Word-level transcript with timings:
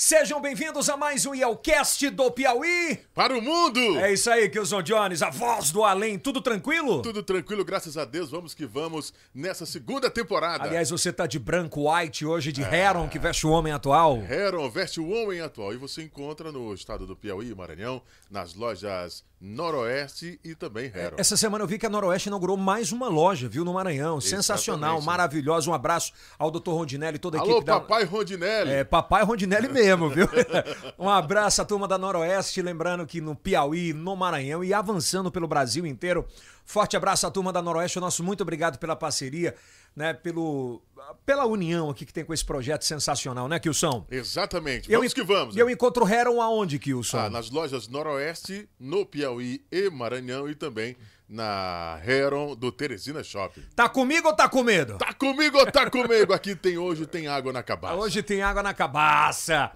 Sejam 0.00 0.40
bem-vindos 0.40 0.88
a 0.88 0.96
mais 0.96 1.26
um 1.26 1.34
Yelcast 1.34 2.08
do 2.10 2.30
Piauí. 2.30 3.00
Para 3.12 3.36
o 3.36 3.42
mundo! 3.42 3.80
É 3.98 4.12
isso 4.12 4.30
aí, 4.30 4.48
Kilson 4.48 4.80
Jones, 4.80 5.22
a 5.22 5.28
voz 5.28 5.72
do 5.72 5.82
além. 5.82 6.16
Tudo 6.16 6.40
tranquilo? 6.40 7.02
Tudo 7.02 7.20
tranquilo, 7.20 7.64
graças 7.64 7.96
a 7.96 8.04
Deus. 8.04 8.30
Vamos 8.30 8.54
que 8.54 8.64
vamos 8.64 9.12
nessa 9.34 9.66
segunda 9.66 10.08
temporada. 10.08 10.62
Aliás, 10.62 10.90
você 10.90 11.12
tá 11.12 11.26
de 11.26 11.40
branco 11.40 11.92
white 11.92 12.24
hoje, 12.24 12.52
de 12.52 12.62
Heron, 12.62 13.08
que 13.08 13.18
veste 13.18 13.44
o 13.44 13.50
homem 13.50 13.72
atual. 13.72 14.18
Heron 14.18 14.70
veste 14.70 15.00
o 15.00 15.08
homem 15.08 15.40
atual. 15.40 15.74
E 15.74 15.76
você 15.76 16.04
encontra 16.04 16.52
no 16.52 16.72
estado 16.72 17.04
do 17.04 17.16
Piauí, 17.16 17.52
Maranhão, 17.52 18.00
nas 18.30 18.54
lojas 18.54 19.24
Noroeste 19.40 20.40
e 20.42 20.54
também 20.54 20.86
Heron. 20.86 21.16
Essa 21.16 21.36
semana 21.36 21.62
eu 21.62 21.68
vi 21.68 21.78
que 21.78 21.86
a 21.86 21.88
Noroeste 21.88 22.28
inaugurou 22.28 22.56
mais 22.56 22.90
uma 22.90 23.08
loja, 23.08 23.48
viu, 23.48 23.64
no 23.64 23.74
Maranhão. 23.74 24.20
Sensacional, 24.20 24.96
Exatamente. 24.96 25.06
maravilhosa. 25.06 25.70
Um 25.70 25.74
abraço 25.74 26.12
ao 26.36 26.50
Dr. 26.50 26.70
Rondinelli 26.70 27.16
e 27.16 27.18
toda 27.20 27.38
a 27.38 27.40
Alô, 27.40 27.52
equipe 27.52 27.66
da... 27.66 27.80
papai 27.80 28.04
Rondinelli. 28.04 28.70
É, 28.70 28.84
papai 28.84 29.22
Rondinelli 29.22 29.68
mesmo, 29.68 30.10
viu? 30.10 30.28
um 30.98 31.08
abraço 31.08 31.62
à 31.62 31.64
turma 31.64 31.86
da 31.86 31.96
Noroeste, 31.96 32.60
lembrando 32.60 33.06
que 33.06 33.20
no 33.20 33.36
Piauí, 33.36 33.92
no 33.92 34.16
Maranhão 34.16 34.64
e 34.64 34.74
avançando 34.74 35.30
pelo 35.30 35.46
Brasil 35.46 35.86
inteiro. 35.86 36.26
Forte 36.64 36.96
abraço 36.96 37.26
à 37.26 37.30
turma 37.30 37.50
da 37.50 37.62
Noroeste, 37.62 37.98
nosso 37.98 38.22
muito 38.22 38.42
obrigado 38.42 38.78
pela 38.78 38.94
parceria, 38.94 39.54
né, 39.98 40.14
pelo 40.14 40.80
pela 41.26 41.44
união 41.46 41.90
aqui 41.90 42.04
que 42.06 42.12
tem 42.12 42.24
com 42.24 42.32
esse 42.34 42.44
projeto 42.44 42.84
sensacional, 42.84 43.48
né, 43.48 43.58
Kilson? 43.58 44.06
Exatamente. 44.10 44.90
Eu 44.90 45.00
Vamos 45.00 45.12
en- 45.12 45.14
que 45.14 45.22
vamos. 45.24 45.56
E 45.56 45.58
eu 45.58 45.68
encontro 45.68 46.06
Heron 46.08 46.40
aonde, 46.40 46.78
Kilson? 46.78 47.18
Ah, 47.18 47.30
nas 47.30 47.50
lojas 47.50 47.88
Noroeste, 47.88 48.68
no 48.78 49.04
Piauí 49.04 49.64
e 49.72 49.90
Maranhão 49.90 50.48
e 50.48 50.54
também 50.54 50.96
na 51.28 52.00
Heron 52.06 52.54
do 52.54 52.70
Teresina 52.70 53.22
Shopping. 53.24 53.62
Tá 53.74 53.88
comigo 53.88 54.28
ou 54.28 54.34
tá 54.36 54.48
com 54.48 54.62
medo? 54.62 54.96
Tá 54.98 55.12
comigo 55.12 55.58
ou 55.58 55.66
tá 55.70 55.90
comigo? 55.90 56.32
Aqui 56.32 56.54
tem 56.54 56.78
hoje, 56.78 57.06
tem 57.06 57.26
água 57.26 57.52
na 57.52 57.62
cabaça. 57.62 57.94
Hoje 57.96 58.22
tem 58.22 58.42
água 58.42 58.62
na 58.62 58.72
cabaça. 58.74 59.70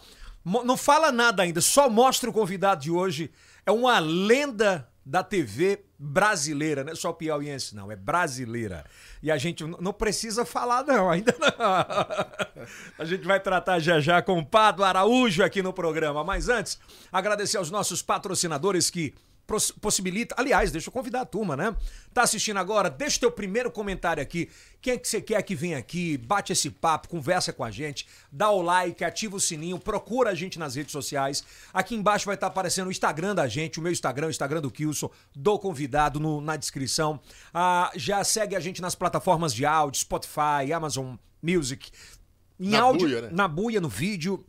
Mo- 0.45 0.65
Não 0.65 0.77
fala 0.77 1.11
nada 1.13 1.43
ainda, 1.43 1.61
só 1.61 1.89
mostra 1.91 2.29
o 2.31 2.33
convidado 2.33 2.83
de 2.83 2.91
hoje. 2.91 3.31
É 3.67 3.73
uma 3.73 3.99
lenda 3.99 4.89
da 5.05 5.23
TV 5.23 5.85
brasileira, 5.99 6.85
não 6.85 6.93
é 6.93 6.95
só 6.95 7.13
piauiense, 7.13 7.75
não, 7.75 7.91
é 7.91 7.97
brasileira. 7.97 8.85
E 9.23 9.31
a 9.31 9.37
gente 9.37 9.65
não 9.65 9.93
precisa 9.93 10.45
falar, 10.45 10.85
não, 10.85 11.11
ainda 11.11 11.35
não. 11.39 11.53
A 12.99 13.05
gente 13.05 13.25
vai 13.25 13.41
tratar 13.41 13.81
já 13.81 13.99
já 13.99 14.23
com 14.23 14.39
o 14.39 14.47
Pado 14.47 14.85
Araújo 14.85 15.43
aqui 15.43 15.63
no 15.63 15.73
programa. 15.73 16.23
Mas 16.23 16.49
antes, 16.49 16.79
agradecer 17.11 17.57
aos 17.57 17.71
nossos 17.71 18.03
patrocinadores 18.03 18.91
que 18.91 19.15
possibilita. 19.81 20.35
Aliás, 20.39 20.71
deixa 20.71 20.89
eu 20.89 20.93
convidar 20.93 21.23
a 21.23 21.25
turma, 21.25 21.57
né? 21.57 21.75
Tá 22.13 22.23
assistindo 22.23 22.59
agora? 22.59 22.89
Deixa 22.91 23.17
o 23.17 23.21
teu 23.21 23.31
primeiro 23.33 23.71
comentário 23.71 24.23
aqui. 24.23 24.49
Quem 24.81 24.95
é 24.95 24.99
que 24.99 25.09
você 25.09 25.21
quer 25.21 25.41
que 25.43 25.55
venha 25.55 25.79
aqui? 25.79 26.17
Bate 26.19 26.53
esse 26.53 26.71
papo, 26.71 27.09
conversa 27.09 27.53
com 27.53 27.63
a 27.65 27.71
gente, 27.71 28.07
dá 28.31 28.51
o 28.51 28.61
like, 28.63 29.05
ativa 29.05 29.37
o 29.37 29.41
sininho, 29.41 29.79
procura 29.79 30.31
a 30.31 30.35
gente 30.35 30.59
nas 30.59 30.75
redes 30.75 30.93
sociais. 30.93 31.45
Aqui 31.73 31.95
embaixo 31.95 32.27
vai 32.27 32.35
estar 32.35 32.49
aparecendo 32.49 32.89
o 32.89 32.91
Instagram 32.91 33.35
da 33.35 33.47
gente, 33.47 33.79
o 33.79 33.83
meu 33.83 33.93
Instagram, 33.93 34.27
o 34.27 34.31
Instagram 34.31 34.61
do 34.61 34.71
Kilson, 34.71 35.11
do 35.35 35.59
convidado 35.59 36.19
no- 36.19 36.41
na 36.41 36.57
descrição. 36.57 37.21
Ah, 37.55 37.91
já 37.95 38.23
segue 38.25 38.57
a 38.57 38.61
gente 38.61 38.83
nas 38.83 38.95
plataformas 38.95 39.55
de 39.55 39.65
áudio, 39.65 40.01
Spotify, 40.01 40.73
Amazon 40.75 41.15
Music. 41.43 41.91
Em 42.61 42.71
Na 42.71 42.83
áudio, 42.83 43.09
buia, 43.09 43.23
né? 43.23 43.29
na 43.33 43.49
buia, 43.49 43.81
no 43.81 43.89
vídeo. 43.89 44.45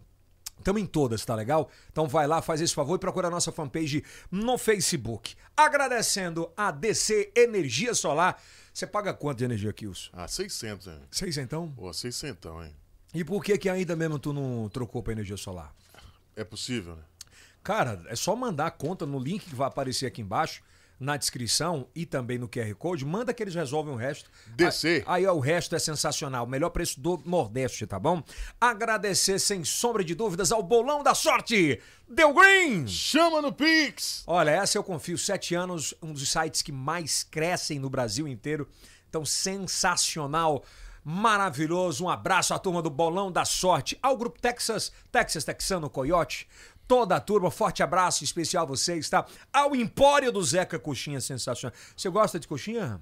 Estamos 0.63 0.81
em 0.81 0.85
todas, 0.85 1.25
tá 1.25 1.35
legal? 1.35 1.69
Então 1.91 2.07
vai 2.07 2.25
lá, 2.25 2.41
faz 2.41 2.61
esse 2.61 2.73
favor 2.73 2.95
e 2.95 2.97
procura 2.99 3.27
a 3.27 3.31
nossa 3.31 3.51
fanpage 3.51 4.01
no 4.31 4.57
Facebook. 4.57 5.35
Agradecendo 5.57 6.49
a 6.55 6.71
DC 6.71 7.33
Energia 7.35 7.93
Solar. 7.93 8.41
Você 8.73 8.87
paga 8.87 9.13
quanto 9.13 9.39
de 9.39 9.43
energia, 9.43 9.73
Kilson? 9.73 10.09
Ah, 10.13 10.25
600, 10.25 10.87
hein? 10.87 11.01
Seis 11.11 11.37
então? 11.37 11.69
Pô, 11.69 11.91
600, 11.91 12.63
hein? 12.63 12.73
E 13.13 13.25
por 13.25 13.43
que 13.43 13.57
que 13.57 13.67
ainda 13.67 13.93
mesmo 13.93 14.17
tu 14.17 14.31
não 14.31 14.69
trocou 14.69 15.03
pra 15.03 15.11
energia 15.11 15.35
solar? 15.35 15.75
É 16.33 16.45
possível, 16.45 16.95
né? 16.95 17.03
Cara, 17.61 18.01
é 18.07 18.15
só 18.15 18.33
mandar 18.33 18.67
a 18.67 18.71
conta 18.71 19.05
no 19.05 19.19
link 19.19 19.43
que 19.43 19.55
vai 19.55 19.67
aparecer 19.67 20.05
aqui 20.05 20.21
embaixo, 20.21 20.63
na 20.99 21.17
descrição 21.17 21.87
e 21.95 22.05
também 22.05 22.37
no 22.37 22.47
QR 22.47 22.73
Code. 22.75 23.05
Manda 23.05 23.33
que 23.33 23.43
eles 23.43 23.55
resolvem 23.55 23.93
o 23.93 23.97
resto. 23.97 24.29
DC. 24.55 25.03
Aí, 25.05 25.23
aí, 25.23 25.27
ó, 25.27 25.33
o 25.33 25.39
resto 25.39 25.75
é 25.75 25.79
sensacional. 25.79 26.45
Melhor 26.47 26.69
preço 26.69 26.99
do 26.99 27.21
Nordeste, 27.25 27.85
tá 27.85 27.99
bom? 27.99 28.23
Agradecer 28.59 29.39
sem 29.39 29.63
sombra 29.63 30.03
de 30.03 30.15
dúvidas 30.15 30.51
ao 30.51 30.63
Bolão 30.63 31.03
da 31.03 31.13
Sorte. 31.13 31.79
Deu 32.07 32.33
Green! 32.33 32.87
Chama 32.87 33.41
no 33.41 33.51
Pix! 33.51 34.23
Olha, 34.27 34.51
essa 34.51 34.77
eu 34.77 34.83
confio. 34.83 35.17
Sete 35.17 35.55
anos, 35.55 35.93
um 36.01 36.13
dos 36.13 36.29
sites 36.29 36.61
que 36.61 36.71
mais 36.71 37.23
crescem 37.23 37.79
no 37.79 37.89
Brasil 37.89 38.27
inteiro. 38.27 38.67
Então, 39.09 39.25
sensacional, 39.25 40.63
maravilhoso. 41.03 42.05
Um 42.05 42.09
abraço 42.09 42.53
à 42.53 42.59
turma 42.59 42.81
do 42.81 42.89
Bolão 42.89 43.31
da 43.31 43.45
Sorte, 43.45 43.97
ao 44.01 44.17
Grupo 44.17 44.39
Texas, 44.39 44.91
Texas 45.11 45.43
Texano 45.43 45.89
Coyote. 45.89 46.47
Toda 46.87 47.15
a 47.15 47.19
turma, 47.19 47.49
forte 47.49 47.81
abraço 47.81 48.23
especial 48.23 48.63
a 48.63 48.67
vocês, 48.67 49.09
tá? 49.09 49.25
Ao 49.51 49.75
Empório 49.75 50.31
do 50.31 50.41
Zeca 50.43 50.77
Coxinha, 50.77 51.21
sensacional. 51.21 51.75
Você 51.95 52.09
gosta 52.09 52.39
de 52.39 52.47
coxinha? 52.47 53.01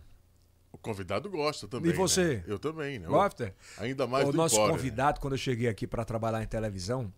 O 0.71 0.77
convidado 0.77 1.29
gosta 1.29 1.67
também. 1.67 1.91
E 1.91 1.93
você? 1.93 2.35
né? 2.37 2.43
Eu 2.47 2.57
também, 2.57 2.99
né? 2.99 3.07
Gosta? 3.07 3.53
Ainda 3.77 4.07
mais 4.07 4.27
O 4.27 4.31
do 4.31 4.37
nosso 4.37 4.55
Empório, 4.55 4.73
né? 4.73 4.77
convidado, 4.79 5.19
quando 5.19 5.33
eu 5.33 5.37
cheguei 5.37 5.67
aqui 5.67 5.85
para 5.85 6.05
trabalhar 6.05 6.41
em 6.41 6.47
televisão, 6.47 7.11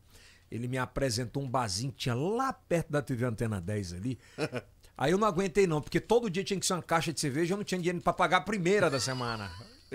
ele 0.50 0.68
me 0.68 0.78
apresentou 0.78 1.44
um 1.44 1.50
barzinho 1.50 1.92
que 1.92 2.00
tinha 2.00 2.16
lá 2.16 2.52
perto 2.54 2.92
da 2.92 3.02
TV 3.02 3.26
Antena 3.26 3.62
10 3.62 3.94
ali. 3.94 4.20
Aí 4.98 5.12
eu 5.12 5.18
não 5.18 5.28
aguentei 5.28 5.66
não, 5.66 5.82
porque 5.82 6.00
todo 6.00 6.30
dia 6.30 6.44
tinha 6.44 6.60
que 6.60 6.66
ser 6.66 6.74
uma 6.74 6.84
caixa 6.84 7.12
de 7.12 7.20
cerveja, 7.20 7.54
eu 7.54 7.58
não 7.58 7.64
tinha 7.64 7.80
dinheiro 7.80 8.00
para 8.02 8.14
pagar 8.14 8.38
a 8.38 8.42
primeira 8.42 8.90
da 8.90 9.00
semana. 9.00 9.52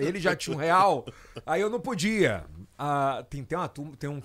Ele 0.06 0.20
já 0.20 0.34
tinha 0.36 0.54
um 0.56 0.59
real, 0.59 1.04
aí 1.47 1.60
eu 1.60 1.69
não 1.70 1.81
podia. 1.81 2.44
Ah, 2.78 3.25
tem, 3.28 3.42
tem, 3.42 3.59
uma 3.59 3.69
turma, 3.69 3.92
tem 3.98 4.09
um, 4.09 4.22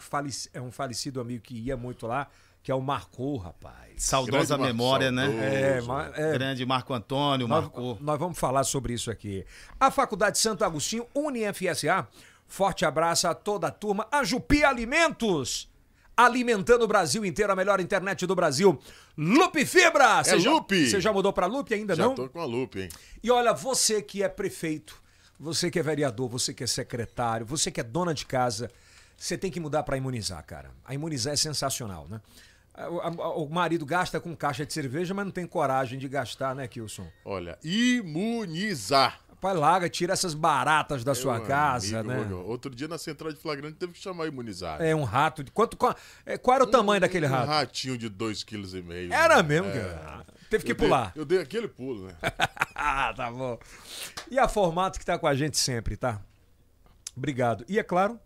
é 0.54 0.62
um 0.62 0.72
falecido 0.72 1.20
amigo 1.20 1.42
que 1.44 1.56
ia 1.56 1.76
muito 1.76 2.06
lá, 2.06 2.28
que 2.62 2.72
é 2.72 2.76
o 2.76 2.82
Marcou, 2.82 3.36
rapaz. 3.38 4.04
Saudosa 4.04 4.56
Grande 4.56 4.62
Mar- 4.62 4.68
memória, 4.68 5.12
né? 5.12 5.78
É, 5.78 5.82
ma- 5.82 6.12
é, 6.16 6.34
Grande 6.34 6.66
Marco 6.66 6.94
Antônio, 6.94 7.48
nós, 7.48 7.64
marcou. 7.64 7.98
nós 8.00 8.20
vamos 8.20 8.38
falar 8.38 8.64
sobre 8.64 8.94
isso 8.94 9.10
aqui. 9.12 9.46
A 9.80 9.90
Faculdade 9.92 10.38
Santo 10.38 10.64
Agostinho, 10.64 11.06
UniFSA, 11.16 12.08
forte 12.48 12.86
abraço 12.86 13.28
a 13.28 13.34
toda 13.34 13.68
a 13.68 13.72
turma. 13.72 14.08
A 14.12 14.24
Jupi 14.24 14.64
Alimentos, 14.64 15.68
alimentando 16.16 16.84
o 16.84 16.88
Brasil 16.88 17.26
inteiro, 17.26 17.52
a 17.52 17.56
melhor 17.56 17.80
internet 17.80 18.26
do 18.28 18.36
Brasil. 18.36 18.80
Lupe 19.18 19.66
Fibra! 19.66 20.24
Você 20.24 20.40
já- 20.40 20.52
Lupe. 20.52 20.90
Você 20.90 21.02
já 21.02 21.12
mudou 21.12 21.34
pra 21.34 21.48
Lupe 21.48 21.74
ainda 21.74 21.96
Já 21.96 22.04
não? 22.06 22.14
tô 22.16 22.30
com 22.30 22.40
a 22.40 22.46
Lupe, 22.46 22.82
hein? 22.84 22.90
E 23.24 23.32
olha, 23.32 23.52
você 23.52 24.02
que 24.02 24.22
é 24.24 24.30
prefeito, 24.30 25.02
você 25.44 25.70
que 25.70 25.78
é 25.80 25.84
vereador, 25.84 26.28
você 26.30 26.54
que 26.54 26.64
é 26.64 26.68
secretário, 26.68 27.46
você 27.46 27.70
que 27.70 27.80
é 27.80 27.84
dona 27.84 28.14
de 28.14 28.26
casa, 28.26 28.72
você 29.18 29.38
tem 29.38 29.52
que 29.52 29.60
mudar 29.60 29.84
para 29.84 29.98
imunizar, 29.98 30.44
cara. 30.46 30.72
A 30.86 30.94
imunizar 30.94 31.34
é 31.34 31.38
sensacional, 31.38 32.08
né? 32.10 32.20
O, 33.36 33.48
marido 33.48 33.86
gasta 33.86 34.20
com 34.20 34.36
caixa 34.36 34.66
de 34.66 34.74
cerveja, 34.74 35.14
mas 35.14 35.26
não 35.26 35.32
tem 35.32 35.46
coragem 35.46 36.00
de 36.00 36.10
gastar, 36.10 36.56
né, 36.56 36.68
Kilson? 36.68 37.08
Olha, 37.24 37.58
imunizar. 37.64 39.20
Rapaz, 39.30 39.60
larga, 39.60 39.90
tira 39.90 40.14
essas 40.14 40.34
baratas 40.34 41.04
da 41.04 41.14
sua 41.14 41.40
casa, 41.42 42.02
né? 42.02 42.18
olha, 42.22 42.36
Outro 42.38 42.74
dia 42.74 42.88
na 42.88 42.98
central 42.98 43.32
de 43.34 43.38
flagrante 43.38 43.76
teve 43.76 43.92
que 43.92 44.00
chamar 44.00 44.26
imunizar. 44.28 44.82
É 44.82 44.96
um 44.96 45.04
rato. 45.04 45.44
De 45.44 45.52
quanto, 45.52 45.76
qual, 45.76 45.94
é, 46.26 46.38
qual 46.38 46.56
era 46.56 46.64
o 46.64 46.68
tamanho 46.68 47.02
daquele 47.02 47.28
Um 47.28 47.30
rato? 47.30 47.48
ratinho 47.50 47.98
de 47.98 48.10
2,5 48.10 48.46
kg. 48.46 49.12
Era 49.14 49.44
mesmo, 49.44 49.70
cara. 49.72 50.26
Teve 50.50 50.64
que 50.64 50.72
Eu 50.72 50.76
dei- 50.76 50.88
pular. 50.88 51.12
eu 51.16 51.26
dei 51.26 51.40
aquele 51.40 51.68
pulo, 51.68 52.08
né? 52.08 52.14
ah, 52.84 53.14
tá 53.14 53.32
bom. 53.32 53.58
E 54.30 54.38
a 54.38 54.48
Formato 54.48 55.00
que 55.00 55.06
tá 55.06 55.18
com 55.18 55.26
a 55.26 55.34
gente 55.34 55.58
sempre, 55.58 55.96
tá? 55.96 56.22
Obrigado. 57.16 57.64
E 57.70 57.80
é 57.80 57.84
claro, 57.84 58.20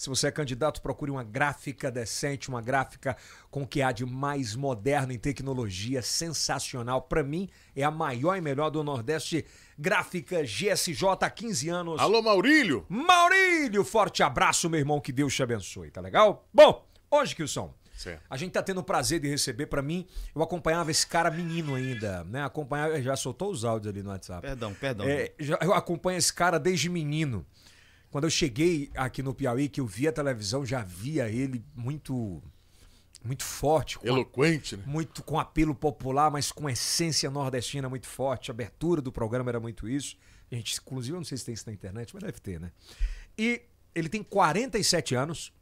se 0.00 0.08
você 0.08 0.28
é 0.28 0.30
candidato, 0.30 0.80
procure 0.80 1.10
uma 1.10 1.22
gráfica 1.22 1.90
decente, 1.90 2.48
uma 2.48 2.62
gráfica 2.62 3.16
com 3.50 3.62
o 3.62 3.66
que 3.66 3.82
há 3.82 3.92
de 3.92 4.06
mais 4.06 4.56
moderno 4.56 5.12
em 5.12 5.18
tecnologia, 5.18 6.00
sensacional. 6.00 7.02
Pra 7.02 7.22
mim, 7.22 7.48
é 7.76 7.84
a 7.84 7.90
maior 7.90 8.34
e 8.34 8.40
melhor 8.40 8.70
do 8.70 8.82
Nordeste. 8.82 9.44
Gráfica 9.78 10.42
GSJ 10.42 11.06
há 11.20 11.28
15 11.30 11.68
anos. 11.68 12.00
Alô, 12.00 12.22
Maurílio? 12.22 12.86
Maurílio, 12.88 13.84
forte 13.84 14.22
abraço, 14.22 14.70
meu 14.70 14.80
irmão, 14.80 15.00
que 15.00 15.12
Deus 15.12 15.34
te 15.34 15.42
abençoe, 15.42 15.90
tá 15.90 16.00
legal? 16.00 16.48
Bom, 16.52 16.84
hoje, 17.10 17.36
Kilson, 17.36 17.74
Certo. 18.00 18.22
a 18.30 18.36
gente 18.38 18.52
tá 18.52 18.62
tendo 18.62 18.78
o 18.80 18.82
prazer 18.82 19.20
de 19.20 19.28
receber, 19.28 19.66
pra 19.66 19.82
mim, 19.82 20.06
eu 20.34 20.42
acompanhava 20.42 20.90
esse 20.90 21.06
cara 21.06 21.30
menino 21.30 21.74
ainda, 21.74 22.24
né? 22.24 22.42
Acompanhava, 22.42 23.00
já 23.02 23.14
soltou 23.14 23.50
os 23.50 23.62
áudios 23.64 23.92
ali 23.92 24.02
no 24.02 24.08
WhatsApp. 24.08 24.40
Perdão, 24.40 24.72
perdão. 24.72 25.06
É, 25.06 25.32
já- 25.38 25.58
eu 25.60 25.74
acompanho 25.74 26.16
esse 26.16 26.32
cara 26.32 26.58
desde 26.58 26.88
menino. 26.88 27.44
Quando 28.10 28.24
eu 28.24 28.30
cheguei 28.30 28.90
aqui 28.96 29.22
no 29.22 29.34
Piauí, 29.34 29.68
que 29.68 29.80
eu 29.82 29.86
via 29.86 30.08
a 30.08 30.12
televisão, 30.12 30.64
já 30.64 30.82
via 30.82 31.28
ele 31.28 31.62
muito 31.76 32.42
muito 33.22 33.44
forte, 33.44 33.98
Eloquente, 34.02 34.78
né? 34.78 34.82
muito 34.86 35.22
com 35.22 35.38
apelo 35.38 35.74
popular, 35.74 36.30
mas 36.30 36.50
com 36.50 36.70
essência 36.70 37.30
nordestina 37.30 37.86
muito 37.86 38.06
forte. 38.06 38.50
A 38.50 38.54
abertura 38.54 39.02
do 39.02 39.12
programa 39.12 39.50
era 39.50 39.60
muito 39.60 39.86
isso. 39.86 40.16
A 40.50 40.54
gente, 40.54 40.78
inclusive, 40.80 41.14
eu 41.14 41.20
não 41.20 41.24
sei 41.24 41.36
se 41.36 41.44
tem 41.44 41.52
isso 41.52 41.64
na 41.66 41.72
internet, 41.74 42.14
mas 42.14 42.22
deve 42.24 42.40
ter, 42.40 42.58
né? 42.58 42.72
E 43.36 43.60
ele 43.94 44.08
tem 44.08 44.22
47 44.22 45.14
anos. 45.14 45.52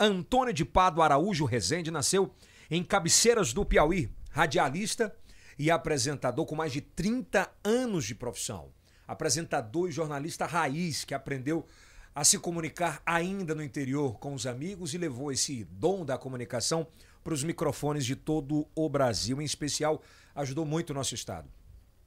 Antônio 0.00 0.54
de 0.54 0.64
Pado 0.64 1.02
Araújo 1.02 1.44
Rezende 1.44 1.90
nasceu 1.90 2.32
em 2.70 2.84
Cabeceiras 2.84 3.52
do 3.52 3.64
Piauí, 3.64 4.08
radialista 4.30 5.12
e 5.58 5.72
apresentador 5.72 6.46
com 6.46 6.54
mais 6.54 6.72
de 6.72 6.80
30 6.80 7.50
anos 7.64 8.04
de 8.04 8.14
profissão. 8.14 8.70
Apresentador 9.08 9.88
e 9.88 9.92
jornalista 9.92 10.46
raiz 10.46 11.04
que 11.04 11.14
aprendeu 11.14 11.66
a 12.14 12.22
se 12.22 12.38
comunicar 12.38 13.02
ainda 13.04 13.54
no 13.54 13.62
interior 13.62 14.18
com 14.18 14.34
os 14.34 14.46
amigos 14.46 14.94
e 14.94 14.98
levou 14.98 15.32
esse 15.32 15.64
dom 15.64 16.04
da 16.04 16.16
comunicação 16.16 16.86
para 17.24 17.34
os 17.34 17.42
microfones 17.42 18.06
de 18.06 18.14
todo 18.14 18.68
o 18.76 18.88
Brasil. 18.88 19.42
Em 19.42 19.44
especial, 19.44 20.00
ajudou 20.34 20.64
muito 20.64 20.90
o 20.90 20.94
nosso 20.94 21.14
estado. 21.14 21.48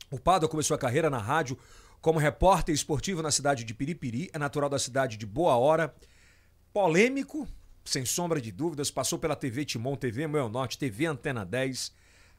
O 0.09 0.17
Pádua 0.17 0.47
começou 0.47 0.75
a 0.75 0.79
carreira 0.79 1.09
na 1.09 1.17
rádio 1.17 1.57
como 1.99 2.19
repórter 2.19 2.73
esportivo 2.73 3.21
na 3.21 3.31
cidade 3.31 3.63
de 3.65 3.73
Piripiri, 3.73 4.29
é 4.33 4.39
natural 4.39 4.69
da 4.69 4.79
cidade 4.79 5.17
de 5.17 5.25
Boa 5.25 5.55
Hora, 5.55 5.93
polêmico, 6.73 7.47
sem 7.83 8.05
sombra 8.05 8.39
de 8.41 8.51
dúvidas, 8.51 8.91
passou 8.91 9.17
pela 9.19 9.35
TV 9.35 9.65
Timon, 9.65 9.95
TV 9.95 10.27
Meu 10.27 10.47
Norte, 10.49 10.77
TV 10.77 11.05
Antena 11.05 11.43
10, 11.45 11.91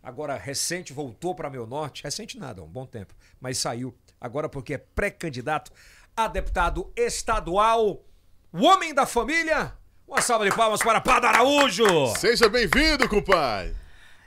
agora 0.02 0.36
recente 0.36 0.92
voltou 0.92 1.34
para 1.34 1.50
Meu 1.50 1.66
Norte, 1.66 2.02
recente 2.02 2.38
nada, 2.38 2.62
um 2.62 2.68
bom 2.68 2.86
tempo, 2.86 3.14
mas 3.40 3.58
saiu 3.58 3.94
agora 4.20 4.48
porque 4.48 4.74
é 4.74 4.78
pré-candidato 4.78 5.72
a 6.16 6.28
deputado 6.28 6.92
estadual, 6.96 8.04
o 8.52 8.62
homem 8.66 8.94
da 8.94 9.06
família. 9.06 9.72
Uma 10.06 10.20
salva 10.20 10.44
de 10.48 10.54
palmas 10.54 10.82
para 10.82 11.00
Pado 11.00 11.26
Araújo. 11.26 11.86
Seja 12.18 12.46
bem-vindo, 12.48 13.08
compadre. 13.08 13.74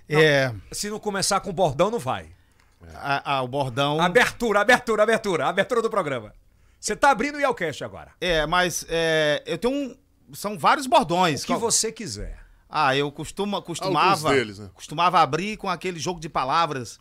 É, 0.09 0.51
Se 0.71 0.89
não 0.89 0.99
começar 0.99 1.39
com 1.41 1.53
bordão, 1.53 1.91
não 1.91 1.99
vai. 1.99 2.29
a- 2.95 3.35
a- 3.37 3.41
o 3.43 3.47
bordão. 3.47 3.99
Abertura, 4.01 4.61
abertura, 4.61 5.03
abertura, 5.03 5.45
abertura 5.47 5.81
do 5.83 5.89
programa. 5.89 6.33
Você 6.79 6.95
tá 6.95 7.09
abrindo 7.11 7.35
o 7.35 7.39
Yelcast 7.39 7.83
agora. 7.83 8.11
É, 8.21 8.45
mas 8.47 8.85
é, 8.89 9.43
eu 9.45 9.57
tenho 9.57 9.73
um. 9.73 9.95
São 10.33 10.57
vários 10.57 10.87
bordões. 10.87 11.43
O 11.43 11.47
que 11.47 11.55
você 11.55 11.91
quiser. 11.91 12.39
Ah, 12.69 12.95
eu 12.95 13.11
costumo, 13.11 13.61
costumava. 13.61 14.33
deles, 14.33 14.59
né? 14.59 14.69
Costumava 14.73 15.19
abrir 15.19 15.57
com 15.57 15.69
aquele 15.69 15.99
jogo 15.99 16.19
de 16.19 16.27
palavras 16.27 16.99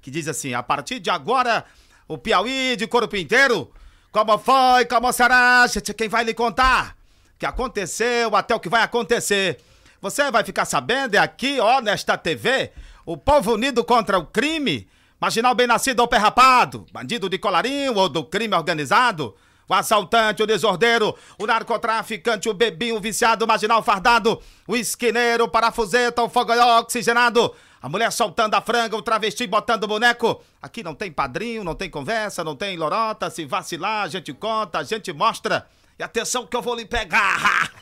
que 0.00 0.10
diz 0.10 0.28
assim: 0.28 0.54
a 0.54 0.62
partir 0.62 1.00
de 1.00 1.10
agora, 1.10 1.64
o 2.06 2.16
Piauí 2.16 2.76
de 2.76 2.86
corpo 2.86 3.16
inteiro. 3.16 3.70
Como 4.12 4.38
foi, 4.38 4.84
como 4.86 5.12
será? 5.12 5.66
Gente, 5.66 5.92
Quem 5.92 6.08
vai 6.08 6.24
lhe 6.24 6.32
contar? 6.32 6.96
O 7.34 7.38
que 7.38 7.44
aconteceu, 7.44 8.34
até 8.34 8.54
o 8.54 8.60
que 8.60 8.68
vai 8.68 8.82
acontecer. 8.82 9.60
Você 10.00 10.30
vai 10.30 10.44
ficar 10.44 10.64
sabendo, 10.64 11.16
é 11.16 11.18
aqui, 11.18 11.58
ó, 11.60 11.80
nesta 11.80 12.16
TV, 12.16 12.72
o 13.04 13.16
povo 13.16 13.54
unido 13.54 13.84
contra 13.84 14.18
o 14.18 14.24
crime. 14.24 14.88
Marginal 15.20 15.54
bem 15.54 15.66
nascido 15.66 16.00
ou 16.00 16.08
pé 16.08 16.18
rapado, 16.18 16.86
bandido 16.92 17.28
de 17.28 17.38
colarinho 17.38 17.94
ou 17.94 18.08
do 18.08 18.24
crime 18.24 18.54
organizado. 18.54 19.34
O 19.68 19.74
assaltante, 19.74 20.42
o 20.42 20.46
desordeiro, 20.46 21.16
o 21.38 21.46
narcotraficante, 21.46 22.48
o 22.48 22.54
bebinho, 22.54 22.96
o 22.96 23.00
viciado, 23.00 23.44
o 23.44 23.48
marginal 23.48 23.82
fardado, 23.82 24.40
o 24.66 24.76
esquineiro, 24.76 25.44
o 25.44 25.48
parafuseta, 25.48 26.22
o 26.22 26.28
fogoió 26.28 26.78
oxigenado, 26.78 27.52
a 27.82 27.88
mulher 27.88 28.12
soltando 28.12 28.54
a 28.54 28.60
franga, 28.60 28.96
o 28.96 29.02
travesti 29.02 29.46
botando 29.46 29.84
o 29.84 29.88
boneco. 29.88 30.40
Aqui 30.62 30.82
não 30.82 30.94
tem 30.94 31.10
padrinho, 31.10 31.64
não 31.64 31.74
tem 31.74 31.90
conversa, 31.90 32.44
não 32.44 32.54
tem 32.54 32.76
lorota. 32.76 33.28
Se 33.28 33.44
vacilar, 33.44 34.04
a 34.04 34.08
gente 34.08 34.32
conta, 34.32 34.78
a 34.78 34.84
gente 34.84 35.12
mostra. 35.12 35.66
E 35.98 36.02
atenção 36.02 36.46
que 36.46 36.56
eu 36.56 36.62
vou 36.62 36.74
lhe 36.74 36.84
pegar. 36.84 37.72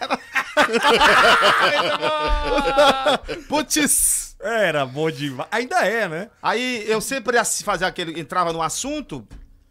Putz. 3.49 4.37
Era 4.41 4.85
bom 4.85 5.11
demais. 5.11 5.49
Ainda 5.51 5.87
é, 5.87 6.07
né? 6.07 6.31
Aí 6.43 6.85
eu 6.87 7.01
sempre 7.01 7.43
fazia 7.65 7.87
aquele. 7.87 8.21
entrava 8.21 8.53
no 8.53 8.63
assunto 8.63 9.27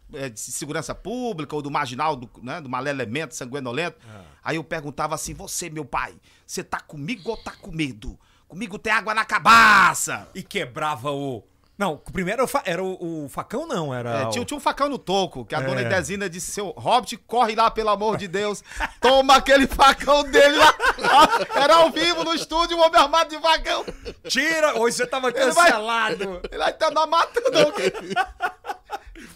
de 0.08 0.38
segurança 0.40 0.94
pública 0.94 1.54
ou 1.56 1.62
do 1.62 1.70
marginal, 1.70 2.14
do, 2.16 2.30
né, 2.42 2.60
do 2.60 2.68
malelemento, 2.68 3.34
sanguinolento. 3.34 3.98
Aí 4.42 4.56
eu 4.56 4.64
perguntava 4.64 5.14
assim: 5.14 5.34
você, 5.34 5.68
meu 5.70 5.84
pai, 5.84 6.14
você 6.46 6.62
tá 6.62 6.80
comigo 6.80 7.30
ou 7.30 7.36
tá 7.36 7.52
com 7.60 7.70
medo? 7.70 8.18
Comigo 8.46 8.78
tem 8.78 8.92
água 8.92 9.14
na 9.14 9.24
cabaça. 9.24 10.28
E 10.34 10.42
quebrava 10.42 11.10
o. 11.10 11.42
Não, 11.76 11.94
o 11.94 11.98
primeiro 12.12 12.36
era 12.42 12.44
o, 12.44 12.46
fa- 12.46 12.62
era 12.64 12.84
o- 12.84 13.24
o 13.24 13.28
facão, 13.28 13.66
não, 13.66 13.92
era. 13.92 14.10
É, 14.20 14.26
o- 14.26 14.30
tinha, 14.30 14.44
tinha 14.44 14.56
um 14.56 14.60
facão 14.60 14.88
no 14.88 14.96
toco, 14.96 15.44
que 15.44 15.56
a 15.56 15.60
dona 15.60 15.80
É. 15.80 15.84
Idezina 15.86 16.30
disse: 16.30 16.52
seu 16.52 16.68
Hobbit, 16.76 17.16
corre 17.16 17.56
lá, 17.56 17.68
pelo 17.68 17.88
amor 17.90 18.16
de 18.16 18.28
Deus. 18.28 18.62
Toma 19.00 19.34
aquele 19.34 19.66
facão 19.66 20.22
dele 20.22 20.56
lá. 20.56 20.72
Era 21.60 21.74
ao 21.78 21.90
vivo 21.90 22.22
no 22.22 22.32
estúdio, 22.32 22.76
o 22.76 22.80
homem 22.80 23.00
armado 23.00 23.30
de 23.30 23.40
facão. 23.42 23.84
Tira! 24.28 24.78
Hoje 24.78 24.98
você 24.98 25.06
tava 25.06 25.30
Ele 25.30 25.50
vai- 25.50 25.70
cancelado. 25.72 26.40
Ele 26.48 26.58
vai 26.58 26.70
estar 26.70 26.92
na 26.92 27.06
mata, 27.08 27.40
não. 27.50 27.72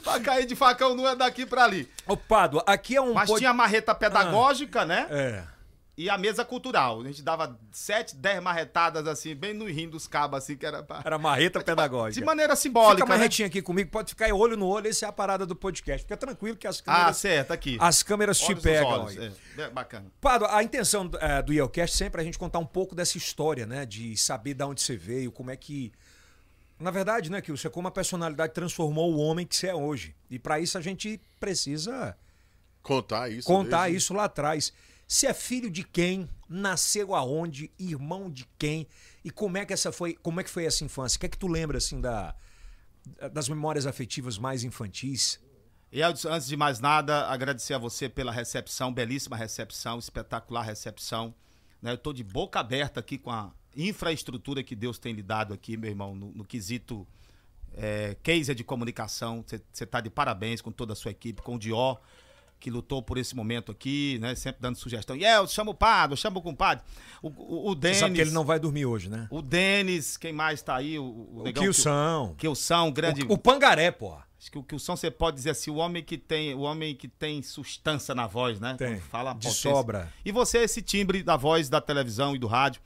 pra 0.02 0.20
cair 0.20 0.46
de 0.46 0.55
facão 0.56 0.94
não 0.94 1.08
é 1.08 1.14
daqui 1.16 1.46
pra 1.46 1.64
ali. 1.64 1.88
Ô, 2.06 2.16
Pádua, 2.16 2.62
aqui 2.66 2.96
é 2.96 3.00
um. 3.00 3.12
Mas 3.14 3.28
pod- 3.28 3.38
tinha 3.38 3.50
a 3.50 3.55
marreta 3.55 3.94
pedagógica, 3.94 4.84
né? 4.84 5.06
É. 5.10 5.44
E 6.00 6.08
a 6.08 6.16
mesa 6.16 6.44
cultural. 6.44 7.00
A 7.00 7.05
gente 7.05 7.22
dava 7.22 7.58
sete, 7.72 8.14
dez 8.14 8.40
marretadas 8.40 9.05
assim, 9.08 9.34
bem 9.34 9.52
no 9.52 9.64
rim 9.66 9.88
dos 9.88 10.06
cabos, 10.06 10.38
assim, 10.38 10.56
que 10.56 10.64
era 10.64 10.81
pra... 10.81 11.02
Era 11.05 11.19
marreta 11.19 11.58
De 11.58 11.64
pedagógica. 11.64 12.25
maneira 12.25 12.55
simbólica, 12.55 12.99
Fica 12.99 13.06
mais 13.08 13.19
né? 13.20 13.25
retinho 13.26 13.49
aqui 13.49 13.60
comigo, 13.60 13.90
pode 13.90 14.10
ficar 14.10 14.32
olho 14.32 14.56
no 14.56 14.64
olho, 14.69 14.87
essa 14.88 15.06
é 15.06 15.08
a 15.08 15.12
parada 15.12 15.44
do 15.44 15.56
podcast. 15.56 16.02
Fica 16.02 16.16
tranquilo 16.16 16.56
que 16.56 16.69
as 16.69 16.78
Ah, 16.78 16.82
câmeras, 16.84 17.16
certo, 17.16 17.50
aqui. 17.50 17.76
as 17.81 18.04
câmeras 18.04 18.38
te 18.38 18.44
Olhos 18.44 18.54
nos 18.54 18.62
pegam. 18.62 18.88
olhos, 18.90 19.16
é. 19.19 19.32
É, 19.62 19.70
bacana. 19.70 20.06
Pado, 20.20 20.46
a 20.46 20.62
intenção 20.62 21.11
eh, 21.20 21.43
do 21.43 21.52
Yelcast 21.52 21.96
sempre 21.96 22.20
é 22.20 22.22
a 22.22 22.25
gente 22.25 22.38
contar 22.38 22.61
um 22.61 22.66
pouco 22.66 22.94
dessa 22.94 23.19
história, 23.19 23.66
né? 23.66 23.84
De 23.84 24.16
saber 24.16 24.54
de 24.54 24.62
onde 24.62 24.81
você 24.81 24.96
veio, 24.96 25.32
como 25.32 25.50
é 25.50 25.56
que. 25.56 25.90
Na 26.78 26.90
verdade, 26.90 27.30
né, 27.30 27.40
que 27.40 27.50
você, 27.50 27.69
como 27.69 27.88
a 27.88 27.90
personalidade 27.90 28.52
transformou 28.54 29.12
o 29.12 29.19
homem 29.19 29.44
que 29.46 29.56
você 29.56 29.66
é 29.69 29.75
hoje. 29.75 30.14
E 30.30 30.38
para 30.38 30.60
isso 30.60 30.78
a 30.78 30.80
gente 30.80 31.20
precisa 31.40 32.16
Contar 32.82 33.28
isso. 33.30 33.46
contar 33.46 33.82
desde- 33.82 33.96
isso 33.98 34.14
lá 34.14 34.25
atrás. 34.25 34.72
Você 35.06 35.26
é 35.26 35.34
filho 35.34 35.70
de 35.70 35.82
quem? 35.82 36.28
Nasceu 36.48 37.14
aonde? 37.14 37.70
Irmão 37.78 38.30
de 38.30 38.46
quem? 38.58 38.86
E 39.25 39.30
como 39.30 39.56
é 39.58 39.64
que 39.66 39.72
essa 39.72 39.90
foi, 39.90 40.14
como 40.14 40.40
é 40.40 40.44
que 40.44 40.50
foi 40.50 40.64
essa 40.66 40.84
infância? 40.84 41.16
O 41.16 41.20
que 41.20 41.26
é 41.26 41.28
que 41.28 41.38
tu 41.38 41.48
lembra 41.48 41.78
assim 41.78 42.00
da 42.00 42.34
das 43.32 43.48
memórias 43.48 43.86
afetivas 43.86 44.36
mais 44.38 44.62
infantis? 44.64 45.40
E 45.90 46.02
antes 46.02 46.46
de 46.46 46.56
mais 46.58 46.78
nada, 46.78 47.26
agradecer 47.28 47.72
a 47.72 47.78
você 47.78 48.06
pela 48.06 48.30
recepção, 48.30 48.92
belíssima 48.92 49.34
recepção, 49.36 49.98
espetacular 49.98 50.62
recepção. 50.62 51.34
né? 51.80 51.92
Eu 51.92 51.96
tô 51.98 52.12
de 52.12 52.22
boca 52.22 52.60
aberta 52.60 53.00
aqui 53.00 53.16
com 53.16 53.30
a 53.30 53.50
infraestrutura 53.86 54.62
que 54.62 54.75
Deus 54.75 54.98
tem 54.98 55.12
lhe 55.12 55.22
dado 55.22 55.54
aqui, 55.54 55.76
meu 55.76 55.90
irmão, 55.90 56.14
no, 56.14 56.32
no 56.32 56.44
quesito 56.44 57.06
é, 57.76 58.16
case 58.22 58.54
de 58.54 58.64
comunicação. 58.64 59.44
Você 59.72 59.86
tá 59.86 60.00
de 60.00 60.10
parabéns 60.10 60.60
com 60.60 60.72
toda 60.72 60.92
a 60.92 60.96
sua 60.96 61.10
equipe, 61.10 61.40
com 61.42 61.54
o 61.54 61.58
Dior, 61.58 62.00
que 62.58 62.70
lutou 62.70 63.00
por 63.02 63.19
esse 63.19 63.36
momento 63.36 63.70
aqui, 63.70 64.19
né? 64.20 64.34
Sempre 64.34 64.60
dando 64.60 64.76
sugestão. 64.76 65.14
E 65.14 65.25
El, 65.25 65.46
chama 65.46 65.70
o 65.70 65.75
Pado, 65.75 66.16
chama 66.16 66.38
o 66.38 66.42
compadre. 66.42 66.84
O, 67.22 67.28
o, 67.28 67.70
o 67.70 67.75
Denis. 67.75 67.98
sabe 67.98 68.14
que 68.16 68.20
ele 68.20 68.32
não 68.32 68.44
vai 68.44 68.58
dormir 68.58 68.84
hoje, 68.84 69.08
né? 69.08 69.28
O 69.30 69.40
Denis, 69.40 70.16
quem 70.16 70.32
mais 70.32 70.60
tá 70.60 70.75
aí? 70.76 70.98
O, 70.98 71.28
O 71.32 71.42
negão 71.44 71.62
Kilson. 71.62 72.34
Kilson, 72.36 72.90
grande. 72.90 73.22
O, 73.22 73.34
o 73.34 73.38
Pangaré, 73.38 73.90
porra. 73.92 74.26
Acho 74.40 74.52
que 74.52 74.58
o 74.58 74.62
Kilson 74.62 74.96
você 74.96 75.10
pode 75.10 75.36
dizer 75.36 75.50
assim, 75.50 75.70
o 75.70 75.76
homem 75.76 76.02
que 76.02 76.16
tem, 76.16 76.54
o 76.54 76.60
homem 76.60 76.94
que 76.94 77.08
tem 77.08 77.42
sustância 77.42 78.14
na 78.14 78.26
voz, 78.26 78.60
né? 78.60 78.75
Tem. 78.78 78.94
Quando 78.94 79.00
Fala 79.02 79.32
De 79.32 79.48
potência. 79.48 79.70
sobra. 79.70 80.12
E 80.25 80.30
você, 80.30 80.58
esse 80.58 80.80
timbre 80.80 81.22
da 81.25 81.36
voz 81.36 81.69
da 81.69 81.80
televisão 81.80 82.34
e 82.34 82.38
do 82.38 82.46
rádio. 82.46 82.80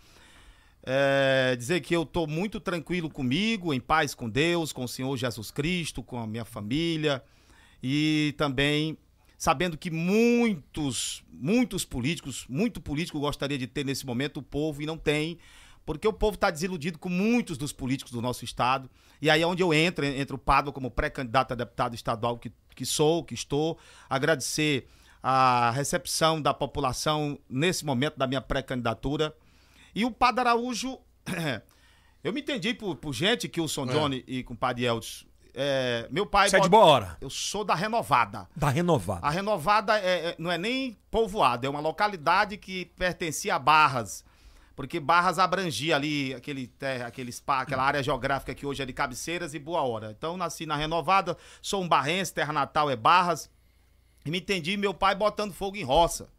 É, 0.84 1.54
dizer 1.56 1.80
que 1.80 1.94
eu 1.94 2.04
tô 2.04 2.26
muito 2.26 2.58
tranquilo 2.58 3.08
comigo, 3.08 3.72
em 3.72 3.80
paz 3.80 4.14
com 4.14 4.28
Deus, 4.28 4.72
com 4.72 4.84
o 4.84 4.88
Senhor 4.88 5.16
Jesus 5.16 5.50
Cristo, 5.50 6.02
com 6.02 6.18
a 6.18 6.26
minha 6.26 6.44
família. 6.44 7.22
E 7.82 8.34
também 8.36 8.98
sabendo 9.42 9.76
que 9.76 9.90
muitos, 9.90 11.24
muitos 11.28 11.84
políticos, 11.84 12.46
muito 12.48 12.80
político 12.80 13.18
gostaria 13.18 13.58
de 13.58 13.66
ter 13.66 13.84
nesse 13.84 14.06
momento 14.06 14.36
o 14.36 14.42
povo 14.42 14.80
e 14.80 14.86
não 14.86 14.96
tem, 14.96 15.36
porque 15.84 16.06
o 16.06 16.12
povo 16.12 16.36
está 16.36 16.48
desiludido 16.48 16.96
com 16.96 17.08
muitos 17.08 17.58
dos 17.58 17.72
políticos 17.72 18.12
do 18.12 18.22
nosso 18.22 18.44
estado. 18.44 18.88
E 19.20 19.28
aí 19.28 19.42
é 19.42 19.46
onde 19.46 19.60
eu 19.60 19.74
entro, 19.74 20.04
entro 20.04 20.36
o 20.36 20.38
Pádua 20.38 20.72
como 20.72 20.92
pré-candidato 20.92 21.50
a 21.50 21.54
deputado 21.56 21.92
estadual 21.92 22.38
que, 22.38 22.52
que 22.72 22.86
sou, 22.86 23.24
que 23.24 23.34
estou. 23.34 23.76
Agradecer 24.08 24.86
a 25.20 25.72
recepção 25.72 26.40
da 26.40 26.54
população 26.54 27.36
nesse 27.48 27.84
momento 27.84 28.16
da 28.16 28.28
minha 28.28 28.40
pré-candidatura. 28.40 29.34
E 29.94 30.04
o 30.04 30.10
Padre 30.10 30.40
Araújo, 30.40 30.98
eu 32.24 32.32
me 32.32 32.40
entendi 32.40 32.74
por, 32.74 32.96
por 32.96 33.12
gente, 33.12 33.48
que 33.48 33.60
o 33.60 33.68
Son 33.68 33.86
Johnny 33.86 34.24
e 34.26 34.42
com 34.42 34.54
o 34.54 34.56
Padre 34.56 34.84
Eldes. 34.84 35.26
É, 35.54 36.08
meu 36.10 36.24
pai. 36.24 36.48
Você 36.48 36.56
é 36.56 36.60
de 36.60 36.68
boa 36.68 36.84
hora. 36.84 37.16
Eu 37.20 37.28
sou 37.28 37.62
da 37.62 37.74
Renovada. 37.74 38.48
Tá 38.58 38.70
renovado. 38.70 39.20
A 39.24 39.30
Renovada 39.30 39.98
é- 39.98 40.28
é- 40.30 40.36
não 40.38 40.50
é 40.50 40.56
nem 40.56 40.96
povoado, 41.10 41.66
é 41.66 41.70
uma 41.70 41.80
localidade 41.80 42.56
que 42.56 42.86
pertencia 42.96 43.54
a 43.54 43.58
Barras. 43.58 44.24
Porque 44.74 44.98
Barras 44.98 45.38
abrangia 45.38 45.94
ali 45.96 46.32
aquele, 46.32 46.66
terra, 46.66 47.06
aquele 47.06 47.30
spa, 47.30 47.60
aquela 47.60 47.82
área 47.82 48.02
geográfica 48.02 48.54
que 48.54 48.64
hoje 48.64 48.82
é 48.82 48.86
de 48.86 48.94
Cabeceiras 48.94 49.52
e 49.52 49.58
Boa 49.58 49.82
Hora. 49.82 50.14
Então, 50.16 50.34
nasci 50.38 50.64
na 50.64 50.76
Renovada, 50.76 51.36
sou 51.60 51.82
um 51.82 51.88
barrense, 51.88 52.32
terra 52.32 52.54
natal 52.54 52.90
é 52.90 52.96
Barras. 52.96 53.50
E 54.24 54.30
me 54.30 54.38
entendi 54.38 54.78
meu 54.78 54.94
pai 54.94 55.14
botando 55.14 55.52
fogo 55.52 55.76
em 55.76 55.82
roça. 55.84 56.30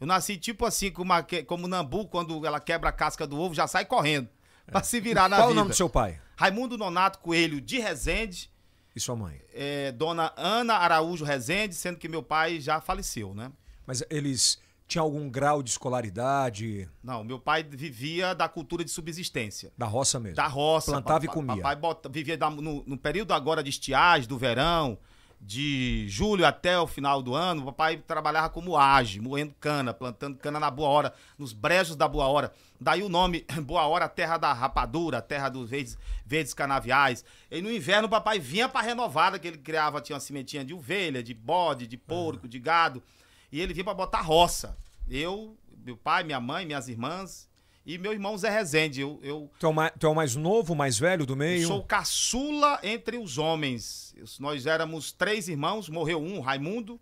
Eu 0.00 0.06
nasci 0.06 0.36
tipo 0.36 0.64
assim, 0.64 0.90
como, 0.90 1.12
a, 1.12 1.24
como 1.46 1.68
Nambu, 1.68 2.06
quando 2.08 2.44
ela 2.46 2.58
quebra 2.58 2.88
a 2.88 2.92
casca 2.92 3.26
do 3.26 3.38
ovo, 3.38 3.54
já 3.54 3.66
sai 3.66 3.84
correndo. 3.84 4.28
Pra 4.66 4.82
se 4.82 5.00
virar 5.00 5.28
na 5.28 5.36
Qual 5.36 5.48
vida. 5.48 5.52
o 5.52 5.62
nome 5.62 5.70
do 5.70 5.76
seu 5.76 5.90
pai? 5.90 6.18
Raimundo 6.36 6.78
Nonato 6.78 7.18
Coelho 7.18 7.60
de 7.60 7.78
Resende, 7.80 8.50
E 8.96 9.00
sua 9.00 9.14
mãe? 9.16 9.40
é, 9.52 9.92
dona 9.92 10.32
Ana 10.36 10.74
Araújo 10.74 11.24
Rezende, 11.24 11.74
sendo 11.74 11.98
que 11.98 12.08
meu 12.08 12.22
pai 12.22 12.60
já 12.60 12.80
faleceu, 12.80 13.34
né? 13.34 13.50
Mas 13.86 14.02
eles 14.08 14.58
tinham 14.86 15.04
algum 15.04 15.28
grau 15.28 15.62
de 15.62 15.70
escolaridade 15.70 16.88
Não, 17.02 17.22
meu 17.24 17.38
pai 17.38 17.62
vivia 17.62 18.34
da 18.34 18.48
cultura 18.48 18.84
de 18.84 18.90
subsistência. 18.90 19.72
da 19.76 19.86
roça 19.86 20.18
mesmo? 20.20 20.36
Da 20.36 20.46
roça. 20.46 20.92
Plantava 20.92 21.24
e 21.24 21.26
Pa- 21.28 21.32
pa- 21.32 21.34
comia. 21.34 21.56
Papai 21.56 21.76
bota- 21.76 22.08
vivia 22.08 22.36
da- 22.38 22.50
no, 22.50 22.82
no 22.86 22.96
período 22.96 23.32
agora 23.32 23.62
de 23.62 23.70
estiagem, 23.70 24.28
do 24.28 24.38
verão, 24.38 24.96
de 25.40 26.06
julho 26.08 26.46
até 26.46 26.78
o 26.78 26.86
final 26.86 27.22
do 27.22 27.34
ano, 27.34 27.62
o 27.62 27.66
papai 27.66 27.96
trabalhava 27.96 28.50
como 28.50 28.76
age, 28.76 29.20
moendo 29.20 29.54
cana, 29.58 29.94
plantando 29.94 30.36
cana 30.36 30.60
na 30.60 30.70
Boa 30.70 30.88
Hora, 30.90 31.14
nos 31.38 31.52
brejos 31.52 31.96
da 31.96 32.06
Boa 32.06 32.26
Hora. 32.26 32.52
Daí 32.78 33.02
o 33.02 33.08
nome 33.08 33.46
Boa 33.64 33.86
Hora, 33.86 34.08
terra 34.08 34.36
da 34.36 34.52
rapadura, 34.52 35.22
terra 35.22 35.48
dos 35.48 35.70
verdes, 35.70 35.96
verdes 36.26 36.52
canaviais. 36.52 37.24
E 37.50 37.62
no 37.62 37.72
inverno 37.72 38.06
o 38.06 38.10
papai 38.10 38.38
vinha 38.38 38.68
pra 38.68 38.82
renovada, 38.82 39.38
que 39.38 39.48
ele 39.48 39.58
criava, 39.58 40.00
tinha 40.00 40.14
uma 40.14 40.20
cimentinha 40.20 40.64
de 40.64 40.74
ovelha, 40.74 41.22
de 41.22 41.32
bode, 41.32 41.86
de 41.86 41.96
porco, 41.96 42.46
de 42.46 42.58
gado. 42.58 43.02
E 43.50 43.60
ele 43.60 43.72
vinha 43.72 43.84
pra 43.84 43.94
botar 43.94 44.20
roça. 44.20 44.76
Eu, 45.08 45.56
meu 45.84 45.96
pai, 45.96 46.22
minha 46.22 46.38
mãe, 46.38 46.66
minhas 46.66 46.88
irmãs 46.88 47.49
e 47.86 47.96
meu 47.98 48.12
irmão 48.12 48.36
Zé 48.36 48.50
Rezende. 48.50 49.00
Eu, 49.00 49.18
eu, 49.22 49.50
Tu 49.58 49.66
é, 49.66 49.68
o 49.68 49.72
mais, 49.72 49.92
tu 49.98 50.06
é 50.06 50.10
o 50.10 50.14
mais 50.14 50.36
novo, 50.36 50.72
o 50.72 50.76
mais 50.76 50.98
velho 50.98 51.24
do 51.26 51.32
eu 51.32 51.36
meio? 51.36 51.66
sou 51.66 51.78
o 51.80 51.84
caçula 51.84 52.78
entre 52.82 53.16
os 53.18 53.38
homens. 53.38 54.14
Eu- 54.16 54.26
Nós 54.38 54.66
éramos 54.66 55.12
três 55.12 55.48
irmãos, 55.48 55.88
morreu 55.88 56.20
um, 56.22 56.40
Raimundo, 56.40 57.00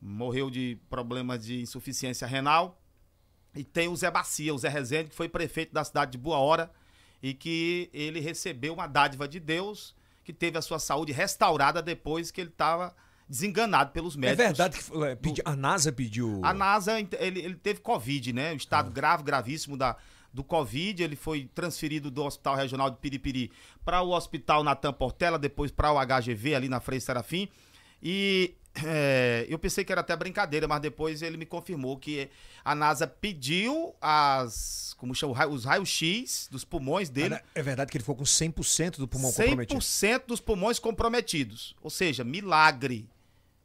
morreu 0.00 0.50
de 0.50 0.78
problemas 0.88 1.44
de 1.44 1.60
insuficiência 1.60 2.26
renal. 2.26 2.80
E 3.54 3.64
tem 3.64 3.88
o 3.88 3.96
Zé 3.96 4.10
Bacia, 4.10 4.54
o 4.54 4.58
Zé 4.58 4.68
Rezende, 4.68 5.10
que 5.10 5.16
foi 5.16 5.28
prefeito 5.28 5.72
da 5.72 5.82
cidade 5.82 6.12
de 6.12 6.18
Boa 6.18 6.38
Hora 6.38 6.70
e 7.22 7.34
que 7.34 7.90
ele 7.92 8.20
recebeu 8.20 8.72
uma 8.74 8.86
dádiva 8.86 9.26
de 9.26 9.40
Deus, 9.40 9.96
que 10.22 10.32
teve 10.32 10.56
a 10.56 10.62
sua 10.62 10.78
saúde 10.78 11.10
restaurada 11.10 11.82
depois 11.82 12.30
que 12.30 12.40
ele 12.40 12.50
estava 12.50 12.94
desenganado 13.28 13.90
pelos 13.92 14.16
É 14.16 14.18
médicos. 14.18 14.44
verdade 14.46 14.78
que 14.78 15.04
é, 15.04 15.14
pedi- 15.16 15.42
a 15.44 15.54
NASA 15.54 15.92
pediu. 15.92 16.40
A 16.42 16.54
NASA, 16.54 16.98
ele, 16.98 17.40
ele 17.40 17.54
teve 17.54 17.80
Covid, 17.80 18.32
né? 18.32 18.52
Um 18.52 18.56
estado 18.56 18.90
grave, 18.90 19.22
gravíssimo 19.22 19.76
da, 19.76 19.96
do 20.32 20.42
Covid. 20.42 21.02
Ele 21.02 21.16
foi 21.16 21.50
transferido 21.54 22.10
do 22.10 22.24
Hospital 22.24 22.56
Regional 22.56 22.90
de 22.90 22.96
Piripiri 22.96 23.50
para 23.84 24.00
o 24.02 24.10
Hospital 24.10 24.64
Natan 24.64 24.92
Portela, 24.92 25.38
depois 25.38 25.70
para 25.70 25.92
o 25.92 25.98
HGV, 26.04 26.54
ali 26.54 26.68
na 26.68 26.80
Frei 26.80 27.00
Serafim. 27.00 27.48
E 28.02 28.54
é, 28.84 29.44
eu 29.48 29.58
pensei 29.58 29.84
que 29.84 29.90
era 29.90 30.00
até 30.02 30.14
brincadeira, 30.16 30.68
mas 30.68 30.80
depois 30.80 31.20
ele 31.20 31.36
me 31.36 31.44
confirmou 31.44 31.96
que 31.98 32.30
a 32.64 32.74
NASA 32.74 33.06
pediu 33.06 33.94
as. 34.00 34.94
Como 34.96 35.14
chama? 35.14 35.32
o 35.46 35.52
Os 35.52 35.64
raios-x 35.64 36.48
dos 36.50 36.64
pulmões 36.64 37.08
dele. 37.08 37.38
É 37.54 37.62
verdade 37.62 37.90
que 37.90 37.96
ele 37.96 38.02
ficou 38.02 38.16
com 38.16 38.24
100% 38.24 38.96
do 38.98 39.06
pulmão 39.08 39.32
comprometido. 39.32 39.80
100% 39.80 40.22
dos 40.26 40.40
pulmões 40.40 40.78
comprometidos. 40.78 41.74
Ou 41.82 41.90
seja, 41.90 42.24
milagre. 42.24 43.08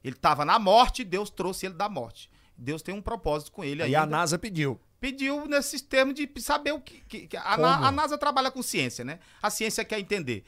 Ele 0.03 0.15
estava 0.15 0.43
na 0.43 0.59
morte, 0.59 1.03
Deus 1.03 1.29
trouxe 1.29 1.65
ele 1.65 1.75
da 1.75 1.87
morte. 1.87 2.29
Deus 2.57 2.81
tem 2.81 2.93
um 2.93 3.01
propósito 3.01 3.51
com 3.51 3.63
ele 3.63 3.81
E 3.81 3.83
ainda. 3.85 4.01
a 4.01 4.05
NASA 4.05 4.37
pediu. 4.37 4.79
Pediu 4.99 5.45
nesses 5.47 5.81
termos 5.81 6.13
de 6.15 6.29
saber 6.39 6.71
o 6.71 6.79
que. 6.79 7.01
que- 7.07 7.27
que 7.27 7.37
a, 7.37 7.53
a 7.87 7.91
NASA 7.91 8.17
trabalha 8.17 8.49
com 8.51 8.61
ciência, 8.61 9.03
né? 9.03 9.19
A 9.41 9.49
ciência 9.49 9.83
quer 9.83 9.99
entender. 9.99 10.43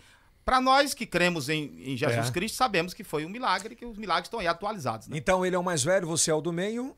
Para 0.46 0.62
nós 0.62 0.94
que 0.94 1.06
cremos 1.08 1.50
em, 1.50 1.94
em 1.94 1.98
Jesus 1.98 2.28
É. 2.30 2.32
Cristo, 2.32 2.56
sabemos 2.56 2.94
que 2.94 3.04
foi 3.04 3.26
um 3.26 3.30
milagre, 3.30 3.76
que 3.76 3.86
os 3.86 3.98
milagres 3.98 4.28
estão 4.28 4.40
aí 4.40 4.48
atualizados. 4.48 5.08
Né? 5.08 5.18
Então 5.18 5.46
ele 5.46 5.56
é 5.56 5.60
o 5.60 5.64
mais 5.64 5.84
velho, 5.84 6.06
você 6.08 6.30
é 6.30 6.34
o 6.34 6.40
do 6.42 6.54
meio. 6.54 6.96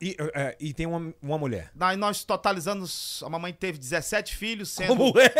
E, 0.00 0.16
é, 0.34 0.56
e 0.58 0.72
tem 0.74 0.86
uma, 0.86 1.14
uma 1.22 1.38
mulher. 1.38 1.70
Daí 1.74 1.96
nós 1.96 2.24
totalizamos, 2.24 3.22
a 3.24 3.28
mamãe 3.28 3.52
teve 3.52 3.78
17 3.78 4.34
filhos, 4.34 4.70
sendo 4.70 4.96
Como 4.96 5.12
é? 5.20 5.32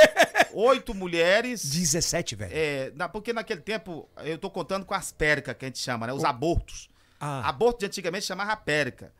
Oito 0.52 0.94
mulheres. 0.94 1.62
17, 1.68 2.35
velho. 2.37 2.52
É, 2.54 2.92
na- 2.94 3.09
porque 3.09 3.32
naquele 3.32 3.61
tempo, 3.61 4.09
eu 4.18 4.37
tô 4.38 4.50
contando 4.50 4.85
com 4.87 4.94
as 4.94 5.11
péricas 5.12 5.54
que 5.56 5.64
a 5.64 5.68
gente 5.68 5.78
chama, 5.78 6.06
né? 6.06 6.12
Os 6.12 6.25
abortos. 6.25 6.88
Ah, 7.21 7.49
Aborto 7.49 7.80
de 7.80 7.87
antigamente 7.87 8.26
chamava 8.26 8.56
périca. 8.56 9.12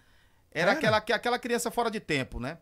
Era, 0.51 0.71
Era? 0.71 0.79
Aquela, 0.79 1.01
que- 1.01 1.13
aquela 1.13 1.39
criança 1.39 1.71
fora 1.71 1.91
de 1.91 2.01
tempo, 2.01 2.41
né? 2.41 2.59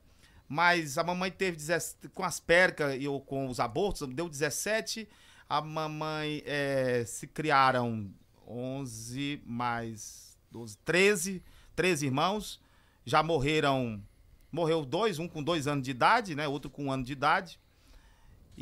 Mas 0.48 0.98
a 0.98 1.04
mamãe 1.04 1.30
teve 1.30 1.56
17 1.56 2.08
com 2.08 2.24
as 2.24 2.38
péricas 2.40 2.96
e 3.00 3.06
ou 3.06 3.20
com 3.20 3.48
os 3.48 3.58
abortos, 3.60 4.06
deu 4.08 4.28
17. 4.28 5.08
A 5.48 5.60
mamãe 5.60 6.42
é, 6.44 7.04
se 7.06 7.26
criaram 7.26 8.10
11 8.46 9.40
mais 9.46 10.36
12, 10.50 10.76
13, 10.78 11.42
13 11.74 12.06
irmãos. 12.06 12.60
Já 13.04 13.22
morreram, 13.22 14.02
morreu 14.52 14.84
dois, 14.84 15.18
um 15.18 15.26
com 15.28 15.42
dois 15.42 15.66
anos 15.66 15.84
de 15.84 15.90
idade, 15.92 16.34
né? 16.34 16.46
Outro 16.46 16.68
com 16.70 16.86
um 16.86 16.92
ano 16.92 17.04
de 17.04 17.12
idade. 17.12 17.58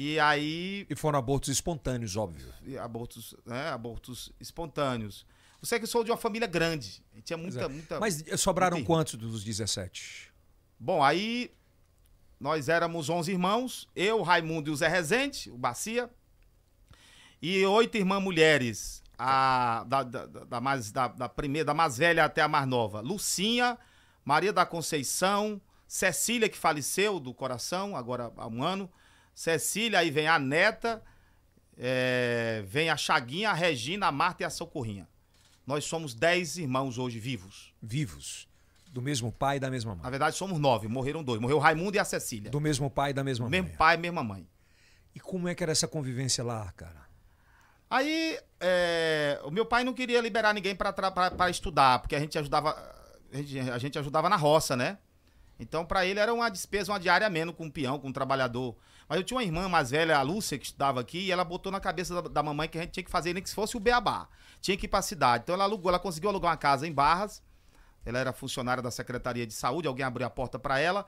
E 0.01 0.21
aí 0.21 0.87
e 0.89 0.95
foram 0.95 1.19
abortos 1.19 1.49
espontâneos, 1.49 2.15
óbvio. 2.17 2.55
abortos, 2.81 3.35
né, 3.45 3.69
abortos 3.71 4.31
espontâneos. 4.39 5.27
Você 5.61 5.75
é 5.75 5.81
que 5.81 5.89
sou 5.89 6.05
de 6.05 6.11
uma 6.13 6.17
família 6.17 6.47
grande. 6.47 7.03
e 7.13 7.21
Tinha 7.21 7.37
muita, 7.37 7.63
é. 7.63 7.69
muita. 7.69 7.99
Mas 7.99 8.23
sobraram 8.37 8.77
Entendi. 8.77 8.87
quantos 8.87 9.15
dos 9.17 9.43
17? 9.43 10.33
Bom, 10.79 11.03
aí 11.03 11.51
nós 12.39 12.69
éramos 12.69 13.09
11 13.11 13.33
irmãos, 13.33 13.89
eu, 13.97 14.23
Raimundo 14.23 14.71
e 14.71 14.73
o 14.73 14.77
Zé 14.77 14.87
Rezende, 14.87 15.51
o 15.51 15.59
Bacia, 15.59 16.09
e 17.43 17.67
oito 17.67 17.97
irmãs 17.97 18.23
mulheres, 18.23 19.03
a, 19.19 19.83
da, 19.89 20.05
da, 20.05 20.27
da- 20.27 20.45
da 20.45 20.61
mais, 20.61 20.93
da, 20.93 21.09
da 21.09 21.29
primeira, 21.29 21.65
da 21.67 21.75
mais 21.75 21.99
velha 21.99 22.25
até 22.25 22.41
a 22.41 22.47
mais 22.47 22.69
nova, 22.69 23.01
Lucinha, 23.01 23.77
Maria 24.25 24.53
da 24.53 24.65
Conceição, 24.65 25.61
Cecília, 25.89 26.49
que 26.49 26.57
faleceu 26.57 27.19
do 27.19 27.35
coração, 27.35 27.97
agora 27.97 28.33
há 28.37 28.47
um 28.47 28.63
ano, 28.63 28.89
Cecília, 29.39 30.01
aí 30.01 30.11
vem 30.11 30.27
a 30.27 30.37
neta, 30.37 31.01
é, 31.77 32.65
vem 32.67 32.91
a 32.91 32.97
Chaguinha, 32.97 33.51
a 33.51 33.53
Regina, 33.53 34.09
a 34.09 34.13
Marta 34.13 34.43
e 34.43 34.45
a 34.45 34.51
Socorrinha. 34.51 35.09
Nós 35.65 35.85
somos 35.85 36.13
dez 36.13 36.59
irmãos 36.59 36.99
hoje 36.99 37.21
vivos. 37.21 37.73
Vivos. 37.81 38.49
Do 38.91 39.01
mesmo 39.01 39.31
pai 39.31 39.59
e 39.59 39.61
da 39.61 39.71
mesma 39.71 39.95
Na 39.95 40.03
mãe. 40.03 40.11
verdade, 40.11 40.35
somos 40.35 40.59
nove. 40.59 40.89
Morreram 40.89 41.23
dois. 41.23 41.41
Morreu 41.41 41.59
o 41.59 41.61
Raimundo 41.61 41.97
e 41.97 42.01
a 42.01 42.05
Cecília. 42.05 42.51
Do 42.51 42.61
mesmo 42.61 42.91
pai 42.91 43.11
e 43.11 43.15
da 43.15 43.23
mesma 43.23 43.49
Mesmo 43.49 43.69
mãe. 43.69 43.77
pai, 43.77 43.97
mesma 43.97 44.25
mãe. 44.25 44.45
E 45.15 45.21
como 45.21 45.47
é 45.47 45.55
que 45.55 45.63
era 45.63 45.71
essa 45.71 45.87
convivência 45.87 46.43
lá, 46.43 46.73
cara? 46.73 47.07
Aí, 47.89 48.41
é, 48.59 49.41
o 49.45 49.53
meu 49.53 49.65
pai 49.65 49.85
não 49.85 49.93
queria 49.95 50.21
liberar 50.21 50.53
ninguém 50.53 50.75
pra 50.75 50.93
estudar, 51.49 52.01
porque 52.01 52.17
a 52.17 52.21
gente 52.21 52.37
ajudava 52.37 52.71
a 53.33 53.37
gente, 53.37 53.59
a 53.71 53.79
gente 53.79 53.99
ajudava 54.01 54.29
na 54.29 54.37
roça, 54.37 54.75
né? 54.75 54.99
Então, 55.61 55.87
pra 55.87 56.05
ele 56.05 56.19
era 56.19 56.35
uma 56.35 56.49
despesa, 56.49 56.91
uma 56.91 56.99
diária 56.99 57.31
menos 57.31 57.55
com 57.55 57.67
um 57.67 57.71
peão, 57.71 58.01
com 58.01 58.09
um 58.09 58.13
trabalhador. 58.13 58.77
Mas 59.09 59.19
eu 59.19 59.25
tinha 59.25 59.39
uma 59.39 59.45
irmã 59.45 59.69
mais 59.69 59.91
velha, 59.91 60.19
a 60.19 60.23
Lúcia, 60.23 60.59
que 60.59 60.67
estudava 60.67 61.01
aqui, 61.01 61.19
e 61.19 61.33
ela 61.33 61.43
botou 61.43 61.73
na 61.73 61.81
cabeça 61.81 62.21
da, 62.21 62.29
da 62.29 62.43
mamãe 62.43 62.69
que 62.69 62.77
a 62.77 62.83
gente 62.83 62.91
tinha 62.91 63.05
que 63.05 63.11
fazer 63.11 63.33
nem 63.33 63.43
que 63.43 63.49
se 63.49 63.55
fosse 63.55 63.77
o 63.77 63.81
beabá. 63.81 64.29
Tinha 64.61 64.77
que 64.77 64.85
ir 64.85 64.89
pra 64.89 65.01
cidade. 65.01 65.45
Então 65.45 65.55
ela 65.55 65.65
alugou, 65.65 65.89
ela 65.89 65.99
conseguiu 65.99 66.29
alugar 66.29 66.51
uma 66.51 66.57
casa 66.57 66.87
em 66.87 66.93
Barras. 66.93 67.43
Ela 68.05 68.19
era 68.19 68.33
funcionária 68.33 68.83
da 68.83 68.91
Secretaria 68.91 69.47
de 69.47 69.55
Saúde, 69.55 69.89
alguém 69.89 70.05
abriu 70.05 70.27
a 70.27 70.31
porta 70.31 70.59
pra 70.59 70.79
ela. 70.79 71.07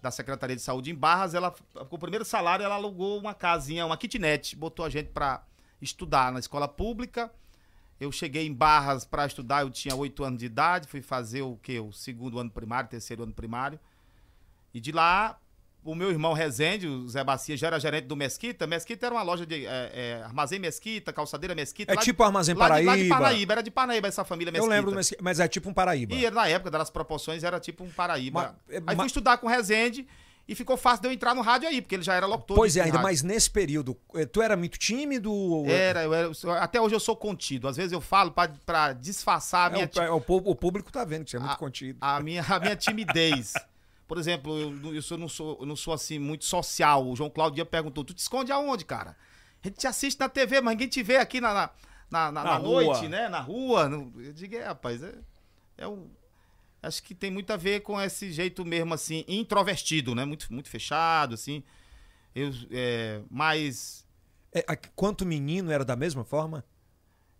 Da 0.00 0.10
Secretaria 0.10 0.56
de 0.56 0.62
Saúde 0.62 0.90
em 0.90 0.94
Barras, 0.94 1.34
ela 1.34 1.50
com 1.50 1.96
o 1.96 1.98
primeiro 1.98 2.24
salário 2.24 2.64
ela 2.64 2.76
alugou 2.76 3.18
uma 3.18 3.34
casinha, 3.34 3.84
uma 3.84 3.96
kitnet, 3.96 4.54
botou 4.54 4.84
a 4.84 4.88
gente 4.88 5.10
pra 5.10 5.42
estudar 5.82 6.32
na 6.32 6.38
escola 6.38 6.68
pública. 6.68 7.30
Eu 8.00 8.12
cheguei 8.12 8.46
em 8.46 8.54
Barras 8.54 9.04
para 9.04 9.26
estudar, 9.26 9.62
eu 9.62 9.70
tinha 9.70 9.94
oito 9.94 10.22
anos 10.22 10.38
de 10.38 10.46
idade, 10.46 10.86
fui 10.86 11.02
fazer 11.02 11.42
o 11.42 11.56
que? 11.56 11.80
O 11.80 11.92
segundo 11.92 12.38
ano 12.38 12.50
primário, 12.50 12.88
terceiro 12.88 13.24
ano 13.24 13.32
primário. 13.32 13.78
E 14.72 14.80
de 14.80 14.92
lá, 14.92 15.36
o 15.84 15.94
meu 15.94 16.10
irmão 16.10 16.32
Rezende, 16.32 16.86
o 16.86 17.08
Zé 17.08 17.22
Bacia, 17.24 17.56
já 17.56 17.68
era 17.68 17.78
gerente 17.80 18.04
do 18.06 18.16
Mesquita. 18.16 18.66
Mesquita 18.66 19.06
era 19.06 19.14
uma 19.14 19.22
loja 19.22 19.46
de 19.46 19.64
é, 19.66 19.90
é, 19.94 20.22
armazém 20.24 20.58
Mesquita, 20.58 21.12
calçadeira 21.12 21.54
Mesquita. 21.54 21.92
É 21.92 21.94
lá 21.94 22.00
de- 22.00 22.04
tipo 22.04 22.22
Armazém 22.22 22.54
lá 22.54 22.66
de, 22.66 22.70
lá 22.72 22.78
de 22.78 22.84
Paraíba. 23.08 23.16
Paraíba, 23.16 23.52
era 23.54 23.62
de 23.62 23.70
Paraíba 23.70 24.08
essa 24.08 24.24
família 24.24 24.50
Eu 24.50 24.52
Mesquita. 24.54 24.74
lembro, 24.74 24.92
mas, 24.94 25.14
mas 25.20 25.40
é 25.40 25.48
tipo 25.48 25.68
um 25.70 25.72
Paraíba. 25.74 26.14
E 26.14 26.30
na 26.30 26.46
época 26.48 26.70
das 26.70 26.90
proporções 26.90 27.42
era 27.44 27.58
tipo 27.60 27.84
um 27.84 27.90
Paraíba. 27.90 28.54
É, 28.68 28.76
aí 28.76 28.82
ma- 28.96 28.96
fui 28.96 29.06
estudar 29.06 29.38
com 29.38 29.46
o 29.46 29.50
Rezende 29.50 30.06
e 30.46 30.54
ficou 30.54 30.76
fácil 30.78 31.02
de 31.02 31.08
eu 31.08 31.12
entrar 31.12 31.34
no 31.34 31.42
rádio 31.42 31.68
aí, 31.68 31.80
porque 31.82 31.94
ele 31.94 32.02
já 32.02 32.14
era 32.14 32.26
locutor. 32.26 32.56
Pois 32.56 32.72
de 32.72 32.80
é, 32.80 32.82
ainda 32.84 32.94
rádio. 32.96 33.04
mais 33.04 33.22
nesse 33.22 33.50
período. 33.50 33.96
eh, 34.14 34.24
Tu 34.26 34.40
era 34.42 34.56
muito 34.56 34.78
tímido? 34.78 35.30
ou- 35.32 35.68
Era, 35.68 36.02
eu 36.04 36.12
era, 36.14 36.30
até 36.60 36.80
hoje 36.80 36.94
eu 36.94 37.00
sou 37.00 37.14
contido. 37.16 37.68
Às 37.68 37.76
vezes 37.76 37.92
eu 37.92 38.00
falo 38.00 38.30
pra, 38.30 38.48
pra 38.66 38.92
disfarçar 38.94 39.66
a 39.70 39.70
É, 39.70 39.74
minha, 39.74 39.90
o, 39.94 40.00
é, 40.00 40.10
o, 40.10 40.20
pú- 40.20 40.42
o 40.44 40.54
público 40.54 40.90
tá 40.90 41.04
vendo 41.04 41.24
que 41.24 41.30
você 41.30 41.36
é 41.36 41.40
muito 41.40 41.52
a- 41.52 41.56
contido. 41.56 41.98
a 42.00 42.18
minha, 42.20 42.42
a 42.42 42.58
minha 42.60 42.76
timidez. 42.76 43.52
Por 44.08 44.18
exemplo, 44.18 44.58
eu, 44.58 44.70
não- 44.70 44.94
eu 44.94 45.02
sou- 45.02 45.18
não, 45.18 45.28
sou, 45.28 45.58
eu 45.60 45.66
não 45.66 45.76
sou 45.76 45.92
assim 45.94 46.18
muito 46.18 46.44
social. 46.46 47.06
O 47.06 47.14
João 47.14 47.28
Claudio 47.30 47.64
perguntou: 47.66 48.02
tu 48.02 48.14
te 48.14 48.18
esconde 48.18 48.50
aonde, 48.50 48.84
cara? 48.84 49.14
A 49.62 49.68
gente 49.68 49.78
te 49.78 49.86
assiste 49.86 50.18
na 50.18 50.28
TV, 50.28 50.60
mas 50.60 50.72
ninguém 50.74 50.88
te 50.88 51.02
vê 51.02 51.18
aqui 51.18 51.40
na, 51.40 51.52
na, 51.52 51.70
na, 52.10 52.32
na- 52.32 52.44
Na 52.44 52.58
noite, 52.58 53.06
né? 53.08 53.28
Na 53.28 53.40
rua. 53.40 53.88
No- 53.88 54.12
Eu 54.20 54.32
digo, 54.32 54.56
é, 54.56 54.64
rapaz, 54.64 55.02
é, 55.02 55.14
é 55.76 55.86
o. 55.86 56.08
Acho 56.82 57.02
que 57.02 57.14
tem 57.14 57.30
muito 57.30 57.52
a 57.52 57.56
ver 57.56 57.80
com 57.80 58.00
esse 58.00 58.32
jeito 58.32 58.64
mesmo, 58.64 58.94
assim, 58.94 59.24
introvertido, 59.28 60.14
né? 60.14 60.24
Muito, 60.24 60.50
muito 60.52 60.68
fechado, 60.70 61.34
assim. 61.34 61.62
Eu, 62.34 62.50
é, 62.70 63.20
mas 63.30 64.06
É, 64.54 64.64
a- 64.66 64.76
quanto 64.96 65.26
menino 65.26 65.70
era 65.70 65.84
da 65.84 65.94
mesma 65.96 66.24
forma? 66.24 66.64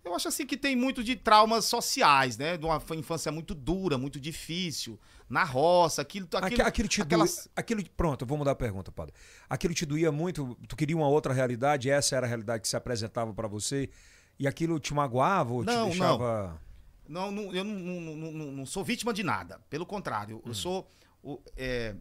Eu 0.08 0.14
acho 0.14 0.28
assim 0.28 0.46
que 0.46 0.56
tem 0.56 0.74
muito 0.74 1.04
de 1.04 1.14
traumas 1.16 1.64
sociais, 1.66 2.36
né? 2.38 2.56
De 2.56 2.64
uma 2.64 2.82
infância 2.96 3.30
muito 3.30 3.54
dura, 3.54 3.98
muito 3.98 4.18
difícil, 4.18 4.98
na 5.28 5.44
roça, 5.44 6.00
aquilo, 6.02 6.26
Aquilo, 6.32 6.62
aquilo, 6.62 6.88
te 6.88 7.02
aquelas- 7.02 7.36
doía, 7.36 7.50
aquilo, 7.54 7.84
pronto, 7.96 8.24
vou 8.24 8.38
mudar 8.38 8.52
a 8.52 8.56
pergunta, 8.56 8.90
padre. 8.90 9.14
Aquilo 9.48 9.74
te 9.74 9.84
doía 9.84 10.10
muito, 10.10 10.56
tu 10.66 10.74
queria 10.74 10.96
uma 10.96 11.08
outra 11.08 11.32
realidade, 11.34 11.90
essa 11.90 12.16
era 12.16 12.26
a 12.26 12.28
realidade 12.28 12.62
que 12.62 12.68
se 12.68 12.76
apresentava 12.76 13.32
pra 13.34 13.46
você, 13.46 13.90
e 14.38 14.46
aquilo 14.48 14.80
te 14.80 14.94
magoava 14.94 15.52
ou 15.52 15.62
Não, 15.64 15.84
te 15.86 15.90
deixava... 15.90 16.58
Não, 17.06 17.30
não, 17.30 17.54
eu 17.54 17.64
não, 17.64 17.74
não- 17.74 18.16
não- 18.16 18.32
não- 18.32 18.52
não 18.52 18.66
sou 18.66 18.82
vítima 18.84 19.12
de 19.12 19.22
nada. 19.22 19.60
Pelo 19.70 19.84
contrário, 19.86 20.42
eu 20.44 20.54
sou 20.54 20.90
o- 21.22 21.40
é, 21.56 21.94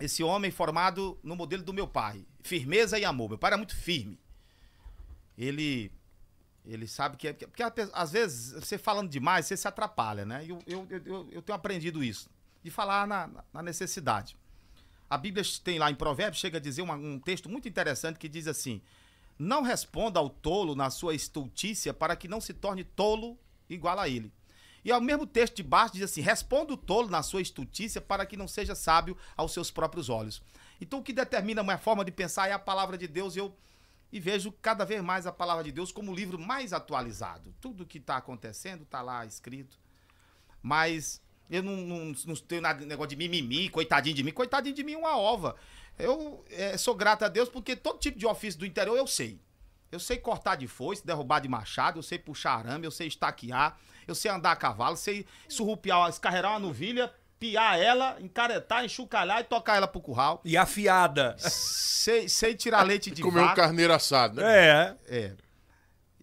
esse 0.00 0.22
homem 0.22 0.50
formado 0.50 1.18
no 1.22 1.34
modelo 1.36 1.62
do 1.62 1.72
meu 1.72 1.86
pai. 1.88 2.24
Firmeza 2.42 2.98
e 2.98 3.04
amor. 3.04 3.28
Meu 3.30 3.38
pai 3.38 3.48
era 3.50 3.56
muito 3.56 3.76
firme. 3.76 4.18
Ele 5.36 5.90
Ele 6.64 6.86
sabe 6.86 7.16
que 7.16 7.28
é. 7.28 7.32
Porque 7.32 7.62
a 7.62 7.70
pe- 7.70 7.90
às 7.92 8.12
vezes 8.12 8.52
você 8.52 8.78
falando 8.78 9.08
demais, 9.10 9.46
você 9.46 9.56
se 9.56 9.66
atrapalha, 9.66 10.24
né? 10.24 10.44
Eu, 10.46 10.58
eu, 10.66 10.86
eu, 10.90 11.28
eu- 11.32 11.42
tenho 11.42 11.56
aprendido 11.56 12.02
isso. 12.04 12.30
De 12.62 12.70
falar 12.70 13.06
na, 13.06 13.26
na- 13.26 13.44
na 13.52 13.62
necessidade. 13.62 14.36
A 15.10 15.18
Bíblia 15.18 15.44
tem 15.64 15.78
lá 15.78 15.90
em 15.90 15.94
Provérbios, 15.94 16.40
chega 16.40 16.58
a 16.58 16.60
dizer 16.60 16.80
uma- 16.82 16.94
um 16.94 17.18
texto 17.18 17.48
muito 17.48 17.68
interessante 17.68 18.18
que 18.18 18.28
diz 18.28 18.46
assim: 18.46 18.80
Não 19.38 19.62
responda 19.62 20.20
ao 20.20 20.30
tolo 20.30 20.74
na 20.76 20.88
sua 20.88 21.14
estultícia 21.14 21.92
para 21.92 22.14
que 22.14 22.28
não 22.28 22.40
se 22.40 22.54
torne 22.54 22.84
tolo 22.84 23.36
igual 23.68 23.98
a 23.98 24.08
ele. 24.08 24.32
E 24.84 24.90
ao 24.90 25.00
mesmo 25.00 25.26
texto 25.26 25.56
de 25.56 25.62
baixo 25.64 25.94
diz 25.94 26.02
assim: 26.04 26.20
Responda 26.20 26.72
o 26.74 26.76
tolo 26.76 27.08
na 27.08 27.22
sua 27.24 27.42
estultícia 27.42 28.00
para 28.00 28.24
que 28.24 28.36
não 28.36 28.46
seja 28.46 28.76
sábio 28.76 29.16
aos 29.36 29.52
seus 29.52 29.70
próprios 29.70 30.08
olhos. 30.08 30.40
Então 30.80 31.00
o 31.00 31.02
que 31.02 31.12
determina 31.12 31.60
a 31.60 31.64
minha 31.64 31.78
forma 31.78 32.04
de 32.04 32.12
pensar 32.12 32.48
é 32.48 32.52
a 32.52 32.58
palavra 32.58 32.96
de 32.96 33.08
Deus. 33.08 33.36
Eu 33.36 33.52
e 34.12 34.20
vejo 34.20 34.52
cada 34.52 34.84
vez 34.84 35.02
mais 35.02 35.26
a 35.26 35.32
palavra 35.32 35.64
de 35.64 35.72
Deus 35.72 35.90
como 35.90 36.12
o 36.12 36.14
livro 36.14 36.38
mais 36.38 36.74
atualizado. 36.74 37.54
Tudo 37.60 37.86
que 37.86 37.96
está 37.96 38.18
acontecendo 38.18 38.82
está 38.82 39.00
lá 39.00 39.24
escrito. 39.24 39.80
Mas 40.62 41.20
eu 41.50 41.62
não, 41.62 41.76
não, 41.78 42.12
não 42.26 42.34
tenho 42.36 42.60
nada 42.60 42.84
negócio 42.84 43.10
de 43.10 43.16
mimimi, 43.16 43.70
coitadinho 43.70 44.14
de 44.14 44.22
mim. 44.22 44.30
Coitadinho 44.30 44.74
de 44.74 44.84
mim 44.84 44.92
é 44.92 44.98
uma 44.98 45.16
ova. 45.16 45.56
Eu 45.98 46.44
eh, 46.50 46.76
sou 46.76 46.94
grato 46.94 47.24
a 47.24 47.28
Deus 47.28 47.48
porque 47.48 47.74
todo 47.74 47.98
tipo 47.98 48.18
de 48.18 48.26
ofício 48.26 48.60
do 48.60 48.66
interior 48.66 48.96
eu 48.96 49.06
sei. 49.06 49.40
Eu 49.90 49.98
sei 49.98 50.18
cortar 50.18 50.56
de 50.56 50.66
foice, 50.66 51.04
derrubar 51.04 51.40
de 51.40 51.48
machado, 51.48 51.98
eu 51.98 52.02
sei 52.02 52.18
puxar 52.18 52.54
arame, 52.54 52.84
eu 52.84 52.90
sei 52.90 53.08
estaquear, 53.08 53.78
eu 54.06 54.14
sei 54.14 54.30
andar 54.30 54.52
a 54.52 54.56
cavalo, 54.56 54.96
sei 54.96 55.26
surrupiar, 55.48 56.08
escarreirar 56.08 56.52
uma 56.52 56.58
novilha, 56.58 57.12
piar 57.42 57.76
ela, 57.76 58.16
encaretar, 58.20 58.84
enxucalhar 58.84 59.40
e 59.40 59.44
tocar 59.44 59.74
ela 59.74 59.88
pro 59.88 60.00
curral. 60.00 60.40
E 60.44 60.56
afiada. 60.56 61.34
Sei, 61.38 62.28
sei 62.28 62.54
tirar 62.54 62.84
leite 62.84 63.10
de 63.10 63.20
Comer 63.20 63.40
um 63.40 63.44
vaca. 63.46 63.62
carneiro 63.62 63.92
assado, 63.92 64.36
né? 64.36 64.44
É. 64.46 64.96
É. 65.08 65.32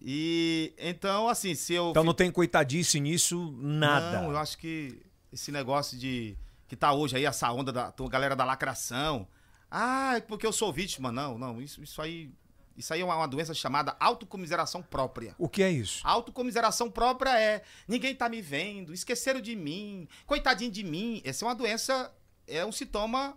E 0.00 0.72
então, 0.78 1.28
assim, 1.28 1.54
se 1.54 1.74
eu. 1.74 1.90
Então 1.90 2.02
não 2.02 2.14
tem 2.14 2.30
coitadice 2.30 2.98
nisso, 2.98 3.54
nada. 3.58 4.22
Não, 4.22 4.30
eu 4.30 4.38
acho 4.38 4.56
que 4.56 4.98
esse 5.30 5.52
negócio 5.52 5.98
de. 5.98 6.38
Que 6.66 6.74
tá 6.74 6.90
hoje 6.94 7.16
aí, 7.16 7.26
essa 7.26 7.52
onda 7.52 7.70
da 7.70 7.92
tua 7.92 8.08
galera 8.08 8.34
da 8.34 8.44
lacração. 8.46 9.28
Ah, 9.70 10.16
é 10.16 10.20
porque 10.22 10.46
eu 10.46 10.52
sou 10.54 10.72
vítima. 10.72 11.12
Não, 11.12 11.36
não. 11.36 11.60
Isso, 11.60 11.82
isso 11.82 12.00
aí. 12.00 12.30
Isso 12.80 12.94
aí 12.94 13.02
é 13.02 13.04
uma, 13.04 13.14
uma 13.14 13.28
doença 13.28 13.52
chamada 13.52 13.94
autocomiseração 14.00 14.82
própria. 14.82 15.34
O 15.38 15.48
que 15.48 15.62
é 15.62 15.70
isso? 15.70 16.00
Autocomiseração 16.02 16.90
própria 16.90 17.38
é 17.38 17.62
ninguém 17.86 18.14
tá 18.14 18.28
me 18.28 18.40
vendo, 18.40 18.94
esqueceram 18.94 19.40
de 19.40 19.54
mim, 19.54 20.08
coitadinho 20.26 20.70
de 20.70 20.82
mim. 20.82 21.20
Essa 21.22 21.44
é 21.44 21.48
uma 21.48 21.54
doença, 21.54 22.12
é 22.46 22.64
um 22.64 22.72
sintoma 22.72 23.36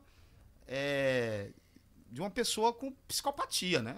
é, 0.66 1.50
de 2.10 2.22
uma 2.22 2.30
pessoa 2.30 2.72
com 2.72 2.92
psicopatia, 3.06 3.82
né? 3.82 3.98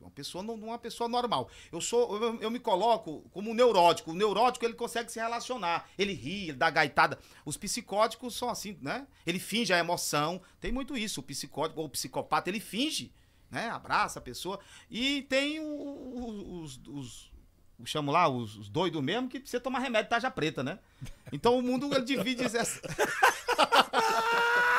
Uma 0.00 0.10
pessoa 0.10 0.42
não, 0.42 0.54
uma 0.54 0.78
pessoa 0.78 1.08
normal. 1.08 1.50
Eu 1.70 1.80
sou, 1.80 2.16
eu, 2.16 2.40
eu 2.40 2.50
me 2.50 2.58
coloco 2.58 3.28
como 3.32 3.50
um 3.50 3.54
neurótico. 3.54 4.12
O 4.12 4.14
neurótico 4.14 4.64
ele 4.64 4.72
consegue 4.72 5.12
se 5.12 5.18
relacionar. 5.18 5.90
Ele 5.98 6.14
ri, 6.14 6.44
ele 6.44 6.52
dá 6.54 6.70
gaitada. 6.70 7.18
Os 7.44 7.58
psicóticos 7.58 8.34
são 8.34 8.48
assim, 8.48 8.78
né? 8.80 9.06
Ele 9.26 9.38
finge 9.38 9.74
a 9.74 9.78
emoção. 9.78 10.40
Tem 10.58 10.72
muito 10.72 10.96
isso. 10.96 11.20
O 11.20 11.22
psicótico 11.22 11.80
ou 11.80 11.86
o 11.86 11.90
psicopata 11.90 12.48
ele 12.48 12.60
finge, 12.60 13.12
né? 13.50 13.68
Abraça 13.70 14.18
a 14.18 14.22
pessoa. 14.22 14.58
E 14.90 15.22
tem 15.22 15.60
o- 15.60 15.64
o- 15.64 16.60
os, 16.62 16.80
os 16.88 17.30
chamo 17.84 18.10
lá, 18.10 18.26
os, 18.28 18.56
os 18.56 18.68
doidos 18.68 19.02
mesmo, 19.02 19.28
que 19.28 19.38
precisa 19.38 19.60
tomar 19.60 19.80
remédio 19.80 20.04
de 20.04 20.10
taja 20.10 20.30
preta, 20.30 20.62
né? 20.62 20.78
Então 21.30 21.58
o 21.58 21.62
mundo 21.62 21.94
ele 21.94 22.04
divide 22.04 22.42
essa... 22.44 22.80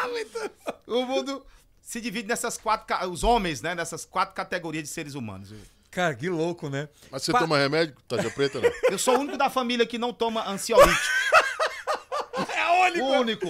o 0.88 1.05
mundo 1.05 1.45
se 1.81 2.01
divide 2.01 2.27
nessas 2.27 2.57
quatro, 2.57 3.09
os 3.09 3.24
homens, 3.24 3.62
né? 3.62 3.75
Nessas 3.75 4.03
quatro 4.05 4.33
categorias 4.36 4.83
de 4.83 4.89
seres 4.89 5.13
humanos. 5.15 5.53
Cara, 5.91 6.13
que 6.15 6.29
louco, 6.29 6.69
né? 6.69 6.89
Mas 7.09 7.24
você 7.24 7.31
Pa- 7.31 7.39
toma 7.39 7.57
remédio? 7.57 7.95
Taja 8.07 8.29
preta, 8.29 8.59
não? 8.59 8.69
eu 8.91 8.97
sou 9.00 9.15
o 9.17 9.19
único 9.19 9.38
da 9.38 9.50
família 9.50 9.86
que 9.86 9.97
não 9.97 10.12
toma 10.13 10.47
ansiolítico. 10.50 10.97
É 12.55 13.01
o 13.01 13.05
único. 13.19 13.47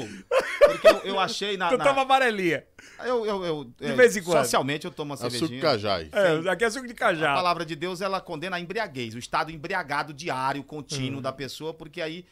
Porque 0.71 0.87
eu, 0.87 0.97
eu 1.13 1.19
achei 1.19 1.57
na... 1.57 1.69
Tu 1.69 1.77
na- 1.77 1.83
toma 1.83 2.01
amarelinha. 2.03 2.63
eu, 3.05 3.25
eu, 3.25 3.45
eu, 3.45 3.63
De 3.65 3.93
vez 3.93 4.15
em 4.17 4.23
quando. 4.23 4.39
Socialmente 4.39 4.85
eu 4.85 4.91
tomo 4.91 5.09
uma 5.11 5.15
Açúcar 5.15 5.31
cervejinha. 5.31 5.61
cajai. 5.61 6.09
É, 6.11 6.49
aqui 6.49 6.63
é 6.65 6.69
suco 6.69 6.85
de 6.87 6.93
A 6.93 6.95
cajá. 6.95 7.33
palavra 7.33 7.65
de 7.65 7.75
Deus, 7.75 8.01
ela 8.01 8.19
condena 8.21 8.57
a 8.57 8.59
embriaguez, 8.59 9.15
o 9.15 9.19
estado 9.19 9.51
embriagado 9.51 10.13
diário, 10.13 10.63
contínuo 10.63 11.21
da 11.21 11.31
pessoa, 11.31 11.73
porque 11.73 12.01
aí. 12.01 12.25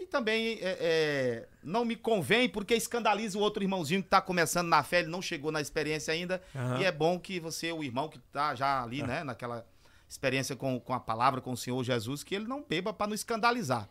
E 0.00 0.06
também 0.06 0.58
é, 0.60 0.76
é, 0.80 1.48
não 1.62 1.84
me 1.84 1.94
convém, 1.94 2.48
porque 2.48 2.74
escandaliza 2.74 3.38
o 3.38 3.40
outro 3.40 3.62
irmãozinho 3.62 4.02
que 4.02 4.08
tá 4.08 4.20
começando 4.20 4.66
na 4.66 4.82
fé, 4.82 4.98
ele 4.98 5.08
não 5.08 5.22
chegou 5.22 5.52
na 5.52 5.60
experiência 5.60 6.12
ainda. 6.12 6.42
Aham. 6.56 6.80
E 6.80 6.84
é 6.84 6.90
bom 6.90 7.20
que 7.20 7.38
você, 7.38 7.70
o 7.70 7.84
irmão 7.84 8.08
que 8.08 8.18
tá 8.32 8.52
já 8.56 8.82
ali, 8.82 9.00
né, 9.02 9.22
naquela 9.22 9.64
experiência 10.08 10.56
com, 10.56 10.80
com 10.80 10.92
a 10.92 10.98
palavra, 10.98 11.40
com 11.40 11.52
o 11.52 11.56
Senhor 11.56 11.82
Jesus, 11.84 12.24
que 12.24 12.34
ele 12.34 12.48
não 12.48 12.64
beba 12.68 12.92
para 12.92 13.06
não 13.06 13.14
escandalizar. 13.14 13.88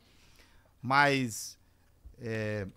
Mas. 0.82 1.58
é, 2.22 2.68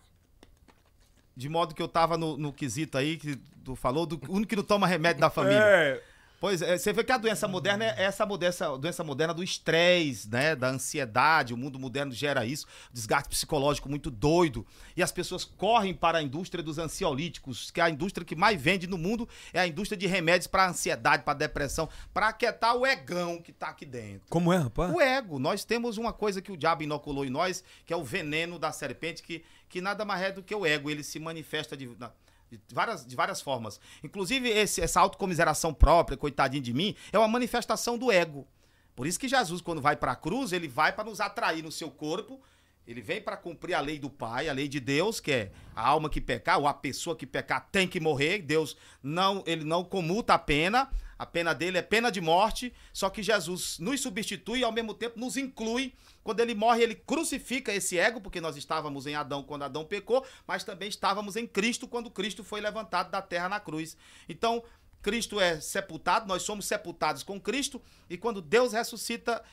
de 1.37 1.49
modo 1.49 1.75
que 1.75 1.83
eu 1.83 1.89
tava 1.89 2.17
no, 2.17 2.37
no 2.37 2.53
quesito 2.53 2.97
aí, 2.97 3.17
que 3.17 3.37
tu 3.65 3.75
falou, 3.75 4.07
do 4.07 4.21
único 4.29 4.51
que 4.51 4.57
não 4.57 4.63
toma 4.63 4.87
remédio 4.87 5.21
da 5.21 5.31
família. 5.31 5.59
É. 5.59 6.03
Pois 6.45 6.61
é, 6.61 6.77
você 6.77 6.93
vê 6.93 7.03
que 7.03 7.11
a 7.11 7.17
doença 7.17 7.49
moderna 7.49 7.87
é 7.87 8.03
essa 8.03 8.27
doença, 8.27 8.77
doença 8.77 9.03
moderna 9.03 9.33
do 9.33 9.43
estresse, 9.43 10.29
né? 10.29 10.55
Da 10.55 10.69
ansiedade. 10.69 11.55
O 11.55 11.57
mundo 11.57 11.79
moderno 11.79 12.13
gera 12.13 12.45
isso, 12.45 12.67
desgaste 12.93 13.31
psicológico 13.31 13.89
muito 13.89 14.11
doido. 14.11 14.67
E 14.95 15.03
as 15.03 15.11
pessoas 15.11 15.43
correm 15.43 15.95
para 15.95 16.19
a 16.19 16.23
indústria 16.23 16.63
dos 16.63 16.77
ansiolíticos, 16.77 17.71
que 17.71 17.81
é 17.81 17.85
a 17.85 17.89
indústria 17.89 18.27
que 18.27 18.37
mais 18.37 18.61
vende 18.61 18.87
no 18.87 18.99
mundo, 18.99 19.27
é 19.55 19.61
a 19.61 19.67
indústria 19.67 19.97
de 19.97 20.07
remédios 20.07 20.47
para 20.47 20.69
ansiedade, 20.69 21.23
para 21.23 21.33
depressão, 21.33 21.89
para 22.13 22.29
aquietar 22.29 22.77
o 22.77 22.87
egão 22.87 23.41
que 23.41 23.51
tá 23.51 23.69
aqui 23.69 23.87
dentro. 23.87 24.27
Como 24.29 24.53
é, 24.53 24.59
rapaz? 24.59 24.93
O 24.93 25.01
ego. 25.01 25.39
Nós 25.39 25.65
temos 25.65 25.97
uma 25.97 26.13
coisa 26.13 26.43
que 26.43 26.53
o 26.53 26.59
diabo 26.59 26.83
inoculou 26.83 27.25
em 27.25 27.31
nós, 27.31 27.65
que 27.87 27.93
é 27.95 27.97
o 27.97 28.05
veneno 28.05 28.59
da 28.59 28.71
serpente, 28.71 29.23
que, 29.23 29.43
que 29.67 29.81
nada 29.81 30.05
mais 30.05 30.21
é 30.21 30.31
do 30.31 30.43
que 30.43 30.55
o 30.55 30.67
ego. 30.67 30.91
Ele 30.91 31.03
se 31.03 31.19
manifesta 31.19 31.75
de, 31.75 31.87
na- 31.99 32.13
de 32.67 32.75
várias, 32.75 33.07
de 33.07 33.15
várias 33.17 33.41
formas. 33.41 33.81
Inclusive, 34.03 34.49
esse- 34.49 34.81
essa 34.81 35.01
autocomiseração 35.01 35.73
própria, 35.73 36.17
coitadinho 36.17 36.63
de 36.63 36.73
mim, 36.73 36.95
é 37.13 37.19
uma 37.19 37.29
manifestação 37.29 37.97
do 37.99 38.11
ego. 38.11 38.47
Por 38.95 39.07
isso 39.07 39.19
que 39.19 39.27
Jesus, 39.29 39.61
quando 39.61 39.83
vai 39.83 39.97
para 39.97 40.13
a 40.13 40.17
cruz, 40.17 40.53
ele 40.53 40.69
vai 40.69 40.93
para 40.93 41.05
nos 41.05 41.21
atrair 41.21 41.63
no 41.63 41.73
seu 41.73 41.91
corpo. 41.91 42.41
Ele 42.87 43.01
vem 43.01 43.21
para 43.21 43.37
cumprir 43.37 43.75
a 43.75 43.81
lei 43.81 43.99
do 43.99 44.11
Pai, 44.11 44.49
a 44.49 44.53
lei 44.53 44.69
de 44.69 44.79
Deus, 44.79 45.19
que 45.19 45.33
é 45.33 45.53
a 45.75 45.89
alma 45.89 46.11
que 46.11 46.21
pecar, 46.21 46.59
ou 46.59 46.67
a 46.67 46.75
pessoa 46.75 47.17
que 47.17 47.27
pecar 47.27 47.69
tem 47.73 47.89
que 47.89 47.99
morrer. 47.99 48.43
Deus 48.43 48.77
não, 49.03 49.43
ele 49.47 49.65
não 49.65 49.83
comuta 49.83 50.35
a 50.35 50.39
pena. 50.39 50.91
A 51.19 51.25
pena 51.25 51.55
dele 51.55 51.79
é 51.79 51.83
pena 51.83 52.11
de 52.11 52.21
morte, 52.21 52.75
só 52.93 53.09
que 53.09 53.23
Jesus 53.23 53.79
nos 53.79 54.01
substitui 54.01 54.59
e 54.59 54.65
ao 54.65 54.73
mesmo 54.73 54.93
tempo 54.93 55.19
nos 55.19 55.37
inclui. 55.37 55.95
Quando 56.23 56.41
ele 56.41 56.55
morre, 56.55 56.83
ele 56.83 56.95
crucifica 56.95 57.73
esse 57.73 57.99
ego, 57.99 58.21
porque 58.21 58.41
nós 58.41 58.57
estávamos 58.57 59.07
em 59.07 59.15
Adão 59.15 59.43
quando 59.43 59.63
Adão 59.63 59.85
pecou, 59.85 60.27
mas 60.47 60.65
também 60.65 60.89
estávamos 60.89 61.37
em 61.37 61.47
Cristo 61.47 61.87
quando 61.87 62.11
Cristo 62.11 62.43
foi 62.43 62.61
levantado 62.61 63.11
da 63.11 63.23
terra 63.23 63.49
na 63.49 63.61
cruz. 63.61 63.97
Então, 64.29 64.63
Cristo 65.05 65.39
é 65.39 65.61
sepultado, 65.61 66.27
nós 66.27 66.43
somos 66.43 66.65
sepultados 66.65 67.23
com 67.23 67.39
Cristo, 67.39 67.81
e 68.09 68.17
quando 68.17 68.41
Deus 68.41 68.73
ressuscita, 68.73 69.45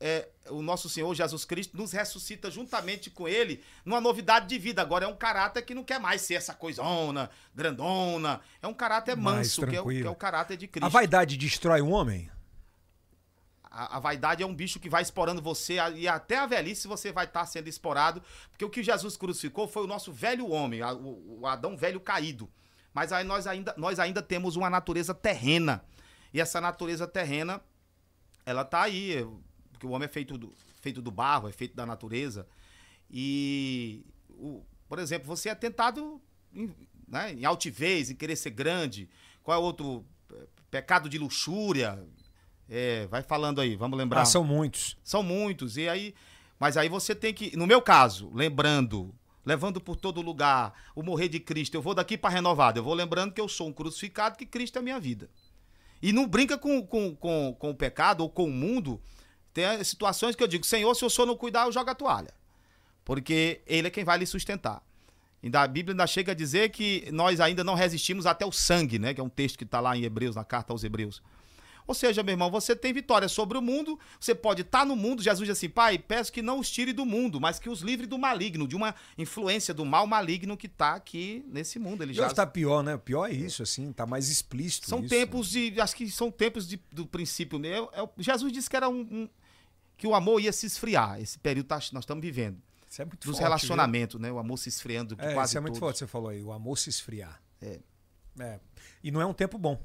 é, 0.00 0.28
o 0.50 0.60
nosso 0.62 0.88
Senhor 0.88 1.14
Jesus 1.14 1.44
Cristo 1.44 1.76
nos 1.76 1.92
ressuscita 1.92 2.50
juntamente 2.50 3.10
com 3.10 3.26
Ele 3.26 3.62
numa 3.84 4.00
novidade 4.00 4.46
de 4.46 4.58
vida. 4.58 4.82
Agora 4.82 5.04
é 5.04 5.08
um 5.08 5.16
caráter 5.16 5.62
que 5.62 5.74
não 5.74 5.82
quer 5.84 5.98
mais 5.98 6.20
ser 6.22 6.34
essa 6.34 6.52
coisona, 6.54 7.30
grandona. 7.54 8.40
É 8.60 8.66
um 8.66 8.74
caráter 8.74 9.16
manso, 9.16 9.66
que 9.66 9.76
é, 9.76 9.80
o, 9.80 9.84
que 10.02 10.06
é 10.06 10.10
o 10.10 10.14
caráter 10.14 10.56
de 10.56 10.68
Cristo. 10.68 10.84
A 10.84 10.88
vaidade 10.88 11.36
destrói 11.36 11.80
um 11.80 11.92
homem? 11.92 12.30
A, 13.70 13.96
a 13.96 14.00
vaidade 14.00 14.42
é 14.42 14.46
um 14.46 14.54
bicho 14.54 14.78
que 14.80 14.88
vai 14.88 15.02
explorando 15.02 15.42
você 15.42 15.76
e 15.94 16.08
até 16.08 16.38
a 16.38 16.46
velhice 16.46 16.88
você 16.88 17.12
vai 17.12 17.24
estar 17.26 17.44
sendo 17.46 17.68
explorado, 17.68 18.22
porque 18.50 18.64
o 18.64 18.70
que 18.70 18.82
Jesus 18.82 19.16
crucificou 19.16 19.68
foi 19.68 19.82
o 19.82 19.86
nosso 19.86 20.12
velho 20.12 20.48
homem, 20.50 20.80
a- 20.82 20.92
o, 20.94 21.40
o 21.40 21.46
Adão 21.46 21.76
velho 21.76 22.00
caído. 22.00 22.50
Mas 22.94 23.12
aí 23.12 23.24
nós 23.24 23.46
ainda, 23.46 23.74
nós 23.76 23.98
ainda 23.98 24.22
temos 24.22 24.56
uma 24.56 24.70
natureza 24.70 25.12
terrena. 25.14 25.84
E 26.32 26.40
essa 26.40 26.60
natureza 26.60 27.06
terrena, 27.06 27.60
ela 28.46 28.64
tá 28.64 28.82
aí, 28.82 29.26
porque 29.76 29.86
o 29.86 29.90
homem 29.90 30.06
é 30.06 30.08
feito 30.08 30.36
do, 30.38 30.52
feito 30.80 31.00
do 31.02 31.10
barro, 31.10 31.48
é 31.48 31.52
feito 31.52 31.74
da 31.76 31.84
natureza. 31.86 32.46
E, 33.10 34.04
o- 34.30 34.62
por 34.88 34.98
exemplo, 34.98 35.26
você 35.26 35.48
é 35.48 35.54
tentado 35.54 36.20
em, 36.54 36.70
né, 37.06 37.32
em 37.34 37.44
altivez, 37.44 38.10
em 38.10 38.14
querer 38.14 38.36
ser 38.36 38.50
grande. 38.50 39.08
Qual 39.42 39.56
é 39.56 39.60
o 39.60 39.64
outro? 39.64 40.04
Pe- 40.28 40.48
Pecado 40.70 41.08
de 41.08 41.18
luxúria. 41.18 42.02
É, 42.68 43.06
vai 43.06 43.22
falando 43.22 43.60
aí, 43.60 43.76
vamos 43.76 43.96
lembrar. 43.96 44.22
Ah, 44.22 44.24
são 44.24 44.42
muitos. 44.42 44.96
São 45.04 45.22
muitos. 45.22 45.76
E 45.76 45.88
aí, 45.88 46.14
mas 46.58 46.76
aí 46.76 46.88
você 46.88 47.14
tem 47.14 47.32
que, 47.32 47.56
no 47.56 47.66
meu 47.66 47.80
caso, 47.80 48.30
lembrando, 48.34 49.14
levando 49.44 49.80
por 49.80 49.94
todo 49.96 50.20
lugar 50.20 50.74
o 50.94 51.02
morrer 51.02 51.28
de 51.28 51.38
Cristo, 51.38 51.76
eu 51.76 51.82
vou 51.82 51.94
daqui 51.94 52.18
para 52.18 52.30
renovado. 52.34 52.78
Eu 52.80 52.84
vou 52.84 52.94
lembrando 52.94 53.32
que 53.32 53.40
eu 53.40 53.48
sou 53.48 53.68
um 53.68 53.72
crucificado, 53.72 54.36
que 54.36 54.44
Cristo 54.44 54.76
é 54.76 54.80
a 54.80 54.82
minha 54.82 54.98
vida. 54.98 55.30
E 56.02 56.12
não 56.12 56.26
brinca 56.26 56.58
com, 56.58 56.84
com, 56.84 57.14
com, 57.14 57.56
com 57.58 57.70
o 57.70 57.74
pecado 57.74 58.20
ou 58.22 58.28
com 58.28 58.44
o 58.44 58.50
mundo. 58.52 59.00
Tem 59.56 59.82
situações 59.84 60.36
que 60.36 60.42
eu 60.42 60.46
digo, 60.46 60.66
Senhor, 60.66 60.94
se 60.94 61.02
o 61.02 61.08
senhor 61.08 61.24
não 61.26 61.34
cuidar, 61.34 61.64
eu 61.64 61.72
jogo 61.72 61.88
a 61.88 61.94
toalha. 61.94 62.34
Porque 63.06 63.62
ele 63.66 63.88
é 63.88 63.90
quem 63.90 64.04
vai 64.04 64.18
lhe 64.18 64.26
sustentar. 64.26 64.82
Ainda 65.42 65.62
a 65.62 65.66
Bíblia 65.66 65.94
ainda 65.94 66.06
chega 66.06 66.32
a 66.32 66.34
dizer 66.34 66.68
que 66.70 67.08
nós 67.10 67.40
ainda 67.40 67.64
não 67.64 67.74
resistimos 67.74 68.26
até 68.26 68.44
o 68.44 68.52
sangue, 68.52 68.98
né? 68.98 69.14
Que 69.14 69.20
é 69.20 69.24
um 69.24 69.30
texto 69.30 69.56
que 69.56 69.64
está 69.64 69.80
lá 69.80 69.96
em 69.96 70.02
Hebreus, 70.02 70.36
na 70.36 70.44
carta 70.44 70.74
aos 70.74 70.84
Hebreus. 70.84 71.22
Ou 71.86 71.94
seja, 71.94 72.22
meu 72.22 72.32
irmão, 72.32 72.50
você 72.50 72.76
tem 72.76 72.92
vitória 72.92 73.28
sobre 73.28 73.56
o 73.56 73.62
mundo, 73.62 73.98
você 74.20 74.34
pode 74.34 74.60
estar 74.62 74.84
no 74.84 74.94
mundo. 74.96 75.22
Jesus 75.22 75.46
diz 75.48 75.56
assim: 75.56 75.70
Pai, 75.70 75.98
peço 75.98 76.30
que 76.32 76.42
não 76.42 76.58
os 76.58 76.68
tire 76.68 76.92
do 76.92 77.06
mundo, 77.06 77.40
mas 77.40 77.58
que 77.58 77.70
os 77.70 77.80
livre 77.80 78.06
do 78.06 78.18
maligno, 78.18 78.66
de 78.68 78.76
uma 78.76 78.94
influência 79.16 79.72
do 79.72 79.84
mal 79.86 80.06
maligno 80.06 80.54
que 80.56 80.66
está 80.66 80.94
aqui 80.96 81.44
nesse 81.46 81.78
mundo. 81.78 82.02
Ele 82.02 82.10
E 82.10 82.14
já 82.14 82.26
hoje 82.26 82.34
tá 82.34 82.46
pior, 82.46 82.82
né? 82.82 82.96
O 82.96 82.98
pior 82.98 83.26
é 83.30 83.32
isso, 83.32 83.62
assim, 83.62 83.90
tá 83.92 84.04
mais 84.04 84.28
explícito. 84.28 84.88
são 84.88 84.98
isso, 84.98 85.08
tempos 85.08 85.48
de. 85.48 85.80
Acho 85.80 85.94
que 85.94 86.10
são 86.10 86.28
tempos 86.28 86.66
de- 86.66 86.80
do 86.90 87.06
princípio. 87.06 87.56
né? 87.58 87.68
É- 87.68 87.78
é- 88.02 88.08
Jesus 88.18 88.52
disse 88.52 88.68
que 88.68 88.76
era 88.76 88.88
um, 88.88 89.02
um- 89.02 89.28
que 89.96 90.06
o 90.06 90.14
amor 90.14 90.40
ia 90.40 90.52
se 90.52 90.66
esfriar. 90.66 91.20
Esse 91.20 91.38
período 91.38 91.66
tá- 91.66 91.76
nós 91.92 92.02
estamos 92.04 92.22
vivendo. 92.22 92.60
Isso 92.88 93.02
é 93.02 93.04
muito 93.04 93.18
Dos 93.26 93.36
forte, 93.36 93.42
relacionamentos, 93.42 94.20
né? 94.20 94.30
O 94.30 94.38
amor 94.38 94.56
se 94.58 94.68
esfriando. 94.68 95.16
viu? 95.16 95.24
É, 95.24 95.34
quase 95.34 95.50
isso 95.50 95.58
é 95.58 95.60
muito 95.60 95.74
todos. 95.74 95.80
forte, 95.80 95.98
você 95.98 96.06
falou 96.06 96.28
aí. 96.28 96.42
O 96.42 96.52
amor 96.52 96.78
se 96.78 96.88
esfriar. 96.90 97.40
É. 97.60 97.80
É. 98.38 98.60
E 99.02 99.10
não 99.10 99.20
é 99.20 99.26
um 99.26 99.32
tempo 99.34 99.58
bom. 99.58 99.80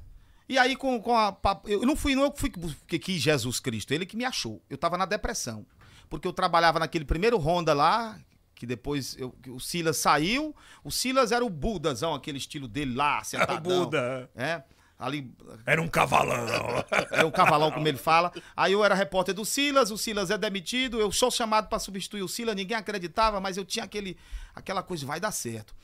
E 0.48 0.58
aí, 0.58 0.76
com, 0.76 1.00
com 1.00 1.16
a. 1.16 1.36
Eu 1.64 1.82
não 1.82 1.96
fui, 1.96 2.14
não 2.14 2.24
eu 2.24 2.32
fui 2.36 2.50
que- 2.86 2.98
quis 2.98 3.20
Jesus 3.22 3.58
Cristo, 3.60 3.92
ele 3.92 4.04
que 4.06 4.16
me 4.16 4.24
achou. 4.24 4.62
Eu 4.68 4.76
tava 4.78 4.98
na 4.98 5.06
depressão. 5.06 5.66
Porque 6.10 6.28
eu 6.28 6.32
trabalhava 6.32 6.78
naquele 6.78 7.04
primeiro 7.06 7.38
Honda 7.38 7.72
lá, 7.72 8.18
que 8.54 8.66
depois 8.66 9.16
eu- 9.18 9.34
o 9.48 9.58
Silas 9.58 9.96
saiu. 9.96 10.54
O 10.84 10.90
Silas 10.90 11.32
era 11.32 11.44
o 11.44 11.48
Budazão, 11.50 12.14
aquele 12.14 12.36
estilo 12.38 12.68
dele 12.68 12.94
lá, 12.94 13.24
sentadão. 13.62 13.84
Buda. 13.86 14.30
É. 14.34 14.62
Ali, 15.02 15.34
Era 15.66 15.82
um 15.82 15.88
cavalão. 15.88 16.46
é 17.10 17.24
o 17.24 17.32
cavalão, 17.32 17.72
como 17.72 17.88
ele 17.88 17.98
fala. 17.98 18.32
Aí 18.56 18.72
eu 18.72 18.84
era 18.84 18.94
repórter 18.94 19.34
do 19.34 19.44
Silas, 19.44 19.90
o 19.90 19.98
Silas 19.98 20.30
é 20.30 20.38
demitido, 20.38 21.00
eu 21.00 21.10
sou 21.10 21.28
chamado 21.28 21.68
para 21.68 21.80
substituir 21.80 22.22
o 22.22 22.28
Silas, 22.28 22.54
ninguém 22.54 22.76
acreditava, 22.76 23.40
mas 23.40 23.56
eu 23.56 23.64
tinha 23.64 23.84
aquele, 23.84 24.16
aquela 24.54 24.80
coisa, 24.80 25.04
vai 25.04 25.18
dar 25.18 25.32
certo. 25.32 25.74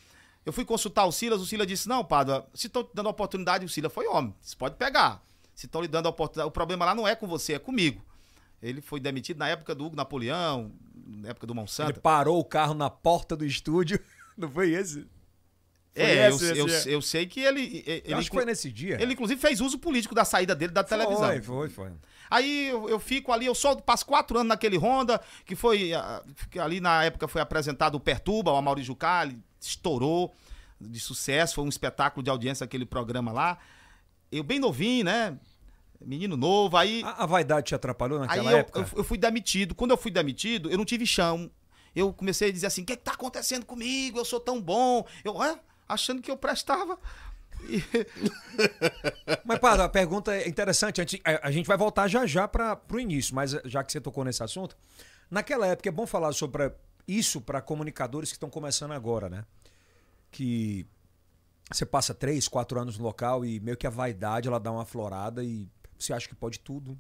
Eu 0.46 0.52
fui 0.52 0.64
consultar 0.64 1.04
o 1.04 1.12
Silas, 1.12 1.40
o 1.40 1.46
Silas 1.46 1.66
disse: 1.66 1.88
Não, 1.88 2.04
Padre, 2.04 2.42
se 2.54 2.68
estão 2.68 2.85
te 2.85 2.90
dando 2.94 3.09
oportunidade, 3.09 3.64
o 3.64 3.68
Silas 3.68 3.92
foi 3.92 4.07
homem, 4.07 4.33
você 4.40 4.54
pode 4.54 4.76
pegar. 4.76 5.20
Se 5.52 5.66
estão 5.66 5.83
lhe 5.83 5.88
dando 5.88 6.07
a 6.07 6.11
oportunidade, 6.11 6.48
o 6.48 6.52
problema 6.52 6.85
lá 6.85 6.94
não 6.94 7.07
é 7.07 7.16
com 7.16 7.26
você, 7.26 7.54
é 7.54 7.59
comigo. 7.59 8.00
Ele 8.62 8.81
foi 8.81 9.00
demitido 9.00 9.38
na 9.38 9.48
época 9.48 9.74
do 9.74 9.85
Hugo 9.85 9.96
Napoleão, 9.96 10.72
na 11.07 11.31
época 11.31 11.44
do 11.46 11.52
Ele 11.52 11.61
Monsanto. 11.61 12.00
parou 12.00 12.38
o 12.38 12.44
carro 12.44 12.74
na 12.74 12.88
porta 12.88 13.37
do 13.37 13.44
estúdio. 13.44 13.98
Não 14.38 14.48
foi 14.48 14.70
esse? 14.70 15.04
Foi 15.94 16.03
É, 16.03 16.29
eu, 16.29 16.37
esse, 16.37 16.59
eu, 16.59 16.66
esse 16.66 16.90
é. 16.90 16.94
eu 16.94 17.03
sei 17.03 17.27
que 17.27 17.40
ele. 17.40 17.83
Eu 17.87 17.94
ele 18.05 18.14
acho 18.14 18.31
que 18.31 18.37
foi 18.37 18.44
nesse 18.44 18.70
dia. 18.70 19.01
ele, 19.01 19.12
inclusive, 19.12 19.40
fez 19.40 19.61
uso 19.61 19.79
político 19.79 20.14
da 20.14 20.24
saída 20.24 20.55
dele 20.55 20.72
da 20.72 20.85
televisão. 20.85 21.29
Foi, 21.29 21.40
foi, 21.42 21.68
foi. 21.68 21.92
Aí 22.31 22.68
eu, 22.68 22.88
eu 22.88 22.98
fico 22.98 23.33
ali, 23.33 23.46
eu 23.46 23.55
só 23.55 23.74
passo 23.77 24.05
quatro 24.05 24.37
anos 24.38 24.48
naquele 24.48 24.77
Honda, 24.77 25.20
que 25.44 25.57
foi. 25.57 25.92
ah, 25.94 26.22
que 26.51 26.59
ali 26.59 26.81
na 26.81 27.05
época 27.05 27.27
foi 27.27 27.40
apresentado 27.40 27.94
o 27.94 28.01
Perturba, 28.01 28.53
o 28.53 28.57
Amaury 28.57 28.83
Jucá, 28.83 29.24
ele 29.24 29.38
estourou 29.61 30.35
de 30.81 31.01
sucesso, 31.01 31.57
foi 31.57 31.64
um 31.64 31.68
espetáculo 31.68 32.22
de 32.22 32.31
audiência 32.31 32.64
aquele 32.64 32.87
programa 32.87 33.33
lá. 33.33 33.59
Eu 34.31 34.44
bem 34.44 34.59
novinho, 34.59 35.05
né? 35.05 35.38
Menino 36.01 36.37
novo, 36.37 36.77
aí. 36.77 37.03
A, 37.05 37.24
a 37.24 37.27
vaidade 37.27 37.66
te 37.66 37.74
atrapalhou 37.74 38.20
Aí 38.20 38.27
naquela 38.27 38.53
eu, 38.53 38.59
época? 38.59 38.79
eu, 38.79 38.87
eu 38.98 39.05
fui 39.05 39.18
demitido. 39.18 39.74
Quando 39.74 39.90
eu 39.90 39.96
fui 39.96 40.11
demitido, 40.11 40.70
eu 40.70 40.79
não 40.79 40.85
tive 40.85 41.05
chão. 41.07 41.51
Eu 41.94 42.12
comecei 42.12 42.51
a 42.51 42.53
dizer 42.53 42.66
assim: 42.66 42.83
o 42.83 42.85
que, 42.85 42.96
que 42.96 43.03
tá 43.03 43.12
acontecendo 43.12 43.66
comigo? 43.66 44.18
Eu 44.18 44.24
sou 44.24 44.38
tão 44.38 44.61
bom. 44.61 45.05
Eu, 45.24 45.42
é, 45.42 45.59
achando 45.88 46.20
que 46.22 46.31
eu 46.31 46.37
prestava. 46.37 46.98
E- 47.68 47.83
Mas, 49.44 49.59
Padre, 49.59 49.83
a 49.85 49.88
pergunta 49.88 50.35
é 50.35 50.48
interessante. 50.48 51.01
A 51.01 51.05
gente, 51.05 51.20
a- 51.24 51.48
a 51.48 51.51
gente 51.51 51.66
vai 51.66 51.77
voltar 51.77 52.07
já 52.09 52.27
já 52.27 52.46
para 52.46 52.81
o 52.92 53.01
início, 53.01 53.35
mas 53.35 53.55
eh, 53.55 53.62
já 53.64 53.83
que 53.83 53.90
você 53.92 54.01
tocou 54.01 54.24
nesse 54.24 54.42
assunto, 54.42 54.77
naquela 55.31 55.66
época 55.66 55.88
é 55.88 55.92
bom 55.92 56.07
falar 56.07 56.33
sobre 56.33 56.70
isso 57.07 57.40
para 57.40 57.61
comunicadores 57.61 58.31
que 58.31 58.37
estão 58.37 58.51
começando 58.51 58.92
agora, 58.92 59.29
né? 59.29 59.44
Que 60.31 60.87
você 61.70 61.85
passa 61.87 62.14
três, 62.14 62.48
quatro 62.48 62.79
anos 62.81 62.98
no 62.98 63.05
local 63.05 63.44
e 63.44 63.59
meio 63.61 63.77
que 63.77 63.87
a 63.87 63.90
vaidade 63.90 64.48
ela 64.48 64.61
dá 64.61 64.70
uma 64.70 64.83
aflorada 64.83 65.42
e 65.42 65.68
você 65.98 66.12
acha 66.12 66.29
que 66.29 66.35
pode 66.35 66.61
tudo. 66.61 66.98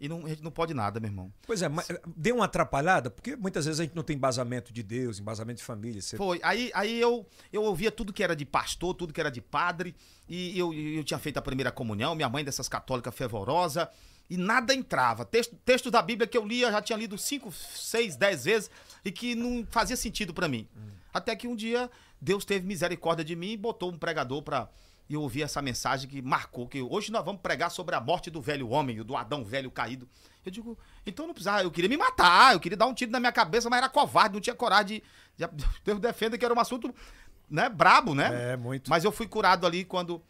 E 0.00 0.08
não, 0.08 0.24
a 0.26 0.28
gente 0.28 0.42
não 0.42 0.50
pode 0.50 0.72
nada, 0.74 1.00
meu 1.00 1.10
irmão. 1.10 1.32
Pois 1.46 1.60
é, 1.60 1.68
mas 1.68 1.88
deu 2.16 2.36
uma 2.36 2.44
atrapalhada, 2.44 3.10
porque 3.10 3.34
muitas 3.34 3.64
vezes 3.64 3.80
a 3.80 3.84
gente 3.84 3.96
não 3.96 4.04
tem 4.04 4.16
embasamento 4.16 4.72
de 4.72 4.82
Deus, 4.82 5.18
embasamento 5.18 5.58
de 5.58 5.64
família. 5.64 6.00
Você... 6.00 6.16
Foi. 6.16 6.38
Aí, 6.42 6.70
aí 6.72 7.00
eu, 7.00 7.26
eu 7.52 7.62
ouvia 7.64 7.90
tudo 7.90 8.12
que 8.12 8.22
era 8.22 8.36
de 8.36 8.44
pastor, 8.44 8.94
tudo 8.94 9.12
que 9.12 9.20
era 9.20 9.30
de 9.30 9.40
padre. 9.40 9.96
E 10.28 10.56
eu, 10.58 10.72
eu 10.72 11.02
tinha 11.02 11.18
feito 11.18 11.38
a 11.38 11.42
primeira 11.42 11.72
comunhão, 11.72 12.14
minha 12.14 12.28
mãe 12.28 12.44
dessas 12.44 12.68
católicas 12.68 13.14
fervorosa. 13.14 13.90
E 14.30 14.36
nada 14.36 14.74
entrava. 14.74 15.24
Texto, 15.24 15.56
texto 15.64 15.90
da 15.90 16.02
Bíblia 16.02 16.26
que 16.26 16.36
eu 16.36 16.46
lia, 16.46 16.70
já 16.70 16.82
tinha 16.82 16.98
lido 16.98 17.16
cinco, 17.16 17.50
seis, 17.50 18.14
dez 18.14 18.44
vezes. 18.44 18.70
E 19.04 19.10
que 19.10 19.34
não 19.34 19.66
fazia 19.68 19.96
sentido 19.96 20.32
pra 20.32 20.46
mim. 20.46 20.68
Até 21.12 21.34
que 21.34 21.48
um 21.48 21.56
dia 21.56 21.90
Deus 22.20 22.44
teve 22.44 22.66
misericórdia 22.66 23.24
de 23.24 23.34
mim 23.34 23.52
e 23.52 23.56
botou 23.56 23.90
um 23.90 23.98
pregador 23.98 24.42
pra. 24.42 24.68
E 25.08 25.14
eu 25.14 25.22
ouvi 25.22 25.42
essa 25.42 25.62
mensagem 25.62 26.08
que 26.08 26.20
marcou, 26.20 26.68
que 26.68 26.82
hoje 26.82 27.10
nós 27.10 27.24
vamos 27.24 27.40
pregar 27.40 27.70
sobre 27.70 27.94
a 27.94 28.00
morte 28.00 28.30
do 28.30 28.42
velho 28.42 28.68
homem, 28.68 29.02
do 29.02 29.16
Adão 29.16 29.42
velho 29.42 29.70
caído. 29.70 30.06
Eu 30.44 30.52
digo, 30.52 30.78
então 31.06 31.26
não 31.26 31.32
precisava, 31.32 31.62
eu 31.62 31.70
queria 31.70 31.88
me 31.88 31.96
matar, 31.96 32.52
eu 32.52 32.60
queria 32.60 32.76
dar 32.76 32.86
um 32.86 32.94
tiro 32.94 33.10
na 33.10 33.18
minha 33.18 33.32
cabeça, 33.32 33.70
mas 33.70 33.78
era 33.78 33.88
covarde, 33.88 34.34
não 34.34 34.40
tinha 34.40 34.54
coragem 34.54 35.02
de. 35.36 35.46
de 35.46 35.66
Deus 35.82 35.98
defenda 35.98 36.36
que 36.36 36.44
era 36.44 36.52
um 36.52 36.60
assunto, 36.60 36.94
né, 37.48 37.68
brabo, 37.68 38.14
né? 38.14 38.52
É, 38.52 38.56
muito. 38.56 38.90
Mas 38.90 39.04
eu 39.04 39.10
fui 39.10 39.26
curado 39.26 39.66
ali 39.66 39.84
quando, 39.84 40.22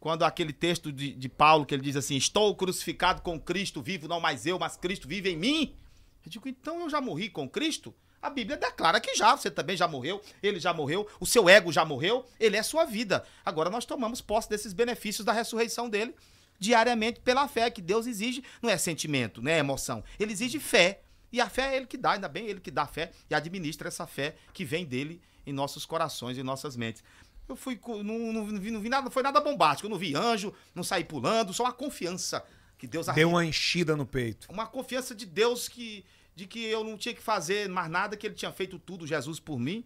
quando 0.00 0.24
aquele 0.24 0.52
texto 0.52 0.92
de, 0.92 1.12
de 1.14 1.28
Paulo, 1.28 1.64
que 1.64 1.74
ele 1.74 1.82
diz 1.82 1.94
assim: 1.94 2.16
Estou 2.16 2.54
crucificado 2.56 3.22
com 3.22 3.38
Cristo, 3.38 3.80
vivo 3.80 4.08
não 4.08 4.20
mais 4.20 4.46
eu, 4.46 4.58
mas 4.58 4.76
Cristo 4.76 5.06
vive 5.06 5.30
em 5.30 5.36
mim. 5.36 5.76
Eu 6.24 6.30
digo, 6.30 6.48
então 6.48 6.80
eu 6.80 6.90
já 6.90 7.00
morri 7.00 7.28
com 7.28 7.48
Cristo? 7.48 7.94
A 8.24 8.30
Bíblia 8.30 8.56
declara 8.56 8.98
que 9.00 9.14
já, 9.14 9.36
você 9.36 9.50
também 9.50 9.76
já 9.76 9.86
morreu, 9.86 10.20
ele 10.42 10.58
já 10.58 10.72
morreu, 10.72 11.06
o 11.20 11.26
seu 11.26 11.46
ego 11.48 11.70
já 11.70 11.84
morreu, 11.84 12.24
ele 12.40 12.56
é 12.56 12.62
sua 12.62 12.84
vida. 12.86 13.22
Agora 13.44 13.68
nós 13.68 13.84
tomamos 13.84 14.20
posse 14.22 14.48
desses 14.48 14.72
benefícios 14.72 15.26
da 15.26 15.32
ressurreição 15.32 15.90
dele 15.90 16.14
diariamente 16.58 17.20
pela 17.20 17.46
fé 17.48 17.70
que 17.70 17.82
Deus 17.82 18.06
exige, 18.06 18.42
não 18.62 18.70
é 18.70 18.78
sentimento, 18.78 19.42
não 19.42 19.50
é 19.50 19.58
emoção, 19.58 20.02
ele 20.18 20.32
exige 20.32 20.58
fé. 20.58 21.00
E 21.30 21.40
a 21.40 21.50
fé 21.50 21.72
é 21.74 21.76
ele 21.76 21.86
que 21.86 21.96
dá, 21.98 22.12
ainda 22.12 22.28
bem 22.28 22.46
ele 22.46 22.60
que 22.60 22.70
dá 22.70 22.86
fé 22.86 23.10
e 23.28 23.34
administra 23.34 23.88
essa 23.88 24.06
fé 24.06 24.36
que 24.52 24.64
vem 24.64 24.86
dele 24.86 25.20
em 25.46 25.52
nossos 25.52 25.84
corações, 25.84 26.38
em 26.38 26.42
nossas 26.42 26.76
mentes. 26.76 27.02
Eu 27.46 27.56
fui, 27.56 27.76
co- 27.76 28.02
não, 28.02 28.32
não, 28.32 28.46
vi, 28.58 28.70
não 28.70 28.80
vi 28.80 28.88
nada, 28.88 29.02
não 29.04 29.10
foi 29.10 29.22
nada 29.22 29.40
bombástico, 29.40 29.86
eu 29.86 29.90
não 29.90 29.98
vi 29.98 30.14
anjo, 30.14 30.54
não 30.74 30.82
saí 30.82 31.04
pulando, 31.04 31.52
só 31.52 31.64
uma 31.64 31.72
confiança 31.72 32.42
que 32.78 32.86
Deus 32.86 33.06
Deu 33.08 33.28
uma 33.28 33.44
enchida 33.44 33.94
no 33.96 34.06
peito. 34.06 34.46
uma 34.50 34.66
confiança 34.66 35.14
de 35.14 35.26
Deus 35.26 35.68
que 35.68 36.04
de 36.34 36.46
que 36.46 36.64
eu 36.64 36.82
não 36.84 36.96
tinha 36.96 37.14
que 37.14 37.22
fazer 37.22 37.68
mais 37.68 37.90
nada, 37.90 38.16
que 38.16 38.26
ele 38.26 38.34
tinha 38.34 38.50
feito 38.52 38.78
tudo, 38.78 39.06
Jesus 39.06 39.38
por 39.38 39.58
mim. 39.58 39.84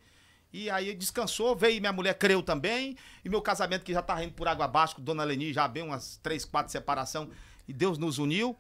E 0.53 0.71
aí 0.71 0.95
descansou, 0.95 1.55
veio 1.55 1.79
minha 1.81 1.93
mulher 1.93 2.15
creu 2.15 2.43
também, 2.43 2.97
e 3.25 3.29
meu 3.29 3.43
casamento 3.43 3.85
que 3.85 3.93
já 3.93 4.01
tá 4.01 4.23
indo 4.25 4.33
por 4.33 4.49
água 4.49 4.65
abaixo, 4.65 4.97
com 4.97 5.03
Dona 5.03 5.23
Leni 5.25 5.53
já 5.53 5.69
bem 5.69 5.83
umas 5.83 6.17
três, 6.23 6.45
quatro 6.45 6.73
separação, 6.73 7.29
e 7.67 7.73
Deus 7.73 7.99
nos 7.99 8.19
uniu. 8.19 8.57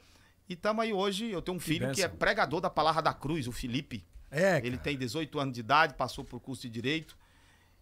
E 0.49 0.55
tamo 0.55 0.81
aí 0.83 0.93
hoje, 0.93 1.31
eu 1.31 1.41
tenho 1.41 1.57
um 1.57 1.61
filho 1.61 1.91
que 1.93 2.03
é 2.03 2.05
bênção. 2.09 2.19
pregador 2.19 2.61
da 2.61 2.69
palavra 2.71 3.01
da 3.03 3.15
cruz, 3.15 3.47
o 3.49 3.53
Felipe. 3.53 4.05
É, 4.31 4.59
Ele 4.59 4.73
cara. 4.73 4.83
tem 4.83 4.99
18 4.99 5.39
anos 5.41 5.55
de 5.55 5.61
idade, 5.61 5.95
passou 5.95 6.23
por 6.25 6.39
curso 6.41 6.63
de 6.63 6.69
direito. 6.69 7.17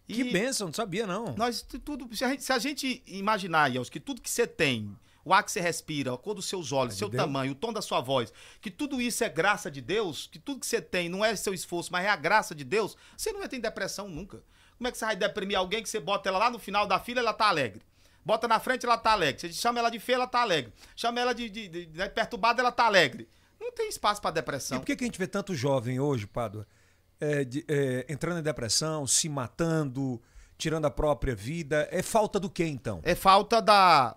Que 0.06 0.22
bênção, 0.22 0.68
não 0.68 0.72
sabia 0.74 1.04
não. 1.04 1.34
Nós, 1.34 1.62
tu- 1.62 1.80
tudo, 1.80 2.08
se 2.14 2.24
a 2.24 2.28
gente, 2.30 2.44
se 2.44 2.52
a 2.52 2.58
gente 2.60 3.02
imaginar, 3.08 3.72
Yels, 3.74 3.90
que 3.90 3.98
tudo 3.98 4.20
que 4.22 4.30
você 4.30 4.46
tem, 4.46 4.96
o 5.26 5.34
ar 5.34 5.42
que 5.42 5.50
você 5.50 5.60
respira, 5.60 6.14
a 6.14 6.16
cor 6.16 6.34
dos 6.34 6.46
seus 6.46 6.70
olhos, 6.70 6.94
É 6.94 6.98
seu 6.98 7.08
Deus. 7.08 7.20
tamanho, 7.22 7.52
o 7.52 7.54
tom 7.54 7.72
da 7.72 7.82
sua 7.82 8.00
voz, 8.00 8.32
que 8.60 8.70
tudo 8.70 9.00
isso 9.02 9.24
é 9.24 9.28
graça 9.28 9.70
de 9.70 9.80
Deus, 9.80 10.26
que 10.30 10.38
tudo 10.38 10.60
que 10.60 10.66
você 10.66 10.80
tem 10.80 11.08
não 11.08 11.24
é 11.24 11.34
seu 11.34 11.52
esforço, 11.52 11.90
mas 11.92 12.04
é 12.04 12.08
a 12.08 12.16
graça 12.16 12.54
de 12.54 12.62
Deus, 12.64 12.96
você 13.16 13.32
não 13.32 13.42
entra 13.42 13.58
em 13.58 13.60
depressão 13.60 14.08
nunca. 14.08 14.42
Como 14.78 14.86
é 14.86 14.92
que 14.92 14.96
você 14.98 15.04
vai 15.04 15.16
deprimir 15.16 15.58
alguém 15.58 15.82
que 15.82 15.88
você 15.88 15.98
bota 15.98 16.28
ela 16.28 16.38
lá 16.38 16.48
no 16.50 16.58
final 16.58 16.86
da 16.86 17.00
fila, 17.00 17.18
ela 17.20 17.32
tá 17.32 17.48
alegre? 17.48 17.82
Bota 18.24 18.46
na 18.48 18.60
frente, 18.60 18.86
ela 18.86 18.96
tá 18.98 19.12
alegre. 19.12 19.40
Você 19.40 19.52
chama 19.52 19.78
ela 19.78 19.90
de 19.90 19.98
feia, 19.98 20.16
ela 20.16 20.26
tá 20.26 20.40
alegre. 20.42 20.72
Chama 20.94 21.20
ela 21.20 21.32
de, 21.32 21.48
de- 21.50 21.68
de- 21.68 21.86
de 21.86 22.08
perturbada, 22.10 22.60
ela 22.62 22.72
tá 22.72 22.84
alegre. 22.86 23.28
Não 23.60 23.72
tem 23.72 23.88
espaço 23.88 24.20
pra 24.20 24.30
E 24.30 24.34
depressão. 24.34 24.78
por 24.80 24.86
que, 24.86 24.96
que 24.96 25.04
a 25.04 25.06
gente 25.06 25.18
vê 25.18 25.26
tanto 25.26 25.54
jovem 25.54 25.98
hoje, 25.98 26.26
Pádua, 26.26 26.66
é, 27.20 27.46
é, 27.68 28.06
entrando 28.08 28.38
em 28.38 28.42
depressão, 28.42 29.06
se 29.06 29.28
matando, 29.28 30.20
tirando 30.58 30.84
a 30.86 30.90
própria 30.90 31.34
vida? 31.34 31.88
É 31.90 32.02
falta 32.02 32.38
do 32.38 32.50
que 32.50 32.64
então? 32.64 33.00
é 33.04 33.14
falta 33.14 33.62
da, 33.62 34.16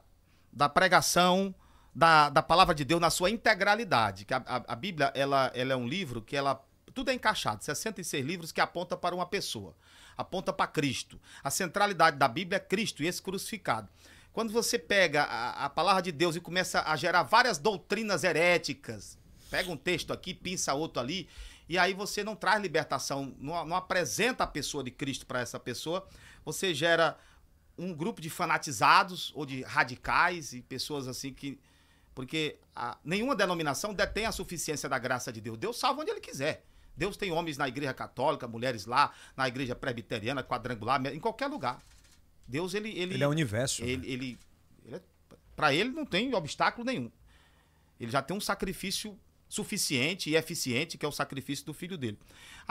da 0.52 0.68
pregação 0.70 1.54
da, 1.94 2.30
da 2.30 2.42
palavra 2.42 2.74
de 2.76 2.84
Deus 2.86 3.02
na 3.02 3.10
sua 3.10 3.30
integralidade. 3.30 4.26
Que 4.26 4.34
a, 4.34 4.38
a- 4.46 4.64
a 4.68 4.76
Bíblia 4.76 5.12
ela, 5.16 5.52
ela 5.54 5.74
é 5.74 5.76
um 5.76 5.88
livro 5.88 6.22
que 6.22 6.36
ela 6.36 6.64
tudo 6.94 7.12
é 7.12 7.14
encaixado, 7.14 7.64
66 7.64 8.26
livros 8.26 8.52
que 8.52 8.60
aponta 8.60 8.98
para 8.98 9.14
uma 9.16 9.26
pessoa, 9.26 9.76
aponta 10.18 10.52
para 10.52 10.66
Cristo. 10.68 11.20
A 11.44 11.50
centralidade 11.52 12.18
da 12.18 12.28
Bíblia 12.28 12.58
é 12.58 12.60
Cristo 12.60 13.04
e 13.04 13.08
esse 13.08 13.22
crucificado. 13.22 13.88
Quando 14.34 14.52
você 14.52 14.78
pega 14.78 15.24
a, 15.24 15.66
a 15.66 15.70
palavra 15.70 16.02
de 16.02 16.12
Deus 16.12 16.36
e 16.36 16.42
começa 16.42 16.82
a 16.82 16.96
gerar 16.96 17.24
várias 17.24 17.58
doutrinas 17.58 18.24
heréticas, 18.24 19.18
pega 19.52 19.72
um 19.72 19.78
texto 19.78 20.12
aqui, 20.12 20.34
pinça 20.34 20.74
outro 20.74 21.00
ali, 21.00 21.30
e 21.70 21.78
aí 21.78 21.94
você 21.94 22.24
não 22.24 22.36
traz 22.36 22.60
libertação, 22.62 23.34
não, 23.40 23.64
não 23.66 23.78
apresenta 23.78 24.44
a 24.44 24.48
pessoa 24.48 24.84
de 24.84 24.92
Cristo 24.92 25.26
para 25.26 25.40
essa 25.42 25.60
pessoa, 25.60 26.06
você 26.44 26.74
gera 26.74 27.18
um 27.80 27.94
grupo 27.94 28.20
de 28.22 28.30
fanatizados 28.30 29.32
ou 29.36 29.46
de 29.46 29.62
radicais 29.63 30.54
e 30.54 30.62
pessoas 30.62 31.08
assim 31.08 31.34
que. 31.34 31.60
Porque 32.13 32.58
a- 32.76 32.98
nenhuma 33.04 33.36
denominação 33.36 33.94
detém 33.94 34.26
a 34.26 34.32
suficiência 34.32 34.89
da 34.89 35.00
graça 35.00 35.32
de 35.32 35.39
Deus. 35.39 35.58
Deus 35.58 35.80
salva 35.80 36.02
onde 36.02 36.12
Ele 36.12 36.20
quiser. 36.20 36.65
Deus 36.98 37.15
tem 37.15 37.32
homens 37.32 37.58
na 37.58 37.68
igreja 37.68 37.94
católica, 37.94 38.46
mulheres 38.48 38.86
lá, 38.86 39.13
na 39.38 39.48
igreja 39.48 39.74
presbiteriana, 39.74 40.44
quadrangular, 40.44 41.02
em 41.08 41.20
qualquer 41.20 41.48
lugar. 41.48 41.80
Deus, 42.46 42.74
ele. 42.74 42.89
Ele, 42.89 43.13
Ele 43.13 43.24
é 43.24 43.28
o 43.28 43.32
universo. 43.32 43.82
né? 43.86 43.89
ele, 43.92 44.12
ele, 44.12 44.39
ele 44.86 44.96
é- 44.98 45.02
pra 45.56 45.74
ele 45.74 45.92
não 45.92 46.06
tem 46.06 46.34
obstáculo 46.36 46.84
nenhum. 46.86 47.10
Ele 48.00 48.12
já 48.12 48.22
tem 48.22 48.36
um 48.36 48.42
sacrifício 48.42 49.18
suficiente 49.48 50.30
e 50.30 50.36
eficiente, 50.36 50.98
que 50.98 51.06
é 51.06 51.10
o 51.10 51.12
sacrifício 51.12 51.65
do 51.65 51.74
filho 51.74 51.98
dele. 51.98 52.18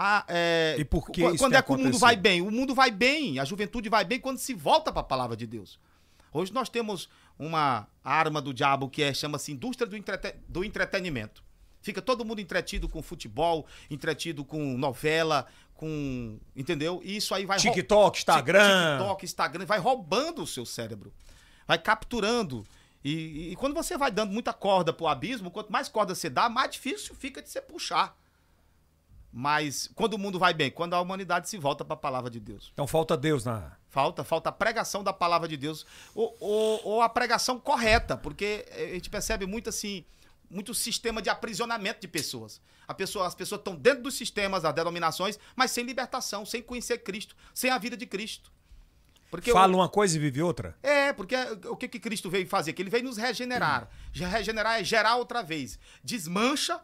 Ah, 0.01 0.25
é, 0.29 0.77
E 0.79 0.85
por 0.85 1.11
que 1.11 1.23
Quando 1.39 1.55
é 1.55 1.61
que 1.61 1.73
o 1.73 1.77
mundo 1.77 1.99
vai 1.99 2.15
bem? 2.17 2.41
O 2.41 2.53
mundo 2.53 2.73
vai 2.73 2.89
bem, 2.89 3.41
a 3.41 3.45
juventude 3.45 3.89
vai 3.89 4.05
bem 4.05 4.21
quando 4.21 4.39
se 4.39 4.55
volta 4.55 4.93
para 4.93 5.01
a 5.01 5.05
palavra 5.05 5.37
de 5.37 5.45
Deus. 5.45 5.77
Hoje 6.33 6.53
nós 6.53 6.69
temos 6.69 7.09
uma 7.37 7.89
arma 8.05 8.41
do 8.41 8.55
diabo 8.55 8.89
que 8.89 9.03
é 9.03 9.13
chama-se 9.13 9.51
indústria 9.51 9.89
do, 9.89 9.97
entrete- 9.97 10.37
do 10.49 10.63
entretenimento. 10.63 11.43
Fica 11.83 12.01
todo 12.01 12.25
mundo 12.25 12.41
entretido 12.41 12.89
com 12.89 13.03
futebol, 13.03 13.67
entretido 13.91 14.45
com 14.45 14.79
novela, 14.79 15.47
com. 15.75 16.39
Entendeu? 16.55 17.01
E 17.03 17.17
isso 17.17 17.35
aí 17.35 17.45
vai 17.45 17.59
TikTok, 17.59 18.19
Instagram. 18.19 18.99
TikTok, 18.99 19.25
Instagram, 19.25 19.67
vai 19.67 19.81
roubando 19.81 20.43
o 20.43 20.47
seu 20.47 20.65
cérebro. 20.65 21.13
Vai 21.67 21.79
capturando. 21.79 22.65
E, 23.05 23.51
e 23.53 23.57
quando 23.57 23.75
você 23.75 23.97
vai 23.97 24.11
dando 24.13 24.33
muita 24.33 24.53
corda 24.53 24.93
pro 24.93 25.07
abismo, 25.09 25.51
quanto 25.51 25.73
mais 25.73 25.89
corda 25.89 26.15
você 26.15 26.29
dá, 26.31 26.49
mais 26.49 26.71
difícil 26.73 27.15
fica 27.17 27.43
de 27.43 27.49
você 27.49 27.61
puxar. 27.61 28.17
Mas 29.33 29.91
quando 29.95 30.15
o 30.15 30.19
mundo 30.19 30.39
vai 30.39 30.55
bem, 30.55 30.71
quando 30.71 30.95
a 30.95 31.01
humanidade 31.01 31.49
se 31.49 31.59
volta 31.59 31.85
para 31.85 31.95
a 31.95 31.99
palavra 31.99 32.31
de 32.31 32.41
Deus. 32.41 32.71
Então 32.73 32.87
falta 32.87 33.17
Deus 33.17 33.45
na. 33.45 33.77
Falta, 33.91 34.25
falta 34.25 34.49
a 34.49 34.53
pregação 34.53 35.03
da 35.03 35.13
palavra 35.13 35.49
de 35.49 35.57
Deus. 35.57 35.85
Ou, 36.15 36.37
ou, 36.41 36.81
ou 36.85 37.03
a 37.03 37.09
pregação 37.09 37.59
correta, 37.59 38.17
porque 38.17 38.67
a 38.73 38.95
gente 38.95 39.11
percebe 39.11 39.47
muito 39.47 39.69
assim, 39.69 40.05
muito 40.51 40.73
sistema 40.75 41.21
de 41.21 41.29
aprisionamento 41.31 42.01
de 42.01 42.09
pessoas. 42.09 42.61
A 42.87 42.95
pessoa, 42.95 43.27
as 43.27 43.35
pessoas 43.35 43.59
estão 43.61 43.75
dentro 43.77 44.03
dos 44.05 44.15
sistemas, 44.15 44.63
das 44.63 44.75
denominações, 44.75 45.39
mas 45.55 45.71
sem 45.71 45.85
libertação, 45.85 46.47
sem 46.47 46.63
conhecer 46.63 46.99
Cristo, 46.99 47.37
sem 47.53 47.71
a 47.71 47.77
vida 47.79 47.97
de 47.97 48.07
Cristo. 48.07 48.51
Porque 49.31 49.53
Fala 49.53 49.75
o- 49.75 49.77
uma 49.77 49.91
coisa 49.91 50.17
e 50.17 50.19
vive 50.19 50.41
outra. 50.43 50.75
é, 50.83 51.13
porque 51.13 51.35
o 51.67 51.77
que, 51.77 51.87
que 51.87 52.01
Cristo 52.01 52.31
veio 52.31 52.47
fazer? 52.49 52.73
Que 52.73 52.81
ele 52.81 52.89
veio 52.89 53.05
nos 53.05 53.19
regenerar. 53.19 53.91
Já 54.11 54.27
Regenerar 54.27 54.81
é 54.81 54.85
gerar 54.85 55.17
outra 55.17 55.43
vez. 55.43 55.79
Desmancha, 56.03 56.81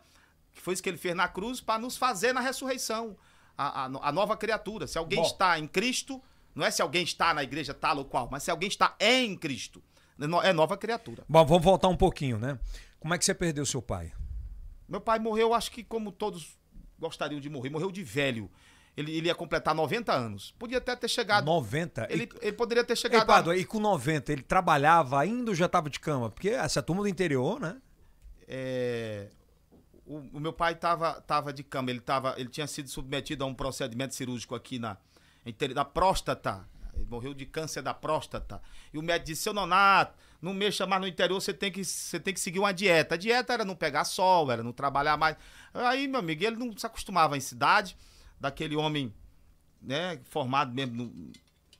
que 0.54 0.60
foi 0.62 0.72
isso 0.74 0.82
que 0.82 0.88
ele 0.88 0.96
fez 0.96 1.14
na 1.14 1.28
cruz, 1.28 1.60
para 1.60 1.78
nos 1.80 1.96
fazer 1.96 2.32
na 2.32 2.40
ressurreição. 2.40 3.16
A, 3.56 3.84
a 3.84 4.08
a 4.08 4.12
nova 4.12 4.36
criatura. 4.36 4.86
Se 4.86 4.98
alguém 4.98 5.20
Bom. 5.20 5.26
está 5.26 5.58
em 5.58 5.66
Cristo, 5.68 6.20
não 6.54 6.64
é 6.66 6.70
se 6.70 6.80
alguém 6.82 7.04
está 7.04 7.32
na 7.34 7.42
igreja 7.42 7.72
tal 7.74 7.98
ou 7.98 8.04
qual, 8.04 8.28
mas 8.30 8.42
se 8.42 8.50
alguém 8.50 8.68
está 8.68 8.96
em 8.98 9.36
Cristo. 9.36 9.82
É 10.20 10.26
no- 10.26 10.42
É 10.42 10.52
nova 10.52 10.76
criatura. 10.76 11.24
Bom, 11.28 11.44
vamos 11.44 11.62
voltar 11.62 11.88
um 11.88 11.96
pouquinho, 11.96 12.38
né? 12.38 12.58
Como 12.98 13.12
é 13.14 13.18
que 13.18 13.24
você 13.24 13.34
perdeu 13.34 13.64
seu 13.66 13.80
pai? 13.82 14.12
Meu 14.88 15.00
pai 15.00 15.18
morreu, 15.18 15.54
acho 15.54 15.70
que 15.70 15.84
como 15.84 16.10
todos 16.10 16.56
gostariam 16.98 17.40
de 17.40 17.48
morrer, 17.50 17.70
morreu 17.70 17.90
de 17.92 18.02
velho. 18.02 18.50
Ele, 18.96 19.16
ele 19.16 19.26
ia 19.28 19.34
completar 19.34 19.74
90 19.74 20.12
anos. 20.12 20.52
Podia 20.58 20.78
até 20.78 20.94
ter 20.96 21.08
chegado. 21.08 21.44
90. 21.44 22.06
Ele, 22.10 22.24
E, 22.40 22.46
ele 22.46 22.52
poderia 22.56 22.84
ter 22.84 22.92
Ei, 22.92 22.96
chegado. 22.96 23.22
a- 23.22 23.26
Pádua, 23.26 23.56
e 23.56 23.64
com 23.64 23.78
90, 23.80 24.32
ele 24.32 24.42
trabalhava 24.42 25.20
ainda 25.20 25.50
ou 25.50 25.54
já 25.54 25.68
tava 25.68 25.90
de 25.90 25.98
cama? 26.00 26.30
Porque 26.30 26.50
essa 26.50 26.80
turma 26.82 27.02
do 27.02 27.08
interior, 27.08 27.58
né? 27.60 27.76
é, 28.46 29.28
o, 30.06 30.18
o 30.34 30.40
meu 30.40 30.52
pai 30.52 30.72
estava 30.72 31.20
tava 31.22 31.52
de 31.52 31.62
cama, 31.62 31.90
ele, 31.90 32.00
tava, 32.00 32.34
ele 32.38 32.48
tinha 32.48 32.66
sido 32.66 32.88
submetido 32.88 33.44
a 33.44 33.46
um 33.46 33.54
procedimento 33.54 34.14
cirúrgico 34.14 34.54
aqui 34.54 34.78
na, 34.78 34.96
da 35.74 35.84
próstata. 35.84 36.66
Ele 36.94 37.06
morreu 37.06 37.34
de 37.34 37.44
câncer 37.44 37.82
da 37.82 37.92
próstata. 37.92 38.62
E 38.92 38.98
o 38.98 39.02
médico 39.02 39.26
disse: 39.26 39.42
seu 39.42 39.52
Nonato, 39.52 40.14
não 40.40 40.54
mexa 40.54 40.86
mais 40.86 41.00
no 41.02 41.08
interior, 41.08 41.40
você 41.40 41.52
tem, 41.52 41.72
que, 41.72 41.84
você 41.84 42.20
tem 42.20 42.32
que 42.32 42.38
seguir 42.40 42.60
uma 42.60 42.72
dieta. 42.72 43.14
A 43.16 43.18
dieta 43.18 43.52
era 43.52 43.64
não 43.64 43.74
pegar 43.74 44.04
sol, 44.04 44.50
era 44.50 44.62
não 44.62 44.72
trabalhar 44.72 45.16
mais. 45.16 45.36
Aí, 45.72 46.06
meu 46.06 46.20
amigo, 46.20 46.44
ele 46.44 46.56
não 46.56 46.76
se 46.76 46.86
acostumava 46.86 47.36
em 47.36 47.40
cidade, 47.40 47.96
daquele 48.38 48.76
homem 48.76 49.12
né, 49.82 50.20
formado 50.24 50.72
mesmo. 50.72 50.94
no- 51.04 51.32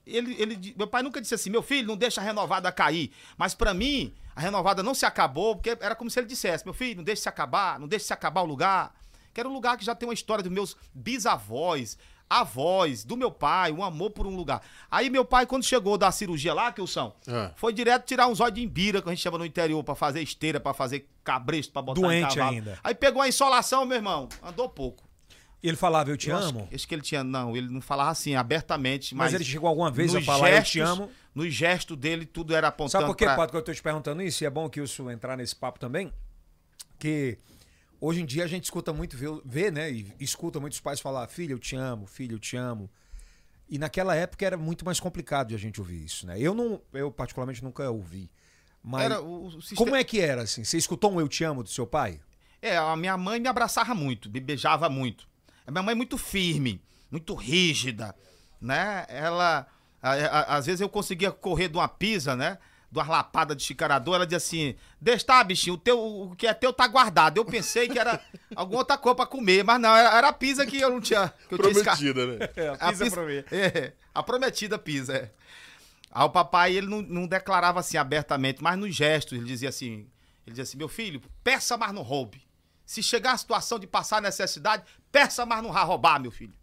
ele, 0.06 0.34
ele, 0.40 0.74
meu 0.76 0.86
pai 0.86 1.02
nunca 1.02 1.20
disse 1.20 1.34
assim, 1.34 1.50
meu 1.50 1.62
filho, 1.62 1.88
não 1.88 1.96
deixa 1.96 2.20
a 2.20 2.24
renovada 2.24 2.70
cair. 2.72 3.10
Mas 3.36 3.54
pra 3.54 3.72
mim, 3.74 4.14
a 4.36 4.40
renovada 4.40 4.82
não 4.82 4.94
se 4.94 5.06
acabou, 5.06 5.56
porque 5.56 5.70
era 5.80 5.94
como 5.94 6.10
se 6.10 6.18
ele 6.20 6.26
dissesse, 6.26 6.64
meu 6.64 6.74
filho, 6.74 6.96
não 6.98 7.04
deixe 7.04 7.22
se 7.22 7.28
acabar, 7.28 7.78
não 7.80 7.88
deixe 7.88 8.04
se 8.06 8.12
acabar 8.12 8.42
o 8.42 8.46
lugar. 8.46 8.94
Que 9.32 9.40
era 9.40 9.48
um 9.48 9.52
lugar 9.52 9.76
que 9.76 9.84
já 9.84 9.94
tem 9.94 10.08
uma 10.08 10.14
história 10.14 10.42
dos 10.44 10.52
meus 10.52 10.76
bisavós, 10.94 11.96
avós, 12.28 13.04
do 13.04 13.16
meu 13.16 13.30
pai, 13.30 13.72
um 13.72 13.82
amor 13.82 14.10
por 14.10 14.26
um 14.26 14.34
lugar. 14.36 14.62
Aí 14.90 15.08
meu 15.10 15.24
pai, 15.24 15.46
quando 15.46 15.62
chegou 15.64 15.96
da 15.98 16.10
cirurgia 16.10 16.52
lá, 16.54 16.72
que 16.72 16.84
são, 16.86 17.14
Ah. 17.28 17.50
foi 17.56 17.72
direto 17.72 18.04
tirar 18.06 18.26
uns 18.28 18.40
olhos 18.40 18.54
de 18.54 18.62
imbira, 18.62 19.00
que 19.02 19.08
a 19.08 19.12
gente 19.12 19.22
chama 19.22 19.38
no 19.38 19.44
interior, 19.46 19.82
pra 19.84 19.94
fazer 19.94 20.22
esteira, 20.22 20.58
pra 20.60 20.72
fazer 20.74 21.08
cabresto, 21.22 21.72
pra 21.72 21.82
botar 21.82 22.00
em 22.00 22.02
Doente 22.02 22.36
cavalo. 22.36 22.56
ainda. 22.56 22.78
Aí 22.82 22.94
pegou 22.94 23.20
a 23.22 23.28
insolação, 23.28 23.84
meu 23.84 23.96
irmão, 23.96 24.28
andou 24.42 24.68
pouco. 24.68 25.02
Ele 25.66 25.76
falava, 25.76 26.10
eu 26.10 26.16
te 26.16 26.28
Eu 26.28 26.36
acho 26.36 26.48
amo. 26.48 26.66
que- 26.68 26.74
Acho, 26.74 26.86
que 26.88 26.94
ele 26.94 27.00
tinha, 27.02 27.24
não, 27.24 27.56
ele 27.56 27.68
não 27.68 27.80
falava 27.80 28.10
assim, 28.10 28.34
abertamente, 28.34 29.14
mas... 29.14 29.26
Mas 29.32 29.34
ele 29.34 29.44
chegou 29.44 29.66
alguma 29.68 29.90
vez 29.90 30.14
a 30.14 30.20
falar, 30.20 30.50
eu 30.50 30.62
te 30.62 30.78
amo. 30.80 31.10
Nos 31.34 31.54
gestos 31.54 31.96
dele, 31.96 32.26
tudo 32.26 32.54
era 32.54 32.68
apontando 32.68 32.90
Sabe 32.92 33.06
por 33.06 33.16
que, 33.16 33.24
pra- 33.24 33.34
Pato, 33.36 33.50
que 33.52 33.56
eu 33.56 33.62
tô 33.62 33.72
te 33.72 33.82
perguntando 33.82 34.20
isso? 34.22 34.44
E 34.44 34.46
é 34.46 34.50
bom 34.50 34.68
que 34.68 34.80
isso 34.80 35.10
entrar 35.10 35.36
nesse 35.38 35.56
papo 35.56 35.78
também. 35.80 36.12
Que 36.98 37.38
hoje 38.00 38.20
em 38.20 38.26
dia 38.26 38.44
a 38.44 38.46
gente 38.46 38.64
escuta 38.64 38.92
muito, 38.92 39.16
vê, 39.16 39.26
vê, 39.44 39.70
né? 39.70 39.90
E 39.90 40.14
escuta 40.20 40.60
muitos 40.60 40.80
pais 40.80 41.00
falar, 41.00 41.26
filho, 41.28 41.52
eu 41.54 41.58
te 41.58 41.74
amo, 41.76 42.06
filho, 42.06 42.34
eu 42.34 42.38
te 42.38 42.56
amo. 42.56 42.90
E 43.68 43.78
naquela 43.78 44.14
época 44.14 44.44
era 44.44 44.56
muito 44.58 44.84
mais 44.84 45.00
complicado 45.00 45.48
de 45.48 45.54
a 45.54 45.58
gente 45.58 45.80
ouvir 45.80 46.04
isso, 46.04 46.26
né? 46.26 46.38
Eu 46.38 46.54
não, 46.54 46.80
eu 46.92 47.10
particularmente 47.10 47.64
nunca 47.64 47.90
ouvi. 47.90 48.30
Mas 48.82 49.04
Era 49.06 49.22
o, 49.22 49.46
o 49.46 49.50
sistema- 49.62 49.76
como 49.78 49.96
é 49.96 50.04
que 50.04 50.20
era 50.20 50.42
assim? 50.42 50.62
Você 50.62 50.76
escutou 50.76 51.10
um 51.10 51.18
eu 51.20 51.26
te 51.26 51.42
amo 51.42 51.62
do 51.62 51.70
seu 51.70 51.86
pai? 51.86 52.20
É, 52.60 52.76
a 52.76 52.94
minha 52.96 53.16
mãe 53.16 53.40
me 53.40 53.48
abraçava 53.48 53.94
muito, 53.94 54.30
me 54.30 54.40
beijava 54.40 54.88
muito. 54.90 55.26
A 55.66 55.70
minha 55.70 55.82
mãe 55.82 55.92
é 55.92 55.96
muito 55.96 56.18
firme, 56.18 56.80
muito 57.10 57.34
rígida, 57.34 58.14
né? 58.60 59.06
Ela, 59.08 59.66
a- 60.02 60.12
a- 60.12 60.56
às 60.56 60.66
vezes 60.66 60.80
eu 60.80 60.88
conseguia 60.88 61.30
correr 61.30 61.68
de 61.68 61.76
uma 61.76 61.88
pisa, 61.88 62.36
né? 62.36 62.58
De 62.92 62.98
uma 62.98 63.08
lapada 63.08 63.56
de 63.56 63.62
chicarador, 63.64 64.14
ela 64.14 64.26
dizia 64.26 64.36
assim, 64.36 64.74
deixa 65.00 65.24
tá, 65.26 65.42
bichinho, 65.42 65.74
o, 65.74 65.78
teu, 65.78 65.98
o 65.98 66.36
que 66.36 66.46
é 66.46 66.54
teu 66.54 66.72
tá 66.72 66.86
guardado. 66.86 67.38
Eu 67.38 67.44
pensei 67.44 67.88
que 67.88 67.98
era 67.98 68.20
alguma 68.54 68.78
outra 68.80 68.96
coisa 68.96 69.16
pra 69.16 69.26
comer, 69.26 69.64
mas 69.64 69.80
não, 69.80 69.94
era, 69.96 70.16
era 70.16 70.28
a 70.28 70.32
pisa 70.32 70.64
que 70.66 70.78
eu 70.80 70.90
não 70.90 71.00
tinha... 71.00 71.32
Que 71.48 71.54
eu 71.54 71.58
tinha 71.58 71.70
esca- 71.72 71.96
Prometida, 71.96 72.26
né? 72.26 72.48
A 72.78 72.92
pizza- 72.92 73.04
É, 73.50 73.92
a 74.14 74.22
prometida 74.22 74.78
pizza, 74.78 75.12
é. 75.16 75.30
Aí 76.12 76.24
o 76.24 76.30
papai, 76.30 76.76
ele 76.76 76.86
não, 76.86 77.02
não 77.02 77.26
declarava 77.26 77.80
assim 77.80 77.96
abertamente, 77.96 78.62
mas 78.62 78.78
nos 78.78 78.94
gestos, 78.94 79.36
ele 79.36 79.46
dizia 79.46 79.70
assim, 79.70 80.06
ele 80.46 80.50
dizia 80.52 80.62
assim, 80.62 80.76
meu 80.78 80.86
filho, 80.88 81.20
peça, 81.42 81.76
mas 81.76 81.92
não 81.92 82.02
roube. 82.02 82.43
Se 82.84 83.02
chegar 83.02 83.32
a 83.32 83.38
situação 83.38 83.78
de 83.78 83.86
passar 83.86 84.20
necessidade, 84.20 84.84
peça, 85.10 85.46
mas 85.46 85.62
não 85.62 85.72
vá 85.72 85.82
roubar, 85.82 86.20
meu 86.20 86.30
filho. 86.30 86.54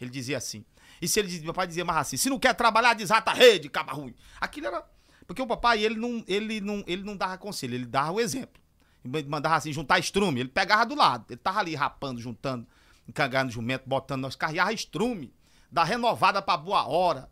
Ele 0.00 0.10
dizia 0.10 0.38
assim. 0.38 0.64
E 1.00 1.06
se 1.06 1.20
ele 1.20 1.28
dizia, 1.28 1.44
meu 1.44 1.54
pai 1.54 1.66
dizia 1.66 1.84
mais 1.84 1.98
assim, 1.98 2.16
se 2.16 2.28
não 2.28 2.38
quer 2.38 2.54
trabalhar, 2.54 2.94
desata 2.94 3.30
a 3.30 3.34
rede, 3.34 3.68
caba 3.68 3.92
ruim. 3.92 4.14
Aquilo 4.40 4.66
era... 4.66 4.84
Porque 5.26 5.42
o 5.42 5.46
papai, 5.46 5.84
ele 5.84 5.96
não, 5.96 6.24
ele 6.26 6.60
não, 6.60 6.82
ele 6.86 7.02
não 7.02 7.16
dava 7.16 7.36
conselho, 7.36 7.74
ele 7.74 7.86
dava 7.86 8.12
o 8.12 8.20
exemplo. 8.20 8.60
Ele 9.04 9.28
mandava 9.28 9.56
assim, 9.56 9.72
juntar 9.72 9.98
estrume, 9.98 10.40
ele 10.40 10.48
pegava 10.48 10.86
do 10.86 10.94
lado. 10.94 11.26
Ele 11.28 11.38
tava 11.38 11.60
ali 11.60 11.74
rapando, 11.74 12.20
juntando, 12.20 12.66
encangando 13.06 13.52
jumento, 13.52 13.84
botando 13.86 14.22
nós 14.22 14.34
carreava 14.34 14.72
estrume, 14.72 15.32
da 15.70 15.84
renovada 15.84 16.40
pra 16.40 16.56
boa 16.56 16.86
hora. 16.86 17.30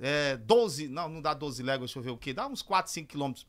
É, 0.00 0.36
12, 0.38 0.88
não, 0.88 1.08
não 1.08 1.22
dá 1.22 1.34
12 1.34 1.62
léguas, 1.62 1.90
deixa 1.90 1.98
eu 1.98 2.02
ver 2.02 2.10
o 2.10 2.16
quê, 2.16 2.32
dá 2.32 2.46
uns 2.46 2.62
4, 2.62 2.90
5 2.90 3.08
quilômetros. 3.08 3.46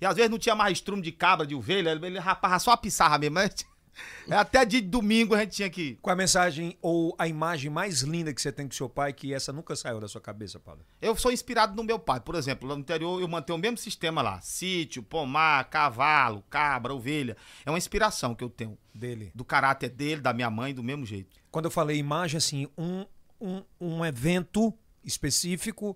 E 0.00 0.06
às 0.06 0.16
vezes 0.16 0.30
não 0.30 0.38
tinha 0.38 0.54
mais 0.54 0.78
estrume 0.78 1.02
de 1.02 1.12
cabra, 1.12 1.46
de 1.46 1.54
ovelha, 1.54 1.90
ele, 1.90 2.18
rapava 2.18 2.58
só 2.58 2.72
a 2.72 2.76
pissarra 2.76 3.18
mesmo. 3.18 3.34
mas 3.34 3.54
É 4.28 4.34
até 4.34 4.64
dia 4.64 4.80
de 4.80 4.88
domingo 4.88 5.34
a 5.34 5.40
gente 5.40 5.52
tinha 5.52 5.70
que. 5.70 5.96
Qual 6.02 6.12
a 6.12 6.16
mensagem 6.16 6.76
ou 6.82 7.14
a 7.18 7.28
imagem 7.28 7.70
mais 7.70 8.02
linda 8.02 8.32
que 8.32 8.40
você 8.40 8.52
tem 8.52 8.66
com 8.66 8.74
seu 8.74 8.88
pai 8.88 9.12
que 9.12 9.32
essa 9.32 9.52
nunca 9.52 9.74
saiu 9.76 10.00
da 10.00 10.08
sua 10.08 10.20
cabeça, 10.20 10.58
Paulo? 10.58 10.80
Eu 11.00 11.16
sou 11.16 11.32
inspirado 11.32 11.74
no 11.74 11.84
meu 11.84 11.98
pai, 11.98 12.20
por 12.20 12.34
exemplo, 12.34 12.68
lá 12.68 12.74
no 12.74 12.80
interior 12.80 13.20
eu 13.20 13.28
mantenho 13.28 13.56
o 13.56 13.60
mesmo 13.60 13.78
sistema 13.78 14.22
lá: 14.22 14.40
sítio, 14.40 15.02
pomar, 15.02 15.64
cavalo, 15.64 16.42
cabra, 16.50 16.94
ovelha. 16.94 17.36
É 17.64 17.70
uma 17.70 17.78
inspiração 17.78 18.34
que 18.34 18.44
eu 18.44 18.50
tenho. 18.50 18.76
Dele. 18.94 19.30
Do 19.34 19.44
caráter 19.44 19.90
dele, 19.90 20.22
da 20.22 20.32
minha 20.32 20.48
mãe, 20.48 20.72
do 20.72 20.82
mesmo 20.82 21.04
jeito. 21.04 21.36
Quando 21.50 21.66
eu 21.66 21.70
falei 21.70 21.98
imagem, 21.98 22.38
assim, 22.38 22.66
um, 22.78 23.04
um, 23.38 23.62
um 23.78 24.04
evento 24.04 24.72
específico. 25.04 25.94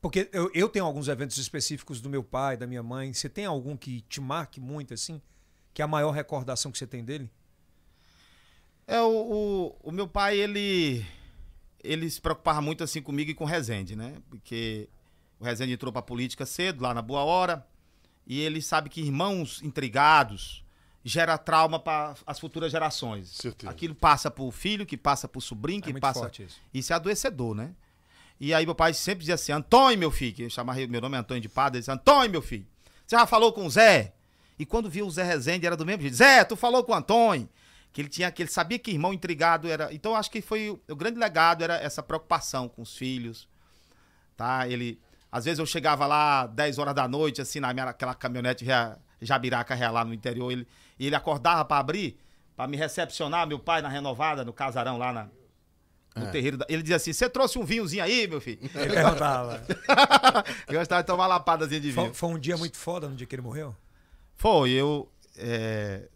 Porque 0.00 0.28
eu, 0.32 0.50
eu 0.54 0.68
tenho 0.68 0.84
alguns 0.84 1.08
eventos 1.08 1.36
específicos 1.38 2.00
do 2.00 2.08
meu 2.08 2.22
pai, 2.22 2.56
da 2.56 2.66
minha 2.66 2.82
mãe. 2.82 3.12
Você 3.12 3.28
tem 3.28 3.46
algum 3.46 3.76
que 3.76 4.00
te 4.02 4.20
marque 4.20 4.60
muito, 4.60 4.94
assim? 4.94 5.20
Que 5.74 5.82
é 5.82 5.84
a 5.84 5.88
maior 5.88 6.12
recordação 6.12 6.70
que 6.70 6.78
você 6.78 6.86
tem 6.86 7.04
dele? 7.04 7.30
É, 8.86 9.00
o, 9.02 9.10
o, 9.82 9.88
o 9.88 9.92
meu 9.92 10.08
pai, 10.08 10.38
ele. 10.38 11.04
Ele 11.82 12.10
se 12.10 12.20
preocupava 12.20 12.60
muito 12.60 12.82
assim 12.82 13.00
comigo 13.00 13.30
e 13.30 13.34
com 13.34 13.44
o 13.44 13.46
Rezende, 13.46 13.94
né? 13.94 14.16
Porque 14.28 14.88
o 15.38 15.44
Rezende 15.44 15.72
entrou 15.72 15.92
pra 15.92 16.02
política 16.02 16.44
cedo, 16.44 16.82
lá 16.82 16.92
na 16.92 17.00
Boa 17.02 17.22
Hora. 17.22 17.66
E 18.26 18.40
ele 18.40 18.60
sabe 18.60 18.90
que 18.90 19.00
irmãos 19.00 19.62
intrigados 19.62 20.64
gera 21.04 21.38
trauma 21.38 21.78
para 21.78 22.14
as 22.26 22.38
futuras 22.38 22.72
gerações. 22.72 23.28
Certeza. 23.28 23.70
Aquilo 23.70 23.94
passa 23.94 24.30
pro 24.30 24.50
filho, 24.50 24.84
que 24.84 24.96
passa 24.96 25.28
pro 25.28 25.40
sobrinho, 25.40 25.80
que 25.80 25.90
É 25.90 25.92
muito 25.92 26.02
passa. 26.02 26.20
forte 26.20 26.42
isso. 26.42 26.60
Isso 26.74 26.92
é 26.92 26.96
adoecedor, 26.96 27.54
né? 27.54 27.74
E 28.40 28.54
aí 28.54 28.64
meu 28.64 28.74
pai 28.74 28.94
sempre 28.94 29.20
dizia 29.20 29.34
assim, 29.34 29.52
Antônio, 29.52 29.98
meu 29.98 30.10
filho, 30.10 30.44
eu 30.44 30.50
chamava 30.50 30.78
meu 30.86 31.00
nome 31.00 31.16
é 31.16 31.20
Antônio 31.20 31.40
de 31.40 31.48
Pada, 31.48 31.76
ele 31.76 31.80
dizia, 31.80 31.94
Antônio, 31.94 32.30
meu 32.30 32.42
filho, 32.42 32.66
você 33.06 33.16
já 33.16 33.26
falou 33.26 33.52
com 33.52 33.66
o 33.66 33.70
Zé? 33.70 34.14
E 34.58 34.66
quando 34.66 34.88
viu 34.90 35.06
o 35.06 35.10
Zé 35.10 35.22
Rezende, 35.22 35.66
era 35.66 35.76
do 35.76 35.86
mesmo 35.86 36.02
jeito, 36.02 36.16
Zé, 36.16 36.44
tu 36.44 36.56
falou 36.56 36.84
com 36.84 36.92
o 36.92 36.94
Antônio? 36.94 37.48
Que 37.92 38.02
ele 38.02 38.08
tinha, 38.08 38.30
que 38.30 38.42
ele 38.42 38.50
sabia 38.50 38.78
que 38.78 38.90
irmão 38.90 39.12
intrigado 39.12 39.66
era. 39.66 39.92
Então 39.92 40.14
acho 40.14 40.30
que 40.30 40.40
foi 40.40 40.68
o, 40.68 40.94
grande 40.94 41.18
legado 41.18 41.64
era 41.64 41.76
essa 41.76 42.02
preocupação 42.02 42.68
com 42.68 42.82
os 42.82 42.96
filhos, 42.96 43.48
tá? 44.36 44.68
Ele, 44.68 45.00
às 45.32 45.46
vezes 45.46 45.58
eu 45.58 45.66
chegava 45.66 46.06
lá 46.06 46.46
10 46.46 46.78
horas 46.78 46.94
da 46.94 47.08
noite, 47.08 47.40
assim, 47.40 47.60
na 47.60 47.72
minha 47.72 47.86
aquela 47.86 48.14
caminhonete 48.14 48.64
Jabiraca 49.20 49.74
Real 49.74 49.94
lá 49.94 50.04
no 50.04 50.12
interior. 50.12 50.52
Ele, 50.52 50.68
e 50.98 51.06
ele 51.06 51.16
acordava 51.16 51.64
pra 51.64 51.78
abrir, 51.78 52.18
pra 52.54 52.68
me 52.68 52.76
recepcionar, 52.76 53.46
meu 53.46 53.58
pai 53.58 53.80
na 53.80 53.88
renovada, 53.88 54.44
no 54.44 54.52
casarão 54.52 54.98
lá 54.98 55.12
na, 55.12 55.28
no 56.18 56.26
É. 56.26 56.30
terreiro. 56.30 56.56
da- 56.56 56.66
Ele 56.68 56.82
dizia 56.82 56.96
assim: 56.96 57.12
Você 57.12 57.28
trouxe 57.28 57.58
um 57.58 57.64
vinhozinho 57.64 58.02
aí, 58.04 58.26
meu 58.26 58.40
filho? 58.40 58.58
Ele 58.74 58.94
perguntava. 58.94 59.62
Eu 60.68 60.78
gostava 60.78 61.02
de 61.02 61.06
tomar 61.06 61.26
lapadazinha 61.26 61.80
de 61.80 61.92
Foi, 61.92 62.04
vinho. 62.04 62.14
foi 62.14 62.28
um 62.30 62.38
dia 62.38 62.56
muito 62.56 62.76
foda 62.76 63.08
no 63.08 63.14
dia 63.16 63.26
que 63.26 63.34
ele 63.34 63.42
morreu? 63.42 63.74
Foi, 64.36 64.70
eu. 64.70 65.10
é, 65.36 66.08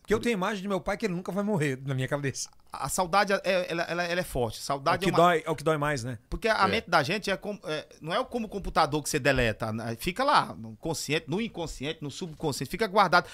Porque 0.00 0.12
eu 0.12 0.18
tenho 0.20 0.32
imagem 0.34 0.60
de 0.62 0.68
meu 0.68 0.80
pai 0.80 0.96
que 0.96 1.06
ele 1.06 1.14
nunca 1.14 1.30
vai 1.32 1.44
morrer 1.44 1.78
na 1.84 1.94
minha 1.94 2.08
cabeça. 2.08 2.48
a 2.72 2.88
saudade, 2.88 3.32
é, 3.32 3.70
ela, 3.70 3.82
ela- 3.84 4.02
ela 4.02 4.20
é 4.20 4.24
forte. 4.24 4.56
É 4.58 4.60
o, 4.60 4.64
Saudade 4.64 5.04
que 5.04 5.08
é 5.08 5.12
uma, 5.12 5.16
dói, 5.16 5.42
é 5.46 5.50
o 5.50 5.54
que 5.54 5.62
dói 5.62 5.76
mais, 5.76 6.02
né? 6.02 6.18
Porque 6.28 6.48
a 6.48 6.64
É. 6.64 6.66
mente 6.68 6.90
da 6.90 7.02
gente 7.04 7.30
é, 7.30 7.36
como- 7.36 7.60
é, 7.64 7.86
não 8.00 8.12
é 8.12 8.24
como 8.24 8.46
o 8.46 8.48
computador 8.48 9.00
que 9.02 9.08
você 9.08 9.20
deleta. 9.20 9.72
né? 9.72 9.96
Fica 10.00 10.24
lá, 10.24 10.52
no 10.54 10.74
consciente, 10.76 11.26
no 11.28 11.40
inconsciente, 11.40 12.02
no 12.02 12.10
subconsciente. 12.10 12.68
Fica 12.68 12.88
guardado, 12.88 13.28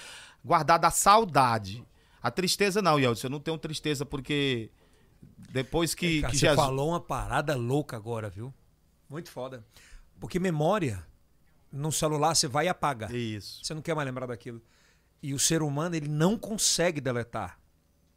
guardado 0.45 0.85
a 0.85 0.91
saudade. 0.91 1.83
A 2.21 2.29
tristeza 2.29 2.83
não, 2.83 2.99
Yeltsin. 2.99 3.25
Eu 3.25 3.31
não 3.31 3.39
tenho 3.39 3.57
tristeza 3.57 4.05
porque 4.05 4.69
depois 5.51 5.93
que, 5.93 6.21
Cara, 6.21 6.31
que 6.31 6.37
você 6.37 6.47
Jesus... 6.47 6.65
falou 6.65 6.89
uma 6.89 6.99
parada 6.99 7.55
louca 7.55 7.97
agora, 7.97 8.29
viu? 8.29 8.53
Muito 9.09 9.29
foda. 9.29 9.65
Porque 10.19 10.39
memória, 10.39 11.05
no 11.71 11.91
celular 11.91 12.35
você 12.35 12.47
vai 12.47 12.65
e 12.65 12.69
apaga. 12.69 13.13
Isso. 13.15 13.63
Você 13.63 13.73
não 13.73 13.81
quer 13.81 13.95
mais 13.95 14.05
lembrar 14.05 14.27
daquilo. 14.27 14.61
E 15.21 15.33
o 15.33 15.39
ser 15.39 15.61
humano, 15.61 15.95
ele 15.95 16.07
não 16.07 16.37
consegue 16.37 17.01
deletar. 17.01 17.59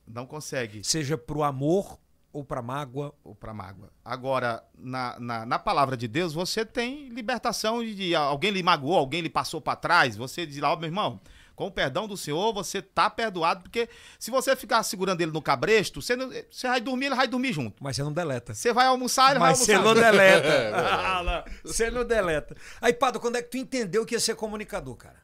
Não 0.07 0.27
consegue. 0.27 0.85
Seja 0.85 1.19
pro 1.19 1.43
amor 1.43 1.99
ou 2.33 2.45
pra 2.45 2.63
mágoa. 2.63 3.15
Ou 3.23 3.35
pra 3.35 3.53
mágoa. 3.53 3.91
Agora, 4.05 4.63
na, 4.79 5.19
na, 5.19 5.47
na 5.47 5.59
palavra 5.59 5.97
de 5.97 6.09
Deus, 6.09 6.33
você 6.33 6.65
tem 6.65 7.09
libertação 7.09 7.83
de, 7.83 7.95
de 7.95 8.15
alguém 8.15 8.51
lhe 8.51 8.63
magoou, 8.63 8.97
alguém 8.97 9.21
lhe 9.21 9.31
passou 9.31 9.61
pra 9.61 9.77
trás. 9.77 10.17
Você 10.17 10.47
diz 10.47 10.59
lá, 10.59 10.73
ó, 10.73 10.77
meu 10.77 10.89
irmão, 10.89 11.21
com 11.57 11.67
o 11.67 11.71
perdão 11.71 12.09
do 12.09 12.17
Senhor, 12.17 12.53
você 12.53 12.83
tá 12.83 13.09
perdoado, 13.09 13.63
porque 13.63 13.89
se 14.19 14.31
você 14.31 14.57
ficar 14.57 14.83
segurando 14.83 15.21
ele 15.21 15.31
no 15.31 15.41
cabresto, 15.43 16.03
você, 16.03 16.17
não- 16.17 16.31
você 16.51 16.67
vai 16.69 16.81
dormir, 16.81 17.07
ele 17.07 17.15
vai 17.15 17.29
dormir 17.29 17.53
junto. 17.53 17.83
Mas 17.83 17.97
você 17.97 18.03
não 18.03 18.13
deleta. 18.13 18.53
Você 18.55 18.73
vai 18.73 18.87
almoçar, 18.87 19.31
ele 19.31 19.39
Mas 19.39 19.59
vai 19.59 19.67
você 19.67 19.73
almoçar. 19.75 19.95
não 19.95 20.03
deleta. 20.03 20.49
É. 20.55 20.73
Ah, 20.75 21.23
não. 21.23 21.45
Você 21.65 21.91
não 21.91 22.05
deleta. 22.05 22.57
Aí, 22.81 22.93
Pado, 22.93 23.21
quando 23.21 23.37
é 23.37 23.43
que 23.43 23.51
tu 23.51 23.57
entendeu 23.57 24.05
que 24.05 24.15
ia 24.15 24.21
ser 24.21 24.35
comunicador, 24.35 24.97
cara? 24.97 25.23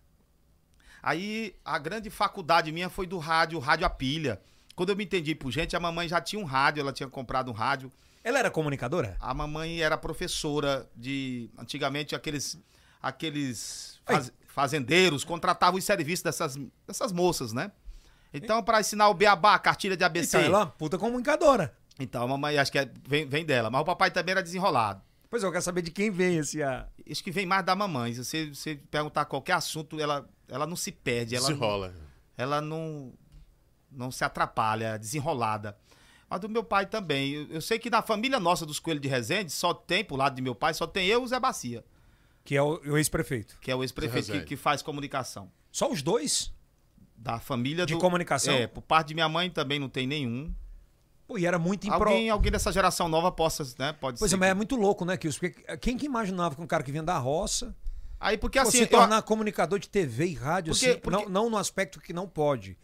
Aí 1.02 1.54
a 1.64 1.78
grande 1.78 2.10
faculdade 2.10 2.70
minha 2.72 2.90
foi 2.90 3.06
do 3.06 3.18
rádio, 3.18 3.58
rádio 3.58 3.86
a 3.86 3.90
pilha. 3.90 4.40
Quando 4.76 4.90
eu 4.90 4.96
me 4.96 5.04
entendi 5.04 5.34
por 5.34 5.50
gente, 5.50 5.74
a 5.74 5.80
mamãe 5.80 6.08
já 6.08 6.20
tinha 6.20 6.40
um 6.40 6.44
rádio, 6.44 6.80
ela 6.80 6.92
tinha 6.92 7.08
comprado 7.08 7.50
um 7.50 7.54
rádio. 7.54 7.90
Ela 8.22 8.38
era 8.38 8.50
comunicadora? 8.50 9.16
A 9.18 9.32
mamãe 9.32 9.80
era 9.80 9.96
professora 9.96 10.88
de. 10.94 11.50
Antigamente, 11.58 12.14
aqueles. 12.14 12.58
Aqueles 13.02 13.98
faz- 14.04 14.30
fazendeiros 14.52 15.24
contratavam 15.24 15.78
os 15.78 15.84
serviços 15.84 16.22
dessas, 16.22 16.56
dessas 16.86 17.12
moças, 17.12 17.52
né? 17.52 17.70
Então, 18.32 18.62
para 18.62 18.80
ensinar 18.80 19.08
o 19.08 19.14
beabá, 19.14 19.54
a 19.54 19.58
cartilha 19.58 19.96
de 19.96 20.04
ABC. 20.04 20.36
Então, 20.36 20.40
ela 20.48 20.58
é 20.58 20.60
uma 20.62 20.66
puta 20.66 20.96
comunicadora. 20.98 21.74
Então, 21.98 22.22
a 22.22 22.26
mamãe 22.28 22.56
acho 22.58 22.70
que 22.70 22.78
é- 22.78 22.90
vem, 23.06 23.26
vem 23.26 23.44
dela. 23.44 23.70
Mas 23.70 23.80
o 23.80 23.84
papai 23.84 24.10
também 24.10 24.32
era 24.32 24.42
desenrolado. 24.42 25.02
Pois 25.28 25.42
é, 25.42 25.46
eu 25.46 25.50
quero 25.52 25.62
saber 25.62 25.82
de 25.82 25.90
quem 25.90 26.10
vem 26.10 26.38
esse... 26.38 26.62
ah, 26.62 26.88
Acho 27.10 27.22
que 27.24 27.30
vem 27.30 27.44
mais 27.46 27.64
da 27.64 27.74
mamãe. 27.74 28.12
Se 28.14 28.24
você, 28.24 28.48
você 28.50 28.76
perguntar 28.90 29.24
qualquer 29.24 29.52
assunto, 29.54 30.00
ela, 30.00 30.28
ela 30.48 30.66
não 30.66 30.76
se 30.76 30.92
perde. 30.92 31.34
Ela 31.36 31.46
Se 31.46 31.52
não- 31.52 31.58
rola. 31.58 31.94
ela 32.36 32.60
não 32.60 33.12
não 33.92 34.10
se 34.12 34.22
atrapalha, 34.24 34.94
é 34.94 34.98
desenrolada. 34.98 35.76
Mas 36.28 36.38
do 36.40 36.48
meu 36.48 36.62
pai 36.62 36.86
também. 36.86 37.32
Eu, 37.32 37.46
eu 37.48 37.60
sei 37.60 37.76
que 37.78 37.90
na 37.90 38.00
família 38.02 38.38
nossa 38.38 38.64
dos 38.64 38.78
Coelhos 38.78 39.02
de 39.02 39.08
Resende, 39.08 39.50
só 39.50 39.74
tem, 39.74 40.04
pro 40.04 40.14
lado 40.16 40.36
de 40.36 40.40
meu 40.42 40.54
pai, 40.54 40.72
só 40.72 40.86
tem 40.86 41.06
eu 41.08 41.20
e 41.22 41.24
o 41.24 41.26
Zé 41.26 41.40
Bacia, 41.40 41.84
Que 42.44 42.56
é 42.56 42.62
o, 42.62 42.80
o 42.84 42.96
ex-prefeito. 42.96 43.58
que 43.60 43.70
é 43.70 43.74
o 43.76 43.82
ex-prefeito 43.82 44.32
que, 44.32 44.40
que 44.40 44.56
faz 44.56 44.82
comunicação. 44.82 45.50
Só 45.70 45.90
os 45.90 46.02
dois? 46.02 46.52
Da 47.16 47.38
família 47.38 47.84
De 47.86 47.94
do- 47.94 48.00
comunicação? 48.00 48.54
É, 48.54 48.66
por 48.66 48.80
parte 48.82 49.08
de 49.08 49.14
minha 49.14 49.28
mãe 49.28 49.50
também 49.50 49.78
não 49.78 49.88
tem 49.88 50.06
nenhum. 50.06 50.52
Pô, 51.28 51.38
e 51.38 51.46
era 51.46 51.58
muito 51.58 51.86
impro... 51.86 52.08
Alguém, 52.08 52.30
alguém 52.30 52.50
dessa 52.50 52.72
geração 52.72 53.08
nova 53.08 53.30
possa, 53.30 53.62
né? 53.78 53.92
Pode 53.92 54.18
Pois 54.18 54.30
ser. 54.30 54.36
é, 54.36 54.38
mas 54.40 54.48
é 54.50 54.54
muito 54.54 54.74
louco, 54.74 55.04
né, 55.04 55.16
Kilson? 55.16 55.38
Porque 55.40 55.76
quem 55.76 55.96
que 55.96 56.06
imaginava 56.06 56.56
que 56.56 56.60
um 56.62 56.66
cara 56.66 56.82
que 56.82 56.90
vinha 56.90 57.02
da 57.04 57.16
roça 57.18 57.76
Aí, 58.18 58.36
porque 58.36 58.58
assim. 58.58 58.78
se 58.78 58.82
eu- 58.84 58.88
tornar 58.88 59.22
comunicador 59.22 59.78
de 59.78 59.88
TV 59.88 60.26
e 60.28 60.34
rádio, 60.34 60.72
Porque- 60.72 60.86
assim, 60.90 60.98
porque- 60.98 61.22
Não, 61.24 61.28
não 61.30 61.50
no 61.50 61.56
aspecto 61.56 62.00
que 62.00 62.12
não 62.12 62.26
pode, 62.28 62.76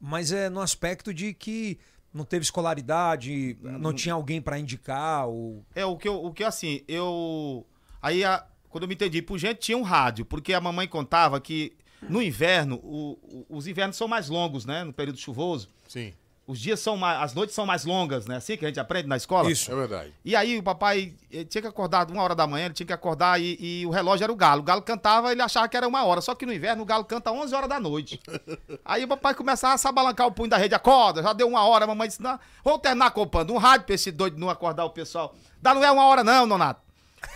mas 0.00 0.32
é 0.32 0.48
no 0.48 0.60
aspecto 0.60 1.12
de 1.12 1.34
que 1.34 1.78
não 2.12 2.24
teve 2.24 2.42
escolaridade, 2.44 3.56
Hum, 3.62 3.78
não 3.78 3.92
tinha 3.92 4.14
alguém 4.14 4.40
pra 4.40 4.58
indicar, 4.58 5.28
ou... 5.28 5.64
É, 5.74 5.84
o 5.84 5.96
que 5.96 6.08
eu, 6.08 6.24
o 6.24 6.32
que 6.32 6.42
assim, 6.42 6.82
eu. 6.88 7.66
Aí, 8.02 8.24
a- 8.24 8.44
quando 8.70 8.84
eu 8.84 8.88
me 8.88 8.94
entendi 8.94 9.20
por 9.20 9.36
gente, 9.38 9.58
tinha 9.58 9.76
um 9.76 9.82
rádio, 9.82 10.24
porque 10.24 10.54
a 10.54 10.60
mamãe 10.60 10.86
contava 10.88 11.38
que 11.40 11.76
no 12.08 12.22
inverno, 12.22 12.76
o- 12.82 13.18
o- 13.50 13.56
os 13.58 13.66
invernos 13.66 13.96
são 13.96 14.08
mais 14.08 14.28
longos, 14.30 14.64
né? 14.64 14.84
No 14.84 14.92
período 14.92 15.18
chuvoso. 15.18 15.68
Sim, 15.86 16.12
Os 16.46 16.58
dias 16.58 16.80
são 16.80 16.96
mais. 16.96 17.22
As 17.22 17.32
noites 17.32 17.54
são 17.54 17.64
mais 17.64 17.84
longas, 17.84 18.26
né? 18.26 18.34
Assim 18.34 18.56
que 18.56 18.64
a 18.64 18.68
gente 18.68 18.80
aprende 18.80 19.06
na 19.06 19.16
escola. 19.16 19.48
Isso. 19.52 19.70
é 19.70 19.74
verdade. 19.76 20.12
E 20.24 20.34
aí 20.34 20.58
o 20.58 20.62
papai 20.64 21.14
eh, 21.30 21.44
tinha 21.44 21.62
que 21.62 21.68
acordar 21.68 22.10
uma 22.10 22.20
hora 22.24 22.34
da 22.34 22.44
manhã, 22.44 22.64
ele 22.64 22.74
tinha 22.74 22.86
que 22.88 22.92
acordar 22.92 23.40
e, 23.40 23.56
e 23.60 23.86
o 23.86 23.90
relógio 23.90 24.24
era 24.24 24.32
o 24.32 24.34
galo. 24.36 24.60
O 24.60 24.64
galo 24.64 24.82
cantava, 24.82 25.30
ele 25.30 25.40
achava 25.42 25.68
que 25.68 25.76
era 25.76 25.86
uma 25.86 26.02
hora. 26.04 26.20
Só 26.20 26.34
que 26.34 26.44
no 26.44 26.52
inverno 26.52 26.82
o 26.82 26.84
galo 26.84 27.04
canta 27.04 27.30
11 27.30 27.54
horas 27.54 27.68
da 27.68 27.78
noite. 27.78 28.18
aí 28.84 29.04
o 29.04 29.08
papai 29.08 29.32
começava 29.32 29.74
a 29.74 29.78
sabalancar 29.78 30.26
o 30.26 30.32
punho 30.32 30.48
da 30.50 30.56
rede. 30.56 30.74
Acorda, 30.74 31.22
já 31.22 31.32
deu 31.32 31.46
uma 31.46 31.62
hora. 31.64 31.84
A 31.84 31.86
mamãe 31.88 32.08
disse, 32.08 32.20
não, 32.22 32.36
vamos 32.64 32.80
terminar 32.80 33.12
comprando 33.12 33.52
um 33.52 33.56
rádio 33.58 33.86
pra 33.86 33.94
esse 33.94 34.10
doido 34.10 34.36
não 34.36 34.50
acordar 34.50 34.84
o 34.86 34.90
pessoal. 34.90 35.36
Dá 35.62 35.72
não 35.72 35.84
é 35.84 35.90
uma 35.92 36.04
hora 36.06 36.24
não, 36.24 36.46
Nonato. 36.46 36.80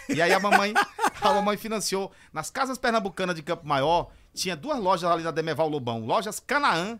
E 0.08 0.20
aí 0.20 0.32
a 0.32 0.40
mamãe, 0.40 0.74
a 1.20 1.32
mamãe 1.32 1.56
financiou. 1.56 2.12
Nas 2.32 2.50
casas 2.50 2.78
pernambucanas 2.78 3.34
de 3.34 3.42
Campo 3.42 3.66
Maior, 3.66 4.10
tinha 4.34 4.56
duas 4.56 4.78
lojas 4.78 5.10
ali 5.10 5.22
na 5.22 5.30
Demeval 5.30 5.68
Lobão. 5.68 6.04
Lojas 6.04 6.40
Canaã 6.40 6.98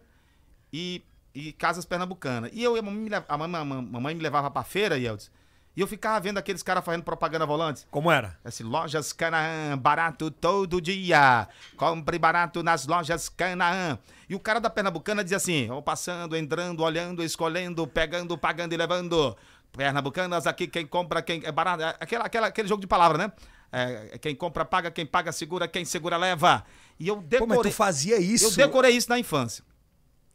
e, 0.73 1.03
e 1.35 1.53
Casas 1.53 1.85
Pernambucanas. 1.85 2.51
E 2.53 2.63
eu, 2.63 2.77
a 2.77 2.83
mamãe 2.83 3.11
a 3.29 3.65
mamãe, 3.65 4.15
me 4.15 4.23
levava 4.23 4.51
pra 4.51 4.63
feira, 4.63 4.99
Yeldes, 4.99 5.31
e 5.77 5.81
eu 5.81 5.89
ficava 5.89 6.21
vendo 6.21 6.39
aqueles 6.39 6.63
caras 6.63 6.85
fazendo 6.85 7.03
propaganda 7.03 7.45
volante. 7.45 7.85
Como 7.91 8.11
era? 8.11 8.39
Assim, 8.45 8.63
lojas 8.63 9.13
Canaã, 9.13 9.77
barato 9.77 10.31
todo 10.31 10.81
dia. 10.81 11.49
Compre 11.77 12.17
barato 12.17 12.63
nas 12.63 12.87
lojas 12.87 13.29
Canaã. 13.29 13.99
E 14.29 14.37
o 14.37 14.41
cara 14.41 14.61
da 14.61 14.71
Pernambucana 14.71 15.25
dizia 15.25 15.37
assim: 15.37 15.69
passando, 15.85 16.37
entrando, 16.37 16.83
olhando, 16.85 17.25
escolhendo, 17.25 17.87
pegando, 17.89 18.39
pagando 18.39 18.73
e 18.73 18.77
levando. 18.77 19.37
Pernambucanas, 19.77 20.47
aqui 20.47 20.67
quem 20.67 20.87
compra, 20.87 21.21
quem 21.23 21.43
é 21.45 21.53
barato. 21.53 21.83
é 21.83 21.97
Aquela, 22.01 22.25
aquela, 22.25 22.47
aquele 22.47 22.69
jogo 22.69 22.81
de 22.81 22.87
palavra, 22.87 23.19
né? 23.19 23.33
É, 23.73 24.19
quem 24.19 24.35
compra, 24.35 24.65
paga, 24.65 24.91
quem 24.91 25.05
paga, 25.05 25.33
segura, 25.33 25.67
quem 25.67 25.85
segura, 25.85 26.17
leva. 26.17 26.65
E 26.99 27.09
eu 27.09 27.17
Pô, 27.17 27.23
mas 27.23 27.31
decorei. 27.49 27.73
tu 27.73 27.75
fazia 27.75 28.19
isso 28.19 28.45
Eu 28.47 28.67
decorei 28.67 28.93
isso 28.93 29.09
na 29.11 29.19
infância. 29.19 29.65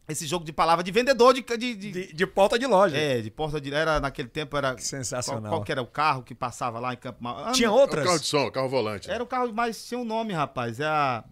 Esse 0.06 0.26
jogo 0.26 0.44
de 0.44 0.52
palavra 0.52 0.82
de 0.84 0.90
vendedor 0.90 1.32
de. 1.32 1.40
de, 1.42 1.56
de- 1.74 1.92
de, 1.92 2.12
de 2.12 2.26
porta 2.26 2.58
de 2.58 2.66
loja. 2.66 2.96
é, 2.96 3.20
de 3.20 3.30
porta 3.30 3.60
de. 3.60 3.72
Era, 3.72 3.98
naquele 4.00 4.28
tempo 4.28 4.56
era. 4.56 4.76
Sensacional. 4.76 5.42
Qual, 5.42 5.52
qual 5.52 5.64
que 5.64 5.70
era 5.72 5.80
o 5.80 5.86
carro 5.86 6.22
que 6.24 6.34
passava 6.34 6.80
lá 6.80 6.92
em 6.92 6.96
Campo 6.96 7.22
Maior? 7.22 7.52
Tinha 7.52 7.68
É 7.68 7.70
o 7.70 7.74
outras? 7.74 8.04
carro 8.04 8.18
de 8.18 8.26
som, 8.26 8.50
carro 8.50 8.68
volante. 8.68 9.08
Era 9.10 9.22
o 9.22 9.26
carro, 9.26 9.52
mas 9.54 9.86
tinha 9.86 9.98
um 9.98 10.04
nome, 10.04 10.32
rapaz. 10.32 10.80
É 10.80 10.84
a. 10.86 11.24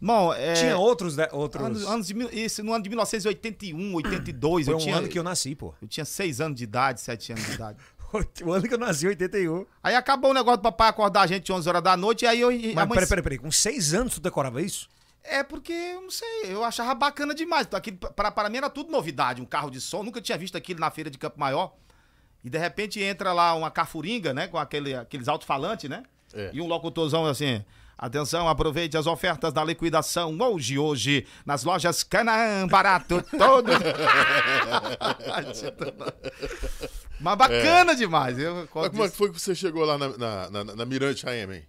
Bom, 0.00 0.32
é. 0.32 0.52
Tinha 0.54 0.76
outros, 0.78 1.16
né? 1.16 1.28
outros... 1.32 1.64
Anos, 1.64 1.86
anos 1.86 2.06
de, 2.06 2.14
mil- 2.14 2.30
isso, 2.32 2.62
no 2.62 2.72
ano 2.72 2.82
de 2.84 2.88
1981, 2.90 3.94
82. 3.94 4.64
Foi 4.66 4.74
eu, 4.74 4.76
um 4.78 4.80
tinha, 4.80 4.96
ano 4.96 5.08
que 5.08 5.18
eu 5.18 5.22
nasci, 5.24 5.54
pô. 5.54 5.74
eu 5.82 5.88
tinha 5.88 6.04
seis 6.04 6.40
anos 6.40 6.56
de 6.56 6.64
idade, 6.64 7.00
sete 7.00 7.32
anos 7.32 7.44
de 7.44 7.52
idade. 7.54 7.78
O 8.42 8.52
ano 8.54 8.66
que 8.66 8.72
eu 8.72 8.78
nasci, 8.78 9.06
81. 9.06 9.66
Aí 9.82 9.94
acabou 9.94 10.30
o 10.30 10.34
negócio 10.34 10.56
do 10.56 10.62
papai 10.62 10.88
acordar 10.88 11.20
a 11.20 11.26
gente 11.26 11.52
11 11.52 11.68
horas 11.68 11.82
da 11.82 11.94
noite, 11.94 12.24
e 12.24 12.26
aí 12.26 12.40
eu. 12.40 12.50
Mas 12.50 12.74
mãe- 12.74 12.88
peraí, 12.88 13.06
peraí, 13.06 13.22
peraí. 13.22 13.38
Com 13.38 13.50
seis 13.50 13.92
anos 13.92 14.14
tu 14.14 14.20
decorava 14.22 14.62
isso? 14.62 14.88
É 15.22 15.42
porque, 15.42 15.72
eu 15.74 16.00
não 16.00 16.10
sei, 16.10 16.44
eu 16.44 16.64
achava 16.64 16.94
bacana 16.94 17.34
demais. 17.34 17.68
Aquilo, 17.70 17.98
pra, 17.98 18.30
pra 18.30 18.48
mim 18.48 18.56
era 18.56 18.70
tudo 18.70 18.90
novidade, 18.90 19.42
um 19.42 19.44
carro 19.44 19.68
de 19.68 19.78
som. 19.78 20.02
Nunca 20.02 20.22
tinha 20.22 20.38
visto 20.38 20.56
aquilo 20.56 20.80
na 20.80 20.90
feira 20.90 21.10
de 21.10 21.18
Campo 21.18 21.38
Maior. 21.38 21.74
E 22.42 22.48
de 22.48 22.56
repente 22.56 22.98
entra 22.98 23.34
lá 23.34 23.52
uma 23.54 23.70
cafuringa, 23.70 24.32
né? 24.32 24.46
Com 24.48 24.56
aquele, 24.56 24.94
aqueles 24.94 25.28
alto-falantes, 25.28 25.90
né? 25.90 26.02
É. 26.32 26.48
E 26.54 26.62
um 26.62 26.66
locutorzão 26.66 27.26
assim. 27.26 27.62
Atenção, 28.00 28.48
aproveite 28.48 28.96
as 28.96 29.08
ofertas 29.08 29.52
da 29.52 29.64
liquidação 29.64 30.32
hoje, 30.40 30.78
hoje, 30.78 31.26
nas 31.44 31.64
lojas 31.64 32.04
Canaã, 32.04 32.64
barato 32.68 33.20
todo. 33.36 33.72
Mas 37.20 37.36
bacana 37.36 37.94
demais. 37.96 38.38
Eu, 38.38 38.54
Mas 38.54 38.68
como 38.88 39.04
é 39.04 39.08
que 39.10 39.16
foi 39.16 39.32
que 39.32 39.40
você 39.40 39.54
chegou 39.54 39.84
lá 39.84 39.98
na, 39.98 40.08
na, 40.16 40.50
na- 40.50 40.64
na 40.76 40.84
Mirante 40.84 41.28
AM, 41.28 41.56
hein? 41.56 41.66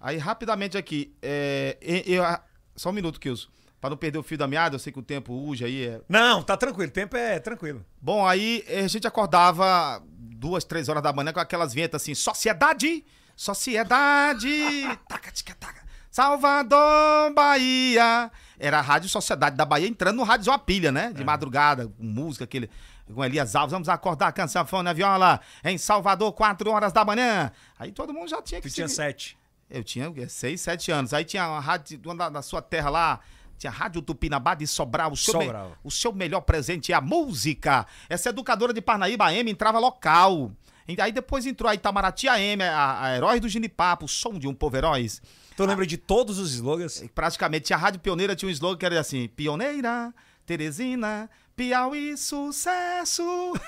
Aí, 0.00 0.16
rapidamente 0.16 0.78
aqui, 0.78 1.14
é, 1.20 1.76
e- 1.82 2.14
eu- 2.14 2.24
ah, 2.24 2.42
só 2.74 2.88
um 2.88 2.92
minuto, 2.92 3.20
Kilson. 3.20 3.48
Pra 3.78 3.90
não 3.90 3.96
perder 3.96 4.18
o 4.18 4.22
fio 4.22 4.36
da 4.38 4.46
meada, 4.46 4.74
eu 4.74 4.78
sei 4.78 4.92
que 4.92 4.98
o 4.98 5.02
tempo 5.02 5.32
urge 5.32 5.64
aí. 5.64 5.86
É... 5.86 6.00
Não, 6.08 6.42
tá 6.42 6.56
tranquilo. 6.56 6.90
O 6.90 6.92
tempo 6.92 7.16
é 7.16 7.38
tranquilo. 7.38 7.84
Bom, 8.00 8.26
aí 8.26 8.62
eh, 8.66 8.80
a 8.80 8.88
gente 8.88 9.06
acordava 9.06 10.02
duas, 10.06 10.64
três 10.64 10.88
horas 10.88 11.02
da 11.02 11.12
manhã 11.14 11.32
com 11.32 11.40
aquelas 11.40 11.72
vinhetas 11.72 12.02
assim, 12.02 12.14
sociedade, 12.14 13.04
sociedade, 13.40 14.98
taca, 15.08 15.30
tica, 15.32 15.54
taca. 15.54 15.80
Salvador, 16.10 17.32
Bahia. 17.34 18.30
Era 18.58 18.78
a 18.78 18.82
Rádio 18.82 19.08
Sociedade 19.08 19.56
da 19.56 19.64
Bahia 19.64 19.86
entrando 19.88 20.16
no 20.16 20.22
rádio 20.24 20.50
uma 20.52 20.58
pilha, 20.58 20.90
né? 20.92 21.12
De 21.12 21.24
madrugada, 21.24 21.86
com 21.88 22.02
música, 22.04 22.44
aquele. 22.44 22.68
Com 23.14 23.24
Elias 23.24 23.56
Alves, 23.56 23.72
vamos 23.72 23.88
acordar, 23.88 24.30
canção, 24.32 24.64
fone, 24.66 24.92
viola, 24.94 25.40
em 25.64 25.76
Salvador, 25.78 26.32
quatro 26.32 26.70
horas 26.70 26.92
da 26.92 27.04
manhã. 27.04 27.50
Aí 27.78 27.90
todo 27.90 28.12
mundo 28.12 28.28
já 28.28 28.40
tinha 28.42 28.60
que 28.60 28.68
Tu 28.68 28.74
tinha 28.74 28.88
se- 28.88 28.96
sete. 28.96 29.38
Eu 29.68 29.82
tinha 29.82 30.12
seis, 30.28 30.60
sete 30.60 30.92
anos. 30.92 31.12
Aí 31.14 31.24
tinha 31.24 31.48
uma 31.48 31.60
rádio 31.60 32.00
uma 32.04 32.14
da, 32.14 32.28
da 32.28 32.42
sua 32.42 32.60
terra 32.60 32.90
lá. 32.90 33.20
Tinha 33.58 33.70
Rádio 33.70 34.00
Tupinambá 34.02 34.54
de 34.54 34.66
Sobral. 34.66 35.12
O 35.12 35.16
seu, 35.16 35.38
me- 35.38 35.44
Sobral. 35.46 35.72
o 35.82 35.90
seu 35.90 36.12
melhor 36.12 36.40
presente 36.42 36.92
é 36.92 36.94
a 36.94 37.00
música. 37.00 37.86
Essa 38.08 38.28
educadora 38.30 38.72
de 38.72 38.80
Parnaíba, 38.80 39.32
M, 39.34 39.50
entrava 39.50 39.78
local. 39.78 40.50
Aí 40.98 41.12
depois 41.12 41.44
entrou 41.46 41.70
a 41.70 41.74
Itamaraty 41.74 42.28
AM, 42.28 42.62
a, 42.62 43.02
a 43.04 43.16
Heróis 43.16 43.40
do 43.40 43.48
Ginipapo, 43.48 44.06
o 44.06 44.08
som 44.08 44.38
de 44.38 44.48
um 44.48 44.54
povo 44.54 44.76
heróis. 44.76 45.20
Tu 45.56 45.64
lembra 45.66 45.86
de 45.86 45.98
todos 45.98 46.38
os 46.38 46.54
slogans? 46.54 47.04
Praticamente 47.14 47.66
tinha 47.66 47.76
a 47.76 47.80
Rádio 47.80 48.00
Pioneira, 48.00 48.34
tinha 48.34 48.48
um 48.48 48.52
slogan 48.52 48.78
que 48.78 48.86
era 48.86 48.98
assim: 48.98 49.28
Pioneira, 49.28 50.12
Teresina, 50.46 51.28
Piauí, 51.54 52.16
sucesso. 52.16 53.22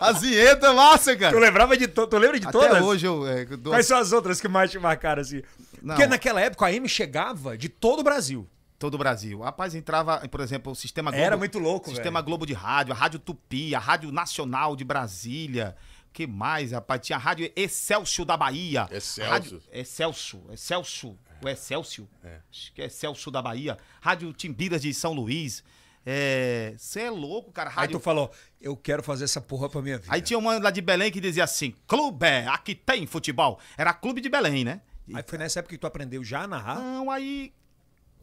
As 0.00 0.20
vinhetas 0.20 0.74
massa, 0.74 1.16
cara. 1.16 1.32
Tu 1.32 1.38
lembrava 1.38 1.76
de 1.76 1.88
to... 1.88 2.06
Tu 2.06 2.18
lembra 2.18 2.38
de 2.38 2.46
Até 2.46 2.58
todas? 2.58 2.82
hoje 2.82 3.06
eu. 3.06 3.26
é, 3.26 3.44
dou- 3.44 3.72
Quais 3.72 3.86
são 3.86 3.98
as 3.98 4.12
outras 4.12 4.40
que 4.40 4.48
mais 4.48 4.70
te 4.70 4.78
marcaram 4.78 5.22
assim? 5.22 5.42
Não. 5.82 5.94
Porque 5.94 6.06
naquela 6.06 6.40
época 6.40 6.66
a 6.66 6.72
M 6.72 6.88
chegava 6.88 7.56
de 7.56 7.68
todo 7.68 8.00
o 8.00 8.02
Brasil. 8.02 8.48
Todo 8.78 8.94
o 8.94 8.98
Brasil. 8.98 9.40
Rapaz, 9.40 9.74
entrava, 9.74 10.20
por 10.28 10.40
exemplo, 10.40 10.70
o 10.70 10.74
Sistema 10.76 11.10
Globo. 11.10 11.24
Era 11.24 11.36
muito 11.36 11.58
louco, 11.58 11.90
Sistema 11.90 12.20
velho. 12.20 12.26
Globo 12.26 12.46
de 12.46 12.52
Rádio, 12.52 12.92
a 12.92 12.96
Rádio 12.96 13.18
Tupi, 13.18 13.74
a 13.74 13.78
Rádio 13.78 14.12
Nacional 14.12 14.76
de 14.76 14.84
Brasília. 14.84 15.76
que 16.12 16.26
mais, 16.26 16.72
rapaz? 16.72 17.00
Tinha 17.00 17.16
a 17.16 17.20
Rádio 17.20 17.50
Excelsior 17.54 18.24
da 18.24 18.36
Bahia. 18.36 18.88
Excelsior. 18.90 19.28
Rádio 19.28 19.62
Excelsior. 19.72 20.42
Excelsior. 20.52 21.14
O 21.40 21.48
Excelsior. 21.48 22.08
Acho 22.50 22.72
que 22.72 22.82
é 22.82 22.86
Excelsior 22.86 23.32
da 23.32 23.40
Bahia. 23.40 23.78
Rádio 24.00 24.32
Timbiras 24.32 24.82
de 24.82 24.92
São 24.92 25.12
Luís. 25.12 25.62
Você 26.76 27.02
é 27.02 27.10
louco, 27.10 27.52
cara. 27.52 27.70
Aí 27.70 27.76
Rádio... 27.76 27.98
tu 27.98 28.02
falou, 28.02 28.30
eu 28.60 28.76
quero 28.76 29.02
fazer 29.02 29.24
essa 29.24 29.40
porra 29.40 29.68
pra 29.68 29.80
minha 29.82 29.98
vida. 29.98 30.12
Aí 30.12 30.20
tinha 30.20 30.38
uma 30.38 30.58
lá 30.58 30.70
de 30.70 30.80
Belém 30.80 31.12
que 31.12 31.20
dizia 31.20 31.44
assim: 31.44 31.74
Clube, 31.86 32.26
aqui 32.48 32.74
tem 32.74 33.06
futebol. 33.06 33.60
Era 33.76 33.92
Clube 33.92 34.20
de 34.20 34.28
Belém, 34.28 34.64
né? 34.64 34.80
Aí 35.14 35.22
foi 35.26 35.38
nessa 35.38 35.60
época 35.60 35.74
que 35.74 35.80
tu 35.80 35.86
aprendeu 35.86 36.22
já 36.22 36.42
a 36.42 36.46
narrar. 36.46 36.80
Não, 36.80 37.10
aí 37.10 37.52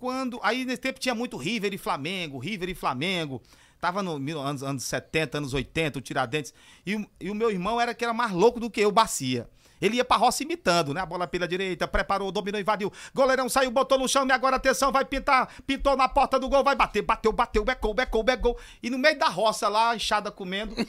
quando. 0.06 0.40
Aí 0.44 0.64
nesse 0.66 0.82
tempo 0.82 1.00
tinha 1.00 1.16
muito 1.16 1.36
River 1.36 1.74
e 1.74 1.78
Flamengo, 1.80 2.38
River 2.38 2.70
e 2.70 2.76
Flamengo. 2.76 3.42
Tava 3.82 4.02
no 4.04 4.18
mil- 4.20 4.40
anos, 4.40 4.62
anos 4.64 4.84
70, 4.84 5.38
anos 5.40 5.54
80, 5.54 5.98
o 6.00 6.02
Tiradentes. 6.02 6.54
E, 6.86 6.96
o- 6.96 7.06
e 7.20 7.30
o 7.32 7.36
meu 7.36 7.50
irmão 7.52 7.80
era 7.82 7.94
que 7.94 8.04
era 8.04 8.14
mais 8.14 8.32
louco 8.32 8.60
do 8.60 8.70
que 8.70 8.82
eu, 8.82 8.92
Bacia. 8.92 9.50
Ele 9.82 9.98
ia 9.98 10.06
pra 10.06 10.16
roça 10.16 10.42
imitando, 10.44 10.94
né? 10.94 11.02
A 11.02 11.06
bola 11.06 11.28
pela 11.28 11.46
direita, 11.48 11.86
preparou, 11.88 12.32
dominou, 12.32 12.62
invadiu. 12.62 12.92
Goleirão 13.14 13.50
saiu, 13.50 13.70
botou 13.72 13.98
no 14.00 14.08
chão, 14.08 14.26
e 14.28 14.32
agora 14.32 14.56
atenção, 14.56 14.90
vai 14.92 15.04
pintar. 15.04 15.50
Pintou 15.68 15.98
na 15.98 16.08
porta 16.08 16.40
do 16.40 16.48
gol, 16.48 16.64
vai 16.64 16.76
bater, 16.76 17.02
bateu, 17.02 17.32
bateu, 17.34 17.64
becou, 17.66 17.94
becou, 17.94 18.24
becou. 18.24 18.58
E 18.82 18.90
no 18.90 18.98
meio 18.98 19.18
da 19.20 19.28
roça 19.28 19.68
lá, 19.68 19.92
a 19.92 19.96
enxada 19.96 20.32
comendo. 20.32 20.74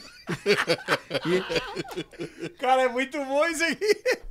Cara, 2.59 2.83
é 2.83 2.87
muito 2.87 3.17
bom 3.25 3.45
isso 3.47 3.63
aí. 3.63 3.77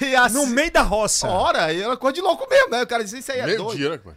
E 0.00 0.16
assim, 0.16 0.36
No 0.38 0.46
meio 0.46 0.72
da 0.72 0.80
roça. 0.80 1.28
Ora, 1.28 1.70
e 1.70 1.82
era 1.82 1.94
coisa 1.98 2.14
de 2.14 2.22
louco 2.22 2.48
mesmo, 2.48 2.70
né? 2.70 2.82
O 2.82 2.86
cara 2.86 3.04
disse, 3.04 3.18
isso 3.18 3.30
aí 3.30 3.40
é 3.40 3.56
doido. 3.56 3.72
Mentira, 3.78 3.98
cara. 3.98 4.16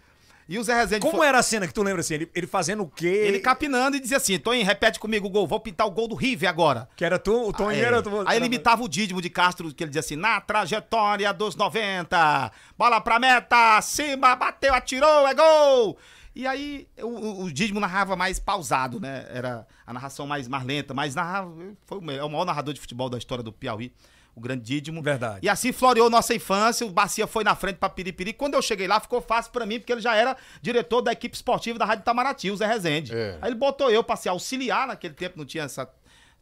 E 0.51 0.57
o 0.57 0.63
Zé 0.63 0.73
Rezende 0.73 1.01
Como 1.01 1.17
foi- 1.17 1.27
era 1.27 1.37
a 1.37 1.43
cena 1.43 1.67
que 1.67 1.73
tu 1.73 1.83
lembra 1.83 2.01
assim? 2.01 2.15
Ele, 2.15 2.31
ele 2.33 2.47
fazendo 2.47 2.81
o 2.81 2.87
quê? 2.87 3.05
Ele 3.05 3.39
capinando 3.39 3.95
e 3.95 3.99
dizia 3.99 4.17
assim: 4.17 4.39
Toninho, 4.39 4.65
repete 4.65 4.99
comigo 4.99 5.27
o 5.27 5.29
gol, 5.29 5.45
vou 5.45 5.59
pintar 5.59 5.85
o 5.85 5.91
gol 5.91 6.07
do 6.07 6.15
River 6.15 6.49
agora. 6.49 6.89
Que 6.95 7.05
era 7.05 7.19
tu, 7.19 7.49
o 7.49 7.53
Tom 7.53 7.69
Aí, 7.69 7.79
era 7.79 8.01
tu. 8.01 8.09
aí 8.27 8.37
ele 8.37 8.47
imitava 8.47 8.81
o 8.83 8.89
Dídimo 8.89 9.21
de 9.21 9.29
Castro, 9.29 9.71
que 9.71 9.83
ele 9.83 9.89
dizia 9.91 9.99
assim: 9.99 10.15
na 10.15 10.41
trajetória 10.41 11.31
dos 11.31 11.55
90, 11.55 12.51
bola 12.75 12.99
pra 12.99 13.19
meta, 13.19 13.79
cima, 13.81 14.35
bateu, 14.35 14.73
atirou, 14.73 15.27
é 15.27 15.35
gol! 15.35 15.97
E 16.35 16.47
aí 16.47 16.87
o, 16.99 17.07
o, 17.07 17.43
o 17.43 17.51
Dídimo 17.51 17.79
narrava 17.79 18.15
mais 18.15 18.39
pausado, 18.39 18.99
né? 18.99 19.27
Era 19.29 19.67
a 19.85 19.93
narração 19.93 20.25
mais, 20.25 20.47
mais 20.47 20.63
lenta, 20.65 20.93
mas 20.95 21.13
narrava. 21.13 21.51
Foi 21.85 21.99
o, 21.99 22.01
melhor, 22.01 22.25
o 22.25 22.29
maior 22.29 22.45
narrador 22.45 22.73
de 22.73 22.79
futebol 22.79 23.07
da 23.09 23.17
história 23.19 23.43
do 23.43 23.51
Piauí, 23.51 23.91
o 24.39 24.41
grande 24.41 24.63
Dídimo. 24.63 25.01
Verdade. 25.01 25.39
E 25.43 25.49
assim 25.49 25.71
floreou 25.71 26.09
nossa 26.09 26.33
infância, 26.33 26.85
o 26.85 26.89
Bacia 26.89 27.27
foi 27.27 27.43
na 27.43 27.55
frente 27.55 27.77
pra 27.77 27.89
Piripiri. 27.89 28.33
Quando 28.33 28.55
eu 28.55 28.61
cheguei 28.61 28.87
lá, 28.87 28.99
ficou 28.99 29.21
fácil 29.21 29.51
pra 29.51 29.65
mim, 29.65 29.79
porque 29.79 29.91
ele 29.91 30.01
já 30.01 30.15
era 30.15 30.35
diretor 30.61 31.01
da 31.01 31.11
equipe 31.11 31.35
esportiva 31.35 31.77
da 31.77 31.85
Rádio 31.85 32.01
Itamaraty, 32.01 32.49
o 32.49 32.57
Zé 32.57 32.65
Rezende. 32.65 33.13
É. 33.15 33.37
Aí 33.41 33.49
ele 33.49 33.55
botou 33.55 33.91
eu 33.91 34.03
pra 34.03 34.15
ser 34.15 34.29
auxiliar, 34.29 34.87
naquele 34.87 35.13
tempo 35.13 35.37
não 35.37 35.45
tinha 35.45 35.63
essa 35.63 35.89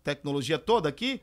tecnologia 0.03 0.57
toda 0.57 0.87
aqui. 0.87 1.21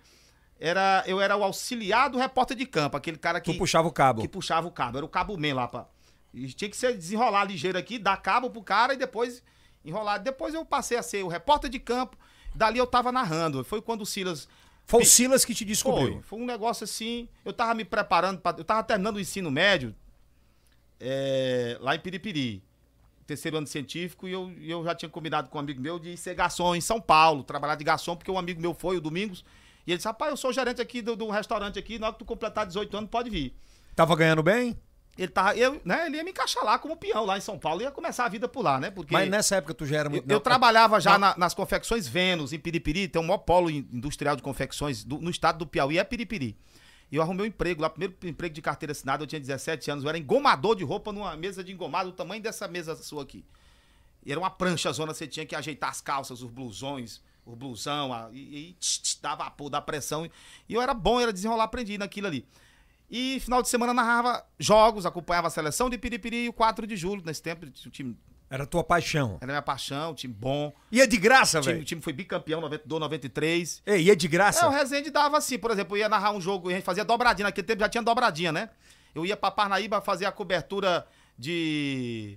Era, 0.60 1.02
eu 1.06 1.20
era 1.20 1.36
o 1.36 1.42
auxiliar 1.42 2.08
do 2.08 2.18
repórter 2.18 2.56
de 2.56 2.64
campo, 2.66 2.96
aquele 2.96 3.18
cara 3.18 3.40
que, 3.40 3.52
Tu 3.52 3.58
puxava 3.58 3.88
o 3.88 3.92
cabo. 3.92 4.22
que 4.22 4.28
puxava 4.28 4.66
o 4.66 4.70
cabo. 4.70 4.98
Era 4.98 5.04
o 5.04 5.08
cabo 5.08 5.36
man 5.36 5.54
lá, 5.54 5.66
pra, 5.66 5.86
e 6.32 6.46
tinha 6.52 6.68
que 6.68 6.76
ser 6.76 6.96
desenrolar 6.96 7.44
ligeiro 7.44 7.78
aqui, 7.78 7.98
dar 7.98 8.16
cabo 8.16 8.50
pro 8.50 8.62
cara 8.62 8.94
e 8.94 8.96
depois 8.96 9.42
enrolar. 9.84 10.20
Depois 10.20 10.54
eu 10.54 10.64
passei 10.64 10.96
a 10.96 11.02
ser 11.02 11.22
o 11.24 11.28
repórter 11.28 11.70
de 11.70 11.78
campo, 11.78 12.16
dali 12.54 12.78
eu 12.78 12.86
tava 12.86 13.12
narrando. 13.12 13.64
Foi 13.64 13.80
quando 13.82 14.02
o 14.02 14.06
Silas 14.06 14.48
Foi 14.87 15.03
o 15.03 15.07
Silas 15.07 15.45
que 15.45 15.55
te 15.55 15.64
descobriu. 15.64 16.14
foi, 16.14 16.22
foi 16.22 16.39
um 16.41 16.47
negócio 16.47 16.85
assim. 16.85 17.28
Eu 17.45 17.53
tava 17.53 17.74
me 17.74 17.85
preparando, 17.85 18.41
pra, 18.41 18.55
eu 18.57 18.64
tava 18.64 18.82
terminando 18.82 19.16
o 19.16 19.20
ensino 19.20 19.51
médio 19.51 19.95
é, 21.01 21.76
lá 21.80 21.95
em 21.95 21.99
Piripiri, 21.99 22.62
terceiro 23.26 23.57
ano 23.57 23.66
científico, 23.66 24.28
e 24.28 24.32
eu, 24.32 24.53
eu 24.61 24.85
já 24.85 24.95
tinha 24.95 25.09
combinado 25.09 25.49
com 25.49 25.59
um 25.59 25.61
amigo 25.61 25.80
meu 25.80 25.99
de 25.99 26.16
ser 26.16 26.35
garçom 26.35 26.74
em 26.74 26.80
São 26.80 27.01
Paulo, 27.01 27.43
trabalhar 27.43 27.74
de 27.74 27.85
garçom, 27.85 28.16
porque 28.16 28.30
um 28.30 28.39
amigo 28.39 28.61
meu 28.61 28.74
foi 28.74 28.97
o 28.97 29.01
Domingos, 29.01 29.45
e 29.87 29.91
ele 29.91 29.97
disse: 29.99 30.09
Rapaz, 30.09 30.30
eu 30.30 30.37
sou 30.37 30.53
gerente 30.53 30.80
aqui 30.80 31.03
do, 31.03 31.16
do 31.16 31.28
restaurante 31.30 31.78
aqui, 31.78 31.99
na 31.99 32.07
hora 32.07 32.12
que 32.14 32.20
tu 32.20 32.24
completar 32.24 32.66
18 32.66 32.97
anos, 32.97 33.11
pode 33.11 33.30
vir. 33.30 33.55
Tava 33.95 34.14
ganhando 34.16 34.43
bem? 34.43 34.76
Ele, 35.16 35.28
tava, 35.28 35.56
eu, 35.56 35.80
né, 35.84 36.06
ele 36.06 36.16
ia 36.16 36.24
me 36.24 36.30
encaixar 36.32 36.64
lá 36.64 36.78
como 36.78 36.96
peão 36.96 37.24
lá 37.24 37.38
em 37.38 37.40
São 37.40 37.56
Paulo, 37.58 37.80
ia 37.82 37.90
começar 37.90 38.24
a 38.24 38.28
vida 38.28 38.48
por 38.48 38.62
lá, 38.64 38.80
né? 38.80 38.90
Porque 38.90 39.12
Mas 39.12 39.28
nessa 39.30 39.56
época 39.56 39.72
tu 39.72 39.86
já 39.86 39.98
era 39.98 40.08
eu, 40.08 40.10
muito. 40.12 40.28
eu 40.28 40.34
não, 40.34 40.40
trabalhava 40.40 41.00
já 41.00 41.16
na- 41.16 41.36
nas 41.38 41.54
confecções 41.54 42.08
Vênus, 42.08 42.52
em 42.52 42.58
Piripiri, 42.58 43.06
tem 43.06 43.20
o 43.22 43.24
maior 43.24 43.38
polo 43.38 43.70
in- 43.70 43.86
industrial 43.92 44.34
de 44.34 44.42
confecções 44.42 45.04
do- 45.04 45.18
no 45.20 45.30
estado 45.30 45.58
do 45.58 45.66
Piauí, 45.66 45.98
é 45.98 46.04
Piripiri. 46.04 46.56
E 47.12 47.16
eu 47.16 47.22
arrumei 47.22 47.44
um 47.44 47.48
emprego 47.48 47.80
lá, 47.80 47.88
primeiro 47.88 48.16
emprego 48.24 48.52
de 48.54 48.60
carteira 48.60 48.90
assinada, 48.90 49.22
eu 49.22 49.26
tinha 49.26 49.38
17 49.40 49.88
anos, 49.90 50.02
eu 50.02 50.08
era 50.08 50.18
engomador 50.18 50.74
de 50.74 50.82
roupa 50.82 51.12
numa 51.12 51.36
mesa 51.36 51.62
de 51.62 51.70
engomado, 51.72 52.10
do 52.10 52.16
tamanho 52.16 52.42
dessa 52.42 52.66
mesa 52.66 52.96
sua 52.96 53.22
aqui. 53.22 53.44
E 54.26 54.32
era 54.32 54.40
uma 54.40 54.50
prancha 54.50 54.90
zona, 54.92 55.14
você 55.14 55.28
tinha 55.28 55.46
que 55.46 55.54
ajeitar 55.54 55.90
as 55.90 56.00
calças, 56.00 56.42
os 56.42 56.50
blusões, 56.50 57.20
o 57.46 57.54
blusão, 57.54 58.12
a- 58.12 58.30
e, 58.32 58.70
e 58.70 58.72
tch, 58.80 58.98
tch, 59.00 59.18
dava 59.20 59.48
pô, 59.50 59.68
da 59.70 59.80
pressão. 59.80 60.28
E 60.68 60.74
eu 60.74 60.82
era 60.82 60.92
bom, 60.94 61.20
era 61.20 61.32
desenrolar, 61.32 61.64
aprendi 61.64 61.96
naquilo 61.98 62.26
ali. 62.26 62.44
E 63.16 63.38
final 63.38 63.62
de 63.62 63.68
semana 63.68 63.94
narrava 63.94 64.44
jogos, 64.58 65.06
acompanhava 65.06 65.46
a 65.46 65.50
seleção 65.50 65.88
de 65.88 65.96
Piripiri 65.96 66.46
e 66.46 66.48
o 66.48 66.52
4 66.52 66.84
de 66.84 66.96
julho, 66.96 67.22
nesse 67.24 67.40
tempo, 67.40 67.64
o 67.64 67.90
time 67.90 68.18
Era 68.50 68.66
tua 68.66 68.82
paixão. 68.82 69.38
era 69.40 69.52
minha 69.52 69.62
paixão, 69.62 70.12
time 70.16 70.34
bom. 70.34 70.72
Ia 70.90 71.06
de 71.06 71.16
graça, 71.16 71.58
O 71.58 71.62
time, 71.62 71.72
o 71.72 71.76
velho. 71.76 71.86
time 71.86 72.02
foi 72.02 72.12
bicampeão 72.12 72.60
92, 72.60 73.00
93. 73.00 73.82
Ei, 73.86 74.02
ia 74.02 74.16
de 74.16 74.26
É, 74.26 74.28
graça. 74.28 74.66
o 74.66 74.70
Rezende 74.70 75.10
dava 75.10 75.38
assim, 75.38 75.56
por 75.56 75.70
exemplo, 75.70 75.96
eu 75.96 76.00
ia 76.00 76.08
narrar 76.08 76.32
um 76.32 76.40
jogo, 76.40 76.68
a 76.70 76.72
gente 76.72 76.82
fazia 76.82 77.04
dobradinha, 77.04 77.46
naquele 77.46 77.64
tempo 77.66 77.78
já 77.80 77.88
tinha 77.88 78.02
dobradinha, 78.02 78.50
né? 78.50 78.70
Eu 79.14 79.24
ia 79.24 79.36
pra 79.36 79.48
Parnaíba 79.52 80.00
fazer 80.00 80.26
a 80.26 80.32
cobertura 80.32 81.06
de 81.38 82.36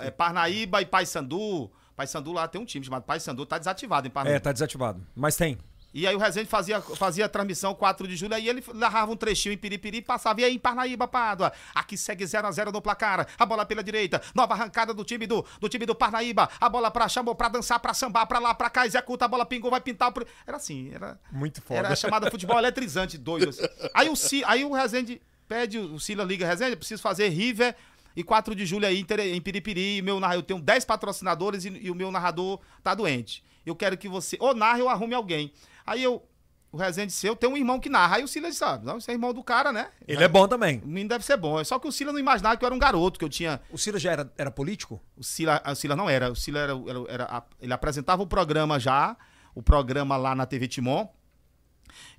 é, 0.00 0.10
Parnaíba 0.10 0.82
e 0.82 0.86
Paysandu. 0.86 1.70
Paysandu 1.96 2.32
lá 2.32 2.48
tem 2.48 2.60
um 2.60 2.64
time 2.64 2.84
chamado 2.84 3.04
Paysandu, 3.04 3.46
tá 3.46 3.56
desativado 3.56 4.08
em 4.08 4.10
Parnaíba. 4.10 4.36
É, 4.36 4.40
tá 4.40 4.50
desativado. 4.52 5.04
Mas 5.14 5.36
tem. 5.36 5.58
E 5.92 6.06
aí 6.06 6.14
o 6.14 6.18
Rezende 6.18 6.48
fazia, 6.48 6.80
fazia 6.80 7.24
a 7.24 7.28
transmissão 7.28 7.74
4 7.74 8.06
de 8.06 8.14
julho, 8.14 8.34
aí 8.34 8.48
ele 8.48 8.62
narrava 8.74 9.10
um 9.10 9.16
trechinho 9.16 9.54
em 9.54 9.56
Piripiri 9.56 9.98
e 9.98 10.02
passava, 10.02 10.40
e 10.40 10.44
aí 10.44 10.54
em 10.54 10.58
Parnaíba, 10.58 11.08
Pádua, 11.08 11.52
aqui 11.74 11.96
segue 11.96 12.24
0x0 12.24 12.72
no 12.72 12.82
placar, 12.82 13.26
a 13.38 13.46
bola 13.46 13.64
pela 13.64 13.82
direita, 13.82 14.20
nova 14.34 14.54
arrancada 14.54 14.92
do 14.92 15.02
time 15.02 15.26
do, 15.26 15.44
do 15.58 15.68
time 15.68 15.86
do 15.86 15.94
Parnaíba, 15.94 16.48
a 16.60 16.68
bola 16.68 16.90
pra, 16.90 17.08
chamou 17.08 17.34
pra 17.34 17.48
dançar, 17.48 17.80
pra 17.80 17.94
sambar, 17.94 18.26
pra 18.26 18.38
lá, 18.38 18.54
pra 18.54 18.68
cá, 18.68 18.86
executa, 18.86 19.24
a 19.24 19.28
bola 19.28 19.46
pingou, 19.46 19.70
vai 19.70 19.80
pintar, 19.80 20.12
pro... 20.12 20.26
era 20.46 20.58
assim, 20.58 20.90
era... 20.92 21.18
Muito 21.32 21.62
foda. 21.62 21.80
Era 21.80 21.96
chamada 21.96 22.30
futebol 22.30 22.58
eletrizante, 22.58 23.16
doido. 23.16 23.48
assim. 23.48 23.62
Aí, 23.94 24.08
o 24.08 24.14
aí 24.46 24.64
o 24.64 24.72
Rezende 24.72 25.22
pede, 25.48 25.78
o 25.78 25.98
Sila 25.98 26.22
liga, 26.22 26.46
Rezende, 26.46 26.76
preciso 26.76 27.02
fazer 27.02 27.28
River 27.28 27.74
e 28.14 28.22
4 28.22 28.54
de 28.54 28.66
julho 28.66 28.86
aí 28.86 29.04
em 29.32 29.40
Piripiri. 29.40 30.02
Meu, 30.02 30.20
eu 30.34 30.42
tenho 30.42 30.60
10 30.60 30.84
patrocinadores 30.84 31.64
e, 31.64 31.68
e 31.68 31.90
o 31.90 31.94
meu 31.94 32.10
narrador 32.10 32.60
tá 32.82 32.94
doente. 32.94 33.44
Eu 33.64 33.76
quero 33.76 33.96
que 33.96 34.08
você 34.08 34.36
ou 34.40 34.54
narre 34.54 34.82
ou 34.82 34.88
arrume 34.88 35.14
alguém. 35.14 35.52
Aí 35.90 36.02
eu, 36.02 36.22
o 36.70 36.76
Rezende 36.76 37.08
disse, 37.08 37.26
eu 37.26 37.34
tenho 37.36 37.52
um 37.52 37.56
irmão 37.56 37.80
que 37.80 37.88
narra. 37.88 38.16
Aí 38.16 38.24
o 38.24 38.28
Sila 38.28 38.48
disse, 38.50 38.62
ah, 38.64 38.78
não, 38.82 39.00
você 39.00 39.10
é 39.10 39.14
irmão 39.14 39.32
do 39.32 39.42
cara, 39.42 39.72
né? 39.72 39.88
Ele 40.06 40.22
é 40.22 40.28
bom 40.28 40.46
também. 40.46 40.78
O 40.84 40.86
menino 40.86 41.08
deve 41.08 41.24
ser 41.24 41.36
bom. 41.36 41.62
Só 41.64 41.78
que 41.78 41.88
o 41.88 41.92
Sila 41.92 42.12
não 42.12 42.18
imaginava 42.18 42.56
que 42.56 42.64
eu 42.64 42.66
era 42.66 42.74
um 42.74 42.78
garoto, 42.78 43.18
que 43.18 43.24
eu 43.24 43.28
tinha... 43.28 43.60
O 43.70 43.78
Silas 43.78 44.02
já 44.02 44.12
era, 44.12 44.32
era 44.36 44.50
político? 44.50 45.00
O 45.16 45.24
Sila, 45.24 45.62
o 45.66 45.74
Sila 45.74 45.96
não 45.96 46.08
era. 46.10 46.30
O 46.30 46.36
Sila 46.36 46.58
era, 46.60 46.72
era- 46.88 47.04
era 47.08 47.44
ele 47.60 47.72
apresentava 47.72 48.22
o 48.22 48.26
programa 48.26 48.78
já, 48.78 49.16
o 49.54 49.62
programa 49.62 50.16
lá 50.16 50.34
na 50.34 50.44
TV 50.46 50.68
Timon. 50.68 51.08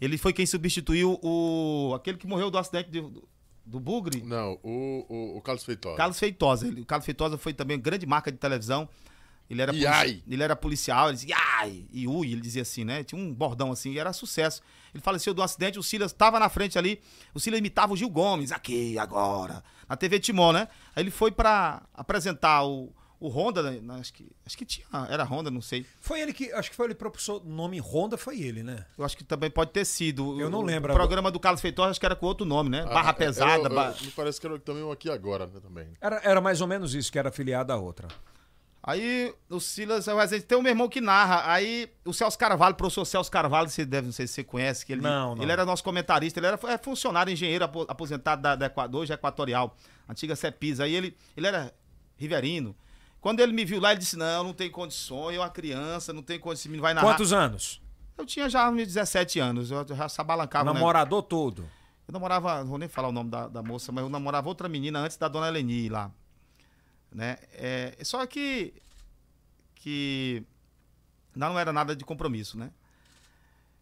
Ele 0.01 0.17
foi 0.17 0.33
quem 0.33 0.45
substituiu 0.45 1.19
o 1.21 1.93
aquele 1.95 2.17
que 2.17 2.27
morreu 2.27 2.49
do 2.49 2.57
acidente 2.57 2.89
de- 2.89 3.01
do, 3.01 3.27
do 3.65 3.79
Bugre, 3.79 4.23
Não, 4.23 4.59
o, 4.63 5.05
o, 5.07 5.37
o 5.37 5.41
Carlos 5.41 5.63
Feitosa. 5.63 5.95
Carlos 5.95 6.17
Feitosa. 6.19 6.67
Ele- 6.67 6.81
o 6.81 6.85
Carlos 6.85 7.05
Feitosa 7.05 7.37
foi 7.37 7.53
também 7.53 7.79
grande 7.79 8.05
marca 8.07 8.31
de 8.31 8.37
televisão. 8.37 8.89
Ele 9.49 9.61
era, 9.61 9.73
Iai. 9.75 10.05
polici- 10.07 10.23
ele 10.29 10.43
era 10.43 10.55
policial, 10.55 11.07
ele 11.07 11.15
dizia 11.15 11.35
ai, 11.57 11.85
e 11.91 12.07
ui, 12.07 12.31
ele 12.31 12.41
dizia 12.41 12.61
assim, 12.61 12.83
né? 12.85 13.03
Tinha 13.03 13.19
um 13.19 13.33
bordão 13.33 13.71
assim, 13.71 13.91
e 13.93 13.97
era 13.99 14.13
sucesso. 14.13 14.61
Ele 14.93 15.01
faleceu 15.01 15.33
do 15.33 15.41
acidente, 15.41 15.79
o 15.79 15.83
Silas 15.83 16.11
estava 16.11 16.39
na 16.39 16.49
frente 16.49 16.77
ali, 16.77 17.01
o 17.33 17.39
Silas 17.39 17.59
imitava 17.59 17.93
o 17.93 17.97
Gil 17.97 18.09
Gomes, 18.09 18.51
aqui, 18.51 18.97
agora, 18.99 19.63
na 19.87 19.95
TV 19.95 20.19
Timon, 20.19 20.51
né? 20.51 20.67
Aí 20.95 21.01
ele 21.03 21.09
foi 21.11 21.31
pra 21.31 21.81
apresentar 21.93 22.63
o, 22.63 22.93
o 23.19 23.27
Honda, 23.27 23.63
né, 23.71 23.81
acho 23.99 24.13
que, 24.13 24.31
acho 24.45 24.57
que 24.57 24.65
tinha, 24.65 24.85
era 25.09 25.23
Honda, 25.23 25.49
não 25.51 25.61
sei. 25.61 25.83
Foi 25.99 26.21
ele 26.21 26.31
que. 26.31 26.51
Acho 26.53 26.69
que 26.69 26.75
foi 26.75 26.85
ele 26.85 26.93
que 26.93 26.99
propulsou 26.99 27.41
o 27.43 27.49
nome 27.49 27.79
Honda, 27.79 28.17
foi 28.17 28.39
ele, 28.41 28.61
né? 28.63 28.85
Eu 28.97 29.03
acho 29.03 29.17
que 29.17 29.23
também 29.23 29.49
pode 29.49 29.71
ter 29.71 29.83
sido. 29.83 30.39
Eu 30.39 30.49
não 30.49 30.59
O- 30.59 30.63
lembro 30.63 30.91
O 30.93 30.95
programa 30.95 31.29
do 31.31 31.39
Carlos 31.39 31.59
Feitosa 31.59 31.89
acho 31.91 31.99
que 31.99 32.05
era 32.05 32.15
com 32.15 32.25
outro 32.27 32.45
nome, 32.45 32.69
né? 32.69 32.83
Barra 32.85 33.09
Ah, 33.09 33.13
Pesada. 33.13 33.63
eu- 33.63 33.63
eu- 33.63 33.69
ba- 33.75 33.95
Me 33.99 34.11
parece 34.11 34.39
que 34.39 34.45
era 34.47 34.57
também 34.59 34.83
um 34.83 34.91
aqui 34.91 35.09
agora, 35.09 35.47
né, 35.47 35.59
também. 35.59 35.87
Era, 35.99 36.21
era 36.23 36.39
mais 36.39 36.61
ou 36.61 36.67
menos 36.67 36.93
isso, 36.95 37.11
que 37.11 37.17
era 37.19 37.29
afiliado 37.29 37.73
à 37.73 37.75
outra. 37.75 38.07
Aí 38.89 39.35
o 39.49 39.59
Silas, 39.59 40.07
o 40.07 40.17
Rezende, 40.17 40.43
tem 40.45 40.57
um 40.57 40.61
meu 40.61 40.71
irmão 40.71 40.89
que 40.89 40.99
narra. 40.99 41.43
Aí 41.51 41.91
o 42.05 42.11
Celso 42.13 42.37
Carvalho, 42.37 42.73
o 42.73 42.77
professor 42.77 43.05
Celso 43.05 43.29
Carvalho, 43.29 43.69
você 43.69 43.85
deve, 43.85 44.07
não 44.07 44.11
sei 44.13 44.25
se 44.25 44.33
você 44.33 44.43
conhece, 44.43 44.85
que 44.85 44.93
ele, 44.93 45.01
Não, 45.01 45.35
não. 45.35 45.43
ele 45.43 45.51
era 45.51 45.63
nosso 45.65 45.83
comentarista, 45.83 46.39
ele 46.39 46.47
era 46.47 46.59
é, 46.67 46.77
funcionário, 46.77 47.31
engenheiro 47.31 47.63
apo- 47.65 47.85
aposentado 47.87 48.41
da, 48.41 48.55
da 48.55 48.65
Equador, 48.65 49.01
hoje 49.01 49.11
é 49.11 49.15
Equatorial, 49.15 49.75
antiga 50.07 50.35
Cepisa. 50.35 50.85
Aí 50.85 50.95
ele, 50.95 51.15
ele 51.37 51.45
era 51.45 51.71
riverino. 52.17 52.75
Quando 53.21 53.41
ele 53.41 53.51
me 53.51 53.63
viu 53.65 53.79
lá, 53.79 53.91
ele 53.91 53.99
disse: 53.99 54.17
Não, 54.17 54.43
não 54.45 54.53
tem 54.53 54.71
condições, 54.71 55.35
eu, 55.35 55.41
uma 55.41 55.49
criança, 55.49 56.11
não 56.13 56.23
tem 56.23 56.39
condições, 56.39 56.61
esse 56.61 56.69
menino 56.69 56.81
vai 56.81 56.93
narrar. 56.93 57.07
Quantos 57.09 57.31
anos? 57.33 57.81
Eu 58.17 58.25
tinha 58.25 58.49
já 58.49 58.69
uns 58.69 58.75
17 58.87 59.39
anos, 59.39 59.71
eu 59.71 59.85
já 59.95 60.09
sabalancava. 60.09 60.65
né? 60.65 60.73
Namorador 60.73 61.21
todo. 61.23 61.63
Eu 62.07 62.13
namorava, 62.13 62.59
não 62.61 62.67
vou 62.69 62.77
nem 62.79 62.89
falar 62.89 63.09
o 63.09 63.11
nome 63.11 63.29
da, 63.29 63.47
da 63.47 63.61
moça, 63.61 63.91
mas 63.91 64.03
eu 64.03 64.09
namorava 64.09 64.47
outra 64.49 64.67
menina 64.67 64.99
antes 64.99 65.15
da 65.15 65.27
dona 65.27 65.47
Eleni 65.47 65.89
lá. 65.89 66.11
Né? 67.11 67.37
É, 67.53 67.97
só 68.03 68.25
que. 68.25 68.73
que. 69.75 70.43
Não 71.35 71.57
era 71.59 71.71
nada 71.71 71.95
de 71.95 72.03
compromisso, 72.03 72.57
né? 72.57 72.71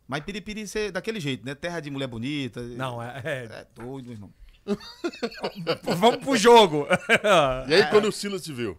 Mas 0.07 0.23
Piripiri 0.23 0.67
ser 0.67 0.91
daquele 0.91 1.19
jeito, 1.19 1.45
né? 1.45 1.53
Terra 1.55 1.79
de 1.79 1.89
mulher 1.89 2.07
bonita. 2.07 2.61
Não, 2.61 3.01
é. 3.01 3.21
é- 3.23 3.45
É 3.45 3.67
doido, 3.75 4.05
meu 4.05 4.13
irmão. 4.13 4.33
Vamos 5.97 6.17
pro 6.17 6.35
jogo. 6.37 6.87
E 7.67 7.73
aí, 7.73 7.89
quando 7.89 8.07
o 8.07 8.11
Silas 8.11 8.43
te 8.43 8.51
viu? 8.53 8.77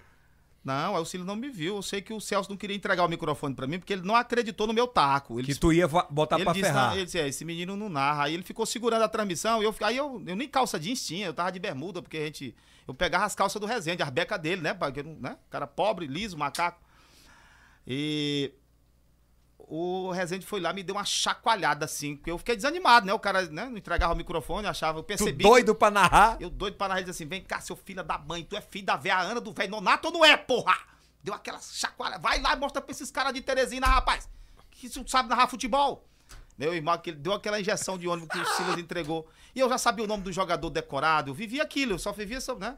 Não, 0.64 0.96
aí 0.96 1.00
o 1.00 1.04
Cílio 1.06 1.24
não 1.24 1.36
me 1.36 1.48
viu. 1.48 1.76
Eu 1.76 1.82
sei 1.82 2.02
que 2.02 2.12
o 2.12 2.20
Celso 2.20 2.50
não 2.50 2.56
queria 2.56 2.76
entregar 2.76 3.02
o 3.04 3.08
microfone 3.08 3.54
pra 3.54 3.66
mim 3.66 3.78
porque 3.78 3.92
ele 3.94 4.02
não 4.02 4.14
acreditou 4.14 4.66
no 4.66 4.74
meu 4.74 4.86
taco. 4.86 5.34
Ele 5.34 5.42
que 5.42 5.46
disse- 5.48 5.60
tu 5.60 5.72
ia 5.72 5.88
botar 5.88 6.36
ele 6.36 6.44
pra 6.44 6.52
disse, 6.52 6.66
ferrar. 6.66 6.88
não, 6.90 6.96
ele 6.96 7.04
disse, 7.06 7.18
é, 7.18 7.26
esse 7.26 7.42
menino 7.44 7.74
não 7.74 7.88
narra. 7.88 8.24
Aí 8.24 8.34
ele 8.34 8.42
ficou 8.42 8.66
segurando 8.66 9.02
a 9.02 9.08
transmissão. 9.08 9.62
E 9.62 9.64
eu, 9.64 9.74
aí 9.80 9.96
eu, 9.96 10.22
eu 10.26 10.36
nem 10.36 10.46
calça 10.48 10.78
jeans 10.78 11.06
tinha, 11.06 11.26
eu 11.26 11.32
tava 11.32 11.50
de 11.52 11.58
bermuda, 11.58 12.02
porque 12.02 12.18
a 12.18 12.24
gente. 12.26 12.54
Eu 12.88 12.94
pegava 12.94 13.26
as 13.26 13.34
calças 13.34 13.60
do 13.60 13.66
Rezende, 13.66 14.02
as 14.02 14.08
becas 14.08 14.40
dele, 14.40 14.62
né? 14.62 14.74
Né? 15.20 15.36
Cara 15.50 15.66
pobre, 15.66 16.06
liso, 16.06 16.38
macaco. 16.38 16.80
E 17.86 18.50
o 19.58 20.10
Rezende 20.10 20.46
foi 20.46 20.58
lá, 20.58 20.72
me 20.72 20.82
deu 20.82 20.94
uma 20.94 21.04
chacoalhada 21.04 21.84
assim, 21.84 22.16
porque 22.16 22.30
eu 22.30 22.38
fiquei 22.38 22.56
desanimado, 22.56 23.04
né? 23.06 23.12
O 23.12 23.18
cara 23.18 23.42
né, 23.42 23.66
não 23.66 23.76
entregava 23.76 24.14
o 24.14 24.16
microfone, 24.16 24.66
achava, 24.66 24.98
eu 24.98 25.02
Tu 25.02 25.06
percebi. 25.06 25.42
doido 25.42 25.74
pra 25.74 25.90
narrar? 25.90 26.38
Eu 26.40 26.48
doido 26.48 26.76
para 26.76 26.88
narrar, 26.88 27.00
ele 27.00 27.10
disse 27.10 27.22
assim: 27.22 27.28
vem 27.28 27.42
cá, 27.42 27.60
seu 27.60 27.76
filho 27.76 28.02
da 28.02 28.16
mãe, 28.16 28.42
tu 28.42 28.56
é 28.56 28.60
filho 28.62 28.86
da 28.86 28.96
véia 28.96 29.18
Ana 29.18 29.40
do 29.40 29.52
velho 29.52 29.70
Nonato 29.70 30.08
ou 30.08 30.14
não 30.14 30.24
é, 30.24 30.34
porra? 30.36 30.76
Deu 31.22 31.34
aquela 31.34 31.60
chacoalha, 31.60 32.18
vai 32.18 32.40
lá 32.40 32.54
e 32.54 32.56
mostra 32.58 32.80
pra 32.80 32.90
esses 32.90 33.10
caras 33.10 33.34
de 33.34 33.42
Teresina, 33.42 33.86
rapaz, 33.86 34.26
que 34.70 34.86
isso 34.86 35.04
sabe 35.06 35.28
narrar 35.28 35.46
futebol. 35.46 36.06
Meu 36.56 36.74
irmão, 36.74 36.96
que 36.98 37.10
ele 37.10 37.18
deu 37.18 37.34
aquela 37.34 37.60
injeção 37.60 37.98
de 37.98 38.08
ônibus 38.08 38.30
que 38.30 38.38
o 38.38 38.46
Silas 38.56 38.78
entregou. 38.78 39.28
E 39.58 39.60
eu 39.60 39.68
já 39.68 39.76
sabia 39.76 40.04
o 40.04 40.06
nome 40.06 40.22
do 40.22 40.30
jogador 40.32 40.70
decorado, 40.70 41.30
eu 41.32 41.34
vivia 41.34 41.64
aquilo, 41.64 41.94
eu 41.94 41.98
só 41.98 42.12
vivia, 42.12 42.40
só, 42.40 42.54
né? 42.54 42.76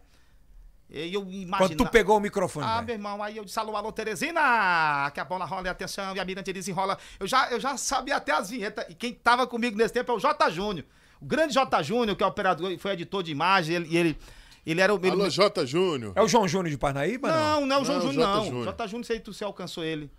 E 0.88 1.12
eu 1.12 1.20
imaginava. 1.24 1.68
Quando 1.68 1.76
tu 1.76 1.86
pegou 1.90 2.16
o 2.16 2.20
microfone, 2.20 2.64
Ah, 2.66 2.76
velho. 2.76 2.86
meu 2.86 2.94
irmão, 2.94 3.22
aí 3.22 3.36
eu 3.36 3.44
disse, 3.44 3.58
alô, 3.58 3.76
alô, 3.76 3.92
Teresina, 3.92 5.10
que 5.12 5.20
a 5.20 5.24
bola 5.26 5.44
rola 5.44 5.66
e 5.66 5.68
atenção, 5.68 6.16
e 6.16 6.20
a 6.20 6.24
Mirante 6.24 6.50
desenrola. 6.54 6.96
Eu 7.20 7.26
já, 7.26 7.50
eu 7.50 7.60
já 7.60 7.76
sabia 7.76 8.16
até 8.16 8.32
as 8.32 8.48
vinhetas, 8.48 8.86
e 8.88 8.94
quem 8.94 9.12
tava 9.12 9.46
comigo 9.46 9.76
nesse 9.76 9.92
tempo 9.92 10.10
é 10.10 10.14
o 10.14 10.18
J. 10.18 10.48
Júnior. 10.48 10.86
O 11.20 11.26
grande 11.26 11.52
J. 11.52 11.82
Júnior, 11.82 12.16
que 12.16 12.24
é 12.24 12.26
operador, 12.26 12.74
foi 12.78 12.92
editor 12.92 13.22
de 13.22 13.30
imagem, 13.30 13.76
ele, 13.76 13.88
e 13.90 13.96
ele, 13.98 14.18
ele 14.64 14.80
era 14.80 14.94
o... 14.94 14.96
Ele, 14.96 15.10
Alô, 15.10 15.28
J. 15.28 15.66
Júnior. 15.66 16.14
É 16.16 16.22
o 16.22 16.26
João 16.28 16.48
Júnior 16.48 16.70
de 16.70 16.78
Parnaíba, 16.78 17.28
não? 17.30 17.60
não, 17.60 17.66
não 17.66 17.76
é 17.76 17.78
o 17.80 17.84
João 17.84 17.98
Não, 17.98 18.06
Júnior, 18.06 18.26
J. 18.26 18.36
não. 18.36 18.44
Júnior. 18.46 18.64
J. 18.64 18.86
Júnior, 18.86 19.04
sei 19.04 19.20
tu 19.20 19.34
se 19.34 19.44
alcançou 19.44 19.84
ele. 19.84 20.10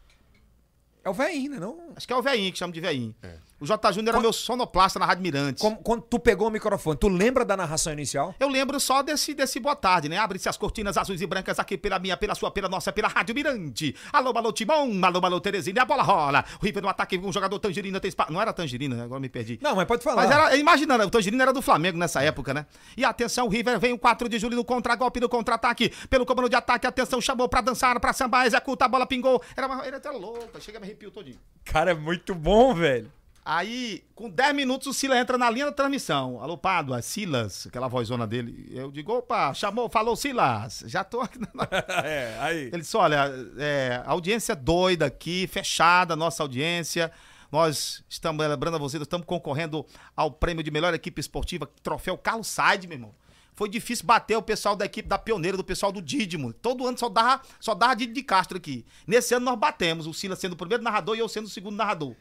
É 1.04 1.10
o 1.10 1.14
velhinho, 1.14 1.54
né? 1.54 1.60
Não? 1.60 1.92
Acho 1.96 2.06
que 2.06 2.14
é 2.14 2.16
o 2.16 2.22
velhinho, 2.22 2.52
que 2.52 2.60
chama 2.60 2.72
de 2.72 2.80
velhinho. 2.80 3.16
É. 3.24 3.38
O 3.62 3.66
J. 3.66 3.92
Júnior 3.92 4.10
era 4.10 4.18
Quando- 4.18 4.24
meu 4.24 4.34
sonoplasta 4.34 4.98
na 4.98 5.06
Rádio 5.06 5.22
Mirante. 5.22 5.62
Como- 5.62 5.78
quando 5.78 6.02
tu 6.02 6.18
pegou 6.20 6.48
o 6.48 6.52
microfone, 6.52 6.98
tu 6.98 7.08
lembra 7.08 7.46
da 7.46 7.56
narração 7.56 7.94
inicial? 7.94 8.34
Eu 8.40 8.48
lembro 8.48 8.80
só 8.80 9.04
desse, 9.04 9.36
desse 9.36 9.60
boa 9.60 9.76
tarde, 9.76 10.10
né? 10.10 10.18
Abre-se 10.18 10.50
as 10.50 10.58
cortinas 10.58 10.98
azuis 10.98 11.22
e 11.22 11.28
brancas 11.28 11.60
aqui 11.60 11.78
pela 11.78 12.00
minha, 12.00 12.18
pela 12.18 12.34
sua, 12.34 12.50
pela 12.50 12.68
nossa, 12.68 12.92
pela 12.92 13.08
Rádio 13.08 13.36
Mirante. 13.36 13.96
Alô, 14.12 14.36
alô, 14.36 14.52
Timão, 14.52 14.90
alô, 15.04 15.20
alô, 15.24 15.40
Terezinha, 15.40 15.76
e 15.78 15.80
a 15.80 15.86
bola 15.86 16.02
rola. 16.02 16.44
O 16.60 16.66
River 16.66 16.82
no 16.82 16.90
ataque, 16.90 17.20
um 17.20 17.32
jogador 17.32 17.60
Tangerina 17.60 18.00
tem 18.00 18.10
espaço. 18.10 18.34
Não 18.34 18.42
era 18.42 18.52
Tangerina, 18.52 18.96
né? 18.96 19.04
agora 19.04 19.20
me 19.22 19.30
perdi. 19.30 19.60
Não, 19.62 19.76
mas 19.76 19.86
pode 19.86 20.04
falar. 20.04 20.24
Mas 20.24 20.32
era, 20.32 20.58
imaginando, 20.58 21.04
o 21.06 21.10
Tangerina 21.12 21.44
era 21.44 21.54
do 21.54 21.62
Flamengo 21.62 22.00
nessa 22.00 22.24
época, 22.24 22.56
né? 22.56 22.66
E 22.98 23.06
atenção, 23.06 23.46
o 23.46 23.50
River 23.50 23.80
vem 23.80 23.94
o 23.94 24.00
4 24.00 24.28
de 24.28 24.40
julho 24.40 24.56
no 24.56 24.66
contra-golpe, 24.66 25.20
no 25.20 25.30
contra-ataque. 25.30 25.94
Pelo 26.10 26.26
comando 26.26 26.50
de 26.50 26.56
ataque, 26.56 26.88
atenção, 26.88 27.22
chamou 27.22 27.48
pra 27.48 27.62
dançar, 27.62 28.00
pra 28.00 28.12
sambar, 28.12 28.48
executa, 28.48 28.86
a 28.86 28.88
bola 28.88 29.06
pingou. 29.06 29.40
Era 29.56 29.68
uma, 29.68 29.86
ele 29.86 29.98
até 29.98 30.10
louca, 30.10 30.60
chega 30.60 30.80
me 30.80 30.86
arrepio 30.88 31.12
todinho. 31.12 31.38
Cara, 31.64 31.92
é 31.92 31.94
muito 31.94 32.34
bom, 32.34 32.74
velho. 32.74 33.12
Aí, 33.44 34.04
com 34.14 34.30
10 34.30 34.54
minutos, 34.54 34.88
o 34.88 34.94
Silas 34.94 35.18
entra 35.18 35.36
na 35.36 35.50
linha 35.50 35.66
da 35.66 35.72
transmissão. 35.72 36.40
Alô, 36.40 36.56
Pádua, 36.56 37.02
Silas, 37.02 37.66
aquela 37.66 37.88
vozona 37.88 38.28
dele. 38.28 38.70
Eu 38.72 38.92
digo, 38.92 39.12
opa, 39.14 39.52
chamou, 39.54 39.90
falou 39.90 40.16
Silas. 40.16 40.84
Já 40.86 41.04
tô 41.04 41.22
aqui. 41.22 41.40
Na... 41.40 41.48
é, 42.06 42.38
aí. 42.40 42.62
Ele 42.68 42.82
disse, 42.82 42.96
olha, 42.96 43.34
é, 43.58 44.04
audiência 44.06 44.56
doida 44.56 45.08
aqui, 45.08 45.48
fechada 45.48 46.14
a 46.14 46.18
nossa 46.18 46.44
audiência. 46.44 47.12
Nós 47.52 48.04
estamos, 48.08 48.48
lembrando 48.48 48.76
a 48.76 48.80
vocês, 48.80 49.00
nós 49.00 49.08
estamos 49.08 49.26
concorrendo 49.26 49.86
ao 50.16 50.32
prêmio 50.32 50.64
de 50.64 50.70
melhor 50.70 50.94
equipe 50.94 51.20
esportiva, 51.20 51.68
troféu 51.82 52.18
Carlos 52.18 52.48
Said, 52.48 52.86
meu 52.88 52.96
irmão. 52.96 53.16
Foi 53.54 53.68
difícil 53.68 54.06
bater 54.06 54.38
o 54.38 54.42
pessoal 54.42 54.76
da 54.76 54.86
equipe 54.86 55.10
da 55.10 55.18
Pioneira, 55.18 55.58
do 55.58 55.64
pessoal 55.64 55.92
do 55.92 56.02
Dídimo. 56.02 56.54
Todo 56.54 56.88
ano 56.88 56.98
só 56.98 57.10
dava, 57.10 57.42
só 57.60 57.76
dava 57.76 57.96
Didi 57.96 58.14
de 58.14 58.24
Castro 58.24 58.58
aqui. 58.58 58.86
Nesse 59.06 59.34
ano 59.34 59.46
nós 59.46 59.60
batemos, 59.60 60.08
o 60.08 60.14
Silas 60.14 60.40
sendo 60.40 60.54
o 60.54 60.56
primeiro 60.56 60.84
narrador 60.84 61.16
e 61.16 61.20
eu 61.20 61.28
sendo 61.28 61.46
o 61.46 61.50
segundo 61.50 61.76
narrador. 61.76 62.16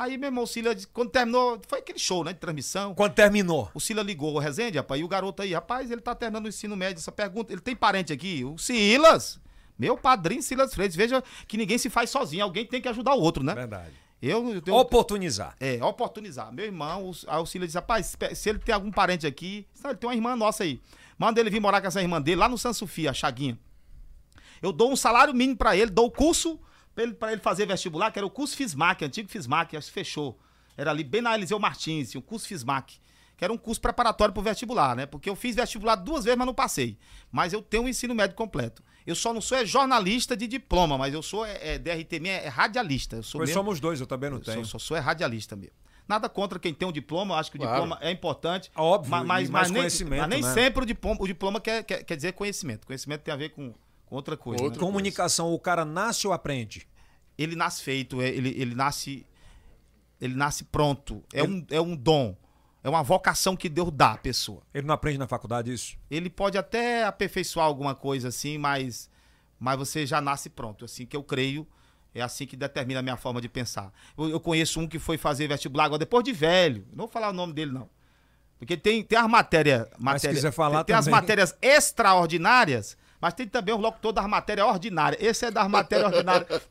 Aí, 0.00 0.16
meu 0.16 0.28
irmão, 0.28 0.44
o 0.44 0.46
Silas, 0.46 0.84
quando 0.84 1.10
terminou, 1.10 1.60
foi 1.66 1.80
aquele 1.80 1.98
show, 1.98 2.22
né, 2.22 2.32
de 2.32 2.38
transmissão. 2.38 2.94
Quando 2.94 3.14
terminou. 3.14 3.68
O 3.74 3.80
Silas 3.80 4.06
ligou 4.06 4.32
o 4.32 4.38
Rezende, 4.38 4.78
rapaz, 4.78 5.00
e 5.00 5.02
o 5.02 5.08
garoto 5.08 5.42
aí, 5.42 5.52
rapaz, 5.52 5.90
ele 5.90 6.00
tá 6.00 6.14
terminando 6.14 6.44
o 6.44 6.48
ensino 6.48 6.76
médio. 6.76 7.00
Essa 7.00 7.10
pergunta, 7.10 7.52
ele 7.52 7.60
tem 7.60 7.74
parente 7.74 8.12
aqui? 8.12 8.44
O 8.44 8.56
Silas. 8.58 9.40
Meu 9.76 9.96
padrinho 9.96 10.40
Silas 10.40 10.72
Freitas. 10.72 10.94
Veja 10.94 11.20
que 11.48 11.56
ninguém 11.56 11.78
se 11.78 11.90
faz 11.90 12.10
sozinho, 12.10 12.44
alguém 12.44 12.64
tem 12.64 12.80
que 12.80 12.88
ajudar 12.88 13.14
o 13.14 13.20
outro, 13.20 13.42
né? 13.42 13.54
Verdade. 13.56 13.90
Eu, 14.22 14.48
eu, 14.54 14.62
eu 14.66 14.74
Oportunizar. 14.76 15.56
é, 15.58 15.82
oportunizar. 15.84 16.52
Meu 16.52 16.64
irmão, 16.64 17.10
o, 17.10 17.12
aí 17.26 17.40
o 17.42 17.46
Silas 17.46 17.66
disse, 17.68 17.78
rapaz, 17.78 18.16
se- 18.34 18.48
ele 18.50 18.60
tem 18.60 18.72
algum 18.74 18.92
parente 18.92 19.26
aqui, 19.26 19.66
sabe, 19.74 19.94
ele 19.94 19.98
tem 19.98 20.08
uma 20.08 20.14
irmã 20.14 20.36
nossa 20.36 20.62
aí. 20.62 20.80
Manda 21.18 21.40
ele 21.40 21.50
vir 21.50 21.60
morar 21.60 21.80
com 21.80 21.88
essa 21.88 22.00
irmã 22.00 22.22
dele 22.22 22.36
lá 22.36 22.48
no 22.48 22.56
San 22.56 22.72
Sofia, 22.72 23.10
a 23.10 23.14
Chaguinha. 23.14 23.58
Eu 24.62 24.70
dou 24.72 24.92
um 24.92 24.96
salário 24.96 25.34
mínimo 25.34 25.56
pra 25.56 25.76
ele, 25.76 25.90
dou 25.90 26.06
o 26.06 26.10
curso 26.10 26.58
pra 27.16 27.28
ele, 27.28 27.34
ele 27.36 27.40
fazer 27.42 27.66
vestibular, 27.66 28.10
que 28.10 28.18
era 28.18 28.26
o 28.26 28.30
curso 28.30 28.56
Fismac, 28.56 29.04
antigo 29.04 29.28
Fismac, 29.28 29.76
acho 29.76 29.86
que 29.88 29.92
fechou. 29.92 30.38
Era 30.76 30.90
ali 30.90 31.04
bem 31.04 31.20
na 31.22 31.34
Eliseu 31.34 31.58
Martins, 31.58 32.14
o 32.14 32.22
curso 32.22 32.46
Fismac, 32.46 32.98
que 33.36 33.44
era 33.44 33.52
um 33.52 33.58
curso 33.58 33.80
preparatório 33.80 34.32
pro 34.32 34.42
vestibular, 34.42 34.94
né? 34.96 35.06
Porque 35.06 35.28
eu 35.30 35.36
fiz 35.36 35.54
vestibular 35.56 35.94
duas 35.96 36.24
vezes, 36.24 36.36
mas 36.38 36.46
não 36.46 36.54
passei. 36.54 36.98
Mas 37.30 37.52
eu 37.52 37.60
tenho 37.62 37.84
um 37.84 37.88
ensino 37.88 38.14
médio 38.14 38.34
completo. 38.36 38.82
Eu 39.06 39.14
só 39.14 39.32
não 39.32 39.40
sou 39.40 39.56
é 39.58 39.64
jornalista 39.64 40.36
de 40.36 40.46
diploma, 40.46 40.98
mas 40.98 41.14
eu 41.14 41.22
sou 41.22 41.44
é, 41.46 41.74
é, 41.74 41.78
DRT, 41.78 42.20
minha, 42.20 42.34
é 42.34 42.48
radialista. 42.48 43.16
Eu 43.16 43.22
sou 43.22 43.38
Pois 43.40 43.48
mesmo- 43.50 43.62
somos 43.62 43.80
dois, 43.80 44.00
eu 44.00 44.06
também 44.06 44.28
não 44.30 44.38
eu 44.38 44.42
tenho. 44.44 44.64
Só, 44.64 44.72
só 44.72 44.78
sou 44.78 44.96
é 44.96 45.00
radialista 45.00 45.56
mesmo. 45.56 45.74
Nada 46.06 46.28
contra 46.28 46.58
quem 46.58 46.72
tem 46.72 46.88
um 46.88 46.92
diploma, 46.92 47.36
acho 47.36 47.50
que 47.50 47.58
o 47.58 47.60
Claro. 47.60 47.82
diploma 47.82 47.98
é 48.00 48.10
importante. 48.10 48.70
Óbvio, 48.74 49.10
ma- 49.10 49.20
e 49.20 49.24
mas, 49.24 49.28
mais 49.28 49.50
mas, 49.50 49.70
nem, 49.70 49.80
conhecimento, 49.82 50.20
mas 50.20 50.28
nem 50.30 50.42
né? 50.42 50.54
sempre 50.54 50.82
o 50.82 50.86
diploma, 50.86 51.16
o 51.20 51.26
diploma 51.26 51.60
quer, 51.60 51.82
quer, 51.84 52.02
quer 52.02 52.16
dizer 52.16 52.32
conhecimento. 52.32 52.86
Conhecimento 52.86 53.22
tem 53.22 53.32
a 53.32 53.36
ver 53.36 53.50
com 53.50 53.74
outra 54.10 54.36
coisa. 54.36 54.62
Outra 54.62 54.80
né? 54.80 54.86
Comunicação, 54.86 55.52
o 55.52 55.58
cara 55.58 55.84
nasce 55.84 56.26
ou 56.26 56.32
aprende? 56.32 56.86
Ele 57.36 57.54
nasce 57.54 57.82
feito, 57.82 58.20
é- 58.20 58.28
ele, 58.28 58.50
ele 58.60 58.74
nasce. 58.74 59.24
Ele 60.20 60.34
nasce 60.34 60.64
pronto. 60.64 61.22
É, 61.32 61.42
um, 61.44 61.64
é 61.70 61.80
um 61.80 61.94
dom. 61.94 62.36
É 62.82 62.88
uma 62.88 63.02
vocação 63.02 63.56
que 63.56 63.68
Deus 63.68 63.90
dá 63.92 64.12
à 64.12 64.16
pessoa. 64.16 64.62
Ele 64.74 64.86
não 64.86 64.94
aprende 64.94 65.18
na 65.18 65.26
faculdade 65.28 65.72
isso? 65.72 65.96
Ele 66.10 66.28
pode 66.30 66.56
até 66.58 67.04
aperfeiçoar 67.04 67.66
alguma 67.66 67.94
coisa 67.94 68.28
assim, 68.28 68.58
mas, 68.58 69.08
mas 69.60 69.78
você 69.78 70.04
já 70.06 70.20
nasce 70.20 70.48
pronto. 70.50 70.84
Assim 70.84 71.06
que 71.06 71.16
eu 71.16 71.22
creio, 71.22 71.66
é 72.14 72.20
assim 72.20 72.46
que 72.46 72.56
determina 72.56 72.98
a 73.00 73.02
minha 73.02 73.16
forma 73.16 73.40
de 73.40 73.48
pensar. 73.48 73.92
Eu, 74.16 74.28
eu 74.30 74.40
conheço 74.40 74.80
um 74.80 74.88
que 74.88 74.98
foi 74.98 75.16
fazer 75.18 75.46
vestibular 75.48 75.84
agora 75.84 75.98
depois 76.00 76.24
de 76.24 76.32
velho. 76.32 76.84
Não 76.90 76.98
vou 77.04 77.08
falar 77.08 77.30
o 77.30 77.32
nome 77.32 77.52
dele, 77.52 77.70
não. 77.72 77.88
Porque 78.58 78.76
tem, 78.76 79.04
tem 79.04 79.18
as 79.18 79.28
matérias. 79.28 79.86
Mas 79.98 80.20
se 80.22 80.26
matéria- 80.26 80.34
quiser 80.36 80.52
falar 80.52 80.78
tem, 80.84 80.86
tem 80.86 80.96
as 80.96 81.06
matérias 81.06 81.54
extraordinárias, 81.62 82.96
mas 83.20 83.34
tem 83.34 83.46
também 83.46 83.74
os 83.74 83.80
locutor 83.80 84.12
das 84.12 84.26
matérias 84.26 84.66
ordinárias. 84.66 85.22
Esse 85.22 85.46
é 85.46 85.50
das 85.50 85.68
matérias 85.68 86.12
ordinárias. 86.12 86.62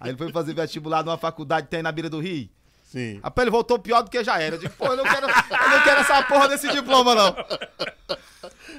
Aí 0.00 0.10
ele 0.10 0.18
foi 0.18 0.32
fazer 0.32 0.54
vestibular 0.54 1.04
numa 1.04 1.18
faculdade 1.18 1.66
que 1.66 1.70
tem 1.70 1.82
na 1.82 1.92
beira 1.92 2.10
do 2.10 2.20
Rio. 2.20 2.48
Sim. 2.84 3.20
Rapaz, 3.22 3.44
ele 3.44 3.50
voltou 3.50 3.78
pior 3.78 4.02
do 4.02 4.10
que 4.10 4.22
já 4.22 4.38
era. 4.38 4.56
Eu 4.56 4.60
digo, 4.60 4.74
pô, 4.74 4.86
eu 4.86 4.96
não 4.98 5.04
quero, 5.04 5.26
eu 5.26 5.70
não 5.70 5.82
quero 5.82 6.00
essa 6.02 6.22
porra 6.24 6.46
desse 6.48 6.68
diploma, 6.70 7.14
não. 7.14 7.34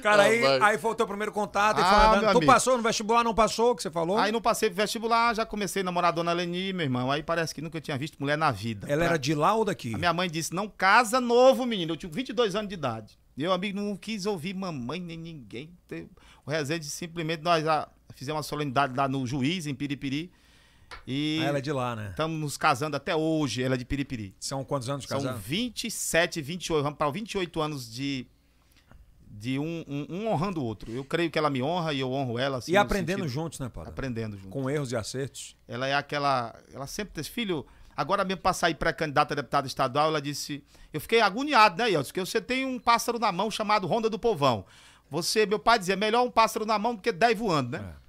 Cara, 0.02 0.22
Ah, 0.22 0.26
aí, 0.26 0.44
aí 0.62 0.78
foi 0.78 0.92
o 0.92 0.94
teu 0.94 1.06
primeiro 1.06 1.32
contato 1.32 1.80
e 1.80 1.82
Ah, 1.82 2.18
Tu 2.20 2.26
amigo. 2.26 2.46
passou 2.46 2.76
no 2.76 2.82
vestibular, 2.82 3.24
não 3.24 3.34
passou, 3.34 3.72
o 3.72 3.74
que 3.76 3.82
você 3.82 3.90
falou? 3.90 4.16
Aí 4.18 4.30
não 4.30 4.40
passei 4.40 4.68
pro 4.70 4.76
vestibular, 4.76 5.34
já 5.34 5.44
comecei 5.46 5.80
a 5.82 5.84
namorar 5.84 6.10
a 6.10 6.12
dona 6.14 6.32
Leni, 6.32 6.72
meu 6.72 6.84
irmão. 6.84 7.10
Aí 7.10 7.22
parece 7.24 7.52
que 7.54 7.60
nunca 7.62 7.80
tinha 7.80 7.96
visto 7.98 8.16
mulher 8.20 8.36
na 8.38 8.50
vida. 8.52 8.86
Ela 8.88 9.04
era 9.04 9.18
de 9.18 9.34
lá 9.34 9.54
ou 9.54 9.64
daqui? 9.64 9.94
A 9.94 9.98
minha 9.98 10.12
mãe 10.12 10.30
disse, 10.30 10.54
não 10.54 10.68
casa 10.68 11.20
novo, 11.20 11.64
menino. 11.66 11.92
Eu 11.94 11.96
tinha 11.96 12.12
22 12.12 12.54
anos 12.54 12.68
de 12.68 12.74
idade. 12.74 13.18
Meu 13.36 13.52
amigo 13.52 13.80
não 13.80 13.96
quis 13.96 14.26
ouvir 14.26 14.54
mamãe 14.54 15.00
nem 15.00 15.16
ninguém. 15.18 15.70
O 16.46 16.50
Rezende 16.50 16.84
simplesmente, 16.86 17.42
nós 17.42 17.64
fizemos 18.14 18.36
uma 18.38 18.42
solenidade 18.42 18.94
lá 18.96 19.08
no 19.08 19.26
juiz, 19.26 19.66
em 19.66 19.74
Piripiri. 19.74 20.30
E 21.06 21.38
Ah, 21.42 21.46
ela 21.46 21.58
é 21.58 21.60
de 21.60 21.72
lá, 21.72 21.96
né? 21.96 22.08
estamos 22.10 22.38
nos 22.38 22.56
casando 22.56 22.96
até 22.96 23.16
hoje, 23.16 23.62
ela 23.62 23.74
é 23.74 23.78
de 23.78 23.84
Piripiri. 23.84 24.34
São 24.38 24.62
quantos 24.64 24.88
anos 24.88 25.02
de 25.04 25.08
São 25.08 25.18
casado? 25.20 25.38
27, 25.40 26.40
28, 26.40 26.82
vamos 26.82 26.98
para 26.98 27.10
28 27.10 27.60
anos 27.60 27.92
de, 27.92 28.26
de 29.26 29.58
um, 29.58 29.84
um, 29.88 30.06
um 30.10 30.28
honrando 30.28 30.60
o 30.60 30.64
outro. 30.64 30.92
Eu 30.92 31.04
creio 31.04 31.30
que 31.30 31.38
ela 31.38 31.50
me 31.50 31.62
honra 31.62 31.92
e 31.92 32.00
eu 32.00 32.12
honro 32.12 32.38
ela. 32.38 32.58
assim, 32.58 32.72
E 32.72 32.76
aprendendo 32.76 33.20
sentido- 33.22 33.32
juntos, 33.32 33.58
né, 33.58 33.68
Padre? 33.68 33.90
Aprendendo 33.90 34.36
junto. 34.36 34.50
Com 34.50 34.68
erros 34.70 34.92
e 34.92 34.96
acertos. 34.96 35.56
Ela 35.66 35.86
é 35.88 35.94
aquela. 35.94 36.54
Ela 36.72 36.86
sempre 36.86 37.20
disse, 37.20 37.30
filho, 37.32 37.66
agora 37.96 38.24
mesmo 38.24 38.42
para 38.42 38.52
sair 38.52 38.74
pré-candidata 38.74 39.34
a 39.34 39.36
deputada 39.36 39.66
estadual, 39.66 40.08
ela 40.08 40.20
disse. 40.22 40.62
Eu 40.92 41.00
fiquei 41.00 41.20
agoniado, 41.20 41.78
né, 41.78 41.90
Yeltsin? 41.90 42.10
Porque 42.12 42.20
você 42.20 42.40
tem 42.40 42.64
um 42.64 42.78
pássaro 42.78 43.18
na 43.18 43.32
mão 43.32 43.50
chamado 43.50 43.86
Ronda 43.88 44.08
do 44.08 44.18
Povão. 44.18 44.64
Você, 45.14 45.46
meu 45.46 45.60
pai 45.60 45.78
dizia, 45.78 45.94
melhor 45.94 46.24
um 46.24 46.30
pássaro 46.30 46.66
na 46.66 46.76
mão 46.76 46.92
do 46.92 47.00
que 47.00 47.12
10 47.12 47.38
voando, 47.38 47.78
né? 47.78 47.94
É. 48.00 48.04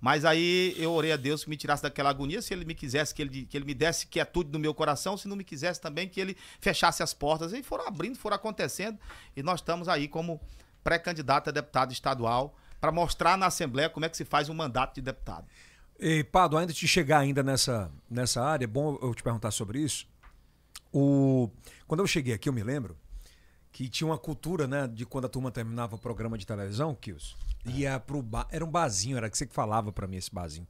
Mas 0.00 0.24
aí 0.24 0.74
eu 0.76 0.90
orei 0.90 1.12
a 1.12 1.16
Deus 1.16 1.44
que 1.44 1.50
me 1.50 1.56
tirasse 1.56 1.82
daquela 1.82 2.10
agonia, 2.10 2.42
se 2.42 2.52
ele 2.52 2.64
me 2.64 2.74
quisesse, 2.74 3.14
que 3.14 3.22
ele, 3.22 3.46
que 3.46 3.56
ele 3.56 3.64
me 3.64 3.72
desse 3.72 4.06
quietude 4.08 4.50
no 4.50 4.58
meu 4.58 4.74
coração, 4.74 5.16
se 5.16 5.28
não 5.28 5.36
me 5.36 5.44
quisesse 5.44 5.80
também, 5.80 6.08
que 6.08 6.20
ele 6.20 6.36
fechasse 6.60 7.04
as 7.04 7.14
portas. 7.14 7.52
E 7.52 7.62
foram 7.62 7.86
abrindo, 7.86 8.18
foram 8.18 8.34
acontecendo. 8.34 8.98
E 9.36 9.44
nós 9.44 9.60
estamos 9.60 9.88
aí 9.88 10.08
como 10.08 10.40
pré-candidato 10.82 11.50
a 11.50 11.52
deputado 11.52 11.92
estadual 11.92 12.56
para 12.80 12.90
mostrar 12.90 13.38
na 13.38 13.46
Assembleia 13.46 13.88
como 13.88 14.04
é 14.04 14.08
que 14.08 14.16
se 14.16 14.24
faz 14.24 14.48
um 14.48 14.54
mandato 14.54 14.96
de 14.96 15.02
deputado. 15.02 15.46
E, 16.00 16.24
Pado, 16.24 16.56
antes 16.56 16.74
de 16.74 16.88
chegar 16.88 17.20
ainda 17.20 17.44
nessa, 17.44 17.92
nessa 18.10 18.42
área, 18.42 18.64
é 18.64 18.68
bom 18.68 18.98
eu 19.00 19.14
te 19.14 19.22
perguntar 19.22 19.52
sobre 19.52 19.80
isso. 19.80 20.04
O, 20.92 21.48
quando 21.86 22.00
eu 22.00 22.08
cheguei 22.08 22.34
aqui, 22.34 22.48
eu 22.48 22.52
me 22.52 22.64
lembro 22.64 22.96
que 23.72 23.88
tinha 23.88 24.06
uma 24.08 24.18
cultura, 24.18 24.66
né, 24.66 24.86
de 24.86 25.04
quando 25.06 25.26
a 25.26 25.28
turma 25.28 25.50
terminava 25.50 25.96
o 25.96 25.98
programa 25.98 26.36
de 26.38 26.46
televisão, 26.46 26.94
Kios, 26.94 27.36
ia 27.66 27.98
pro 28.00 28.22
bar, 28.22 28.46
era 28.50 28.64
um 28.64 28.70
barzinho, 28.70 29.16
era 29.16 29.28
que 29.28 29.36
você 29.36 29.46
que 29.46 29.54
falava 29.54 29.92
pra 29.92 30.06
mim 30.06 30.16
esse 30.16 30.32
barzinho, 30.32 30.66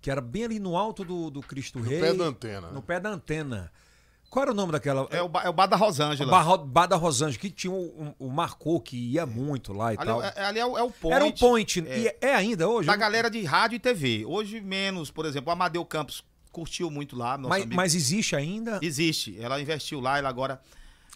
que 0.00 0.10
era 0.10 0.20
bem 0.20 0.44
ali 0.44 0.58
no 0.58 0.76
alto 0.76 1.04
do, 1.04 1.30
do 1.30 1.40
Cristo 1.42 1.80
Rei. 1.80 2.00
pé 2.00 2.14
da 2.14 2.24
antena, 2.24 2.66
né? 2.68 2.72
No 2.72 2.82
pé 2.82 3.00
da 3.00 3.10
antena. 3.10 3.72
Qual 4.28 4.42
era 4.42 4.50
o 4.50 4.54
nome 4.54 4.72
daquela? 4.72 5.06
É 5.10 5.22
o, 5.22 5.28
ba- 5.28 5.42
é 5.44 5.48
o 5.48 5.52
bar 5.52 5.66
da 5.66 5.76
o 5.76 5.78
Rosângela. 5.78 6.30
Bar, 6.30 6.56
bar 6.58 6.86
da 6.86 6.96
Rosângela, 6.96 7.38
que 7.40 7.48
tinha 7.48 7.72
o, 7.72 8.14
o 8.18 8.28
Marcou, 8.28 8.80
que 8.80 8.96
ia 8.96 9.24
muito 9.24 9.72
lá 9.72 9.94
e 9.94 9.96
Ali, 9.96 10.06
tal. 10.06 10.22
é, 10.22 10.32
é- 10.36 10.44
ali 10.44 10.58
é, 10.58 10.66
o, 10.66 10.76
é 10.76 10.82
o 10.82 10.90
point. 10.90 11.14
era 11.14 11.24
um 11.24 11.32
point. 11.32 11.80
é, 11.88 11.98
E 12.00 12.16
é 12.20 12.34
ainda 12.34 12.68
hoje? 12.68 12.86
da 12.88 12.96
galera 12.96 13.30
de 13.30 13.42
rádio 13.44 13.76
e 13.76 13.78
TV. 13.78 14.24
Hoje 14.26 14.60
menos, 14.60 15.10
por 15.12 15.26
exemplo, 15.26 15.48
o 15.50 15.52
Amadeu 15.52 15.84
Campos 15.84 16.24
curtiu 16.50 16.90
muito 16.90 17.16
lá. 17.16 17.38
mas, 17.38 17.64
mas 17.66 17.94
existe 17.94 18.34
ainda? 18.34 18.80
Existe. 18.82 19.36
Ela 19.40 19.60
investiu 19.60 20.00
lá, 20.00 20.18
ela 20.18 20.28
agora. 20.28 20.60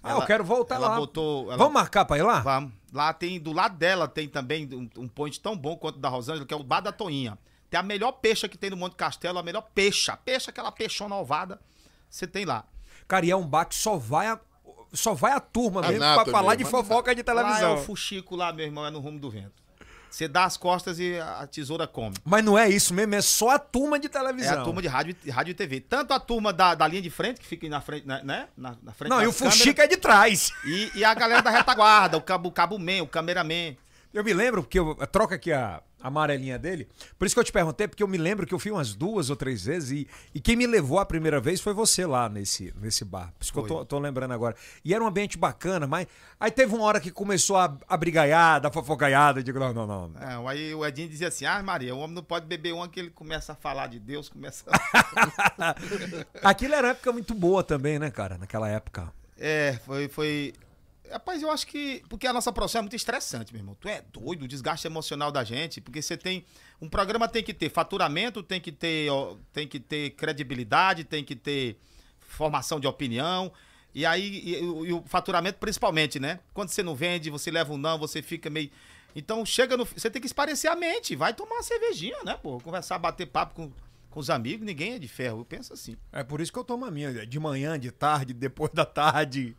Ah, 0.03 0.11
ela- 0.11 0.20
eu 0.22 0.26
quero 0.26 0.44
voltar 0.44 0.76
ela 0.76 0.88
lá. 0.88 0.96
Botou, 0.96 1.46
ela- 1.46 1.57
Vamos 1.57 1.72
marcar 1.74 2.05
pra 2.05 2.16
ir 2.18 2.22
lá? 2.22 2.40
Vamos. 2.40 2.72
Lá 2.92 3.12
tem, 3.12 3.38
do 3.38 3.53
lado 3.53 3.76
dela 3.76 4.09
tem 4.09 4.28
também 4.28 4.68
um, 4.72 4.88
um 5.03 5.09
point 5.09 5.38
tão 5.40 5.57
bom 5.57 5.76
quanto 5.76 5.96
o 5.96 6.01
da 6.01 6.09
Rosângela, 6.09 6.46
que 6.46 6.55
é 6.55 6.57
o 6.57 6.62
Bar 6.62 6.80
da 6.80 6.90
Toinha. 6.92 7.38
Tem 7.68 7.78
a 7.78 7.82
melhor 7.82 8.12
peixa 8.12 8.48
que 8.48 8.59
tem 8.59 8.70
no 8.70 8.76
Monte 8.76 8.96
Castelo, 8.96 9.38
a 9.38 9.42
melhor 9.42 9.62
peixa. 9.74 10.16
Peixa, 10.16 10.51
aquela 10.51 10.72
peixona 10.72 11.14
ovada, 11.16 11.61
você 12.09 12.26
tem 12.26 12.44
lá. 12.44 12.64
Cara, 13.07 13.24
e 13.26 13.30
é 13.30 13.36
um 13.36 13.46
bar 13.46 13.64
que 13.66 13.74
só 13.76 13.96
vai 13.96 14.26
a, 14.26 14.40
só 14.92 15.14
vai 15.14 15.32
a 15.32 15.38
turma 15.40 15.80
mesmo 15.82 15.98
nata 16.01 16.24
pra 16.24 16.32
falar 16.32 16.55
de 16.57 16.64
fofoca 16.64 17.14
de 17.14 17.22
Lá 17.22 17.32
é 17.32 17.34
televisão. 17.36 17.74
o 17.74 17.78
fuxico 17.78 18.34
lá, 18.34 18.53
meu 18.53 18.64
irmão, 18.66 18.84
é 18.86 18.90
no 18.90 18.98
rumo 18.98 19.18
do 19.20 19.30
vento. 19.30 19.53
Você 20.11 20.26
dá 20.26 20.44
as 20.44 20.56
costas 20.56 20.98
e 20.98 21.18
a 21.18 21.46
tesoura 21.46 21.86
come. 21.86 22.16
Mas 22.24 22.44
não 22.44 22.58
é 22.58 22.68
isso 22.68 22.92
mesmo, 22.92 23.14
é 23.14 23.22
só 23.22 23.50
a 23.50 23.58
turma 23.58 23.98
de 23.98 24.06
É 24.06 24.11
televisão. 24.11 24.61
a 24.61 24.64
turma 24.64 24.82
de 24.82 24.88
rádio, 24.88 25.14
rádio 25.30 25.52
e 25.52 25.54
TV. 25.54 25.80
Tanto 25.80 26.12
a 26.12 26.18
turma 26.18 26.52
da, 26.52 26.74
da 26.74 26.86
linha 26.88 27.00
de 27.00 27.11
frente, 27.11 27.40
que 27.40 27.46
fica 27.46 27.68
na 27.68 27.80
frente, 27.80 28.06
né? 28.06 28.20
né? 28.24 28.48
Na, 28.56 28.76
na 28.82 28.92
frente 28.92 29.11
Não, 29.11 29.22
e 29.22 29.26
o 29.26 29.32
fuxico 29.32 29.80
é 29.80 29.86
de 29.86 29.96
trás. 29.96 30.50
e, 30.64 30.90
e 30.96 31.04
a 31.04 31.14
galera 31.14 31.40
da 31.42 31.50
retaguarda, 31.50 32.16
o 32.16 32.20
cabo, 32.20 32.48
o 32.48 32.52
cabo 32.52 32.78
man, 32.78 33.02
o 33.02 33.06
cameraman. 33.06 33.76
Eu 34.12 34.24
me 34.24 34.34
lembro, 34.34 34.62
porque 34.64 34.78
eu 34.80 34.94
troca 35.06 35.36
aqui 35.36 35.52
a 35.52 35.80
amarelinha 36.03 36.59
dele. 36.59 36.88
Por 37.18 37.26
isso 37.26 37.34
que 37.34 37.40
eu 37.40 37.44
te 37.44 37.53
perguntei, 37.53 37.86
porque 37.86 38.03
eu 38.03 38.09
me 38.09 38.18
lembro 38.18 38.46
que 38.46 38.55
eu 38.55 38.59
fui 38.59 38.70
umas 38.70 38.94
duas 38.94 39.30
ou 39.30 39.36
três 39.36 39.64
vezes 39.64 39.90
e, 39.90 40.09
e 40.34 40.40
quem 40.40 40.57
me 40.57 40.66
levou 40.66 40.98
a 40.98 41.07
primeira 41.07 41.40
vez 41.40 41.61
foi 41.61 41.72
você 41.72 42.07
lá 42.07 42.28
nesse, 42.28 42.72
nesse 42.80 43.05
bar. 43.05 43.32
Por 43.38 43.44
isso 43.44 43.53
que 43.53 43.59
eu 43.59 43.66
tô, 43.66 43.84
tô 43.84 43.98
lembrando 43.98 44.32
agora. 44.32 44.55
E 44.84 44.94
era 44.94 45.03
um 45.03 45.07
ambiente 45.07 45.36
bacana, 45.36 45.86
mas 45.86 46.07
aí 46.38 46.51
teve 46.51 46.74
uma 46.74 46.84
hora 46.84 47.01
que 47.01 47.11
começou 47.11 47.57
a, 47.57 47.76
a 47.88 47.96
brigaiada, 47.96 48.68
a 48.68 48.72
fofocaiada. 48.72 49.40
Eu 49.40 49.42
digo, 49.42 49.59
não, 49.59 49.72
não, 49.72 50.09
não. 50.09 50.48
Aí 50.48 50.74
o 50.74 50.84
Edinho 50.84 51.09
dizia 51.09 51.28
assim: 51.28 51.44
ah, 51.44 51.62
Maria, 51.62 51.94
o 51.94 51.98
homem 51.98 52.16
não 52.16 52.22
pode 52.22 52.46
beber 52.46 52.72
uma 52.72 52.88
que 52.88 53.01
ele 53.01 53.11
começa 53.11 53.53
a 53.53 53.57
falar 53.57 53.86
de 53.88 53.98
Deus, 53.98 54.28
começa. 54.28 54.64
Aquilo 56.42 56.74
era 56.74 56.88
época 56.88 57.12
muito 57.12 57.34
boa 57.34 57.62
também, 57.62 57.98
né, 57.98 58.11
cara? 58.11 58.38
Naquela 58.38 58.68
época. 58.68 59.12
é, 59.38 59.78
foi, 59.84 60.09
foi. 60.09 60.55
Rapaz, 61.11 61.42
eu 61.42 61.50
acho 61.50 61.66
que. 61.66 62.02
Porque 62.08 62.26
a 62.26 62.32
nossa 62.32 62.52
profissão 62.52 62.78
é 62.80 62.82
muito 62.82 62.96
estressante, 62.96 63.52
meu 63.52 63.61
irmão. 63.61 63.76
Tu 63.80 63.88
é 63.88 64.02
doido, 64.12 64.44
o 64.44 64.48
desgaste 64.48 64.86
emocional 64.86 65.32
da 65.32 65.42
gente. 65.44 65.80
Porque 65.80 66.00
você 66.00 66.16
tem. 66.16 66.44
Um 66.80 66.88
programa 66.88 67.26
tem 67.28 67.42
que 67.42 67.52
ter 67.52 67.68
faturamento, 67.70 68.42
tem 68.42 68.61
que 68.61 68.70
ter, 68.72 69.11
ó, 69.11 69.36
tem 69.52 69.66
que 69.66 69.80
ter 69.80 70.11
credibilidade, 70.11 71.04
tem 71.04 71.24
que 71.24 71.34
ter 71.36 71.78
formação 72.20 72.78
de 72.78 72.86
opinião. 72.86 73.52
E 73.94 74.06
aí, 74.06 74.42
e, 74.48 74.56
o- 74.64 74.86
e 74.86 74.92
o 74.92 75.02
faturamento 75.06 75.58
principalmente, 75.58 76.20
né? 76.20 76.38
Quando 76.54 76.68
você 76.68 76.82
não 76.82 76.94
vende, 76.94 77.28
você 77.28 77.50
leva 77.50 77.72
um 77.72 77.76
não, 77.76 77.98
você 77.98 78.22
fica 78.22 78.48
meio. 78.48 78.70
Então 79.16 79.44
chega 79.44 79.76
no. 79.76 79.84
Você 79.84 80.08
tem 80.08 80.20
que 80.22 80.26
esparecer 80.26 80.70
a 80.70 80.76
mente. 80.76 81.16
Vai 81.16 81.34
tomar 81.34 81.56
uma 81.56 81.62
cervejinha, 81.62 82.18
né, 82.24 82.38
pô? 82.40 82.61
Conversar, 82.61 82.98
bater 82.98 83.26
papo 83.26 83.54
com, 83.56 83.72
com 84.08 84.20
os 84.20 84.30
amigos, 84.30 84.64
ninguém 84.64 84.92
é 84.92 84.98
de 85.00 85.08
ferro. 85.08 85.40
Eu 85.40 85.44
penso 85.44 85.72
assim. 85.72 85.96
É 86.12 86.22
por 86.22 86.40
isso 86.40 86.52
que 86.52 86.58
eu 86.58 86.64
tomo 86.64 86.84
a 86.84 86.90
minha. 86.90 87.26
De 87.26 87.40
manhã, 87.40 87.76
de 87.78 87.90
tarde, 87.90 88.32
depois 88.32 88.70
da 88.72 88.84
tarde. 88.84 89.56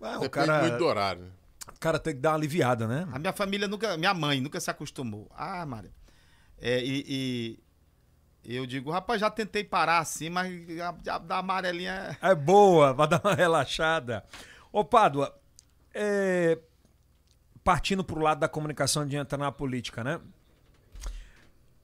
Ah, 0.00 0.16
o, 0.18 0.20
Depende 0.20 0.46
cara, 0.46 0.62
muito 0.62 0.78
do 0.78 0.86
horário. 0.86 1.22
né? 1.22 1.30
o 1.74 1.78
cara 1.80 1.98
tem 1.98 2.14
que 2.14 2.20
dar 2.20 2.30
uma 2.30 2.36
aliviada, 2.36 2.86
né? 2.86 3.06
A 3.12 3.18
minha 3.18 3.32
família 3.32 3.68
nunca. 3.68 3.96
Minha 3.96 4.14
mãe 4.14 4.40
nunca 4.40 4.60
se 4.60 4.70
acostumou. 4.70 5.30
Ah, 5.34 5.64
Mário. 5.66 5.92
É, 6.58 6.82
e, 6.84 7.58
e 8.44 8.56
eu 8.56 8.66
digo, 8.66 8.90
rapaz, 8.90 9.20
já 9.20 9.30
tentei 9.30 9.64
parar 9.64 9.98
assim, 9.98 10.28
mas 10.28 10.52
a, 10.80 11.14
a, 11.14 11.18
da 11.18 11.38
amarelinha. 11.38 12.16
É 12.20 12.34
boa, 12.34 12.94
pra 12.94 13.06
dar 13.06 13.20
uma 13.22 13.34
relaxada. 13.34 14.24
Ô, 14.72 14.84
Pádua, 14.84 15.34
é, 15.94 16.58
partindo 17.62 18.02
pro 18.04 18.20
lado 18.20 18.40
da 18.40 18.48
comunicação 18.48 19.06
de 19.06 19.16
entrar 19.16 19.38
na 19.38 19.52
política, 19.52 20.02
né? 20.02 20.20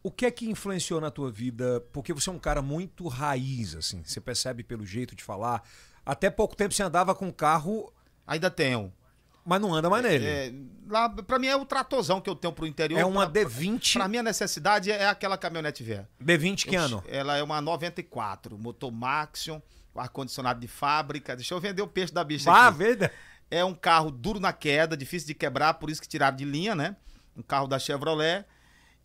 O 0.02 0.10
que 0.10 0.24
é 0.24 0.30
que 0.30 0.48
influenciou 0.48 1.00
na 1.00 1.10
tua 1.10 1.30
vida? 1.32 1.80
Porque 1.92 2.12
você 2.12 2.30
é 2.30 2.32
um 2.32 2.38
cara 2.38 2.62
muito 2.62 3.08
raiz, 3.08 3.74
assim. 3.74 4.02
Você 4.04 4.20
percebe 4.20 4.62
pelo 4.62 4.86
jeito 4.86 5.16
de 5.16 5.24
falar. 5.24 5.62
Até 6.04 6.30
pouco 6.30 6.54
tempo 6.54 6.72
você 6.72 6.82
andava 6.82 7.12
com 7.14 7.26
um 7.26 7.32
carro, 7.32 7.92
Ainda 8.26 8.50
tenho. 8.50 8.92
mas 9.44 9.60
não 9.60 9.72
anda 9.72 9.88
mais 9.88 10.02
nele. 10.02 10.26
É, 10.26 10.52
lá, 10.88 11.08
pra 11.08 11.38
mim 11.38 11.46
é 11.46 11.54
o 11.54 11.64
tratorzão 11.64 12.20
que 12.20 12.28
eu 12.28 12.34
tenho 12.34 12.52
pro 12.52 12.66
interior. 12.66 12.98
É 12.98 13.04
uma 13.04 13.28
Pra- 13.30 13.42
D20. 13.44 13.92
Pra 13.92 14.08
minha 14.08 14.22
necessidade 14.22 14.90
é 14.90 15.06
aquela 15.08 15.38
caminhonete 15.38 15.84
velha. 15.84 16.08
D20 16.20 16.66
que 16.66 16.74
Eu- 16.74 16.82
ano? 16.82 17.04
Ela 17.06 17.36
é 17.36 17.42
uma 17.44 17.60
94, 17.60 18.58
motor 18.58 18.90
Maxion, 18.90 19.60
ar-condicionado 19.94 20.58
de 20.60 20.66
fábrica. 20.66 21.36
Deixa 21.36 21.54
eu 21.54 21.60
vender 21.60 21.80
o 21.82 21.86
peixe 21.86 22.12
da 22.12 22.24
bicha 22.24 22.50
Vá, 22.50 22.66
aqui. 22.68 22.78
veda. 22.78 23.12
É 23.48 23.64
um 23.64 23.72
carro 23.74 24.10
duro 24.10 24.40
na 24.40 24.52
queda, 24.52 24.96
difícil 24.96 25.28
de 25.28 25.34
quebrar, 25.34 25.74
por 25.74 25.88
isso 25.90 26.02
que 26.02 26.08
tiraram 26.08 26.36
de 26.36 26.44
linha, 26.44 26.74
né? 26.74 26.96
Um 27.36 27.42
carro 27.42 27.68
da 27.68 27.78
Chevrolet. 27.78 28.44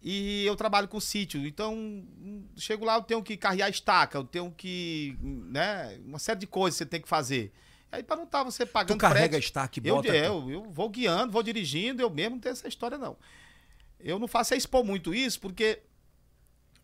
E 0.02 0.44
eu 0.48 0.56
trabalho 0.56 0.88
com 0.88 1.00
sítio, 1.00 1.46
então 1.46 1.76
hum, 1.76 2.48
chego 2.58 2.84
lá, 2.84 2.96
eu 2.96 3.04
tenho 3.04 3.22
que 3.22 3.38
carrear 3.38 3.70
estaca, 3.70 4.18
eu 4.18 4.24
tenho 4.24 4.50
que, 4.52 5.16
hum, 5.22 5.46
né, 5.52 6.00
uma 6.04 6.18
série 6.18 6.40
de 6.40 6.48
coisas 6.48 6.76
que 6.80 6.84
você 6.84 6.90
tem 6.90 7.00
que 7.00 7.08
fazer. 7.08 7.54
Aí 7.92 8.02
para 8.04 8.16
não 8.16 8.24
estar 8.24 8.44
você 8.44 8.66
Tu 8.66 8.72
pagando 8.72 8.98
carrega 9.00 9.30
frete, 9.34 9.44
estaque, 9.46 9.82
eu, 9.84 9.96
bota... 9.98 10.16
é, 10.16 10.28
eu, 10.28 10.50
eu 10.50 10.64
vou 10.72 10.90
guiando, 10.90 11.32
vou 11.34 11.44
dirigindo, 11.44 12.02
eu 12.02 12.10
mesmo 12.10 12.36
não 12.36 12.40
tenho 12.40 12.54
essa 12.54 12.68
história 12.68 12.98
não. 12.98 13.18
Eu 14.00 14.18
não 14.18 14.28
faço 14.28 14.54
é 14.54 14.58
expor 14.58 14.84
muito 14.84 15.14
isso, 15.14 15.40
porque 15.42 15.80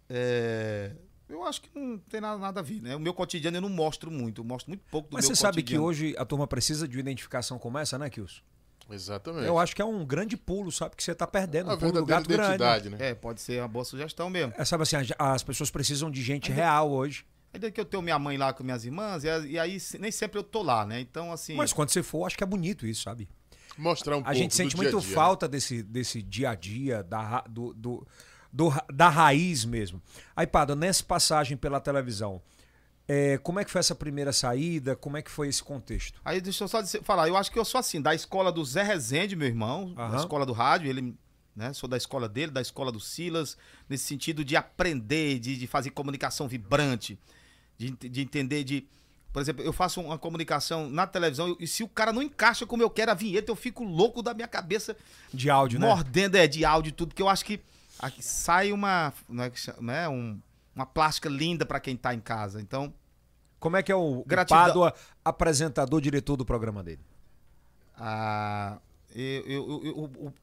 é, 0.09 0.91
eu 1.29 1.43
acho 1.45 1.61
que 1.61 1.69
não 1.77 1.97
tem 1.97 2.21
nada, 2.21 2.37
nada 2.37 2.59
a 2.59 2.63
ver, 2.63 2.81
né? 2.81 2.95
O 2.95 2.99
meu 2.99 3.13
cotidiano 3.13 3.57
eu 3.57 3.61
não 3.61 3.69
mostro 3.69 4.09
muito, 4.11 4.41
eu 4.41 4.45
mostro 4.45 4.69
muito 4.69 4.83
pouco 4.89 5.09
do 5.09 5.13
Mas 5.13 5.25
meu 5.25 5.35
você 5.35 5.39
sabe 5.41 5.57
que 5.57 5.61
cotidiano. 5.77 5.85
hoje 5.85 6.15
a 6.17 6.25
turma 6.25 6.47
precisa 6.47 6.87
de 6.87 6.95
uma 6.97 7.01
identificação 7.01 7.57
como 7.57 7.77
essa, 7.77 7.97
né, 7.97 8.09
Kilson? 8.09 8.41
Exatamente. 8.89 9.45
Eu 9.45 9.59
acho 9.59 9.75
que 9.75 9.81
é 9.81 9.85
um 9.85 10.05
grande 10.05 10.37
pulo, 10.37 10.71
sabe? 10.71 10.95
Que 10.95 11.03
você 11.03 11.13
tá 11.13 11.27
perdendo. 11.27 11.69
a 11.69 11.73
um 11.73 11.77
pulo 11.77 11.91
do 11.91 12.05
gato 12.05 12.27
grande. 12.27 12.43
identidade, 12.55 12.89
né? 12.89 12.97
É, 13.09 13.13
pode 13.13 13.41
ser 13.41 13.59
uma 13.61 13.67
boa 13.67 13.83
sugestão 13.83 14.29
mesmo. 14.29 14.53
É, 14.57 14.63
sabe 14.63 14.83
assim, 14.83 14.95
as- 14.95 15.11
as 15.19 15.43
pessoas 15.43 15.69
precisam 15.69 16.09
de 16.09 16.21
gente 16.21 16.51
real 16.51 16.89
hoje. 16.89 17.25
Ainda 17.57 17.71
que 17.71 17.79
eu 17.81 17.85
tenho 17.85 18.01
minha 18.03 18.17
mãe 18.19 18.37
lá 18.37 18.53
com 18.53 18.63
minhas 18.63 18.85
irmãs, 18.85 19.23
e, 19.23 19.29
a- 19.29 19.39
e 19.39 19.59
aí 19.59 19.77
nem 19.99 20.11
sempre 20.11 20.39
eu 20.39 20.43
tô 20.43 20.61
lá, 20.61 20.85
né? 20.85 20.99
Então, 20.99 21.31
assim. 21.31 21.55
Mas 21.55 21.73
quando 21.73 21.89
você 21.89 22.01
for, 22.03 22.25
acho 22.25 22.37
que 22.37 22.43
é 22.43 22.47
bonito 22.47 22.85
isso, 22.85 23.01
sabe? 23.03 23.27
Mostrar 23.77 24.15
um 24.15 24.19
A 24.21 24.23
pouco 24.23 24.37
gente 24.37 24.55
sente 24.55 24.75
do 24.75 24.79
dia 24.79 24.89
a 24.89 24.91
muito 24.91 24.99
dia, 25.05 25.09
né? 25.09 25.15
falta 25.15 25.47
desse, 25.47 25.83
desse 25.83 26.21
dia 26.21 26.49
a 26.51 26.55
dia, 26.55 27.03
da, 27.03 27.41
do, 27.49 27.73
do, 27.73 28.07
do 28.51 28.71
da 28.93 29.09
raiz 29.09 29.65
mesmo. 29.65 30.01
Aí, 30.35 30.47
Pada, 30.47 30.75
nessa 30.75 31.03
passagem 31.03 31.55
pela 31.57 31.79
televisão, 31.79 32.41
é, 33.07 33.37
como 33.37 33.59
é 33.59 33.63
que 33.65 33.71
foi 33.71 33.79
essa 33.79 33.93
primeira 33.95 34.33
saída? 34.33 34.95
Como 34.95 35.15
é 35.17 35.21
que 35.21 35.29
foi 35.31 35.47
esse 35.47 35.63
contexto? 35.63 36.19
Aí 36.25 36.41
deixa 36.41 36.63
eu 36.63 36.67
só 36.67 36.81
dizer- 36.81 37.03
falar, 37.03 37.27
eu 37.27 37.37
acho 37.37 37.51
que 37.51 37.59
eu 37.59 37.65
sou 37.65 37.79
assim, 37.79 38.01
da 38.01 38.13
escola 38.15 38.51
do 38.51 38.63
Zé 38.65 38.83
Rezende, 38.83 39.35
meu 39.35 39.47
irmão, 39.47 39.93
da 39.93 40.07
Aham. 40.07 40.17
escola 40.17 40.45
do 40.45 40.53
rádio, 40.53 40.89
ele, 40.89 41.15
né, 41.55 41.71
sou 41.73 41.87
da 41.87 41.97
escola 41.97 42.27
dele, 42.27 42.51
da 42.51 42.61
escola 42.61 42.91
do 42.91 42.99
Silas, 42.99 43.55
nesse 43.87 44.05
sentido 44.05 44.43
de 44.43 44.55
aprender, 44.57 45.39
de, 45.39 45.55
de 45.55 45.67
fazer 45.67 45.91
comunicação 45.91 46.47
vibrante, 46.47 47.17
de, 47.77 47.91
de 47.91 48.21
entender 48.21 48.63
de 48.63 48.85
Por 49.33 49.41
exemplo, 49.41 49.63
eu 49.63 49.71
faço 49.73 50.01
uma 50.01 50.17
comunicação 50.17 50.89
na 50.89 51.05
televisão 51.05 51.55
e 51.59 51.67
se 51.67 51.83
o 51.83 51.87
cara 51.87 52.11
não 52.11 52.21
encaixa 52.23 52.65
como 52.65 52.81
eu 52.81 52.89
quero 52.89 53.11
a 53.11 53.13
vinheta, 53.13 53.51
eu 53.51 53.55
fico 53.55 53.83
louco 53.83 54.21
da 54.23 54.33
minha 54.33 54.47
cabeça, 54.47 54.95
De 55.33 55.49
áudio, 55.49 55.79
né? 55.79 55.87
mordendo 55.87 56.35
é, 56.35 56.47
de 56.47 56.65
áudio 56.65 56.89
e 56.89 56.93
tudo, 56.93 57.13
que 57.13 57.21
eu 57.21 57.29
acho 57.29 57.45
que 57.45 57.59
aqui 57.99 58.23
sai 58.23 58.71
uma, 58.71 59.13
não 59.29 59.43
é 59.43 59.49
que 59.49 59.59
chama- 59.59 59.81
né, 59.93 60.09
um- 60.09 60.39
uma 60.75 60.85
plástica 60.85 61.27
linda 61.29 61.65
pra 61.65 61.79
quem 61.79 61.95
tá 61.97 62.13
em 62.13 62.19
casa. 62.19 62.61
Então, 62.61 62.93
Como 63.59 63.75
é 63.75 63.81
que 63.83 63.91
é 63.91 63.95
o, 63.95 64.23
Gratidão. 64.27 64.57
Pádua, 64.63 64.93
apresentador, 65.25 65.99
diretor 65.99 66.35
do 66.37 66.45
programa 66.45 66.83
dele? 66.83 67.01
a, 67.97 68.77
eu, 69.15 69.43
eu- 69.47 69.81
eu- 69.85 69.97
o, 69.97 70.33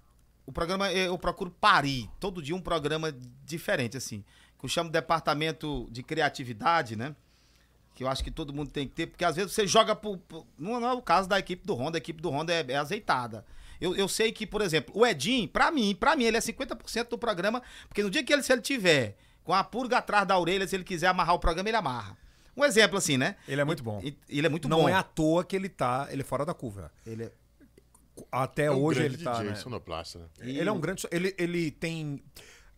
o 0.47 0.53
programa, 0.53 0.91
eu, 0.93 1.07
eu 1.07 1.19
procuro 1.19 1.51
parir, 1.51 2.11
todo 2.19 2.43
dia 2.43 2.55
um 2.55 2.61
programa 2.61 3.15
diferente, 3.45 3.97
assim, 3.97 4.25
que 4.59 4.65
eu 4.65 4.69
chamo 4.69 4.89
de 4.89 4.93
departamento 4.95 5.87
de 5.91 6.03
criatividade, 6.03 6.97
né? 6.97 7.15
Que 7.95 8.03
eu 8.03 8.09
acho 8.09 8.25
que 8.25 8.31
todo 8.31 8.53
mundo 8.53 8.71
tem 8.71 8.89
que 8.89 8.95
ter, 8.95 9.07
porque 9.07 9.25
às 9.25 9.37
vezes 9.37 9.53
você 9.53 9.67
joga 9.67 9.95
pro. 9.95 10.19
pro- 10.19 10.47
não, 10.59 10.81
não 10.81 10.89
é 10.89 10.93
o 10.93 11.01
caso 11.03 11.29
da 11.29 11.39
equipe 11.39 11.65
do 11.67 11.75
Honda, 11.75 11.97
a 11.97 12.01
equipe 12.01 12.21
do 12.21 12.29
Honda 12.31 12.53
é, 12.53 12.65
é 12.69 12.77
azeitada. 12.77 13.45
Eu, 13.81 13.95
eu 13.95 14.09
sei 14.09 14.33
que, 14.33 14.47
por 14.47 14.61
exemplo, 14.63 14.93
o 14.97 15.07
Edinho, 15.07 15.47
pra 15.49 15.71
mim, 15.71 15.95
pra 15.95 16.17
mim, 16.17 16.25
ele 16.25 16.37
é 16.37 16.41
50% 16.41 17.09
do 17.09 17.19
programa, 17.19 17.63
porque 17.89 18.03
no 18.03 18.11
dia 18.11 18.23
que 18.25 18.33
ele, 18.33 18.43
se 18.43 18.53
ele 18.53 18.63
tiver 18.63 19.17
com 19.45 19.53
a 19.53 19.63
purga 19.63 19.99
atrás 19.99 20.27
da 20.27 20.39
orelha, 20.39 20.67
se 20.67 20.75
ele 20.75 20.85
quiser 20.85 21.07
amarrar 21.09 21.35
o 21.35 21.39
programa, 21.39 21.69
ele 21.69 21.77
amarra. 21.77 22.17
Um 22.57 22.65
exemplo 22.65 22.97
assim, 22.99 23.17
né? 23.17 23.37
Ele 23.47 23.61
é 23.61 23.65
muito 23.65 23.83
bom. 23.83 24.01
E- 24.03 24.17
Ele 24.29 24.47
é 24.47 24.51
muito 24.51 24.69
Não 24.69 24.83
bom. 24.83 24.89
é 24.89 24.93
à 24.93 25.03
toa 25.03 25.45
que 25.45 25.55
ele 25.55 25.69
tá, 25.69 26.07
ele 26.11 26.23
é 26.23 26.25
fora 26.25 26.45
da 26.47 26.55
curva. 26.55 26.91
Ele 27.05 27.25
é- 27.25 27.33
Até 28.31 28.67
É 28.67 28.71
um 28.71 28.81
hoje 28.83 29.03
ele 29.03 29.19
tá, 29.19 29.33
DJ, 29.35 29.51
né? 29.51 29.55
sonoplasta, 29.57 30.19
né? 30.21 30.27
Ele 30.41 30.69
é 30.69 30.73
um 30.73 30.79
grande. 30.81 31.05
Ele, 31.11 31.35
ele 31.37 31.71
tem. 31.73 32.23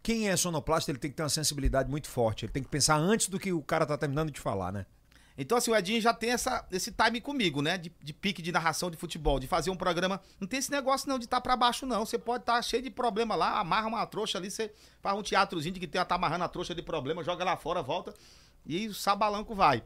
Quem 0.02 0.30
é 0.30 0.36
sonoplasta, 0.36 0.90
ele 0.90 0.98
tem 0.98 1.10
que 1.10 1.16
ter 1.16 1.22
uma 1.22 1.28
sensibilidade 1.28 1.90
muito 1.90 2.08
forte. 2.08 2.46
Ele 2.46 2.52
tem 2.52 2.62
que 2.62 2.68
pensar 2.70 2.96
antes 2.96 3.28
do 3.28 3.38
que 3.38 3.52
o 3.52 3.60
cara 3.62 3.84
tá 3.84 3.98
terminando 3.98 4.30
de 4.30 4.40
falar, 4.40 4.72
né? 4.72 4.86
Então, 5.38 5.58
assim, 5.58 5.70
o 5.70 5.76
Edinho 5.76 6.00
já 6.00 6.14
tem 6.14 6.30
essa, 6.30 6.66
esse 6.72 6.90
time 6.90 7.20
comigo, 7.20 7.60
né? 7.60 7.76
De, 7.76 7.92
de 8.02 8.12
pique 8.12 8.40
de 8.40 8.50
narração 8.50 8.90
de 8.90 8.96
futebol, 8.96 9.38
de 9.38 9.46
fazer 9.46 9.70
um 9.70 9.76
programa. 9.76 10.20
Não 10.40 10.48
tem 10.48 10.58
esse 10.58 10.70
negócio, 10.70 11.08
não, 11.08 11.18
de 11.18 11.26
estar 11.26 11.40
pra 11.40 11.54
baixo, 11.56 11.84
não. 11.84 12.06
Você 12.06 12.18
pode 12.18 12.42
estar 12.42 12.60
cheio 12.62 12.82
de 12.82 12.90
problema 12.90 13.34
lá, 13.34 13.58
amarra 13.60 13.86
uma 13.86 14.06
trouxa 14.06 14.38
ali, 14.38 14.50
você 14.50 14.72
faz 15.02 15.16
um 15.16 15.22
teatrozinho 15.22 15.74
de 15.74 15.80
que 15.80 15.86
tem, 15.86 16.02
tá 16.04 16.14
amarrando 16.14 16.44
a 16.44 16.48
trouxa 16.48 16.74
de 16.74 16.82
problema, 16.82 17.22
joga 17.22 17.44
lá 17.44 17.56
fora, 17.56 17.82
volta. 17.82 18.14
E 18.64 18.88
o 18.88 18.94
sabalanco 18.94 19.54
vai. 19.54 19.82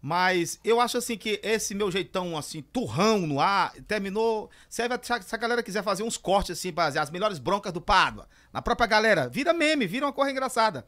Mas 0.00 0.60
eu 0.62 0.80
acho 0.80 0.96
assim 0.98 1.16
que 1.16 1.40
esse 1.42 1.74
meu 1.74 1.90
jeitão, 1.90 2.36
assim, 2.36 2.62
turrão 2.62 3.18
no 3.26 3.40
ar, 3.40 3.72
terminou. 3.88 4.48
Serve 4.68 4.94
a- 4.94 5.20
se 5.22 5.34
a 5.34 5.38
galera 5.38 5.62
quiser 5.62 5.82
fazer 5.82 6.04
uns 6.04 6.16
cortes, 6.16 6.56
assim, 6.56 6.72
fazer 6.72 7.00
as 7.00 7.10
melhores 7.10 7.38
broncas 7.38 7.72
do 7.72 7.80
Pádua. 7.80 8.28
Na 8.52 8.62
própria 8.62 8.86
galera, 8.86 9.28
vira 9.28 9.52
meme, 9.52 9.86
vira 9.86 10.06
uma 10.06 10.12
coisa 10.12 10.30
engraçada. 10.30 10.86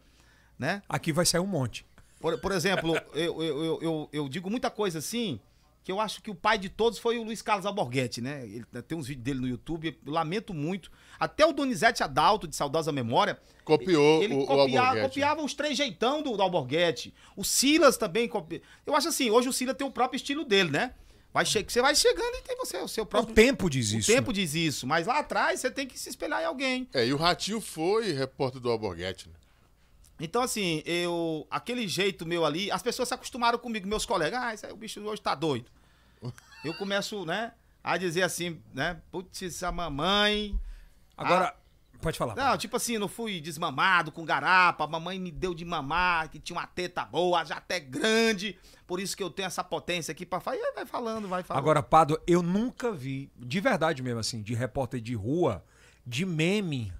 Né? 0.57 0.83
Aqui 0.89 1.11
vai 1.13 1.25
sair 1.27 1.41
um 1.41 1.47
monte. 1.47 1.87
Por, 2.21 2.39
por 2.39 2.53
exemplo, 2.53 2.95
eu, 3.15 3.43
eu, 3.43 3.63
eu, 3.65 3.79
eu, 3.83 4.09
eu 4.13 4.29
digo 4.29 4.49
muita 4.51 4.71
coisa 4.71 4.99
assim, 4.99 5.41
que 5.83 5.91
eu 5.91 5.99
acho 5.99 6.21
que 6.23 6.31
o 6.31 6.35
pai 6.35 6.59
de 6.59 6.69
todos 6.69 6.99
foi 6.99 7.19
o 7.19 7.23
Luiz 7.23 7.41
Carlos 7.41 7.65
Alborguete, 7.65 8.21
né? 8.21 8.45
Ele 8.45 8.65
tem 8.87 8.97
uns 8.99 9.07
vídeos 9.07 9.25
dele 9.25 9.41
no 9.41 9.49
YouTube, 9.49 9.99
eu 10.07 10.13
lamento 10.13 10.53
muito. 10.53 10.91
Até 11.19 11.47
o 11.47 11.53
Donizete 11.53 12.03
Adalto, 12.03 12.47
de 12.47 12.55
saudosa 12.55 12.93
memória. 12.93 13.41
Copiou 13.65 14.23
ele 14.23 14.35
o- 14.35 14.41
o 14.43 14.47
copia- 14.47 14.81
Alborguete. 14.81 15.09
copiava 15.09 15.43
os 15.43 15.55
três-jeitão 15.55 16.23
do, 16.23 16.37
do 16.37 16.43
Alborguete. 16.43 17.15
O 17.35 17.43
Silas 17.43 17.97
também 17.97 18.29
copia. 18.29 18.61
Eu 18.85 18.95
acho 18.95 19.09
assim, 19.09 19.31
hoje 19.31 19.49
o 19.49 19.53
Silas 19.53 19.75
tem 19.77 19.87
o 19.87 19.91
próprio 19.91 20.17
estilo 20.17 20.45
dele, 20.45 20.71
né? 20.71 20.93
Vai 21.33 21.47
che... 21.47 21.65
Você 21.67 21.81
vai 21.81 21.95
chegando 21.95 22.35
e 22.37 22.43
tem 22.43 22.57
você, 22.57 22.77
o 22.79 22.89
seu 22.89 23.05
O 23.05 23.07
próprio. 23.07 23.35
tempo 23.35 23.71
diz 23.71 23.93
O 23.93 23.99
isso. 23.99 24.13
tempo 24.13 24.33
diz 24.33 24.53
isso, 24.55 24.87
mas 24.87 25.07
lá 25.07 25.21
atrás 25.21 25.61
você 25.61 25.71
tem 25.71 25.87
que 25.87 25.99
se 25.99 26.09
espelhar 26.11 26.43
em 26.43 26.47
alguém. 26.47 26.89
É, 26.93 27.07
e 27.07 27.13
o 27.13 27.17
Ratinho 27.17 27.61
foi 27.61 28.13
repórter 28.13 28.61
do 28.61 28.69
Alborguete, 28.71 29.29
né? 29.29 29.35
Então, 30.21 30.43
assim, 30.43 30.83
eu. 30.85 31.47
Aquele 31.51 31.89
jeito 31.89 32.27
meu 32.27 32.45
ali, 32.45 32.71
as 32.71 32.83
pessoas 32.83 33.09
se 33.09 33.15
acostumaram 33.15 33.59
comigo, 33.59 33.89
meus 33.89 34.05
colegas. 34.05 34.63
Ah, 34.65 34.73
o 34.73 34.77
bicho 34.77 35.01
hoje 35.01 35.23
tá 35.23 35.35
doido. 35.35 35.71
Eu 36.63 36.75
começo, 36.75 37.25
né, 37.25 37.55
a 37.83 37.97
dizer 37.97 38.21
assim, 38.21 38.61
né? 38.75 39.01
Putz, 39.11 39.63
a 39.63 39.73
mamãe. 39.73 40.61
Agora, 41.17 41.57
pode 42.01 42.19
falar. 42.19 42.35
Não, 42.35 42.57
tipo 42.59 42.77
assim, 42.77 42.99
não 42.99 43.09
fui 43.09 43.41
desmamado 43.41 44.11
com 44.13 44.25
garapa, 44.25 44.85
a 44.85 44.87
mamãe 44.87 45.19
me 45.19 45.31
deu 45.31 45.55
de 45.55 45.65
mamar, 45.65 46.29
que 46.29 46.39
tinha 46.39 46.59
uma 46.59 46.67
teta 46.67 47.05
boa, 47.05 47.45
já 47.45 47.57
até 47.57 47.81
grande, 47.81 48.59
por 48.87 49.01
isso 49.01 49.17
que 49.17 49.23
eu 49.23 49.31
tenho 49.31 49.47
essa 49.47 49.63
potência 49.63 50.13
aqui 50.13 50.27
pra 50.27 50.41
falar. 50.41 50.57
E 50.57 50.61
aí 50.61 50.73
vai 50.75 50.87
falando, 50.87 51.29
vai 51.29 51.43
falando. 51.43 51.63
Agora, 51.63 51.83
Pado, 51.83 52.21
eu 52.27 52.43
nunca 52.43 52.93
vi, 52.93 53.31
de 53.37 53.61
verdade 53.61 54.03
mesmo, 54.03 54.21
assim, 54.21 54.43
de 54.43 54.55
repórter 54.55 55.01
de 55.01 55.15
rua, 55.15 55.65
de 56.07 56.27
meme, 56.27 56.93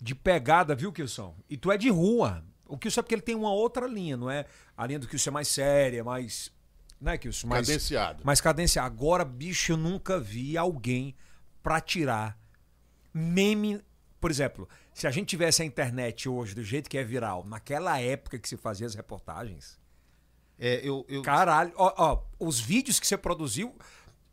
de 0.00 0.14
pegada, 0.14 0.74
viu, 0.74 0.92
Kilson? 0.92 1.34
E 1.48 1.56
tu 1.56 1.70
é 1.72 1.76
de 1.76 1.88
rua. 1.88 2.44
O 2.66 2.76
Kilson 2.78 3.00
é 3.00 3.02
porque 3.02 3.14
ele 3.14 3.22
tem 3.22 3.34
uma 3.34 3.52
outra 3.52 3.86
linha, 3.86 4.16
não 4.16 4.30
é? 4.30 4.44
A 4.76 4.86
linha 4.86 4.98
do 4.98 5.08
Kilson 5.08 5.30
é 5.30 5.32
mais 5.32 5.48
séria, 5.48 6.04
mais. 6.04 6.52
Não 7.00 7.12
é, 7.12 7.18
Kilson? 7.18 7.46
Mais, 7.46 7.66
Cadenciado. 7.66 8.24
mais 8.24 8.40
cadenciado. 8.40 8.86
Agora, 8.86 9.24
bicho, 9.24 9.72
eu 9.72 9.76
nunca 9.76 10.18
vi 10.18 10.56
alguém 10.56 11.14
pra 11.62 11.80
tirar 11.80 12.38
meme. 13.12 13.80
Por 14.20 14.30
exemplo, 14.30 14.68
se 14.92 15.06
a 15.06 15.10
gente 15.10 15.28
tivesse 15.28 15.62
a 15.62 15.64
internet 15.64 16.28
hoje 16.28 16.54
do 16.54 16.64
jeito 16.64 16.90
que 16.90 16.98
é 16.98 17.04
viral, 17.04 17.44
naquela 17.46 18.00
época 18.00 18.38
que 18.38 18.48
se 18.48 18.56
fazia 18.56 18.86
as 18.86 18.94
reportagens. 18.94 19.78
É, 20.58 20.80
eu, 20.82 21.06
eu, 21.08 21.22
Caralho, 21.22 21.72
ó, 21.76 21.94
ó, 21.96 22.22
os 22.38 22.58
vídeos 22.58 22.98
que 22.98 23.06
você 23.06 23.16
produziu 23.16 23.76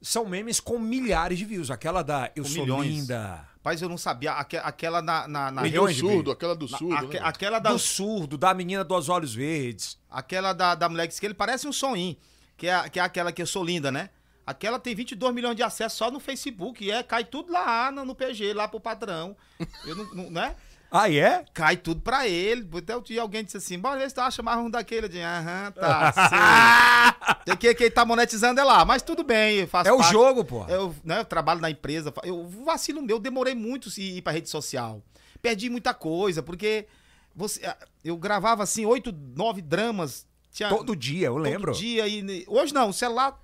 são 0.02 0.26
memes 0.26 0.60
com 0.60 0.80
milhares 0.80 1.38
de 1.38 1.46
views. 1.46 1.70
Aquela 1.70 2.02
da 2.02 2.32
Eu 2.36 2.44
Com 2.44 2.50
Sou 2.50 2.64
milhões. 2.64 2.88
Linda, 2.90 3.48
Rapaz, 3.66 3.82
eu 3.82 3.90
não 3.90 3.98
sabia. 3.98 4.32
aque- 4.34 4.58
Aquela 4.58 5.02
na. 5.02 5.28
na, 5.28 5.50
na 5.52 5.62
do 5.64 5.92
surdo, 5.96 6.30
aquela 6.32 6.56
do 6.56 6.70
na- 6.70 6.78
surdo, 6.78 6.94
aque- 7.08 7.20
né? 7.20 7.26
aquela 7.26 7.58
da. 7.58 7.72
do 7.72 7.80
surdo, 7.80 8.38
da 8.38 8.54
menina 8.54 8.84
dos 8.84 9.10
olhos 9.10 9.34
verdes. 9.34 9.98
Aquela 10.08 10.54
da, 10.54 10.76
da 10.76 10.88
mulher 10.88 11.08
que 11.08 11.26
ele 11.26 11.34
parece 11.34 11.68
um 11.68 11.74
soninho, 11.74 12.16
que 12.56 12.68
é, 12.68 12.88
que 12.88 13.00
é 13.00 13.02
aquela 13.04 13.32
que 13.32 13.42
eu 13.42 13.48
sou 13.48 13.64
linda, 13.64 13.92
né? 13.92 14.12
Aquela 14.46 14.78
tem 14.80 14.94
22 14.94 15.34
milhões 15.34 15.56
de 15.56 15.64
acessos 15.64 15.98
só 15.98 16.12
no 16.12 16.20
Facebook, 16.20 16.86
e 16.86 16.92
é, 16.92 17.02
cai 17.02 17.24
tudo 17.26 17.52
lá 17.52 17.92
no, 17.92 18.06
no 18.06 18.14
PG, 18.14 18.54
lá 18.54 18.68
pro 18.68 18.80
padrão. 18.80 19.36
Eu 19.84 19.96
não, 19.96 20.06
não- 20.14 20.30
né? 20.30 20.56
Ah, 20.98 21.12
é? 21.12 21.44
Cai 21.54 21.78
tudo 21.78 22.02
pra 22.02 22.28
ele. 22.28 22.68
Até 22.78 22.96
o 22.96 23.02
dia 23.02 23.22
alguém 23.22 23.44
disse 23.44 23.58
assim, 23.58 23.78
bora 23.78 24.00
ver 24.00 24.08
se 24.10 24.16
tu 24.16 24.22
acha 24.22 24.42
mais 24.42 24.60
um 24.60 24.70
daquele. 24.70 25.08
Disse, 25.08 25.22
aham, 25.22 25.72
tá, 25.72 26.14
sei. 27.46 27.56
Que 27.58 27.74
quem 27.76 27.92
tá 27.92 28.06
monetizando 28.06 28.60
é 28.60 28.64
lá, 28.64 28.86
mas 28.86 29.02
tudo 29.02 29.24
bem, 29.24 29.58
eu 29.58 29.68
faço 29.68 29.90
É 29.90 29.94
o 29.94 29.98
parte. 29.98 30.12
jogo, 30.12 30.44
pô. 30.46 30.66
Eu, 30.68 30.96
né, 31.04 31.20
eu 31.20 31.26
trabalho 31.26 31.60
na 31.60 31.70
empresa, 31.70 32.14
eu 32.24 32.48
vacilo 32.66 33.02
meu, 33.02 33.20
demorei 33.20 33.54
muito 33.56 33.90
se 33.90 34.02
ir 34.18 34.22
pra 34.22 34.34
rede 34.34 34.50
social. 34.50 35.02
Perdi 35.42 35.70
muita 35.70 35.94
coisa, 35.94 36.42
porque 36.42 36.88
você, 37.36 37.66
ah, 37.66 37.78
eu 38.04 38.18
gravava 38.18 38.64
assim, 38.64 38.86
oito, 38.86 39.12
nove 39.36 39.62
dramas. 39.62 40.26
Tinha, 40.52 40.70
Todo 40.70 40.96
dia, 40.96 41.28
eu 41.28 41.38
lembro. 41.38 41.74
Todo 41.74 41.80
dia. 41.82 42.08
E, 42.08 42.46
hoje 42.48 42.74
não, 42.74 42.90
o 42.90 42.94
celular 42.94 43.38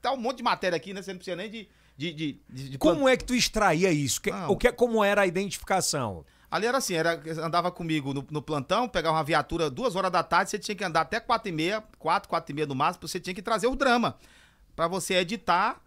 tá 0.00 0.12
um 0.12 0.16
monte 0.16 0.38
de 0.38 0.42
matéria 0.42 0.76
aqui, 0.76 0.94
né? 0.94 1.02
Você 1.02 1.12
não 1.12 1.18
precisa 1.18 1.36
nem 1.36 1.50
de. 1.50 1.68
de, 1.96 2.12
de, 2.12 2.40
de- 2.48 2.68
de 2.70 2.78
Como 2.78 3.06
é 3.06 3.16
que 3.18 3.24
tu 3.24 3.34
extraía 3.34 3.92
isso? 3.92 4.20
Que- 4.22 4.30
o 4.48 4.56
que, 4.56 4.72
como 4.72 5.04
era 5.04 5.20
a 5.22 5.26
identificação? 5.26 6.24
Ali 6.54 6.66
era 6.66 6.78
assim, 6.78 6.94
era, 6.94 7.20
andava 7.44 7.68
comigo 7.72 8.14
no, 8.14 8.24
no 8.30 8.40
plantão, 8.40 8.88
pegava 8.88 9.16
uma 9.16 9.24
viatura 9.24 9.68
duas 9.68 9.96
horas 9.96 10.12
da 10.12 10.22
tarde, 10.22 10.50
você 10.50 10.58
tinha 10.58 10.76
que 10.76 10.84
andar 10.84 11.00
até 11.00 11.18
quatro 11.18 11.48
e 11.48 11.52
meia, 11.52 11.82
quatro, 11.98 12.28
quatro 12.28 12.52
e 12.52 12.54
meia 12.54 12.64
no 12.64 12.76
máximo, 12.76 13.08
você 13.08 13.18
tinha 13.18 13.34
que 13.34 13.42
trazer 13.42 13.66
o 13.66 13.74
drama. 13.74 14.16
Pra 14.76 14.86
você 14.86 15.14
editar 15.14 15.82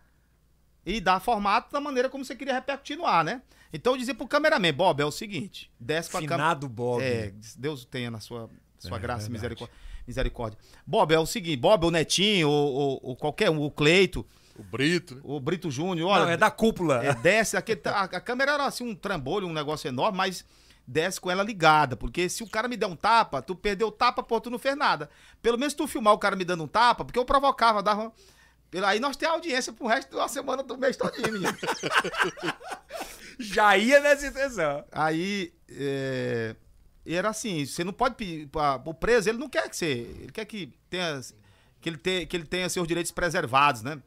e 0.85 0.99
dar 0.99 1.21
formato 1.21 1.71
da 1.71 1.79
maneira 1.79 2.09
como 2.09 2.25
você 2.25 2.35
queria 2.35 2.53
repercutir 2.53 2.97
no 2.97 3.05
ar, 3.05 3.23
né? 3.23 3.41
Então 3.71 3.93
eu 3.93 3.97
dizia 3.97 4.13
pro 4.13 4.27
cameraman, 4.27 4.73
Bob, 4.73 4.99
é 5.01 5.05
o 5.05 5.11
seguinte, 5.11 5.71
desce 5.79 6.09
pra 6.09 6.19
câmera. 6.19 6.35
Finado 6.37 6.67
Bob. 6.67 7.01
É, 7.01 7.31
Deus 7.57 7.85
tenha 7.85 8.11
na 8.11 8.19
sua, 8.19 8.49
sua 8.77 8.97
É, 8.97 8.99
graça 8.99 9.27
e 9.27 9.31
misericórdia, 9.31 9.73
misericórdia. 10.05 10.59
Bob, 10.85 11.13
é 11.13 11.19
o 11.19 11.25
seguinte, 11.25 11.55
Bob, 11.55 11.85
o 11.85 11.91
Netinho, 11.91 12.49
ou, 12.49 12.73
ou- 12.73 12.99
ou 13.03 13.15
qualquer 13.15 13.49
um, 13.49 13.61
o 13.61 13.71
Cleito, 13.71 14.25
O 14.57 14.63
Brito, 14.63 15.15
né? 15.15 15.21
o 15.23 15.39
Brito 15.39 15.69
Júnior, 15.69 16.09
olha, 16.09 16.25
Não, 16.25 16.31
é 16.31 16.37
da 16.37 16.49
cúpula. 16.49 17.05
é, 17.05 17.13
desce, 17.13 17.55
aquele, 17.55 17.81
a, 17.85 18.03
a 18.03 18.21
câmera 18.21 18.53
era 18.53 18.65
assim 18.65 18.83
um 18.83 18.95
trambolho, 18.95 19.47
um 19.47 19.53
negócio 19.53 19.87
enorme, 19.87 20.17
mas 20.17 20.43
desce 20.87 21.19
com 21.19 21.29
ela 21.29 21.43
ligada, 21.43 21.97
porque 21.97 22.29
se 22.29 22.43
o 22.43 22.49
cara 22.49 22.67
me 22.67 22.77
der 22.77 22.85
um 22.85 22.95
tapa, 22.95 23.41
tu 23.41 23.55
perdeu 23.55 23.87
o 23.87 23.91
tapa, 23.91 24.23
pô, 24.23 24.39
tu 24.39 24.49
não 24.49 24.57
fez 24.57 24.75
nada. 24.75 25.09
Pelo 25.41 25.57
menos 25.57 25.73
tu 25.73 25.85
filmar 25.85 26.13
o 26.13 26.17
cara 26.17 26.35
me 26.35 26.45
dando 26.45 26.63
um 26.63 26.67
tapa, 26.67 27.03
porque 27.03 27.19
eu 27.19 27.25
provocava, 27.25 27.83
dava... 27.83 28.11
Aí 28.85 28.99
nós 28.99 29.15
temos 29.15 29.35
audiência 29.35 29.71
pro 29.71 29.87
resto 29.87 30.15
da 30.15 30.27
semana 30.27 30.61
do 30.61 30.77
mês 30.77 30.97
todinho, 30.97 31.31
menino. 31.31 31.57
Já 33.39 33.77
ia 33.77 33.99
nessa 33.99 34.27
intenção. 34.27 34.83
Aí, 34.91 35.53
é, 35.69 36.55
era 37.05 37.29
assim, 37.29 37.65
você 37.65 37.83
não 37.83 37.93
pode 37.93 38.15
pedir 38.15 38.47
pra, 38.47 38.81
o 38.83 38.93
preso, 38.93 39.29
ele 39.29 39.37
não 39.37 39.47
quer 39.49 39.69
que 39.69 39.75
você, 39.77 39.85
ele 40.19 40.31
quer 40.33 40.45
que 40.45 40.73
tenha, 40.89 41.21
que 41.79 41.89
ele, 41.89 41.97
tenha, 41.97 42.25
que 42.25 42.35
ele 42.35 42.45
tenha 42.45 42.67
seus 42.69 42.87
direitos 42.87 43.11
preservados, 43.11 43.83
né? 43.83 44.01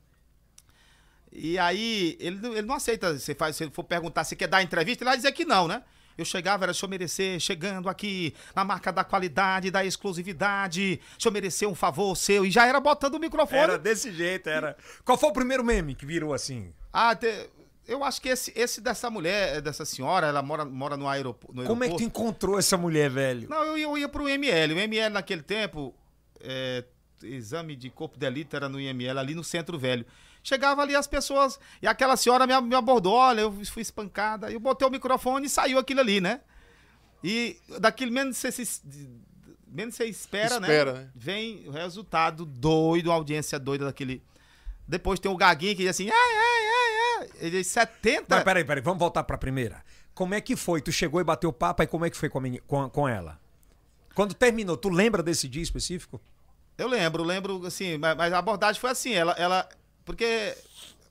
E 1.33 1.59
aí, 1.59 2.17
ele, 2.21 2.37
não- 2.41 2.53
ele 2.53 2.67
não 2.67 2.75
aceita, 2.75 3.17
você 3.19 3.35
faz, 3.35 3.57
se 3.57 3.65
ele 3.65 3.71
for 3.71 3.85
perguntar 3.85 4.25
se 4.25 4.35
quer 4.35 4.49
dar 4.49 4.63
entrevista, 4.63 5.05
ele 5.05 5.11
vai 5.11 5.17
dizer 5.17 5.33
que 5.33 5.45
não, 5.45 5.69
né? 5.69 5.83
Eu 6.19 6.25
chegava, 6.25 6.65
era, 6.65 6.73
deixa 6.73 6.85
eu 6.85 6.91
merecer, 6.91 7.39
chegando 7.41 7.89
aqui 7.89 8.35
na 8.55 8.63
marca 8.65 8.93
da 8.93 9.03
qualidade, 9.05 9.71
da 9.71 9.85
exclusividade, 9.85 11.01
deixa 11.13 11.29
eu 11.29 11.33
merecer 11.33 11.69
um 11.69 11.75
favor 11.75 12.17
seu, 12.17 12.45
e 12.45 12.51
já 12.51 12.67
era 12.67 12.79
botando 12.81 13.15
o 13.15 13.19
microfone. 13.19 13.59
Era 13.61 13.79
desse 13.79 14.13
jeito, 14.13 14.49
era. 14.49 14.77
Qual 15.05 15.17
foi 15.17 15.31
o 15.31 15.33
primeiro 15.33 15.65
meme 15.65 15.95
que 15.95 16.05
virou 16.05 16.35
assim? 16.35 16.73
Ah, 16.93 17.15
te- 17.15 17.49
eu 17.87 18.05
acho 18.05 18.21
que 18.21 18.29
esse, 18.29 18.53
esse 18.55 18.81
dessa 18.81 19.09
mulher, 19.09 19.61
dessa 19.63 19.85
senhora, 19.85 20.27
ela 20.27 20.43
mora, 20.43 20.65
mora 20.65 20.97
no, 20.97 21.05
no 21.05 21.09
aeroporto. 21.09 21.65
Como 21.65 21.85
é 21.85 21.89
que 21.89 21.97
tu 21.97 22.03
encontrou 22.03 22.59
essa 22.59 22.77
mulher, 22.77 23.09
velho? 23.09 23.49
Não, 23.49 23.65
eu, 23.65 23.79
ia- 23.79 23.85
eu 23.85 23.97
ia 23.99 24.09
pro 24.09 24.29
ML. 24.29 24.75
O 24.75 24.79
ML 24.79 25.13
naquele 25.15 25.43
tempo 25.43 25.95
é, 26.41 26.85
exame 27.23 27.75
de 27.77 27.89
corpo 27.91 28.17
de 28.17 28.21
delito 28.21 28.55
era 28.55 28.69
no 28.69 28.79
IML, 28.81 29.19
ali 29.19 29.35
no 29.35 29.43
Centro 29.45 29.79
Velho. 29.79 30.05
Chegava 30.43 30.83
ali 30.83 30.95
as 30.95 31.07
pessoas, 31.07 31.59
e 31.83 31.87
aquela 31.87 32.17
senhora 32.17 32.47
me, 32.47 32.61
me 32.63 32.75
abordou, 32.75 33.15
olha, 33.15 33.43
eu 33.43 33.53
fui 33.67 33.83
espancada, 33.83 34.51
eu 34.51 34.59
botei 34.59 34.87
o 34.87 34.91
microfone 34.91 35.47
e 35.47 35.51
saiu 35.51 35.79
aquilo 35.79 36.01
ali, 36.01 36.21
né? 36.21 36.41
E 37.23 37.59
daquilo 37.79 38.11
menos 38.11 38.39
você 38.39 38.51
se, 38.51 38.83
menos 39.69 39.95
você 39.95 40.07
espera, 40.07 40.55
Espera, 40.55 40.93
né? 40.93 40.99
né? 41.01 41.11
Vem 41.15 41.69
o 41.69 41.71
resultado 41.71 42.45
doido, 42.45 43.13
a 43.13 43.15
audiência 43.15 43.59
doida 43.59 43.85
daquele. 43.85 44.23
Depois 44.89 45.21
tem 45.21 45.31
o 45.31 45.37
Gaguinho 45.37 45.77
que 45.77 45.83
diz 45.83 45.91
assim, 45.91 46.09
ai, 46.09 46.13
ai, 46.13 46.67
ai, 46.67 47.21
ai. 47.21 47.31
Ele 47.41 47.59
diz 47.59 47.69
70. 47.69 48.25
Mas 48.29 48.45
peraí, 48.45 48.65
peraí, 48.65 48.83
vamos 48.83 48.99
voltar 48.99 49.23
pra 49.25 49.39
primeira. 49.39 49.85
Como 50.15 50.35
é 50.35 50.41
que 50.41 50.57
foi? 50.57 50.81
Tu 50.81 50.91
chegou 50.91 51.21
e 51.21 51.25
bateu 51.25 51.53
papo, 51.53 51.83
e 51.83 51.87
como 51.87 52.05
é 52.05 52.11
que 52.11 52.17
foi 52.17 52.29
com, 52.29 52.39
a 52.39 52.43
com, 52.67 52.91
com 52.91 53.09
ela? 53.09 53.39
Quando 54.15 54.35
terminou, 54.35 54.77
tu 54.77 54.89
lembra 54.89 55.23
desse 55.23 55.49
dia 55.49 55.63
específico? 55.63 56.21
Eu 56.77 56.89
lembro, 56.89 57.23
lembro, 57.23 57.65
assim, 57.67 57.99
mas, 57.99 58.17
mas 58.17 58.33
a 58.33 58.39
abordagem 58.39 58.81
foi 58.81 58.91
assim, 58.91 59.13
ela, 59.13 59.33
ela. 59.33 59.69
Porque 60.05 60.57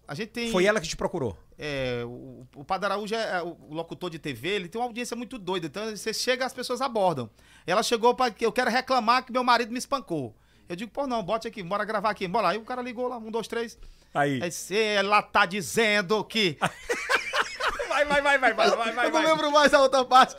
a 0.08 0.16
gente 0.16 0.30
tem. 0.30 0.52
Foi 0.52 0.66
ela 0.66 0.80
que 0.82 0.88
te 0.88 0.98
procurou. 0.98 1.38
É, 1.58 2.04
o, 2.06 2.48
o 2.56 2.64
Padre 2.64 2.88
Araújo 2.88 3.14
é, 3.14 3.38
é 3.38 3.42
o 3.44 3.58
o 3.70 3.74
locutor 3.74 4.10
de 4.10 4.18
TV, 4.18 4.50
ele 4.50 4.70
tem 4.70 4.80
uma 4.80 4.88
audiência 4.88 5.16
muito 5.16 5.38
doida. 5.38 5.68
Então, 5.68 5.96
você 5.96 6.14
chega, 6.14 6.46
as 6.46 6.54
pessoas 6.54 6.82
abordam. 6.82 7.30
Ela 7.68 7.84
chegou 7.84 8.16
para 8.16 8.32
que 8.32 8.46
eu 8.46 8.52
quero 8.52 8.72
reclamar 8.72 9.24
que 9.24 9.32
meu 9.32 9.44
marido 9.44 9.72
me 9.72 9.78
espancou. 9.78 10.36
Eu 10.68 10.76
digo, 10.76 10.92
pô, 10.92 11.06
não, 11.06 11.24
bote 11.24 11.48
aqui, 11.48 11.62
bora 11.64 11.84
gravar 11.84 12.10
aqui. 12.12 12.28
Bora. 12.28 12.50
Aí 12.50 12.58
o 12.58 12.64
cara 12.64 12.82
ligou 12.82 13.08
lá, 13.08 13.18
um, 13.18 13.30
dois, 13.30 13.48
três. 13.48 13.78
Aí. 14.14 14.42
Aí 14.42 14.52
você, 14.52 14.78
ela 14.78 15.22
tá 15.22 15.46
dizendo 15.46 16.24
que. 16.24 16.58
Vai, 17.90 18.06
vai, 18.06 18.22
vai, 18.22 18.38
vai, 18.38 18.54
vai, 18.54 18.70
vai, 18.70 18.94
vai. 18.94 19.08
eu 19.08 19.12
não 19.12 19.24
lembro 19.24 19.52
mais 19.52 19.74
a 19.74 19.82
outra 19.82 20.06
parte. 20.06 20.34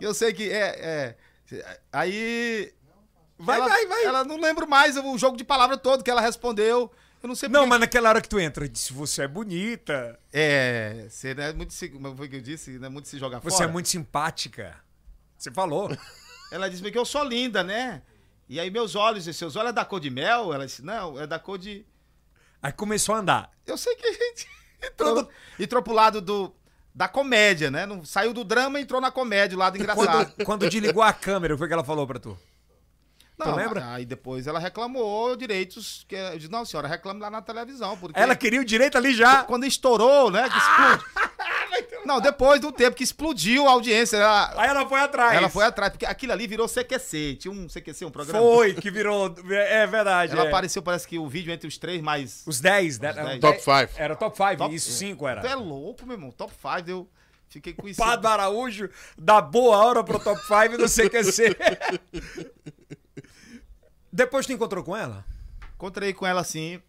Eu 0.00 0.12
sei 0.12 0.32
que 0.32 0.50
é. 0.50 0.74
é 0.80 1.16
aí. 1.92 2.72
Vai, 3.38 3.58
ela, 3.58 3.68
vai, 3.68 3.86
vai. 3.86 4.04
Ela 4.04 4.24
não 4.24 4.40
lembro 4.40 4.66
mais 4.66 4.96
o 4.96 5.16
jogo 5.16 5.36
de 5.36 5.44
palavra 5.44 5.76
todo 5.76 6.02
que 6.02 6.10
ela 6.10 6.20
respondeu. 6.20 6.90
Eu 7.26 7.28
não 7.28 7.34
sei 7.34 7.48
Não, 7.48 7.60
porque- 7.62 7.70
mas 7.70 7.80
naquela 7.80 8.08
hora 8.08 8.20
que 8.22 8.28
tu 8.28 8.38
entra, 8.38 8.64
eu 8.64 8.68
disse, 8.68 8.92
você 8.92 9.22
é 9.22 9.28
bonita, 9.28 10.16
É, 10.32 11.06
você 11.10 11.34
não 11.34 11.42
é 11.42 11.52
muito 11.52 11.74
se, 11.74 11.88
como 11.88 12.16
foi 12.16 12.28
que 12.28 12.36
eu 12.36 12.40
disse, 12.40 12.78
não 12.78 12.86
é 12.86 12.88
muito 12.88 13.08
se 13.08 13.18
jogar 13.18 13.40
você 13.40 13.50
fora. 13.56 13.64
é 13.68 13.72
muito 13.72 13.88
simpática. 13.88 14.76
Você 15.36 15.50
falou. 15.50 15.90
Ela 16.52 16.70
disse 16.70 16.88
que 16.88 16.96
eu 16.96 17.04
sou 17.04 17.24
linda, 17.24 17.64
né? 17.64 18.00
E 18.48 18.60
aí 18.60 18.70
meus 18.70 18.94
olhos, 18.94 19.24
seus 19.36 19.56
olhos 19.56 19.70
é 19.70 19.72
da 19.72 19.84
cor 19.84 19.98
de 19.98 20.08
mel? 20.08 20.54
Ela 20.54 20.66
disse, 20.66 20.82
não, 20.82 21.20
é 21.20 21.26
da 21.26 21.36
cor 21.36 21.58
de... 21.58 21.84
Aí 22.62 22.70
começou 22.70 23.16
a 23.16 23.18
andar. 23.18 23.50
Eu 23.66 23.76
sei 23.76 23.96
que 23.96 24.06
a 24.06 24.12
gente 24.12 24.48
entrou, 24.80 25.28
entrou 25.58 25.82
pro 25.82 25.92
lado 25.92 26.20
do, 26.20 26.54
da 26.94 27.08
comédia, 27.08 27.72
né? 27.72 27.86
Não, 27.86 28.04
saiu 28.04 28.32
do 28.32 28.44
drama 28.44 28.78
e 28.78 28.82
entrou 28.84 29.00
na 29.00 29.10
comédia, 29.10 29.56
o 29.56 29.58
lado 29.58 29.76
engraçado. 29.76 30.32
Quando, 30.32 30.46
quando 30.46 30.68
desligou 30.70 31.02
a 31.02 31.12
câmera, 31.12 31.56
o 31.56 31.58
que 31.58 31.72
ela 31.72 31.82
falou 31.82 32.06
pra 32.06 32.20
tu? 32.20 32.38
Não, 33.38 33.54
lembra? 33.54 33.92
Aí 33.92 34.06
depois 34.06 34.46
ela 34.46 34.58
reclamou 34.58 35.36
direitos, 35.36 36.04
que 36.08 36.14
eu 36.14 36.38
disse, 36.38 36.50
não 36.50 36.64
senhora, 36.64 36.88
reclame 36.88 37.20
lá 37.20 37.28
na 37.28 37.42
televisão, 37.42 37.96
porque... 37.96 38.18
Ela 38.18 38.34
queria 38.34 38.60
o 38.60 38.64
direito 38.64 38.96
ali 38.96 39.14
já. 39.14 39.44
Quando 39.44 39.66
estourou, 39.66 40.30
né, 40.30 40.48
que 40.48 40.56
explodiu... 40.56 41.06
Não, 42.06 42.20
depois 42.20 42.60
do 42.60 42.70
tempo 42.70 42.96
que 42.96 43.02
explodiu 43.02 43.66
a 43.68 43.72
audiência, 43.72 44.16
ela, 44.16 44.54
Aí 44.56 44.68
ela 44.68 44.88
foi 44.88 45.00
atrás. 45.00 45.36
ela 45.36 45.48
foi 45.48 45.64
atrás, 45.64 45.90
porque 45.90 46.06
aquilo 46.06 46.32
ali 46.32 46.46
virou 46.46 46.68
CQC, 46.68 47.36
tinha 47.36 47.52
um 47.52 47.66
CQC, 47.66 48.04
um 48.04 48.10
programa... 48.10 48.38
Foi, 48.38 48.74
que 48.74 48.90
virou. 48.90 49.34
É 49.50 49.86
verdade. 49.86 50.32
Ela 50.32 50.44
é. 50.44 50.48
apareceu, 50.48 50.80
parece 50.82 51.06
que 51.06 51.18
o 51.18 51.28
vídeo 51.28 51.52
entre 51.52 51.66
os 51.66 51.76
três 51.76 52.00
mais... 52.00 52.44
Os 52.46 52.60
10, 52.60 53.00
né? 53.00 53.10
Os 53.10 53.16
10. 53.16 53.40
Top 53.40 53.58
five. 53.58 53.88
Era 53.96 54.14
top 54.14 54.36
5, 54.36 54.56
Top- 54.56 54.74
isso, 54.74 54.92
5 54.92 55.28
era. 55.28 55.40
Tu 55.40 55.46
é 55.48 55.54
louco, 55.56 56.06
meu 56.06 56.14
irmão. 56.14 56.30
Top 56.30 56.52
5, 56.54 56.88
eu 56.88 57.08
fiquei 57.48 57.74
com 57.74 57.88
isso. 57.88 57.98
Padre 57.98 58.28
Araújo 58.28 58.88
dá 59.18 59.40
boa 59.40 59.76
hora 59.76 60.04
pro 60.04 60.20
top 60.20 60.40
5 60.40 60.78
do 60.78 60.88
CQC. 60.88 61.56
Depois 64.16 64.46
tu 64.46 64.52
encontrou 64.54 64.82
com 64.82 64.96
ela? 64.96 65.26
Encontrei 65.74 66.14
com 66.14 66.26
ela 66.26 66.40
assim. 66.40 66.80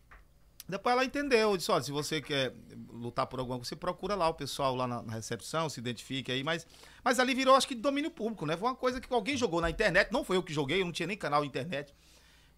Depois 0.66 0.94
ela 0.94 1.04
entendeu. 1.04 1.52
Eu 1.52 1.58
disse: 1.58 1.70
olha, 1.70 1.84
se 1.84 1.92
você 1.92 2.22
quer 2.22 2.54
lutar 2.90 3.28
por 3.28 3.38
alguma 3.38 3.58
coisa, 3.58 3.68
você 3.68 3.76
procura 3.76 4.16
lá 4.16 4.30
o 4.30 4.34
pessoal 4.34 4.74
lá 4.74 4.88
na, 4.88 5.04
na 5.04 5.12
recepção, 5.12 5.68
se 5.68 5.78
identifique 5.78 6.32
aí. 6.32 6.42
Mas, 6.42 6.66
mas 7.04 7.20
ali 7.20 7.36
virou, 7.36 7.54
acho 7.54 7.68
que, 7.68 7.76
domínio 7.76 8.10
público, 8.10 8.46
né? 8.46 8.56
Foi 8.56 8.70
uma 8.70 8.78
coisa 8.78 9.02
que 9.02 9.14
alguém 9.14 9.36
jogou 9.36 9.60
na 9.60 9.70
internet. 9.70 10.10
Não 10.10 10.24
foi 10.24 10.38
eu 10.38 10.44
que 10.44 10.54
joguei, 10.54 10.80
eu 10.80 10.86
não 10.86 10.94
tinha 10.94 11.06
nem 11.06 11.18
canal 11.18 11.42
na 11.42 11.46
internet. 11.46 11.94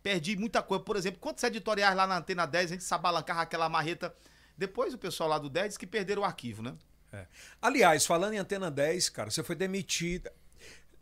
Perdi 0.03 0.36
muita 0.36 0.61
coisa. 0.61 0.84
Por 0.84 0.95
exemplo, 0.95 1.20
quantos 1.20 1.43
editoriais 1.43 1.95
lá 1.95 2.05
na 2.05 2.20
Antena 2.20 2.45
10 2.45 2.65
a 2.65 2.74
gente 2.76 2.84
sabalancava 2.84 3.41
aquela 3.41 3.67
marreta. 3.70 4.15
Depois 4.55 4.93
o 4.93 4.99
pessoal 4.99 5.30
lá 5.30 5.39
do 5.39 5.49
10 5.49 5.70
disse 5.70 5.80
que 5.80 5.88
perderam 5.88 6.22
o 6.22 6.26
arquivo, 6.26 6.61
né? 6.61 6.76
É. 7.11 7.26
Aliás, 7.59 8.05
falando 8.05 8.34
em 8.34 8.38
Antena 8.38 8.70
10, 8.70 9.09
cara, 9.09 9.32
você 9.32 9.41
foi 9.41 9.55
demitida. 9.55 10.32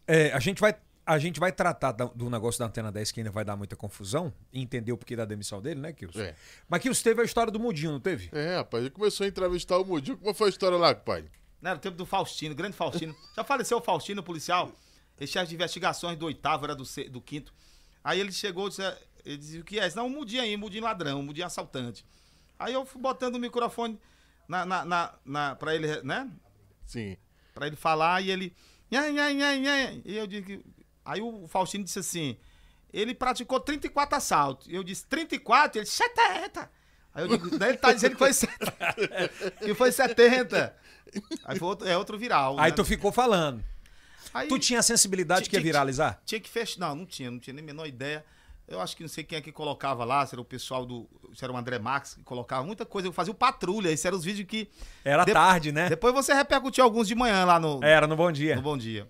É, 0.07 0.31
a, 0.31 0.39
gente 0.39 0.61
vai, 0.61 0.73
a 1.07 1.17
gente 1.17 1.39
vai 1.39 1.53
tratar 1.53 1.93
do 1.93 2.29
negócio 2.29 2.59
da 2.59 2.65
Antena 2.65 2.91
10, 2.91 3.13
que 3.13 3.21
ainda 3.21 3.31
vai 3.31 3.45
dar 3.45 3.55
muita 3.55 3.77
confusão, 3.77 4.33
e 4.51 4.61
entender 4.61 4.91
o 4.91 4.97
porquê 4.97 5.15
da 5.15 5.23
demissão 5.23 5.61
dele, 5.61 5.79
né, 5.79 5.93
Kilson? 5.93 6.19
É. 6.19 6.35
Mas 6.67 6.81
Kilson 6.81 7.01
teve 7.01 7.21
a 7.21 7.23
história 7.23 7.49
do 7.49 7.57
Mudinho, 7.57 7.93
não 7.93 7.99
teve? 8.01 8.29
É, 8.33 8.57
rapaz, 8.57 8.83
ele 8.83 8.91
começou 8.91 9.23
a 9.23 9.27
entrevistar 9.27 9.77
o 9.77 9.85
Mudinho. 9.85 10.17
Como 10.17 10.33
foi 10.33 10.47
a 10.47 10.49
história 10.49 10.77
lá, 10.77 10.93
pai? 10.93 11.23
Não, 11.61 11.71
era 11.71 11.77
o 11.77 11.81
tempo 11.81 11.95
do 11.95 12.05
Faustino, 12.05 12.53
grande 12.53 12.75
Faustino. 12.75 13.15
Já 13.33 13.43
faleceu 13.45 13.77
o 13.77 13.81
Faustino, 13.81 14.21
policial. 14.21 14.69
Ele 15.17 15.27
chefe 15.27 15.47
de 15.47 15.55
investigações 15.55 16.17
do 16.17 16.25
oitavo, 16.25 16.65
era 16.65 16.75
do, 16.75 16.83
do 17.09 17.21
quinto. 17.21 17.53
Aí 18.03 18.19
ele 18.19 18.33
chegou 18.33 18.67
e 18.67 18.69
disse, 18.69 18.81
ele 19.23 19.37
disse, 19.37 19.59
o 19.59 19.63
que 19.63 19.79
é? 19.79 19.89
Não, 19.95 20.07
um 20.07 20.09
mudinho 20.09 20.41
aí, 20.41 20.57
um 20.57 20.59
mudinho 20.59 20.83
ladrão, 20.83 21.21
um 21.21 21.23
mudinho 21.23 21.47
assaltante. 21.47 22.05
Aí 22.59 22.73
eu 22.73 22.85
fui 22.85 23.01
botando 23.01 23.35
o 23.35 23.39
microfone 23.39 23.97
na, 24.45 24.65
na, 24.65 24.83
na, 24.83 25.13
na, 25.23 25.55
pra 25.55 25.73
ele, 25.73 26.01
né? 26.01 26.29
Sim. 26.85 27.15
Pra 27.53 27.65
ele 27.65 27.77
falar 27.77 28.21
e 28.21 28.29
ele... 28.29 28.53
Nha, 28.91 29.09
nha, 29.09 29.31
nha, 29.33 29.55
nha. 29.55 30.01
E 30.03 30.17
eu 30.17 30.27
disse... 30.27 30.61
Aí 31.07 31.21
o 31.21 31.47
Faustino 31.47 31.85
disse 31.85 31.99
assim, 31.99 32.37
ele 32.93 33.15
praticou 33.15 33.61
34 33.61 34.17
assaltos. 34.17 34.67
E 34.67 34.75
eu 34.75 34.83
disse, 34.83 35.05
34? 35.05 35.79
Ele 35.79 35.85
disse, 35.85 35.95
70. 35.95 36.69
Aí 37.15 37.23
eu 37.23 37.27
digo, 37.29 37.57
daí 37.57 37.69
ele 37.69 37.77
tá 37.77 37.93
dizendo 37.93 38.11
que 38.11 38.17
foi 38.17 38.33
70. 38.33 38.71
que 39.63 39.73
foi 39.73 39.91
70. 39.91 40.75
Aí 41.45 41.57
foi 41.57 41.67
outro, 41.67 41.87
é 41.87 41.97
outro 41.97 42.17
viral. 42.17 42.59
Aí 42.59 42.71
né? 42.71 42.75
tu 42.75 42.83
ficou 42.83 43.11
falando. 43.11 43.63
Aí 44.33 44.49
Tu 44.49 44.59
tinha 44.59 44.79
a 44.79 44.83
sensibilidade 44.83 45.49
que 45.49 45.55
ia 45.55 45.61
viralizar? 45.61 46.21
tinha 46.25 46.41
que 46.41 46.49
fechar. 46.49 46.79
Não, 46.81 46.93
não 46.93 47.05
tinha, 47.05 47.31
não 47.31 47.39
tinha 47.39 47.53
nem 47.53 47.63
a 47.63 47.65
menor 47.65 47.87
ideia. 47.87 48.25
Eu 48.67 48.81
acho 48.81 48.97
que 48.97 49.01
não 49.01 49.07
sei 49.07 49.23
quem 49.23 49.37
é 49.37 49.41
que 49.41 49.49
colocava 49.53 50.03
lá, 50.03 50.25
se 50.25 50.35
era 50.35 50.41
o 50.41 50.45
pessoal 50.45 50.85
do. 50.85 51.09
Se 51.33 51.41
era 51.41 51.53
o 51.53 51.57
André 51.57 51.79
Max 51.79 52.15
que 52.15 52.23
colocava 52.23 52.65
muita 52.65 52.85
coisa. 52.85 53.07
Eu 53.07 53.13
fazia 53.13 53.31
o 53.31 53.35
patrulha, 53.35 53.89
esses 53.89 54.03
eram 54.05 54.17
os 54.17 54.25
vídeos 54.25 54.45
que. 54.45 54.69
Era 55.05 55.23
De- 55.23 55.31
tarde, 55.31 55.71
né? 55.71 55.87
Depois 55.87 56.13
você 56.13 56.33
repercutiu 56.33 56.83
alguns 56.83 57.07
de 57.07 57.15
manhã 57.15 57.45
lá 57.45 57.57
no, 57.57 57.81
Era 57.81 58.05
no 58.05 58.17
Bom 58.17 58.29
Dia. 58.29 58.57
no 58.57 58.61
Bom 58.61 58.77
Dia. 58.77 59.07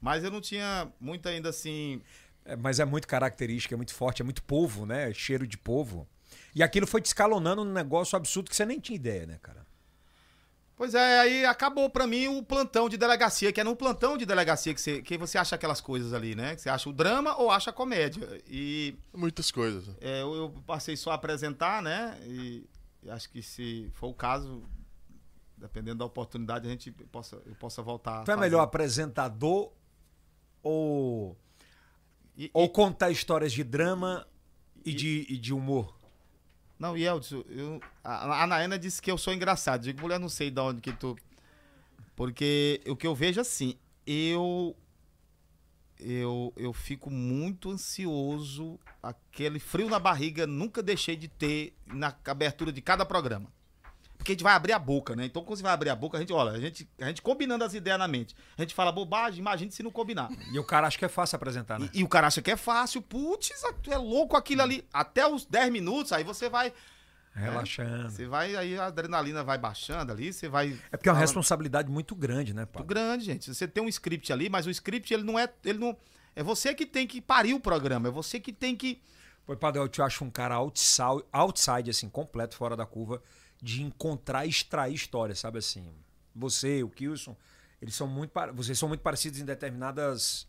Mas 0.00 0.24
eu 0.24 0.30
não 0.30 0.40
tinha 0.40 0.90
muito 0.98 1.28
ainda 1.28 1.50
assim. 1.50 2.00
É, 2.44 2.56
mas 2.56 2.80
é 2.80 2.84
muito 2.84 3.06
característica, 3.06 3.74
é 3.74 3.76
muito 3.76 3.92
forte, 3.94 4.22
é 4.22 4.24
muito 4.24 4.42
povo, 4.42 4.86
né? 4.86 5.12
Cheiro 5.12 5.46
de 5.46 5.58
povo. 5.58 6.08
E 6.54 6.62
aquilo 6.62 6.86
foi 6.86 7.00
te 7.00 7.06
escalonando 7.06 7.64
num 7.64 7.72
negócio 7.72 8.16
absurdo 8.16 8.48
que 8.50 8.56
você 8.56 8.64
nem 8.64 8.80
tinha 8.80 8.96
ideia, 8.96 9.26
né, 9.26 9.38
cara? 9.42 9.66
Pois 10.74 10.94
é, 10.94 11.20
aí 11.20 11.44
acabou 11.44 11.90
pra 11.90 12.06
mim 12.06 12.26
o 12.28 12.42
plantão 12.42 12.88
de 12.88 12.96
delegacia, 12.96 13.52
que 13.52 13.60
é 13.60 13.64
no 13.64 13.76
plantão 13.76 14.16
de 14.16 14.24
delegacia 14.24 14.72
que 14.72 14.80
você, 14.80 15.02
que 15.02 15.18
você 15.18 15.36
acha 15.36 15.54
aquelas 15.54 15.78
coisas 15.78 16.14
ali, 16.14 16.34
né? 16.34 16.54
Que 16.54 16.62
você 16.62 16.70
acha 16.70 16.88
o 16.88 16.92
drama 16.94 17.36
ou 17.36 17.50
acha 17.50 17.68
a 17.68 17.72
comédia. 17.72 18.26
E 18.48 18.96
Muitas 19.12 19.50
coisas. 19.50 19.94
É, 20.00 20.22
eu, 20.22 20.34
eu 20.34 20.50
passei 20.66 20.96
só 20.96 21.10
a 21.10 21.14
apresentar, 21.16 21.82
né? 21.82 22.18
E, 22.24 22.66
e 23.02 23.10
acho 23.10 23.28
que 23.28 23.42
se 23.42 23.90
for 23.92 24.06
o 24.08 24.14
caso, 24.14 24.62
dependendo 25.54 25.98
da 25.98 26.06
oportunidade, 26.06 26.66
a 26.66 26.70
gente 26.70 26.90
possa, 26.90 27.36
eu 27.44 27.54
possa 27.56 27.82
voltar. 27.82 28.20
a 28.20 28.24
Tu 28.24 28.30
é 28.30 28.34
fazer. 28.34 28.40
melhor 28.40 28.62
apresentador 28.62 29.70
ou, 30.62 31.36
E- 32.36 32.50
ou 32.52 32.66
e- 32.66 32.68
contar 32.68 33.10
histórias 33.10 33.52
de 33.52 33.62
drama 33.64 34.26
e, 34.84 34.92
de, 34.92 35.26
e 35.28 35.36
de 35.38 35.52
humor? 35.54 35.94
não, 36.78 36.96
e 36.96 37.04
Eldson, 37.04 37.44
eu, 37.48 37.80
a, 38.02 38.42
a 38.42 38.46
Naena 38.46 38.78
disse 38.78 39.02
que 39.02 39.10
eu 39.10 39.18
sou 39.18 39.34
engraçado. 39.34 39.82
Digo, 39.82 40.00
mulher, 40.00 40.18
não 40.18 40.30
sei 40.30 40.50
de 40.50 40.60
onde 40.60 40.80
que 40.80 40.92
tu. 40.92 41.14
Porque 42.16 42.80
o 42.86 42.96
que 42.96 43.06
eu 43.06 43.14
vejo 43.14 43.40
assim, 43.40 43.76
eu. 44.06 44.74
Eu, 45.98 46.50
eu 46.56 46.72
fico 46.72 47.10
muito 47.10 47.70
ansioso, 47.70 48.80
aquele 49.02 49.58
frio 49.58 49.90
na 49.90 49.98
barriga, 49.98 50.46
nunca 50.46 50.82
deixei 50.82 51.14
de 51.14 51.28
ter 51.28 51.74
na 51.86 52.16
abertura 52.24 52.72
de 52.72 52.80
cada 52.80 53.04
programa. 53.04 53.52
Porque 54.20 54.32
a 54.32 54.34
gente 54.34 54.42
vai 54.42 54.52
abrir 54.52 54.74
a 54.74 54.78
boca, 54.78 55.16
né? 55.16 55.24
Então, 55.24 55.42
quando 55.42 55.56
você 55.56 55.62
vai 55.62 55.72
abrir 55.72 55.88
a 55.88 55.96
boca, 55.96 56.18
a 56.18 56.20
gente, 56.20 56.30
olha, 56.30 56.50
a 56.50 56.60
gente, 56.60 56.86
a 57.00 57.06
gente 57.06 57.22
combinando 57.22 57.64
as 57.64 57.72
ideias 57.72 57.98
na 57.98 58.06
mente. 58.06 58.36
A 58.56 58.60
gente 58.60 58.74
fala 58.74 58.92
bobagem, 58.92 59.40
imagine 59.40 59.72
se 59.72 59.82
não 59.82 59.90
combinar. 59.90 60.28
E 60.52 60.58
o 60.58 60.64
cara 60.64 60.86
acha 60.86 60.98
que 60.98 61.06
é 61.06 61.08
fácil 61.08 61.36
apresentar, 61.36 61.80
né? 61.80 61.88
E, 61.94 62.00
e 62.00 62.04
o 62.04 62.08
cara 62.08 62.26
acha 62.26 62.42
que 62.42 62.50
é 62.50 62.56
fácil, 62.56 63.00
putz, 63.00 63.50
é 63.88 63.96
louco 63.96 64.36
aquilo 64.36 64.60
ali. 64.60 64.86
Até 64.92 65.26
os 65.26 65.46
10 65.46 65.72
minutos, 65.72 66.12
aí 66.12 66.22
você 66.22 66.50
vai. 66.50 66.70
Relaxando. 67.32 68.10
Você 68.10 68.26
vai, 68.26 68.54
aí 68.56 68.78
a 68.78 68.86
adrenalina 68.86 69.42
vai 69.42 69.56
baixando 69.56 70.12
ali, 70.12 70.34
você 70.34 70.50
vai. 70.50 70.78
É 70.92 70.96
porque 70.98 71.08
é 71.08 71.12
uma 71.12 71.16
falando- 71.16 71.20
responsabilidade 71.20 71.90
muito 71.90 72.14
grande, 72.14 72.52
né, 72.52 72.62
muito 72.62 72.72
Paulo? 72.72 72.86
grande, 72.86 73.24
gente. 73.24 73.54
Você 73.54 73.66
tem 73.66 73.82
um 73.82 73.88
script 73.88 74.30
ali, 74.30 74.50
mas 74.50 74.66
o 74.66 74.70
script 74.70 75.14
ele 75.14 75.22
não 75.22 75.38
é, 75.38 75.48
ele 75.64 75.78
não 75.78 75.96
é 76.36 76.42
você 76.42 76.74
que 76.74 76.84
tem 76.84 77.06
que 77.06 77.22
parir 77.22 77.54
o 77.54 77.60
programa, 77.60 78.08
é 78.08 78.10
você 78.10 78.38
que 78.38 78.52
tem 78.52 78.76
que 78.76 79.00
Pô, 79.46 79.56
Padre, 79.56 79.80
eu 79.80 79.88
te 79.88 80.02
acho 80.02 80.22
um 80.24 80.30
cara 80.30 80.54
outside, 80.56 81.24
outside, 81.32 81.90
assim, 81.90 82.08
completo, 82.08 82.54
fora 82.54 82.76
da 82.76 82.86
curva, 82.86 83.22
de 83.62 83.82
encontrar 83.82 84.46
e 84.46 84.48
extrair 84.48 84.94
histórias, 84.94 85.38
sabe 85.38 85.58
assim? 85.58 85.92
Você, 86.34 86.82
o 86.82 86.88
Kilson, 86.88 87.36
eles 87.80 87.94
são 87.94 88.06
muito, 88.06 88.32
vocês 88.54 88.78
são 88.78 88.88
muito 88.88 89.00
parecidos 89.02 89.38
em 89.40 89.44
determinadas... 89.44 90.46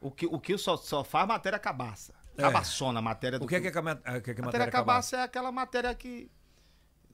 o 0.00 0.10
que 0.10 0.26
o 0.26 0.38
que 0.40 0.56
só 0.58 0.76
só 0.76 1.02
faz 1.04 1.26
matéria 1.28 1.58
cabaça. 1.58 2.14
Cabaçona 2.36 2.98
a 2.98 3.02
matéria 3.02 3.38
do 3.38 3.44
O 3.44 3.48
que 3.48 3.54
é 3.56 3.60
que 3.60 3.68
é, 3.68 3.70
que 3.70 3.78
é, 3.78 3.82
que 3.82 3.88
é 3.88 3.94
que 3.94 4.00
matéria 4.10 4.42
matéria 4.42 4.70
cabaça 4.70 5.16
é 5.16 5.22
aquela 5.22 5.50
matéria 5.50 5.94
que. 5.94 6.30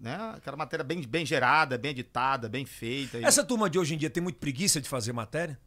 Né? 0.00 0.16
Aquela 0.36 0.56
matéria 0.56 0.84
bem, 0.84 1.00
bem 1.06 1.24
gerada, 1.24 1.78
bem 1.78 1.92
editada, 1.92 2.48
bem 2.48 2.66
feita. 2.66 3.18
e- 3.18 3.24
Essa 3.24 3.44
turma 3.44 3.70
de 3.70 3.78
hoje 3.78 3.94
em 3.94 3.98
dia 3.98 4.10
tem 4.10 4.20
muito 4.22 4.38
preguiça 4.40 4.80
de 4.80 4.88
fazer 4.88 5.12
matéria? 5.12 5.60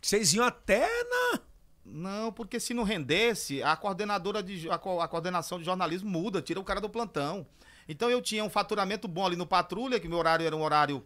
Vocês 0.00 0.32
iam 0.34 0.44
até 0.46 0.86
na. 1.04 1.40
Não, 1.84 2.32
porque 2.32 2.60
se 2.60 2.72
não 2.72 2.84
rendesse, 2.84 3.62
a 3.62 3.74
coordenadora 3.76 4.42
de 4.42 4.70
a, 4.70 4.78
co- 4.78 5.00
a 5.00 5.08
coordenação 5.08 5.58
de 5.58 5.64
jornalismo 5.64 6.08
muda, 6.08 6.40
tira 6.40 6.60
o 6.60 6.64
cara 6.64 6.80
do 6.80 6.88
plantão. 6.88 7.44
Então 7.90 8.08
eu 8.08 8.22
tinha 8.22 8.44
um 8.44 8.48
faturamento 8.48 9.08
bom 9.08 9.26
ali 9.26 9.34
no 9.34 9.44
patrulha, 9.44 9.98
que 9.98 10.06
meu 10.06 10.16
horário 10.18 10.46
era 10.46 10.54
um 10.54 10.62
horário 10.62 11.04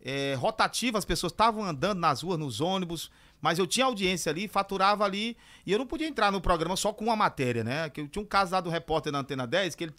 é, 0.00 0.34
rotativo, 0.34 0.96
as 0.96 1.04
pessoas 1.04 1.32
estavam 1.32 1.64
andando 1.64 1.98
nas 1.98 2.22
ruas, 2.22 2.38
nos 2.38 2.60
ônibus, 2.60 3.10
mas 3.42 3.58
eu 3.58 3.66
tinha 3.66 3.84
audiência 3.86 4.30
ali, 4.30 4.46
faturava 4.46 5.04
ali, 5.04 5.36
e 5.66 5.72
eu 5.72 5.78
não 5.78 5.86
podia 5.88 6.06
entrar 6.06 6.30
no 6.30 6.40
programa 6.40 6.76
só 6.76 6.92
com 6.92 7.04
uma 7.04 7.16
matéria, 7.16 7.64
né? 7.64 7.90
Que 7.90 8.00
eu 8.02 8.06
tinha 8.08 8.22
um 8.22 8.26
caso 8.26 8.52
lá 8.52 8.60
do 8.60 8.70
repórter 8.70 9.12
na 9.12 9.18
Antena 9.18 9.44
10, 9.44 9.74
que 9.74 9.84
ele, 9.84 9.94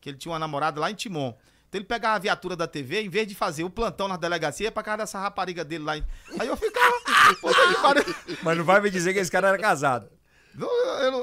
que 0.00 0.08
ele 0.08 0.16
tinha 0.16 0.32
uma 0.32 0.38
namorada 0.38 0.80
lá 0.80 0.90
em 0.90 0.94
Timon. 0.94 1.34
Então 1.68 1.78
ele 1.78 1.84
pegava 1.84 2.16
a 2.16 2.18
viatura 2.18 2.56
da 2.56 2.66
TV, 2.66 3.02
em 3.02 3.10
vez 3.10 3.28
de 3.28 3.34
fazer 3.34 3.62
o 3.62 3.68
plantão 3.70 4.08
na 4.08 4.16
delegacia, 4.16 4.64
ia 4.64 4.72
pra 4.72 4.82
casa 4.82 4.96
dessa 4.98 5.18
rapariga 5.20 5.62
dele 5.62 5.84
lá. 5.84 5.98
em- 5.98 6.06
Aí 6.38 6.48
eu 6.48 6.56
ficava. 6.56 6.94
Mas 8.42 8.56
não 8.58 8.64
vai 8.64 8.80
me 8.80 8.88
dizer 8.90 9.12
que 9.12 9.18
esse 9.20 9.30
cara 9.30 9.48
era 9.48 9.58
casado. 9.58 10.08
Eu- 10.58 10.66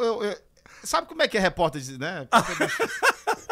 eu- 0.03 0.23
eu- 0.23 0.37
sabe 0.83 1.07
como 1.07 1.21
é 1.23 1.27
que 1.27 1.37
é 1.37 1.41
repórter, 1.41 1.81
né? 1.97 2.27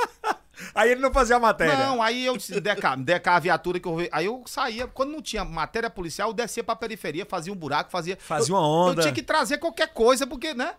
Aí 0.76 0.92
ele 0.92 1.00
não 1.00 1.12
fazia 1.14 1.38
a 1.38 1.40
matéria. 1.40 1.78
Não, 1.78 2.02
aí 2.04 2.26
eu 2.26 2.36
disse, 2.36 2.60
Deca, 2.60 2.98
Deca, 2.98 3.32
a 3.32 3.40
viatura 3.40 3.80
que 3.80 3.88
eu. 3.88 3.96
Aí 4.12 4.26
eu 4.26 4.44
saía, 4.46 4.86
quando 4.88 5.12
não 5.14 5.22
tinha 5.22 5.46
matéria 5.46 5.90
policial, 5.90 6.30
eu 6.30 6.34
descia 6.34 6.64
pra 6.66 6.76
periferia, 6.76 7.26
fazia 7.26 7.54
um 7.54 7.56
buraco, 7.56 7.90
fazia. 7.90 8.18
Fazia 8.20 8.54
eu- 8.54 8.58
uma 8.58 8.68
onda. 8.68 9.00
Eu 9.00 9.04
tinha 9.04 9.14
que 9.14 9.24
trazer 9.24 9.58
qualquer 9.58 9.94
coisa, 9.94 10.28
porque, 10.28 10.54
né? 10.54 10.76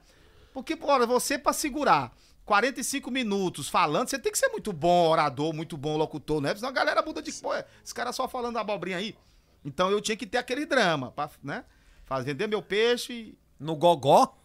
Porque, 0.52 0.76
olha, 0.82 1.06
você 1.06 1.38
pra 1.38 1.54
segurar 1.54 2.12
45 2.44 3.10
minutos 3.10 3.68
falando, 3.70 4.08
você 4.08 4.18
tem 4.18 4.30
que 4.30 4.38
ser 4.38 4.48
muito 4.50 4.70
bom 4.72 5.08
orador, 5.08 5.54
muito 5.54 5.76
bom 5.78 5.96
locutor, 5.96 6.42
né? 6.42 6.54
Senão 6.54 6.68
a 6.68 6.72
galera 6.72 7.00
muda 7.02 7.22
de. 7.22 7.32
Pô, 7.32 7.54
esse 7.82 7.94
cara 7.94 8.12
só 8.12 8.28
falando 8.28 8.58
abobrinha 8.58 8.98
aí. 8.98 9.16
Então 9.64 9.90
eu 9.90 10.00
tinha 10.02 10.16
que 10.16 10.26
ter 10.26 10.38
aquele 10.38 10.66
drama, 10.66 11.10
pra, 11.12 11.30
né? 11.42 11.64
Fazer, 12.04 12.26
vender 12.26 12.46
meu 12.48 12.60
peixe 12.62 13.12
e. 13.12 13.38
No 13.58 13.74
gogó? 13.74 14.36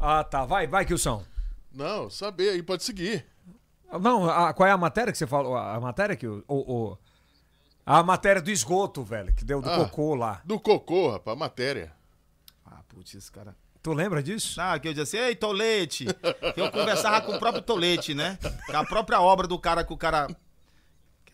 Ah, 0.00 0.24
tá. 0.24 0.44
Vai, 0.44 0.66
vai, 0.66 0.84
Kilson. 0.84 1.24
Não, 1.72 2.10
saber 2.10 2.50
aí, 2.50 2.62
pode 2.64 2.82
seguir. 2.82 3.24
Não, 4.00 4.28
a- 4.28 4.52
qual 4.52 4.68
é 4.68 4.72
a 4.72 4.76
matéria 4.76 5.12
que 5.12 5.18
você 5.18 5.26
falou? 5.26 5.56
A 5.56 5.78
matéria 5.80 6.16
que 6.16 6.26
o. 6.26 6.44
o- 6.48 6.72
o- 6.90 6.98
a 7.84 8.02
matéria 8.02 8.40
do 8.40 8.50
esgoto, 8.50 9.02
velho, 9.02 9.32
que 9.34 9.44
deu 9.44 9.60
do 9.60 9.68
Ah. 9.68 9.76
cocô 9.76 10.14
lá. 10.14 10.40
Do 10.44 10.58
cocô, 10.60 11.10
rapaz, 11.10 11.36
matéria. 11.36 11.92
Ah, 12.64 12.80
putz, 12.88 13.14
esse 13.14 13.30
cara. 13.30 13.56
Tu 13.82 13.92
lembra 13.92 14.22
disso? 14.22 14.60
Ah, 14.60 14.78
que 14.78 14.86
eu 14.86 14.92
dizia 14.94 15.02
assim, 15.20 15.28
ei, 15.28 15.34
Tolete. 15.34 16.06
Eu 16.56 16.70
conversava 16.70 17.20
com 17.22 17.32
o 17.32 17.38
próprio 17.40 17.60
Tolete, 17.62 18.14
né? 18.14 18.38
Com 18.66 18.76
a 18.76 18.84
própria 18.84 19.20
obra 19.20 19.48
do 19.48 19.58
cara 19.58 19.82
que 19.84 19.92
o 19.92 19.96
cara. 19.96 20.28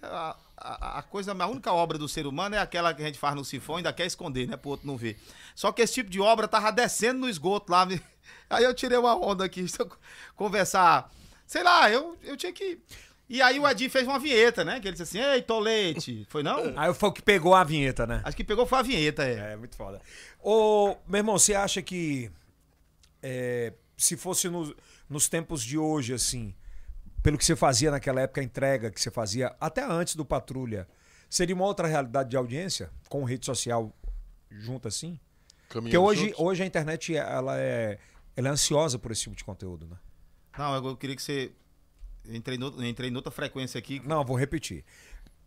A, 0.02 0.36
a, 0.56 0.98
a 1.00 1.02
coisa, 1.02 1.32
a 1.38 1.46
única 1.46 1.70
obra 1.72 1.98
do 1.98 2.08
ser 2.08 2.26
humano 2.26 2.54
é 2.54 2.58
aquela 2.58 2.94
que 2.94 3.02
a 3.02 3.04
gente 3.04 3.18
faz 3.18 3.34
no 3.34 3.44
sifão 3.44 3.74
e 3.74 3.78
ainda 3.78 3.92
quer 3.92 4.06
esconder, 4.06 4.48
né? 4.48 4.56
Pro 4.56 4.70
outro 4.70 4.86
não 4.86 4.96
ver. 4.96 5.20
Só 5.54 5.70
que 5.72 5.82
esse 5.82 5.92
tipo 5.94 6.08
de 6.08 6.20
obra 6.20 6.48
tava 6.48 6.72
descendo 6.72 7.20
no 7.20 7.28
esgoto 7.28 7.70
lá. 7.70 7.86
Aí 8.48 8.64
eu 8.64 8.72
tirei 8.72 8.96
uma 8.96 9.14
onda 9.14 9.44
aqui, 9.44 9.68
se 9.68 9.78
eu 9.82 9.90
conversar. 10.34 11.10
Sei 11.48 11.62
lá, 11.62 11.90
eu, 11.90 12.14
eu 12.22 12.36
tinha 12.36 12.52
que. 12.52 12.78
E 13.26 13.40
aí 13.40 13.58
o 13.58 13.66
Edinho 13.66 13.90
fez 13.90 14.06
uma 14.06 14.18
vinheta, 14.18 14.62
né? 14.66 14.78
Que 14.80 14.88
ele 14.88 14.96
disse 14.96 15.18
assim, 15.18 15.18
ei, 15.18 15.40
Tolete. 15.40 16.26
Foi 16.28 16.42
não? 16.42 16.72
Aí 16.76 16.92
foi 16.92 17.08
o 17.08 17.12
que 17.12 17.22
pegou 17.22 17.54
a 17.54 17.64
vinheta, 17.64 18.06
né? 18.06 18.20
Acho 18.22 18.36
que 18.36 18.44
pegou 18.44 18.66
foi 18.66 18.78
a 18.78 18.82
vinheta, 18.82 19.24
é. 19.24 19.52
É, 19.52 19.56
muito 19.56 19.74
foda. 19.74 20.00
Ô, 20.42 20.94
meu 21.06 21.18
irmão, 21.18 21.38
você 21.38 21.54
acha 21.54 21.80
que 21.80 22.30
é, 23.22 23.72
se 23.96 24.14
fosse 24.14 24.48
nos, 24.50 24.74
nos 25.08 25.26
tempos 25.26 25.62
de 25.62 25.78
hoje, 25.78 26.12
assim, 26.12 26.54
pelo 27.22 27.38
que 27.38 27.44
você 27.44 27.56
fazia 27.56 27.90
naquela 27.90 28.20
época, 28.20 28.42
a 28.42 28.44
entrega 28.44 28.90
que 28.90 29.00
você 29.00 29.10
fazia, 29.10 29.54
até 29.58 29.82
antes 29.82 30.16
do 30.16 30.24
Patrulha, 30.24 30.86
seria 31.30 31.54
uma 31.54 31.64
outra 31.64 31.88
realidade 31.88 32.28
de 32.28 32.36
audiência? 32.36 32.90
Com 33.08 33.24
rede 33.24 33.46
social 33.46 33.90
junto 34.50 34.86
assim? 34.86 35.18
Porque 35.62 35.80
Caminhando 35.80 36.02
hoje, 36.02 36.24
juntos. 36.26 36.40
hoje 36.40 36.62
a 36.62 36.66
internet, 36.66 37.16
ela 37.16 37.58
é, 37.58 37.98
ela 38.36 38.48
é 38.48 38.50
ansiosa 38.50 38.98
por 38.98 39.12
esse 39.12 39.22
tipo 39.22 39.36
de 39.36 39.44
conteúdo, 39.44 39.86
né? 39.86 39.96
Não, 40.56 40.74
eu 40.74 40.96
queria 40.96 41.16
que 41.16 41.22
você. 41.22 41.52
Entrei, 42.28 42.58
no, 42.58 42.84
entrei 42.84 43.10
em 43.10 43.16
outra 43.16 43.30
frequência 43.30 43.78
aqui. 43.78 44.00
Não, 44.04 44.24
vou 44.24 44.36
repetir. 44.36 44.84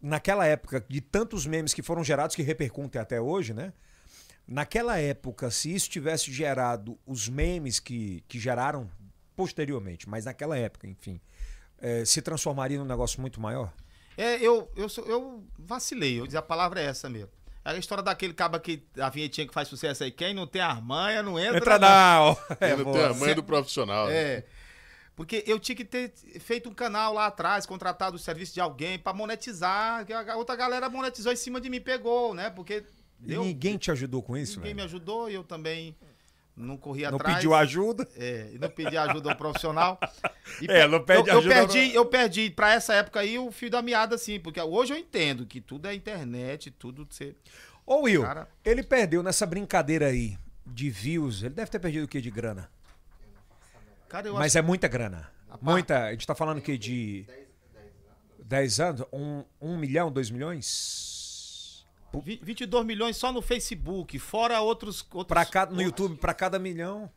Naquela 0.01 0.45
época, 0.47 0.83
de 0.89 0.99
tantos 0.99 1.45
memes 1.45 1.73
que 1.73 1.83
foram 1.83 2.03
gerados, 2.03 2.35
que 2.35 2.41
repercutem 2.41 2.99
até 2.99 3.21
hoje, 3.21 3.53
né? 3.53 3.71
Naquela 4.47 4.97
época, 4.97 5.51
se 5.51 5.73
isso 5.73 5.89
tivesse 5.89 6.31
gerado 6.31 6.97
os 7.05 7.29
memes 7.29 7.79
que, 7.79 8.23
que 8.27 8.39
geraram 8.39 8.89
posteriormente, 9.35 10.09
mas 10.09 10.25
naquela 10.25 10.57
época, 10.57 10.87
enfim, 10.87 11.21
eh, 11.79 12.03
se 12.03 12.21
transformaria 12.21 12.79
num 12.79 12.85
negócio 12.85 13.21
muito 13.21 13.39
maior? 13.39 13.71
É, 14.17 14.35
eu, 14.41 14.69
eu, 14.75 14.89
sou- 14.89 15.05
eu 15.05 15.43
vacilei, 15.57 16.19
eu 16.19 16.25
dizer 16.25 16.39
a 16.39 16.41
palavra 16.41 16.81
é 16.81 16.85
essa 16.85 17.07
mesmo. 17.09 17.29
É 17.63 17.69
a 17.71 17.77
história 17.77 18.03
daquele 18.03 18.33
caba 18.33 18.59
que 18.59 18.83
a 18.99 19.09
vinhetinha 19.09 19.47
que 19.47 19.53
faz 19.53 19.67
sucesso 19.67 20.03
aí, 20.03 20.11
quem 20.11 20.33
não 20.33 20.47
tem 20.47 20.61
armanha 20.61 21.21
não 21.21 21.39
entra. 21.39 21.57
Entra 21.57 21.79
não. 21.79 21.87
não! 21.89 22.37
É, 22.59 22.75
boa. 22.75 22.97
tem 22.97 23.05
a 23.05 23.13
mãe 23.13 23.35
do 23.35 23.43
profissional. 23.43 24.07
né? 24.07 24.43
Porque 25.21 25.43
eu 25.45 25.59
tinha 25.59 25.75
que 25.75 25.85
ter 25.85 26.11
feito 26.39 26.67
um 26.67 26.73
canal 26.73 27.13
lá 27.13 27.27
atrás, 27.27 27.63
contratado 27.67 28.15
o 28.15 28.19
serviço 28.19 28.55
de 28.55 28.59
alguém 28.59 28.97
pra 28.97 29.13
monetizar, 29.13 30.03
a 30.27 30.35
outra 30.35 30.55
galera 30.55 30.89
monetizou 30.89 31.31
em 31.31 31.35
cima 31.35 31.61
de 31.61 31.69
mim, 31.69 31.79
pegou, 31.79 32.33
né? 32.33 32.49
Porque 32.49 32.83
E 33.21 33.27
deu, 33.27 33.43
ninguém 33.43 33.77
te 33.77 33.91
ajudou 33.91 34.23
com 34.23 34.35
isso, 34.35 34.57
ninguém 34.57 34.73
me 34.73 34.81
velho? 34.81 34.85
ajudou 34.89 35.29
e 35.29 35.35
eu 35.35 35.43
também 35.43 35.95
não 36.57 36.75
corri 36.75 37.03
Não 37.03 37.17
atrás. 37.17 37.35
pediu 37.35 37.53
ajuda? 37.53 38.07
É, 38.17 38.49
não 38.59 38.67
pedi 38.67 38.97
ajuda 38.97 39.29
ao 39.29 39.37
profissional. 39.37 39.99
E 40.59 40.65
É, 40.69 40.87
não 40.87 41.03
pede 41.03 41.29
eu, 41.29 41.33
eu 41.35 41.39
ajuda 41.39 41.53
perdi, 41.55 41.93
eu 41.95 42.05
perdi 42.07 42.49
pra 42.49 42.73
essa 42.73 42.93
época 42.95 43.19
aí 43.19 43.37
o 43.37 43.51
fio 43.51 43.69
da 43.69 43.81
meada, 43.83 44.15
assim, 44.15 44.39
porque 44.39 44.59
hoje 44.59 44.91
eu 44.93 44.97
entendo 44.97 45.45
que 45.45 45.61
tudo 45.61 45.87
é 45.87 45.93
internet, 45.93 46.71
tudo 46.71 47.07
você. 47.09 47.35
Ô, 47.85 48.01
Will, 48.01 48.23
Cara- 48.23 48.47
ele 48.65 48.81
perdeu 48.81 49.21
nessa 49.21 49.45
brincadeira 49.45 50.07
aí 50.07 50.35
de 50.65 50.89
views, 50.89 51.43
ele 51.43 51.53
deve 51.53 51.69
ter 51.69 51.77
perdido 51.79 52.05
o 52.05 52.07
que 52.07 52.19
de 52.19 52.31
grana? 52.31 52.69
Cara, 54.11 54.27
eu 54.27 54.33
Mas 54.33 54.57
é 54.57 54.61
muita 54.61 54.89
grana. 54.89 55.31
Rapaz. 55.49 55.61
Muita. 55.61 56.03
A 56.07 56.11
gente 56.11 56.27
tá 56.27 56.35
falando 56.35 56.59
que 56.61 56.77
de. 56.77 57.25
10 58.43 58.79
anos? 58.81 59.05
Um, 59.13 59.45
um 59.61 59.77
milhão, 59.77 60.11
dois 60.11 60.29
milhões? 60.29 61.85
acho 62.11 62.19
vi- 62.19 62.41
22 62.43 62.85
milhões 62.85 63.15
só 63.15 63.31
no 63.31 63.41
Facebook, 63.41 64.19
fora 64.19 64.59
outros. 64.59 65.07
outros 65.13 65.27
Pra 65.27 65.45
cada, 65.45 65.71
no 65.73 65.81
YouTube, 65.81 66.17
pra 66.17 66.33
cada 66.33 66.59
milhão. 66.59 67.09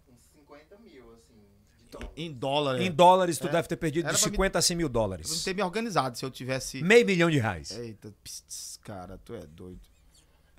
Em 2.16 2.32
dólar. 2.32 2.80
Em 2.80 2.86
é. 2.86 2.90
dólares, 2.90 3.38
tu 3.38 3.49
É. 3.49 3.51
deve 3.51 3.66
ter 3.68 3.76
perdido 3.76 4.05
de 4.05 4.11
pra 4.11 4.12
me- 4.18 4.18
50 4.18 4.59
a 4.59 4.62
100 4.62 4.76
mil 4.76 4.84
Eu 4.86 4.88
não 4.88 4.92
dólares. 4.92 5.45
ter 5.45 5.55
me 5.55 5.62
organizado 5.62 6.16
se 6.16 6.24
eu 6.24 6.30
tivesse. 6.30 6.80
Meio 6.82 7.05
milhão 7.07 7.28
de 7.30 7.38
reais. 7.38 7.70
Eita, 7.72 8.12
pss, 8.22 8.78
cara, 8.80 9.18
tu 9.18 9.34
é 9.34 9.47
doido. 9.47 9.80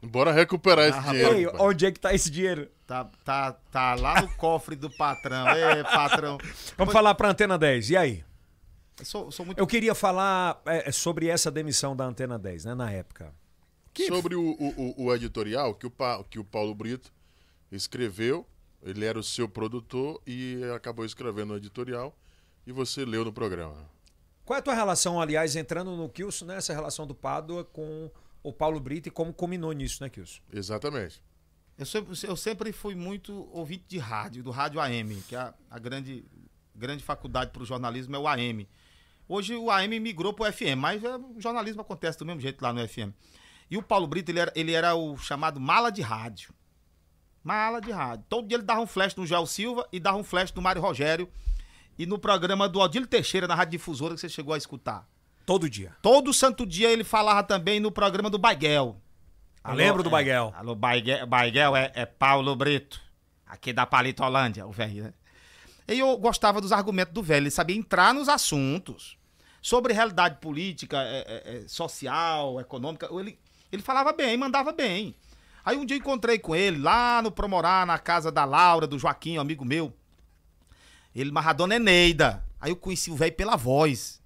Bora 0.08 0.32
recuperar 0.32 0.88
esse 0.90 0.98
Ah, 1.00 1.02
dinheiro. 1.12 1.34
Ei, 1.36 1.48
onde 1.60 1.86
é 1.86 1.92
que 1.92 2.00
tá 2.00 2.14
esse 2.14 2.30
dinheiro? 2.30 2.70
Tá, 2.88 3.06
tá, 3.24 3.54
tá 3.72 3.96
lá 3.96 4.22
no 4.22 4.30
cofre 4.36 4.76
do 4.76 4.90
patrão. 4.90 5.48
Ê, 5.50 5.84
patrão. 5.84 6.38
Vamos 6.78 6.94
falar 6.94 7.16
pra 7.16 7.30
Antena 7.30 7.58
10. 7.58 7.90
E 7.92 7.98
aí? 7.98 8.24
Eu 9.00 9.06
sou, 9.06 9.32
sou 9.32 9.46
muito. 9.46 9.58
Eu 9.60 9.68
queria 9.68 9.94
falar 9.96 10.62
é, 10.66 10.92
sobre 10.92 11.28
essa 11.28 11.50
demissão 11.52 11.96
da 11.96 12.06
Antena 12.06 12.38
10, 12.40 12.66
né, 12.66 12.76
na 12.76 12.92
época. 12.92 13.34
Sobre 14.08 14.36
o, 14.36 14.42
o- 14.42 14.94
o- 15.00 15.06
o 15.06 15.16
editorial 15.16 15.74
que 15.74 15.88
o, 15.88 15.90
Pa- 15.92 16.24
que 16.30 16.38
o 16.38 16.44
Paulo 16.44 16.76
Brito 16.76 17.12
escreveu, 17.72 18.46
ele 18.84 19.06
era 19.06 19.18
o 19.18 19.24
seu 19.24 19.48
produtor 19.50 20.22
e 20.28 20.62
acabou 20.76 21.06
escrevendo 21.06 21.54
o 21.54 21.58
editorial 21.58 22.16
e 22.68 22.72
você 22.72 23.04
leu 23.06 23.26
no 23.26 23.34
programa. 23.34 23.76
Qual 24.46 24.56
é 24.56 24.60
a 24.60 24.62
tua 24.64 24.74
relação, 24.76 25.20
aliás, 25.20 25.56
entrando 25.56 25.96
no 25.96 26.08
Kilson, 26.08 26.46
né, 26.46 26.58
essa 26.58 26.74
relação 26.74 27.08
do 27.08 27.16
Pádua 27.16 27.64
com 27.64 28.12
o 28.46 28.54
Paulo 28.54 28.80
Brito 28.80 29.10
e 29.10 29.12
como 29.12 29.34
combinou 29.34 29.72
nisso, 29.72 30.04
né, 30.04 30.10
Kilson? 30.10 30.40
Exatamente. 30.54 31.20
Eu 31.78 31.86
sempre, 31.86 32.14
eu 32.24 32.36
sempre 32.36 32.72
fui 32.72 32.94
muito 32.94 33.50
ouvinte 33.52 33.86
de 33.88 33.98
rádio, 33.98 34.44
do 34.44 34.52
rádio 34.52 34.80
AM, 34.80 35.20
que 35.28 35.36
é 35.36 35.40
a, 35.40 35.54
a 35.70 35.80
grande, 35.80 36.24
grande 36.76 37.04
faculdade 37.04 37.50
para 37.50 37.64
o 37.64 37.66
jornalismo 37.66 38.16
é 38.16 38.20
o 38.20 38.28
AM. 38.28 38.70
Hoje 39.28 39.56
o 39.56 39.72
AM 39.72 40.00
migrou 40.00 40.32
para 40.32 40.48
o 40.48 40.54
FM, 40.54 40.78
mas 40.78 41.04
é, 41.04 41.18
o 41.18 41.42
jornalismo 41.42 41.82
acontece 41.82 42.20
do 42.20 42.26
mesmo 42.26 42.40
jeito 42.40 42.62
lá 42.62 42.72
no 42.72 42.88
FM. 42.88 43.12
E 43.70 43.78
o 43.78 43.82
Paulo 43.82 44.06
Brito, 44.06 44.30
ele 44.30 44.40
era, 44.40 44.54
ele 44.56 44.74
era 44.74 44.94
o 44.94 45.18
chamado 45.18 45.60
mala 45.60 45.90
de 45.90 46.04
rádio. 46.04 46.54
Mala 47.44 47.82
de 47.82 47.92
rádio. 47.92 48.26
Todo 48.30 48.48
dia 48.48 48.58
ele 48.58 48.64
dava 48.64 48.82
um 48.82 48.88
flash 48.88 49.16
no 49.16 49.26
Joel 49.26 49.48
Silva 49.48 49.88
e 49.92 50.00
dava 50.00 50.18
um 50.20 50.24
flash 50.24 50.54
no 50.54 50.62
Mário 50.62 50.84
Rogério 50.84 51.28
e 51.98 52.06
no 52.06 52.20
programa 52.20 52.70
do 52.70 52.80
Odílio 52.80 53.08
Teixeira, 53.08 53.48
na 53.48 53.56
Rádio 53.56 53.72
Difusora, 53.72 54.14
que 54.14 54.22
você 54.22 54.30
chegou 54.30 54.54
a 54.54 54.58
escutar. 54.58 55.10
Todo 55.46 55.70
dia. 55.70 55.96
Todo 56.02 56.34
santo 56.34 56.66
dia 56.66 56.90
ele 56.90 57.04
falava 57.04 57.44
também 57.44 57.80
no 57.80 57.92
programa 57.92 58.30
do 58.30 58.38
Baiguel. 58.40 59.00
Eu 59.64 59.74
lembro 59.74 60.04
do 60.04 60.10
é, 60.10 60.12
Baiguel. 60.12 60.54
Alô, 60.56 60.76
Baiguel, 60.76 61.26
Baiguel 61.28 61.76
é, 61.76 61.92
é 61.96 62.06
Paulo 62.06 62.56
Brito, 62.56 63.02
aqui 63.46 63.74
da 63.74 63.86
Palitolândia, 63.86 64.66
o 64.66 64.72
velho, 64.72 65.06
né? 65.06 65.14
E 65.88 66.00
eu 66.00 66.18
gostava 66.18 66.60
dos 66.60 66.72
argumentos 66.72 67.14
do 67.14 67.22
velho, 67.22 67.44
ele 67.44 67.52
sabia 67.52 67.76
entrar 67.76 68.14
nos 68.14 68.28
assuntos. 68.28 69.18
Sobre 69.62 69.94
realidade 69.94 70.38
política, 70.40 71.02
é, 71.02 71.18
é, 71.28 71.58
é, 71.58 71.68
social, 71.68 72.60
econômica, 72.60 73.10
ele, 73.12 73.40
ele 73.72 73.82
falava 73.82 74.14
bem, 74.14 74.38
mandava 74.38 74.72
bem. 74.72 75.16
Aí 75.64 75.76
um 75.76 75.86
dia 75.86 75.98
eu 75.98 76.00
encontrei 76.00 76.38
com 76.38 76.56
ele 76.56 76.78
lá 76.78 77.20
no 77.24 77.32
Promorá, 77.32 77.84
na 77.84 77.98
casa 77.98 78.32
da 78.32 78.46
Laura, 78.46 78.86
do 78.86 79.00
Joaquim, 79.00 79.40
um 79.40 79.42
amigo 79.42 79.66
meu. 79.66 79.92
Ele, 81.16 81.32
mas 81.32 81.48
a 81.48 81.54
dona 81.54 81.76
Eneida. 81.76 82.46
Aí 82.62 82.72
eu 82.72 82.76
conheci 82.76 83.10
o 83.10 83.16
velho 83.16 83.34
pela 83.34 83.56
voz. 83.56 84.22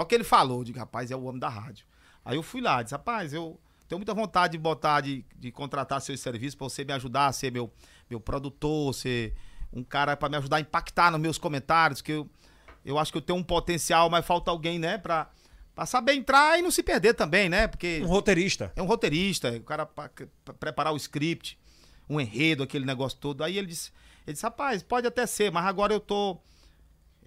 Hora 0.00 0.08
que 0.08 0.14
ele 0.14 0.24
falou, 0.24 0.62
digo, 0.64 0.78
rapaz, 0.78 1.10
é 1.10 1.16
o 1.16 1.24
homem 1.24 1.38
da 1.40 1.48
rádio. 1.48 1.86
Aí 2.24 2.36
eu 2.36 2.42
fui 2.42 2.60
lá, 2.60 2.82
disse, 2.82 2.94
rapaz, 2.94 3.32
eu 3.32 3.58
tenho 3.88 3.98
muita 3.98 4.12
vontade 4.14 4.52
de 4.52 4.58
botar, 4.58 5.00
de, 5.00 5.24
de 5.36 5.50
contratar 5.50 6.00
seus 6.00 6.20
serviços 6.20 6.54
pra 6.54 6.68
você 6.68 6.84
me 6.84 6.92
ajudar 6.92 7.26
a 7.26 7.32
ser 7.32 7.50
meu, 7.50 7.72
meu 8.08 8.20
produtor, 8.20 8.94
ser 8.94 9.34
um 9.72 9.82
cara 9.82 10.16
pra 10.16 10.28
me 10.28 10.36
ajudar 10.36 10.58
a 10.58 10.60
impactar 10.60 11.10
nos 11.10 11.20
meus 11.20 11.38
comentários, 11.38 12.00
que 12.02 12.12
eu, 12.12 12.28
eu 12.84 12.98
acho 12.98 13.10
que 13.12 13.18
eu 13.18 13.22
tenho 13.22 13.38
um 13.38 13.42
potencial, 13.42 14.08
mas 14.10 14.24
falta 14.26 14.50
alguém, 14.50 14.78
né, 14.78 14.98
pra, 14.98 15.30
pra 15.74 15.86
saber 15.86 16.14
entrar 16.14 16.58
e 16.58 16.62
não 16.62 16.70
se 16.70 16.82
perder 16.82 17.14
também, 17.14 17.48
né? 17.48 17.66
Porque 17.66 18.00
Um 18.02 18.06
roteirista. 18.08 18.72
é 18.76 18.82
um 18.82 18.86
roteirista, 18.86 19.50
o 19.52 19.62
cara 19.62 19.86
pra, 19.86 20.10
pra 20.44 20.54
preparar 20.54 20.92
o 20.92 20.96
script, 20.96 21.58
um 22.08 22.20
enredo, 22.20 22.62
aquele 22.62 22.84
negócio 22.84 23.18
todo. 23.18 23.42
Aí 23.44 23.56
ele 23.58 23.66
disse, 23.68 23.90
ele 24.26 24.32
disse, 24.34 24.44
rapaz, 24.44 24.82
pode 24.82 25.06
até 25.06 25.26
ser, 25.26 25.50
mas 25.52 25.64
agora 25.66 25.92
eu 25.92 26.00
tô. 26.00 26.38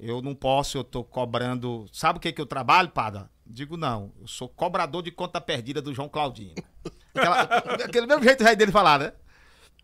Eu 0.04 0.20
não 0.20 0.34
posso, 0.34 0.78
eu 0.80 0.84
tô 0.84 1.04
cobrando. 1.04 1.86
Sabe 1.94 2.18
o 2.18 2.20
que 2.20 2.32
que 2.34 2.42
eu 2.42 2.46
trabalho, 2.48 2.90
Pada? 2.90 3.30
Digo, 3.46 3.78
não, 3.78 4.12
eu 4.20 4.28
sou 4.28 4.50
cobrador 4.50 5.04
de 5.04 5.12
conta 5.12 5.40
perdida 5.40 5.80
do 5.82 5.94
João 5.94 6.10
Claudinho. 6.10 6.56
Aquela- 7.14 7.42
aquele 7.86 8.08
mesmo 8.08 8.24
jeito 8.24 8.44
dele 8.56 8.72
falar, 8.72 8.98
né? 9.00 9.14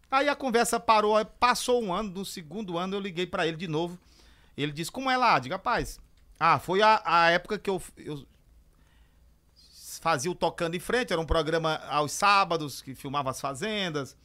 Aí 0.09 0.28
a 0.28 0.36
conversa 0.36 0.80
parou, 0.80 1.24
passou 1.26 1.84
um 1.84 1.93
ano, 1.93 2.09
no 2.09 2.26
segundo 2.26 2.78
ano 2.80 2.95
eu 2.95 2.99
liguei 2.99 3.28
pra 3.28 3.45
ele 3.45 3.57
de 3.57 3.68
novo. 3.68 3.99
Ele 4.55 4.72
disse, 4.72 4.91
como 4.91 5.11
é 5.11 5.15
lá? 5.18 5.38
Digo, 5.38 5.53
rapaz, 5.53 5.99
ah, 6.39 6.57
foi 6.57 6.82
a, 6.82 6.99
a 7.05 7.30
época 7.30 7.59
que 7.59 7.70
eu, 7.70 7.80
eu 7.97 8.26
fazia 10.01 10.32
o 10.32 10.36
Tocando 10.36 10.76
em 10.76 10.80
Frente, 10.80 11.11
era 11.13 11.22
um 11.22 11.26
programa 11.26 11.76
aos 11.89 12.11
sábados, 12.11 12.82
que 12.82 12.95
filmava 12.95 13.30
as 13.30 13.41
fazendas, 13.41 14.15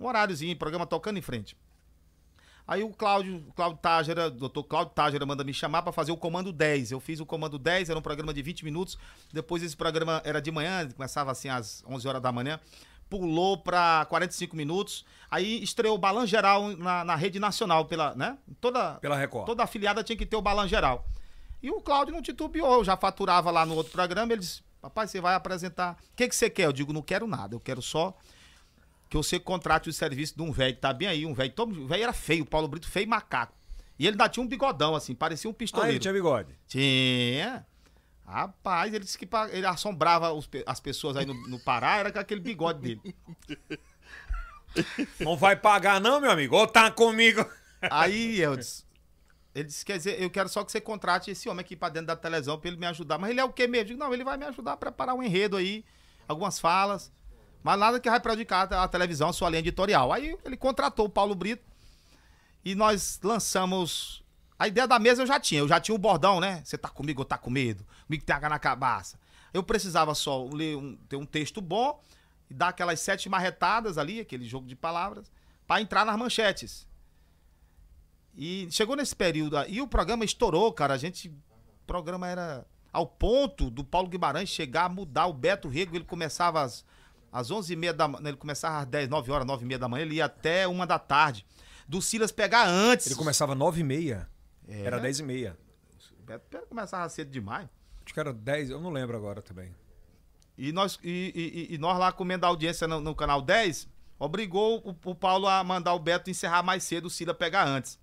um 0.00 0.06
horáriozinho, 0.06 0.56
programa 0.56 0.86
Tocando 0.86 1.18
em 1.18 1.22
Frente. 1.22 1.56
Aí 2.66 2.84
o 2.84 2.90
Cláudio, 2.90 3.44
o 3.48 3.52
Cláudio 3.52 3.78
Tágera, 3.78 4.30
doutor 4.30 4.64
Cláudio 4.64 4.94
Tágera 4.94 5.26
manda 5.26 5.42
me 5.42 5.52
chamar 5.52 5.82
para 5.82 5.92
fazer 5.92 6.12
o 6.12 6.16
Comando 6.16 6.52
10. 6.52 6.92
Eu 6.92 7.00
fiz 7.00 7.20
o 7.20 7.26
Comando 7.26 7.58
10, 7.58 7.90
era 7.90 7.98
um 7.98 8.02
programa 8.02 8.32
de 8.32 8.40
20 8.42 8.64
minutos. 8.64 8.96
Depois 9.32 9.62
esse 9.62 9.76
programa 9.76 10.22
era 10.24 10.40
de 10.40 10.50
manhã, 10.50 10.88
começava 10.90 11.30
assim 11.30 11.48
às 11.48 11.82
11 11.86 12.06
horas 12.06 12.22
da 12.22 12.30
manhã. 12.30 12.60
Pulou 13.10 13.58
para 13.58 14.06
45 14.06 14.56
minutos. 14.56 15.04
Aí 15.30 15.62
estreou 15.62 15.96
o 15.96 15.98
Balan 15.98 16.26
Geral 16.26 16.68
na, 16.76 17.04
na 17.04 17.14
rede 17.14 17.38
nacional, 17.38 17.84
pela, 17.84 18.14
né? 18.14 18.38
Toda, 18.60 18.94
Pela 18.94 19.16
Record. 19.16 19.46
Toda 19.46 19.62
afiliada 19.62 20.02
tinha 20.02 20.16
que 20.16 20.24
ter 20.24 20.36
o 20.36 20.42
Balan 20.42 20.68
Geral. 20.68 21.06
E 21.62 21.70
o 21.70 21.80
Cláudio 21.80 22.14
não 22.14 22.22
titubeou, 22.22 22.74
eu 22.74 22.84
já 22.84 22.96
faturava 22.96 23.50
lá 23.50 23.66
no 23.66 23.74
outro 23.74 23.92
programa. 23.92 24.32
Ele 24.32 24.40
disse: 24.40 24.62
Papai, 24.80 25.06
você 25.06 25.20
vai 25.20 25.34
apresentar. 25.34 25.96
O 26.12 26.16
que, 26.16 26.28
que 26.28 26.34
você 26.34 26.48
quer? 26.48 26.66
Eu 26.66 26.72
digo: 26.72 26.92
Não 26.92 27.02
quero 27.02 27.26
nada, 27.26 27.54
eu 27.54 27.60
quero 27.60 27.82
só 27.82 28.16
que 29.12 29.16
você 29.18 29.38
contrate 29.38 29.90
o 29.90 29.92
serviço 29.92 30.34
de 30.34 30.40
um 30.42 30.50
velho 30.50 30.74
que 30.74 30.80
tá 30.80 30.90
bem 30.90 31.06
aí. 31.06 31.26
Um 31.26 31.34
velho, 31.34 31.52
todo 31.52 31.82
o 31.82 31.86
velho 31.86 32.02
era 32.02 32.14
feio, 32.14 32.44
o 32.44 32.46
Paulo 32.46 32.66
Brito 32.66 32.88
feio 32.88 33.06
macaco. 33.06 33.52
E 33.98 34.06
ele 34.06 34.14
ainda 34.14 34.26
tinha 34.26 34.42
um 34.42 34.48
bigodão, 34.48 34.94
assim, 34.94 35.14
parecia 35.14 35.50
um 35.50 35.52
Ah, 35.52 35.56
pistoleiro. 35.56 35.92
ele 35.92 35.98
tinha 36.00 36.14
bigode. 36.14 36.58
Tinha. 36.66 37.66
Rapaz, 38.26 38.94
ele 38.94 39.04
disse 39.04 39.18
que 39.18 39.28
ele 39.50 39.66
assombrava 39.66 40.32
os 40.32 40.48
as 40.64 40.80
pessoas 40.80 41.18
aí 41.18 41.26
no, 41.26 41.34
no 41.46 41.58
Pará, 41.58 41.98
era 41.98 42.10
com 42.10 42.18
aquele 42.18 42.40
bigode 42.40 42.80
dele. 42.80 43.14
Não 45.20 45.36
vai 45.36 45.56
pagar, 45.56 46.00
não, 46.00 46.18
meu 46.18 46.30
amigo? 46.30 46.56
Ou 46.56 46.66
tá 46.66 46.90
comigo? 46.90 47.44
Aí 47.90 48.40
eu 48.40 48.56
disse. 48.56 48.86
Ele 49.54 49.64
disse, 49.64 49.84
quer 49.84 49.98
dizer, 49.98 50.22
eu 50.22 50.30
quero 50.30 50.48
só 50.48 50.64
que 50.64 50.72
você 50.72 50.80
contrate 50.80 51.30
esse 51.30 51.46
homem 51.46 51.60
aqui 51.60 51.76
pra 51.76 51.90
dentro 51.90 52.06
da 52.06 52.16
televisão 52.16 52.58
pra 52.58 52.68
ele 52.70 52.78
me 52.78 52.86
ajudar. 52.86 53.18
Mas 53.18 53.28
ele 53.32 53.40
é 53.40 53.44
o 53.44 53.52
quê 53.52 53.66
mesmo? 53.66 53.82
Eu 53.82 53.84
digo, 53.88 53.98
não, 54.00 54.14
ele 54.14 54.24
vai 54.24 54.38
me 54.38 54.46
ajudar 54.46 54.72
a 54.72 54.76
preparar 54.78 55.14
um 55.14 55.22
enredo 55.22 55.58
aí, 55.58 55.84
algumas 56.26 56.58
falas. 56.58 57.12
Mas 57.62 57.78
nada 57.78 58.00
que 58.00 58.10
vai 58.10 58.18
prejudicar 58.18 58.72
a 58.72 58.88
televisão, 58.88 59.28
a 59.28 59.32
sua 59.32 59.48
linha 59.48 59.60
editorial. 59.60 60.12
Aí 60.12 60.36
ele 60.44 60.56
contratou 60.56 61.06
o 61.06 61.10
Paulo 61.10 61.34
Brito 61.34 61.64
e 62.64 62.74
nós 62.74 63.20
lançamos. 63.22 64.22
A 64.58 64.68
ideia 64.68 64.86
da 64.86 64.98
mesa 64.98 65.22
eu 65.22 65.26
já 65.26 65.40
tinha, 65.40 65.60
eu 65.60 65.68
já 65.68 65.80
tinha 65.80 65.94
o 65.94 65.98
bordão, 65.98 66.40
né? 66.40 66.62
Você 66.64 66.78
tá 66.78 66.88
comigo 66.88 67.20
ou 67.20 67.24
tá 67.24 67.36
com 67.36 67.50
medo? 67.50 67.84
Comigo 68.06 68.24
tem 68.24 68.34
água 68.34 68.48
na 68.48 68.58
cabaça. 68.58 69.18
Eu 69.52 69.62
precisava 69.62 70.14
só 70.14 70.44
ler 70.44 70.76
um, 70.76 70.96
ter 71.08 71.16
um 71.16 71.26
texto 71.26 71.60
bom 71.60 72.00
e 72.48 72.54
dar 72.54 72.68
aquelas 72.68 73.00
sete 73.00 73.28
marretadas 73.28 73.98
ali, 73.98 74.20
aquele 74.20 74.44
jogo 74.44 74.66
de 74.66 74.76
palavras, 74.76 75.30
pra 75.66 75.80
entrar 75.80 76.04
nas 76.04 76.16
manchetes. 76.16 76.86
E 78.36 78.68
chegou 78.70 78.96
nesse 78.96 79.14
período 79.14 79.56
aí, 79.56 79.80
o 79.80 79.88
programa 79.88 80.24
estourou, 80.24 80.72
cara. 80.72 80.94
A 80.94 80.98
gente. 80.98 81.28
O 81.28 81.84
programa 81.86 82.28
era 82.28 82.64
ao 82.92 83.06
ponto 83.06 83.70
do 83.70 83.82
Paulo 83.82 84.08
Guimarães 84.08 84.48
chegar 84.48 84.84
a 84.84 84.88
mudar 84.88 85.26
o 85.26 85.32
Beto 85.32 85.68
Rego. 85.68 85.96
Ele 85.96 86.04
começava 86.04 86.62
às, 86.62 86.84
às 87.32 87.50
11h30 87.50 87.92
da 87.94 88.06
manhã. 88.08 88.28
Ele 88.28 88.36
começava 88.36 88.78
às 88.80 88.86
10, 88.86 89.08
9 89.08 89.32
horas, 89.32 89.46
9 89.46 89.64
h 89.64 89.68
30 89.68 89.78
da 89.80 89.88
manhã. 89.88 90.02
Ele 90.04 90.14
ia 90.16 90.26
até 90.26 90.68
uma 90.68 90.86
da 90.86 90.98
tarde. 90.98 91.44
Do 91.88 92.00
Silas 92.02 92.30
pegar 92.30 92.66
antes. 92.68 93.06
Ele 93.06 93.14
começava 93.16 93.56
9h30. 93.56 94.26
É. 94.68 94.82
Era 94.82 95.00
10h30. 95.00 95.56
O 96.20 96.22
Beto 96.22 96.44
Beto 96.50 96.66
começava 96.68 97.08
cedo 97.08 97.30
demais. 97.30 97.68
Acho 98.04 98.14
que 98.14 98.20
era 98.20 98.32
10, 98.32 98.70
eu 98.70 98.80
não 98.80 98.90
lembro 98.90 99.16
agora 99.16 99.40
também. 99.42 99.74
E 100.58 100.70
nós, 100.72 100.98
e, 101.02 101.66
e- 101.70 101.74
e 101.74 101.78
nós 101.78 101.98
lá 101.98 102.12
comendo 102.12 102.44
a 102.46 102.48
audiência 102.48 102.86
no, 102.86 103.00
no 103.00 103.14
canal 103.14 103.40
10, 103.40 103.88
obrigou 104.18 104.78
o, 104.86 105.10
o 105.10 105.14
Paulo 105.14 105.48
a 105.48 105.64
mandar 105.64 105.94
o 105.94 105.98
Beto 105.98 106.30
encerrar 106.30 106.62
mais 106.62 106.84
cedo, 106.84 107.06
o 107.06 107.10
Cida 107.10 107.32
pegar 107.34 107.66
antes. 107.66 107.98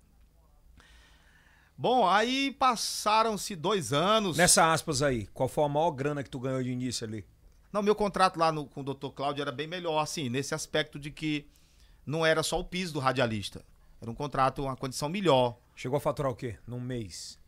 Bom, 1.76 2.06
aí 2.06 2.54
passaram-se 2.58 3.56
dois 3.56 3.92
anos. 3.92 4.36
Nessa 4.36 4.70
aspas 4.72 5.00
aí, 5.00 5.26
qual 5.28 5.48
foi 5.48 5.64
a 5.64 5.68
maior 5.68 5.90
grana 5.92 6.22
que 6.22 6.28
tu 6.28 6.38
ganhou 6.38 6.62
de 6.62 6.70
início 6.70 7.06
ali? 7.06 7.24
Não, 7.72 7.82
meu 7.82 7.94
contrato 7.94 8.36
lá 8.38 8.50
no- 8.50 8.66
com 8.66 8.80
o 8.80 8.84
Dr. 8.94 9.10
Cláudio 9.14 9.42
era 9.42 9.52
bem 9.52 9.66
melhor, 9.66 9.98
assim, 10.00 10.28
nesse 10.28 10.54
aspecto 10.54 10.98
de 10.98 11.10
que 11.10 11.48
não 12.04 12.24
era 12.26 12.42
só 12.42 12.58
o 12.58 12.64
piso 12.64 12.92
do 12.92 12.98
radialista. 12.98 13.64
Era 14.00 14.10
um 14.10 14.14
contrato, 14.14 14.62
uma 14.62 14.76
condição 14.76 15.08
melhor. 15.08 15.58
Chegou 15.76 15.96
a 15.96 16.00
faturar 16.00 16.32
o 16.32 16.34
quê? 16.36 16.58
Num 16.66 16.80
mês. 16.80 17.38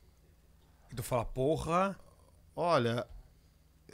E 0.90 0.94
tu 0.94 1.02
fala, 1.02 1.24
porra. 1.24 1.98
Olha, 2.54 3.06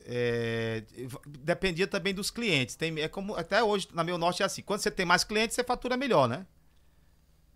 é, 0.04 0.84
dependia 1.26 1.86
também 1.86 2.12
dos 2.12 2.30
clientes. 2.30 2.74
Tem, 2.74 2.98
é 3.00 3.08
como 3.08 3.34
até 3.36 3.62
hoje 3.62 3.88
na 3.92 4.02
meu 4.02 4.18
norte 4.18 4.42
é 4.42 4.46
assim. 4.46 4.62
Quando 4.62 4.80
você 4.80 4.90
tem 4.90 5.06
mais 5.06 5.22
clientes, 5.24 5.54
você 5.54 5.62
fatura 5.62 5.96
melhor, 5.96 6.28
né? 6.28 6.46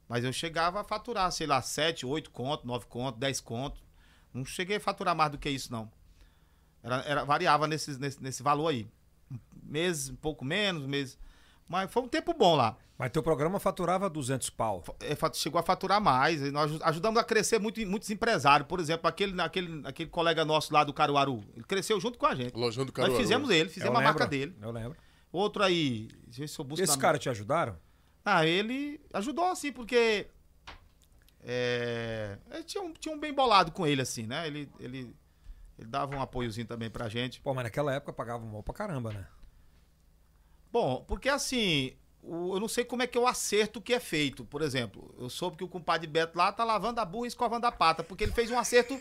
Mas 0.08 0.24
eu 0.24 0.32
chegava 0.32 0.80
a 0.80 0.84
faturar, 0.84 1.30
sei 1.32 1.46
lá, 1.46 1.60
7, 1.60 2.06
8 2.06 2.30
conto, 2.30 2.66
9 2.66 2.86
conto, 2.86 3.18
10 3.18 3.40
conto. 3.40 3.82
Não 4.32 4.44
cheguei 4.44 4.76
a 4.76 4.80
faturar 4.80 5.16
mais 5.16 5.30
do 5.32 5.38
que 5.38 5.48
isso, 5.50 5.72
não. 5.72 5.90
Era, 6.82 6.96
era- 7.06 7.24
variava 7.24 7.66
nesse, 7.66 7.98
nesse, 7.98 8.22
nesse 8.22 8.42
valor 8.42 8.68
aí. 8.68 8.86
Um 9.30 9.38
mês, 9.70 10.08
um 10.10 10.16
pouco 10.16 10.44
menos, 10.44 10.82
um 10.82 10.88
mês. 10.88 11.18
Mas 11.68 11.90
foi 11.90 12.02
um 12.02 12.08
tempo 12.08 12.34
bom 12.34 12.54
lá. 12.56 12.76
Mas 12.98 13.10
teu 13.10 13.22
programa 13.22 13.58
faturava 13.58 14.10
200 14.10 14.50
pau. 14.50 14.84
É, 15.00 15.16
chegou 15.32 15.58
a 15.58 15.62
faturar 15.62 16.00
mais. 16.00 16.42
E 16.42 16.50
nós 16.50 16.70
aju- 16.70 16.80
ajudamos 16.84 17.18
a 17.20 17.24
crescer 17.24 17.58
muito, 17.58 17.80
muitos 17.86 18.10
empresários. 18.10 18.68
Por 18.68 18.78
exemplo, 18.78 19.08
aquele, 19.08 19.40
aquele, 19.40 19.80
aquele 19.86 20.10
colega 20.10 20.44
nosso 20.44 20.72
lá 20.72 20.84
do 20.84 20.92
Caruaru. 20.92 21.42
Ele 21.54 21.64
cresceu 21.64 21.98
junto 22.00 22.18
com 22.18 22.26
a 22.26 22.34
gente. 22.34 22.54
Lojão 22.54 22.84
do 22.84 22.88
Nós 22.90 22.96
Caruaru. 22.96 23.16
fizemos 23.20 23.50
ele, 23.50 23.68
fizemos 23.70 23.98
a 23.98 24.02
marca 24.02 24.26
dele. 24.26 24.54
Eu 24.60 24.70
lembro. 24.70 24.96
Outro 25.32 25.62
aí, 25.62 26.08
deixa 26.26 26.40
eu 26.40 26.42
ver 26.42 26.48
se 26.48 26.58
eu 26.58 26.64
busco 26.64 26.82
Esses 26.84 26.96
na- 26.96 27.00
caras 27.02 27.20
te 27.20 27.28
ajudaram? 27.30 27.76
Ah, 28.24 28.44
ele 28.46 29.00
ajudou 29.14 29.46
assim, 29.46 29.72
porque. 29.72 30.26
É, 31.44 32.38
ele 32.52 32.62
tinha, 32.64 32.82
um, 32.84 32.92
tinha 32.92 33.14
um 33.14 33.18
bem 33.18 33.32
bolado 33.32 33.72
com 33.72 33.86
ele, 33.86 34.00
assim, 34.02 34.26
né? 34.26 34.46
Ele, 34.46 34.68
ele, 34.78 35.14
ele 35.78 35.88
dava 35.88 36.14
um 36.16 36.20
apoiozinho 36.22 36.66
também 36.66 36.90
pra 36.90 37.08
gente. 37.08 37.40
Pô, 37.40 37.52
mas 37.54 37.64
naquela 37.64 37.92
época 37.94 38.12
pagava 38.12 38.44
mal 38.44 38.62
pra 38.62 38.74
caramba, 38.74 39.12
né? 39.12 39.26
Bom, 40.70 41.04
porque 41.06 41.28
assim, 41.28 41.92
o- 42.22 42.54
eu 42.56 42.60
não 42.60 42.68
sei 42.68 42.84
como 42.84 43.02
é 43.02 43.06
que 43.06 43.16
eu 43.18 43.26
acerto 43.26 43.78
o 43.78 43.82
que 43.82 43.92
é 43.92 44.00
feito. 44.00 44.44
Por 44.44 44.62
exemplo, 44.62 45.14
eu 45.18 45.28
soube 45.28 45.56
que 45.56 45.64
o 45.64 45.68
compadre 45.68 46.06
Beto 46.06 46.36
lá 46.38 46.50
tá 46.52 46.64
lavando 46.64 47.00
a 47.00 47.04
burra 47.04 47.26
e 47.26 47.28
escovando 47.28 47.64
a 47.66 47.72
pata, 47.72 48.02
porque 48.02 48.24
ele 48.24 48.32
fez 48.32 48.50
um 48.50 48.58
acerto. 48.58 48.98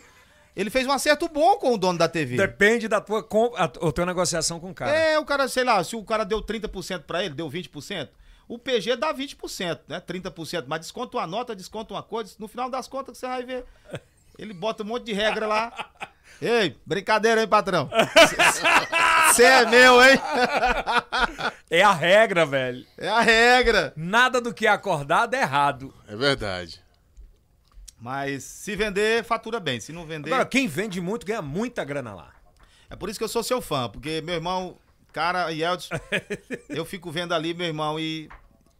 Ele 0.54 0.68
fez 0.68 0.86
um 0.86 0.92
acerto 0.92 1.28
bom 1.28 1.56
com 1.56 1.72
o 1.72 1.78
dono 1.78 1.98
da 1.98 2.06
TV. 2.08 2.36
Depende 2.36 2.86
da 2.86 3.00
tua, 3.00 3.22
com, 3.22 3.54
a, 3.56 3.64
a 3.64 3.68
tua 3.68 4.04
negociação 4.04 4.60
com 4.60 4.70
o 4.70 4.74
cara. 4.74 4.90
É, 4.94 5.18
o 5.18 5.24
cara, 5.24 5.48
sei 5.48 5.64
lá, 5.64 5.82
se 5.82 5.96
o 5.96 6.04
cara 6.04 6.24
deu 6.24 6.42
30% 6.42 7.04
pra 7.04 7.24
ele, 7.24 7.34
deu 7.34 7.48
20%, 7.48 8.10
o 8.46 8.58
PG 8.58 8.96
dá 8.96 9.14
20%, 9.14 9.80
né? 9.88 9.98
30%, 9.98 10.64
mas 10.68 10.80
desconta 10.80 11.16
uma 11.16 11.26
nota, 11.26 11.56
desconta 11.56 11.94
uma 11.94 12.02
coisa, 12.02 12.34
no 12.38 12.46
final 12.48 12.68
das 12.68 12.86
contas 12.86 13.16
você 13.16 13.26
vai 13.26 13.42
ver. 13.46 13.64
Ele 14.38 14.52
bota 14.52 14.82
um 14.82 14.86
monte 14.86 15.04
de 15.06 15.14
regra 15.14 15.46
lá. 15.46 15.72
Ei, 16.40 16.76
brincadeira, 16.84 17.40
hein, 17.40 17.48
patrão? 17.48 17.88
Você 19.32 19.44
é 19.44 19.66
meu, 19.66 20.02
hein? 20.02 20.18
É 21.70 21.82
a 21.82 21.92
regra, 21.92 22.44
velho. 22.44 22.84
É 22.98 23.08
a 23.08 23.20
regra. 23.20 23.92
Nada 23.96 24.40
do 24.40 24.52
que 24.52 24.66
é 24.66 24.70
acordado 24.70 25.34
é 25.34 25.40
errado. 25.40 25.94
É 26.06 26.16
verdade. 26.16 26.82
Mas 28.02 28.42
se 28.42 28.74
vender, 28.74 29.22
fatura 29.22 29.60
bem. 29.60 29.78
Se 29.78 29.92
não 29.92 30.04
vender. 30.04 30.32
Agora, 30.32 30.44
quem 30.44 30.66
vende 30.66 31.00
muito 31.00 31.24
ganha 31.24 31.40
muita 31.40 31.84
grana 31.84 32.12
lá. 32.12 32.34
É 32.90 32.96
por 32.96 33.08
isso 33.08 33.18
que 33.18 33.24
eu 33.24 33.28
sou 33.28 33.42
seu 33.42 33.62
fã, 33.62 33.88
porque 33.88 34.20
meu 34.20 34.34
irmão, 34.34 34.76
cara, 35.12 35.50
e 35.52 35.62
Eldson, 35.62 35.94
eu 36.68 36.84
fico 36.84 37.10
vendo 37.10 37.32
ali, 37.32 37.54
meu 37.54 37.66
irmão, 37.66 37.98
e, 37.98 38.28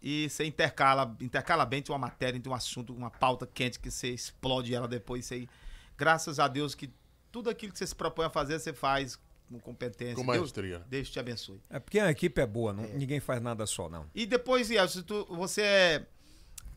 e 0.03 0.29
você 0.29 0.45
intercala, 0.45 1.17
intercala 1.21 1.65
bem 1.65 1.79
entre 1.79 1.93
uma 1.93 1.99
matéria, 1.99 2.37
entre 2.37 2.51
um 2.51 2.55
assunto, 2.55 2.93
uma 2.93 3.11
pauta 3.11 3.47
quente 3.47 3.79
que 3.79 3.91
você 3.91 4.09
explode 4.09 4.75
ela 4.75 4.87
depois. 4.87 5.25
Você, 5.25 5.49
graças 5.97 6.39
a 6.39 6.47
Deus 6.47 6.75
que 6.75 6.93
tudo 7.33 7.51
aquilo 7.51 7.73
que 7.73 7.79
você 7.79 7.87
se 7.87 7.95
propõe 7.97 8.27
a 8.27 8.31
fazer, 8.31 8.59
você 8.61 8.73
faz 8.73 9.19
com 9.51 9.59
competência. 9.59 10.15
Com 10.15 10.25
Deus, 10.25 10.39
maestria. 10.39 10.79
Deus 10.89 11.11
te 11.11 11.19
abençoe. 11.19 11.61
É 11.69 11.81
porque 11.81 11.99
a 11.99 12.11
equipe 12.11 12.41
é 12.41 12.47
boa, 12.47 12.73
não- 12.73 12.85
ninguém 12.85 13.19
faz 13.21 13.41
nada 13.43 13.67
só, 13.67 13.89
não. 13.89 14.07
E 14.15 14.25
depois, 14.27 14.69
tu- 15.07 15.27
você 15.31 15.63
é, 15.63 16.07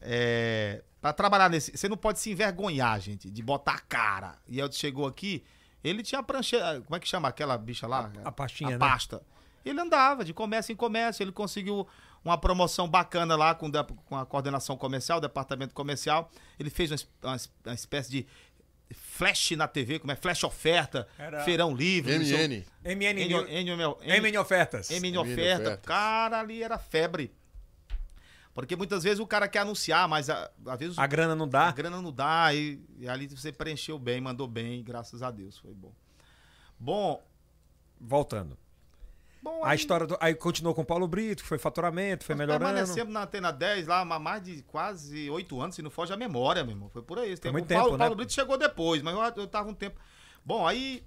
É, 0.01 0.83
pra 1.01 1.11
trabalhar 1.13 1.49
nesse. 1.49 1.75
Você 1.75 1.87
não 1.89 1.97
pode 1.97 2.19
se 2.19 2.29
envergonhar, 2.31 2.99
gente, 2.99 3.29
de 3.29 3.41
botar 3.41 3.73
a 3.75 3.79
cara. 3.79 4.37
E 4.47 4.59
Elton 4.59 4.75
chegou 4.75 5.07
aqui, 5.07 5.43
ele 5.83 6.03
tinha 6.03 6.19
a 6.19 6.23
prancheira. 6.23 6.81
Como 6.81 6.95
é 6.95 6.99
que 6.99 7.07
chama 7.07 7.27
aquela 7.27 7.57
bicha 7.57 7.87
lá? 7.87 8.11
A 8.23 8.31
pastinha, 8.31 8.69
A 8.69 8.71
né? 8.73 8.77
pasta. 8.77 9.21
Ele 9.63 9.79
andava 9.79 10.23
de 10.23 10.31
comércio 10.33 10.71
em 10.71 10.75
comércio, 10.75 11.23
ele 11.23 11.31
conseguiu 11.31 11.87
uma 12.23 12.37
promoção 12.37 12.87
bacana 12.87 13.35
lá 13.35 13.55
com, 13.55 13.71
com 14.05 14.15
a 14.15 14.25
coordenação 14.25 14.77
comercial, 14.77 15.17
o 15.17 15.21
departamento 15.21 15.73
comercial. 15.73 16.29
Ele 16.59 16.69
fez 16.69 16.91
uma, 16.91 16.97
uma 17.23 17.37
uma 17.65 17.73
espécie 17.73 18.11
de 18.11 18.27
flash 18.93 19.51
na 19.51 19.67
TV, 19.67 19.99
como 19.99 20.11
é? 20.11 20.15
Flash 20.15 20.43
oferta, 20.43 21.07
Era- 21.17 21.43
feirão 21.43 21.75
livre. 21.75 22.13
MN. 22.13 22.65
MN, 22.83 23.21
N- 23.21 23.21
N- 23.23 23.71
N- 23.71 24.19
MN 24.21 24.37
ofertas. 24.37 24.89
MN 24.89 24.99
MN 25.11 25.17
oferta. 25.19 25.63
ofertas. 25.63 25.85
Cara, 25.85 26.39
ali 26.39 26.61
era 26.61 26.77
febre. 26.77 27.33
Porque 28.53 28.75
muitas 28.75 29.03
vezes 29.03 29.19
o 29.19 29.27
cara 29.27 29.47
quer 29.49 29.59
anunciar, 29.59 30.07
mas 30.07 30.29
a- 30.29 30.49
às 30.67 30.79
vezes 30.79 30.97
A 30.97 31.05
grana 31.05 31.35
não 31.35 31.45
a 31.45 31.49
dá. 31.49 31.71
grana 31.71 32.01
não 32.01 32.11
dá. 32.11 32.53
E, 32.53 32.79
e 32.97 33.07
ali 33.07 33.27
você 33.27 33.51
preencheu 33.51 33.99
bem, 33.99 34.21
mandou 34.21 34.47
bem, 34.47 34.81
graças 34.83 35.21
a 35.21 35.29
Deus, 35.31 35.57
foi 35.57 35.73
bom. 35.73 35.93
Bom, 36.79 37.25
Voltando. 37.99 38.57
Bom 39.45 39.63
A 39.63 39.75
história 39.75 40.07
do, 40.07 40.17
aí 40.19 40.33
continuou 40.33 40.73
com 40.73 40.81
o 40.81 40.85
Paulo 40.85 41.07
Brito, 41.07 41.43
que 41.43 41.47
foi 41.47 41.57
faturamento, 41.57 42.25
foi 42.25 42.35
melhorando. 42.35 42.65
Permanecemos 42.65 43.13
na 43.13 43.23
Antena 43.23 43.51
10 43.51 43.87
lá 43.87 43.99
há 44.01 44.19
mais 44.19 44.43
de 44.43 44.63
quase 44.63 45.29
oito 45.29 45.61
anos, 45.61 45.75
se 45.75 45.81
não 45.81 45.89
foge 45.91 46.11
a 46.11 46.17
memória, 46.17 46.63
meu 46.63 46.73
irmão. 46.73 46.89
Foi 46.89 47.01
por 47.01 47.19
aí. 47.19 47.37
tempo. 47.37 47.53
muito 47.53 47.65
o 47.65 47.67
Paulo, 47.67 47.83
tempo, 47.85 47.97
né? 47.97 48.03
Paulo 48.03 48.15
Brito 48.15 48.33
chegou 48.33 48.57
depois, 48.57 49.01
mas 49.01 49.13
eu, 49.15 49.43
eu 49.43 49.47
tava 49.47 49.69
um 49.69 49.73
tempo. 49.73 49.99
Bom, 50.43 50.67
aí 50.67 51.05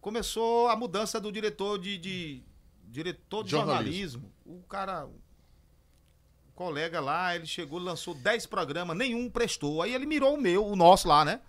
começou 0.00 0.68
a 0.68 0.76
mudança 0.76 1.20
do 1.20 1.30
diretor 1.32 1.78
de. 1.78 1.98
de- 1.98 2.42
diretor 2.84 3.42
de 3.42 3.50
Jornalismo. 3.50 4.22
jornalismo. 4.22 4.32
O 4.44 4.62
cara. 4.68 5.06
O 5.06 6.52
colega 6.54 7.00
lá, 7.00 7.34
ele 7.34 7.46
chegou, 7.46 7.78
lançou 7.78 8.14
10 8.14 8.46
programas, 8.46 8.96
nenhum 8.96 9.28
prestou. 9.30 9.82
Aí 9.82 9.94
ele 9.94 10.06
mirou 10.06 10.34
o 10.34 10.40
meu, 10.40 10.66
o 10.66 10.76
nosso 10.76 11.08
lá, 11.08 11.24
né? 11.24 11.40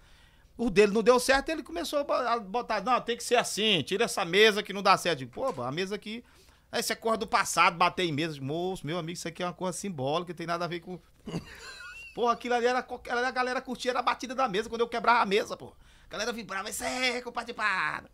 O 0.58 0.70
dele 0.70 0.92
não 0.94 1.02
deu 1.02 1.20
certo, 1.20 1.50
ele 1.50 1.64
começou 1.64 2.00
a 2.00 2.04
bo- 2.04 2.14
a 2.14 2.40
botar, 2.40 2.82
não, 2.84 3.00
tem 3.02 3.18
que 3.18 3.24
ser 3.24 3.36
assim, 3.36 3.82
tira 3.82 4.06
essa 4.06 4.24
mesa 4.24 4.62
que 4.62 4.72
não 4.74 4.84
dá 4.84 4.96
certo. 4.98 5.20
Digo, 5.20 5.32
Pô, 5.32 5.62
a 5.64 5.72
mesa 5.72 5.96
aqui, 5.96 6.24
essa 6.72 6.94
é 6.94 6.96
coisa 6.96 7.18
do 7.18 7.28
passado, 7.28 7.76
bater 7.76 8.04
em 8.04 8.12
mesa. 8.12 8.40
Moço, 8.40 8.86
meu 8.86 8.98
amigo, 9.00 9.14
isso 9.18 9.28
aqui 9.28 9.42
é 9.42 9.46
uma 9.48 9.54
coisa 9.54 9.76
simbólica, 9.78 10.32
não 10.32 10.38
tem 10.38 10.48
nada 10.48 10.66
a 10.66 10.68
ver 10.68 10.80
com... 10.82 11.00
Porra, 12.14 12.34
aquilo 12.34 12.54
ali 12.54 12.68
era, 12.68 12.86
era 13.08 13.28
a 13.28 13.32
galera 13.32 13.60
curtia, 13.62 13.90
era 13.92 14.00
a 14.00 14.04
batida 14.04 14.36
da 14.36 14.48
mesa, 14.48 14.70
quando 14.70 14.82
eu 14.82 14.88
quebrava 14.88 15.22
a 15.22 15.26
mesa, 15.26 15.58
pô. 15.58 15.74
A 16.08 16.12
galera 16.12 16.32
vibrava, 16.32 16.70
isso 16.70 16.84
é, 16.84 17.20
compadre 17.22 17.54
Pardo. 17.56 18.08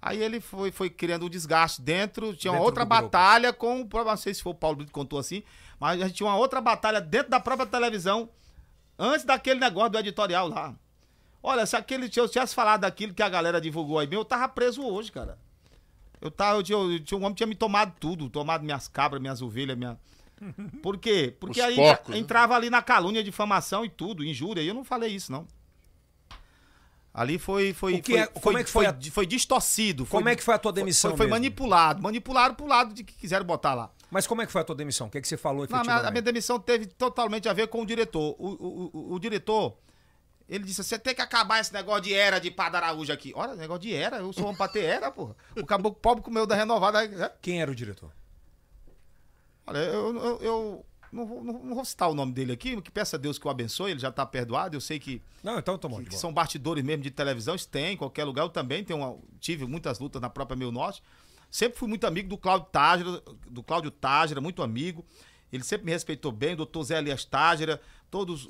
Aí 0.00 0.20
ele 0.22 0.40
foi, 0.40 0.70
foi 0.70 0.90
criando 0.90 1.24
um 1.24 1.30
desgaste 1.30 1.80
dentro, 1.80 2.34
tinha 2.36 2.50
uma 2.52 2.58
Dentro 2.58 2.66
outra 2.66 2.84
grupo. 2.84 3.02
batalha 3.04 3.52
com, 3.52 3.88
não 3.90 4.16
sei 4.18 4.34
se 4.34 4.42
foi 4.42 4.52
o 4.52 4.54
Paulo 4.54 4.76
Brito 4.76 4.88
que 4.88 4.92
contou 4.94 5.18
assim, 5.18 5.42
mas 5.80 5.98
a 6.02 6.06
gente 6.06 6.16
tinha 6.16 6.26
uma 6.28 6.36
outra 6.36 6.60
batalha 6.60 7.00
dentro 7.00 7.30
da 7.30 7.38
própria 7.40 7.66
televisão, 7.66 8.28
antes 8.98 9.24
daquele 9.24 9.60
negócio 9.60 9.90
do 9.90 9.98
editorial 9.98 10.48
lá. 10.48 10.74
Olha, 11.42 11.66
se 11.66 11.74
aquele 11.76 12.10
se 12.12 12.20
eu 12.20 12.28
tivesse 12.28 12.54
falado 12.54 12.82
daquilo 12.82 13.12
que 13.12 13.22
a 13.22 13.28
galera 13.28 13.60
divulgou 13.60 13.98
aí, 13.98 14.06
meu, 14.06 14.20
eu 14.20 14.24
tava 14.24 14.48
preso 14.48 14.82
hoje, 14.86 15.10
cara. 15.10 15.36
Eu 16.20 16.30
tava, 16.30 16.58
eu 16.58 16.62
tinha, 16.62 16.78
eu 16.78 17.00
tinha- 17.00 17.18
um 17.18 17.24
homem 17.24 17.34
tinha 17.34 17.46
me 17.48 17.54
tomado 17.56 17.92
tudo, 17.98 18.30
tomado 18.30 18.62
minhas 18.64 18.86
cabras, 18.86 19.20
minhas 19.20 19.42
ovelhas, 19.42 19.76
minha. 19.76 19.98
Por 20.82 20.98
quê? 20.98 21.34
Porque 21.40 21.60
Os 21.60 21.66
aí 21.66 21.74
porcos, 21.74 22.10
né? 22.10 22.18
entrava 22.18 22.54
ali 22.54 22.70
na 22.70 22.80
calúnia, 22.80 23.24
difamação 23.24 23.84
e 23.84 23.88
tudo, 23.88 24.24
injúria. 24.24 24.62
E 24.62 24.68
eu 24.68 24.74
não 24.74 24.84
falei 24.84 25.10
isso, 25.12 25.32
não. 25.32 25.46
Ali 27.14 27.38
foi. 27.38 27.74
foi, 27.74 27.94
O 27.96 28.02
que 28.02 28.12
foi, 28.12 28.20
é- 28.20 28.26
como 28.26 28.58
é 28.58 28.64
que 28.64 28.70
foi 28.70 28.86
a- 28.86 28.96
foi 29.10 29.26
distorcido. 29.26 30.06
Como 30.06 30.22
foi- 30.22 30.32
é 30.32 30.36
que 30.36 30.42
foi 30.42 30.54
a 30.54 30.58
tua 30.58 30.72
demissão 30.72 31.10
Foi, 31.10 31.18
foi 31.18 31.26
mesmo? 31.26 31.34
manipulado. 31.36 32.02
Manipularam 32.02 32.54
pro 32.54 32.66
lado 32.66 32.94
de 32.94 33.04
que 33.04 33.12
quiseram 33.14 33.44
botar 33.44 33.74
lá. 33.74 33.90
Mas 34.10 34.26
como 34.26 34.40
é 34.42 34.46
que 34.46 34.52
foi 34.52 34.62
a 34.62 34.64
tua 34.64 34.74
demissão? 34.74 35.08
O 35.08 35.10
que, 35.10 35.18
é 35.18 35.20
que 35.20 35.28
você 35.28 35.36
falou 35.36 35.58
Não, 35.58 35.64
a 35.64 35.68
minha- 35.68 35.80
efetivamente? 35.80 36.08
a 36.08 36.10
minha 36.10 36.22
demissão 36.22 36.58
teve 36.58 36.86
totalmente 36.86 37.48
a 37.48 37.52
ver 37.52 37.66
com 37.68 37.82
o 37.82 37.86
diretor. 37.86 38.34
O, 38.38 38.46
o, 38.48 38.90
o- 38.94 39.14
o 39.14 39.18
diretor, 39.18 39.76
ele 40.48 40.64
disse: 40.64 40.82
você 40.82 40.98
tem 40.98 41.14
que 41.14 41.20
acabar 41.22 41.60
esse 41.60 41.72
negócio 41.72 42.02
de 42.02 42.14
era 42.14 42.38
de 42.38 42.50
Padre 42.50 42.78
Araújo 42.78 43.12
aqui. 43.12 43.32
Olha, 43.34 43.54
negócio 43.54 43.82
de 43.82 43.94
era, 43.94 44.18
eu 44.18 44.32
sou 44.32 44.44
homem 44.44 44.56
pra 44.56 44.68
ter 44.68 44.84
era, 44.84 45.10
porra. 45.10 45.36
O 45.56 45.64
caboclo 45.66 45.98
pobre 46.00 46.22
comeu 46.24 46.46
da 46.46 46.54
renovada. 46.54 47.06
né? 47.06 47.30
Quem 47.40 47.60
era 47.62 47.70
o 47.70 47.74
diretor? 47.74 48.10
Olha, 49.66 49.78
eu, 49.78 50.16
eu, 50.16 50.38
eu 50.40 50.86
não, 51.12 51.26
vou, 51.26 51.44
não- 51.44 51.74
vou 51.74 51.84
citar 51.84 52.10
o 52.10 52.14
nome 52.14 52.32
dele 52.32 52.52
aqui, 52.52 52.80
que 52.82 52.90
peça 52.90 53.16
a 53.16 53.18
Deus 53.18 53.38
que 53.38 53.46
o 53.46 53.50
abençoe, 53.50 53.92
ele 53.92 54.00
já 54.00 54.10
tá 54.10 54.26
perdoado. 54.26 54.76
Eu 54.76 54.80
sei 54.80 54.98
que, 54.98 55.22
Não, 55.42 55.58
então 55.58 55.78
tomou 55.78 55.98
que, 55.98 56.04
de 56.04 56.10
que 56.10 56.16
são 56.16 56.32
bastidores 56.32 56.82
mesmo 56.84 57.02
de 57.02 57.10
televisão, 57.10 57.54
isso 57.54 57.68
tem 57.68 57.94
em 57.94 57.96
qualquer 57.96 58.24
lugar. 58.24 58.42
Eu 58.42 58.48
também 58.48 58.82
tenho 58.84 58.98
uma- 58.98 59.16
tive 59.38 59.64
muitas 59.66 59.98
lutas 59.98 60.20
na 60.20 60.28
própria 60.28 60.56
Meio 60.56 60.72
Norte. 60.72 61.02
Sempre 61.50 61.78
fui 61.78 61.86
muito 61.88 62.06
amigo 62.06 62.28
do 62.30 62.38
Cláudio 62.38 62.66
Tágira, 62.72 63.22
do 63.48 63.62
Cláudio 63.62 63.90
Tágira, 63.90 64.40
muito 64.40 64.62
amigo. 64.62 65.04
Ele 65.52 65.62
sempre 65.62 65.84
me 65.86 65.92
respeitou 65.92 66.32
bem, 66.32 66.54
o 66.54 66.56
doutor 66.56 66.82
Zé 66.84 66.98
Elias 66.98 67.24
Tágira, 67.24 67.80
todos. 68.10 68.48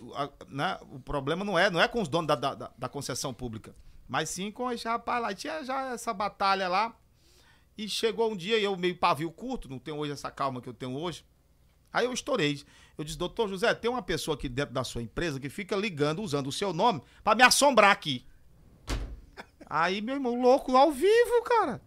né, 0.49 0.79
o 0.83 1.01
problema 1.01 1.45
não 1.45 1.59
é, 1.59 1.69
não 1.69 1.81
é 1.81 1.89
com 1.89 2.01
os 2.01 2.09
donos 2.09 2.29
da, 2.29 2.35
da, 2.37 2.55
da- 2.79 2.89
concessão 2.89 3.35
pública, 3.35 3.75
mas 4.09 4.31
sim 4.31 4.53
com 4.53 4.71
esse 4.71 4.87
rapaz 4.87 5.21
lá. 5.21 5.35
Tinha 5.35 5.65
já 5.65 5.93
essa 5.93 6.15
batalha 6.15 6.69
lá. 6.69 6.97
E 7.77 7.89
chegou 7.89 8.31
um 8.31 8.37
dia, 8.37 8.59
e 8.59 8.65
eu 8.65 8.77
meio 8.77 8.97
pavio 8.97 9.31
curto, 9.33 9.69
não 9.69 9.79
tenho 9.79 9.97
hoje 9.97 10.13
essa 10.13 10.31
calma 10.31 10.61
que 10.61 10.69
eu 10.69 10.75
tenho 10.75 10.95
hoje. 10.95 11.25
Aí 11.93 12.05
eu 12.05 12.13
estourei. 12.13 12.63
Eu 12.97 13.03
disse, 13.05 13.19
doutor 13.19 13.49
José, 13.49 13.75
tem 13.75 13.91
uma 13.91 14.03
pessoa 14.03 14.35
aqui 14.35 14.49
dentro 14.49 14.75
da 14.75 14.85
sua 14.85 15.03
empresa 15.03 15.41
que 15.41 15.49
fica 15.49 15.75
ligando, 15.75 16.23
usando 16.23 16.47
o 16.49 16.53
seu 16.53 16.73
nome, 16.73 17.03
pra 17.25 17.35
me 17.35 17.43
assombrar 17.43 17.91
aqui. 17.91 18.25
Aí, 19.67 20.01
meu 20.03 20.17
irmão, 20.17 20.41
louco, 20.41 20.77
ao 20.77 20.93
vivo, 20.93 21.43
cara. 21.45 21.81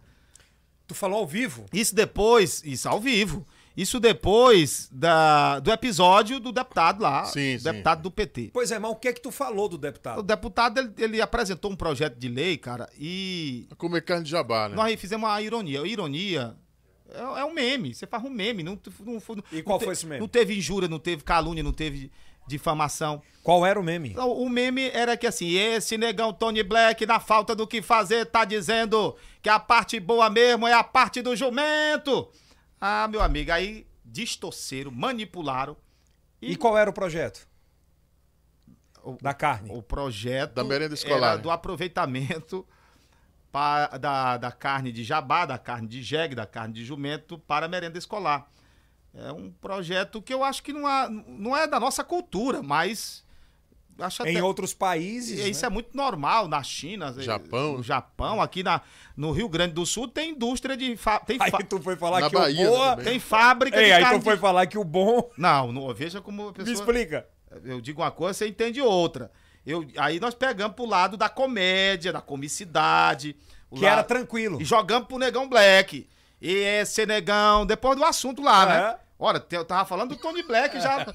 Tu 0.86 0.94
falou 0.94 1.18
ao 1.20 1.26
vivo? 1.26 1.66
Isso 1.72 1.94
depois, 1.94 2.62
isso 2.64 2.88
ao 2.88 3.00
vivo. 3.00 3.46
Isso 3.76 4.00
depois 4.00 4.88
da, 4.90 5.58
do 5.60 5.70
episódio 5.70 6.40
do 6.40 6.50
deputado 6.50 7.02
lá. 7.02 7.24
Sim, 7.26 7.56
do 7.56 7.58
sim. 7.62 7.64
deputado 7.64 8.02
do 8.02 8.10
PT. 8.10 8.50
Pois 8.52 8.70
é, 8.70 8.78
mas 8.78 8.90
o 8.90 8.96
que 8.96 9.08
é 9.08 9.12
que 9.12 9.20
tu 9.20 9.30
falou 9.30 9.68
do 9.68 9.74
O 9.74 9.78
deputado? 9.78 10.22
deputado, 10.22 10.78
ele, 10.78 10.92
ele 10.98 11.20
apresentou 11.20 11.70
um 11.70 11.76
projeto 11.76 12.16
de 12.16 12.28
lei, 12.28 12.56
cara, 12.56 12.88
e 12.98 13.68
Comer 13.76 14.00
carne 14.02 14.24
de 14.24 14.30
jabá, 14.30 14.68
né? 14.68 14.74
nós 14.74 14.98
fizemos 14.98 15.28
uma 15.28 15.42
ironia. 15.42 15.82
A 15.82 15.86
ironia 15.86 16.56
é, 17.12 17.20
é 17.20 17.44
um 17.44 17.52
meme. 17.52 17.94
Você 17.94 18.06
faz 18.06 18.24
um 18.24 18.30
meme. 18.30 18.62
Não, 18.62 18.78
não, 19.04 19.12
não- 19.14 19.44
E 19.52 19.62
qual 19.62 19.74
não 19.74 19.78
te- 19.80 19.84
foi 19.84 19.92
esse 19.92 20.06
meme? 20.06 20.20
Não 20.20 20.28
teve 20.28 20.56
injúria, 20.56 20.88
não 20.88 20.98
teve 20.98 21.22
calúnia, 21.22 21.62
não 21.62 21.72
teve 21.72 22.10
difamação. 22.48 23.20
Qual 23.42 23.66
era 23.66 23.78
o 23.78 23.82
meme? 23.82 24.10
Então, 24.10 24.30
O 24.32 24.48
meme 24.48 24.88
era 24.90 25.16
que 25.16 25.26
assim, 25.26 25.54
esse 25.54 25.98
negão 25.98 26.32
Tony 26.32 26.62
Black, 26.62 27.04
na 27.04 27.20
falta 27.20 27.54
do 27.54 27.66
que 27.66 27.82
fazer, 27.82 28.24
tá 28.26 28.44
dizendo 28.44 29.14
que 29.42 29.48
a 29.48 29.58
parte 29.58 30.00
boa 30.00 30.30
mesmo 30.30 30.66
é 30.66 30.72
a 30.72 30.82
parte 30.84 31.20
do 31.20 31.34
jumento. 31.36 32.28
Ah, 32.80 33.08
meu 33.08 33.22
amigo, 33.22 33.50
aí 33.52 33.86
distorceram, 34.04 34.90
manipularam. 34.90 35.76
E 36.40 36.56
qual 36.56 36.76
era 36.76 36.88
o 36.90 36.92
projeto? 36.92 37.46
O- 39.02 39.16
Da 39.20 39.32
carne. 39.34 39.70
O 39.72 39.82
projeto 39.82 40.52
Da 40.54 40.64
merenda 40.64 40.94
escolar, 40.94 41.26
era 41.28 41.36
né? 41.36 41.42
do 41.42 41.50
aproveitamento 41.50 42.66
da, 44.00 44.36
da 44.36 44.52
carne 44.52 44.92
de 44.92 45.02
jabá, 45.02 45.46
da 45.46 45.56
carne 45.58 45.88
de 45.88 46.02
jegue, 46.02 46.34
da 46.34 46.46
carne 46.46 46.74
de 46.74 46.84
jumento 46.84 47.38
para 47.38 47.66
a 47.66 47.68
merenda 47.68 47.96
escolar. 47.96 48.50
É 49.14 49.32
um 49.32 49.50
projeto 49.50 50.20
que 50.20 50.34
eu 50.34 50.44
acho 50.44 50.62
que 50.62 50.72
não, 50.74 50.86
há- 50.86 51.08
não 51.08 51.56
é 51.56 51.66
da 51.66 51.80
nossa 51.80 52.04
cultura, 52.04 52.62
mas 52.62 53.24
acho 53.98 54.22
Em 54.26 54.30
até- 54.36 54.42
outros 54.42 54.74
países. 54.74 55.38
E 55.44 55.50
Isso 55.50 55.62
né? 55.62 55.66
é 55.66 55.70
muito 55.70 55.96
normal 55.96 56.48
na 56.48 56.62
China, 56.62 57.14
eh, 57.16 57.22
Japão. 57.22 57.78
no 57.78 57.82
Japão, 57.82 58.40
aqui 58.40 58.62
na, 58.62 58.80
no 59.16 59.32
Rio 59.32 59.48
Grande 59.48 59.72
do 59.74 59.84
Sul 59.86 60.06
tem 60.08 60.30
indústria 60.30 60.76
de 60.76 60.96
fa- 60.96 61.20
tem, 61.20 61.36
Aí 61.40 61.50
fa- 61.50 61.58
tu 61.58 61.80
foi 61.80 61.96
falar 61.96 62.20
Na 62.20 62.28
que 62.30 62.36
Bahia 62.36 62.68
o 62.70 62.74
boa. 62.74 62.96
tem 62.96 63.18
fábrica 63.18 63.78
Ei, 63.78 63.86
de 63.86 63.92
aí 63.92 64.02
carne 64.02 64.18
tu 64.20 64.24
foi 64.24 64.34
de- 64.34 64.40
falar 64.40 64.66
que 64.66 64.78
o 64.78 64.84
bom. 64.84 65.30
Não, 65.36 65.72
não, 65.72 65.92
veja 65.94 66.20
como 66.20 66.42
a 66.42 66.46
Me 66.46 66.52
pessoa 66.52 66.74
explica. 66.74 67.26
eu 67.64 67.80
digo 67.80 68.02
uma 68.02 68.10
coisa, 68.10 68.34
você 68.34 68.48
entende 68.48 68.80
outra. 68.80 69.30
Eu, 69.66 69.84
aí 69.96 70.20
nós 70.20 70.34
pegamos 70.34 70.76
pro 70.76 70.86
lado 70.86 71.16
da 71.16 71.28
comédia, 71.28 72.12
da 72.12 72.20
comicidade, 72.20 73.36
Que 73.74 73.84
era 73.84 73.96
lado- 73.96 74.06
tranquilo. 74.06 74.60
e 74.60 74.64
jogamos 74.64 75.08
pro 75.08 75.18
negão 75.18 75.48
Black. 75.48 76.08
E 76.40 76.52
esse 76.52 77.04
negão, 77.06 77.64
depois 77.66 77.96
do 77.96 78.04
assunto 78.04 78.42
lá, 78.42 78.62
É. 78.64 78.68
né? 78.92 78.98
Ora, 79.18 79.44
eu 79.50 79.64
tava 79.64 79.84
falando 79.88 80.10
do 80.10 80.16
Tony 80.16 80.42
Black 80.42 80.78
já. 80.80 81.06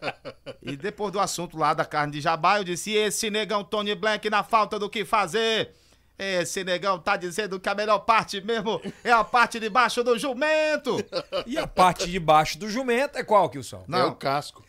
e 0.62 0.76
depois 0.76 1.12
do 1.12 1.20
assunto 1.20 1.56
lá 1.58 1.74
da 1.74 1.84
carne 1.84 2.12
de 2.14 2.20
jabá, 2.20 2.58
eu 2.58 2.64
disse: 2.64 2.90
e 2.90 2.96
esse 2.96 3.30
negão 3.30 3.62
Tony 3.62 3.94
Black 3.94 4.28
na 4.30 4.42
falta 4.42 4.78
do 4.78 4.88
que 4.88 5.04
fazer? 5.04 5.70
Esse 6.18 6.62
negão 6.62 6.98
tá 6.98 7.16
dizendo 7.16 7.58
que 7.58 7.68
a 7.68 7.74
melhor 7.74 7.98
parte 8.00 8.40
mesmo 8.40 8.80
é 9.02 9.10
a 9.10 9.24
parte 9.24 9.58
de 9.58 9.68
baixo 9.68 10.02
do 10.04 10.18
jumento. 10.18 10.96
E 11.46 11.58
a 11.58 11.66
parte 11.66 12.08
de 12.08 12.18
baixo 12.20 12.58
do 12.58 12.70
jumento 12.70 13.18
é 13.18 13.24
qual, 13.24 13.48
Kilson? 13.50 13.84
Não. 13.88 13.98
É 13.98 14.04
o 14.04 14.14
casco. 14.14 14.64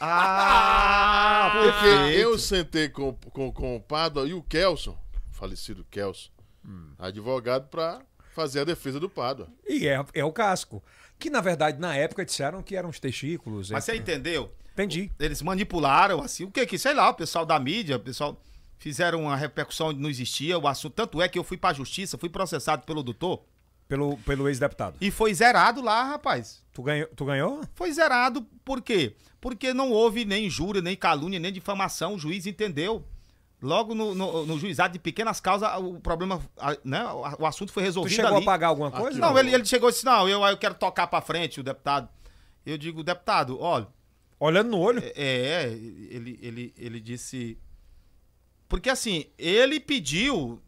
Ah, 0.00 1.50
Porque 1.62 1.72
perfeito. 1.88 2.18
eu 2.20 2.38
sentei 2.38 2.88
com, 2.88 3.12
com, 3.14 3.52
com 3.52 3.76
o 3.76 3.80
Pádua 3.80 4.26
e 4.26 4.34
o 4.34 4.42
Kelson, 4.42 4.98
falecido 5.30 5.84
Kelson, 5.90 6.30
Hum. 6.64 6.92
advogado, 6.98 7.68
pra 7.68 8.00
fazer 8.34 8.60
a 8.60 8.64
defesa 8.64 8.98
do 9.00 9.08
Pádua. 9.08 9.48
E 9.68 9.86
é, 9.88 10.02
é 10.14 10.24
o 10.24 10.32
casco. 10.32 10.82
Que 11.20 11.30
na 11.30 11.40
verdade 11.40 11.78
na 11.78 11.94
época 11.94 12.24
disseram 12.24 12.62
que 12.62 12.74
eram 12.74 12.88
os 12.88 12.98
testículos. 12.98 13.70
Mas 13.70 13.88
é- 13.88 13.92
você 13.92 13.98
entendeu? 13.98 14.50
Entendi. 14.72 15.10
Eles 15.20 15.42
manipularam, 15.42 16.22
assim, 16.22 16.44
o 16.44 16.50
que 16.50 16.64
que, 16.66 16.78
sei 16.78 16.94
lá, 16.94 17.10
o 17.10 17.14
pessoal 17.14 17.44
da 17.44 17.58
mídia, 17.60 17.96
o 17.96 18.00
pessoal 18.00 18.40
fizeram 18.78 19.22
uma 19.22 19.36
repercussão 19.36 19.88
onde 19.88 20.00
não 20.00 20.08
existia 20.08 20.58
o 20.58 20.66
assunto. 20.66 20.94
Tanto 20.94 21.20
é 21.20 21.28
que 21.28 21.38
eu 21.38 21.44
fui 21.44 21.56
pra 21.58 21.72
justiça, 21.72 22.16
fui 22.16 22.30
processado 22.30 22.82
pelo 22.86 23.02
doutor. 23.02 23.44
Pelo, 23.86 24.16
pelo 24.18 24.48
ex-deputado. 24.48 24.96
E 25.00 25.10
foi 25.10 25.34
zerado 25.34 25.82
lá, 25.82 26.04
rapaz. 26.04 26.62
Tu 26.72 26.80
ganhou? 26.80 27.08
Tu 27.08 27.24
ganhou? 27.24 27.60
Foi 27.74 27.92
zerado 27.92 28.42
por 28.64 28.80
quê? 28.80 29.16
Porque 29.40 29.74
não 29.74 29.90
houve 29.90 30.24
nem 30.24 30.46
injúria, 30.46 30.80
nem 30.80 30.96
calúnia, 30.96 31.40
nem 31.40 31.52
difamação. 31.52 32.14
O 32.14 32.18
juiz 32.18 32.46
entendeu. 32.46 33.04
Logo 33.62 33.94
no, 33.94 34.14
no, 34.14 34.46
no 34.46 34.58
juizado 34.58 34.94
de 34.94 34.98
pequenas 34.98 35.38
causas, 35.38 35.68
o 35.78 36.00
problema, 36.00 36.40
a- 36.58 36.76
né, 36.82 37.04
o 37.38 37.44
assunto 37.44 37.70
foi 37.72 37.82
Tu 37.82 37.86
resolvido 37.86 38.14
chegou 38.16 38.36
ali. 38.36 38.42
a 38.42 38.46
pagar 38.46 38.68
alguma 38.68 38.90
coisa? 38.90 39.18
Não, 39.18 39.38
ele, 39.38 39.52
ele 39.54 39.64
chegou 39.66 39.90
e 39.90 39.92
disse, 39.92 40.04
não, 40.04 40.26
eu, 40.28 40.42
eu 40.42 40.56
quero 40.56 40.74
tocar 40.74 41.06
pra 41.06 41.20
frente, 41.20 41.60
o 41.60 41.62
deputado. 41.62 42.08
Eu 42.64 42.78
digo, 42.78 43.02
deputado, 43.02 43.60
olha, 43.60 43.86
Olhando 44.38 44.70
no 44.70 44.78
olho. 44.78 45.02
é, 45.04 45.12
é, 45.14 45.72
ele, 45.72 46.38
ele, 46.40 46.74
ele 46.78 47.00
disse. 47.00 47.58
Porque 48.66 48.88
assim, 48.88 49.26
ele 49.36 49.78
pediu. 49.78 50.62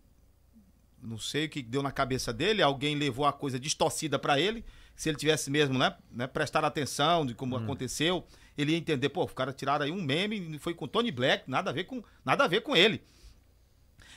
Não 1.02 1.16
sei 1.19 1.47
o 1.47 1.48
que 1.48 1.62
deu 1.62 1.82
na 1.82 1.90
cabeça 1.90 2.32
dele, 2.32 2.62
alguém 2.62 2.94
levou 2.94 3.24
a 3.24 3.32
coisa 3.32 3.59
distorcida 3.59 4.19
pra 4.19 4.39
ele. 4.39 4.62
Se 4.94 5.09
ele 5.09 5.16
tivesse 5.16 5.51
mesmo, 5.51 5.78
né, 5.78 5.97
né 6.10 6.27
prestar 6.27 6.62
atenção 6.64 7.24
de 7.24 7.35
como 7.35 7.56
aconteceu, 7.56 8.24
ele 8.56 8.72
ia 8.72 8.78
entender, 8.78 9.08
pô, 9.08 9.24
os 9.24 9.32
caras 9.32 9.54
tiraram 9.54 9.84
aí 9.84 9.90
um 9.90 10.02
meme, 10.02 10.58
foi 10.58 10.74
com 10.74 10.86
Tony 10.86 11.10
Black, 11.10 11.50
nada 11.50 11.70
a 11.70 11.72
ver 11.72 11.84
com, 11.84 12.02
nada 12.24 12.44
a 12.44 12.48
ver 12.48 12.60
com 12.60 12.76
ele. 12.76 13.02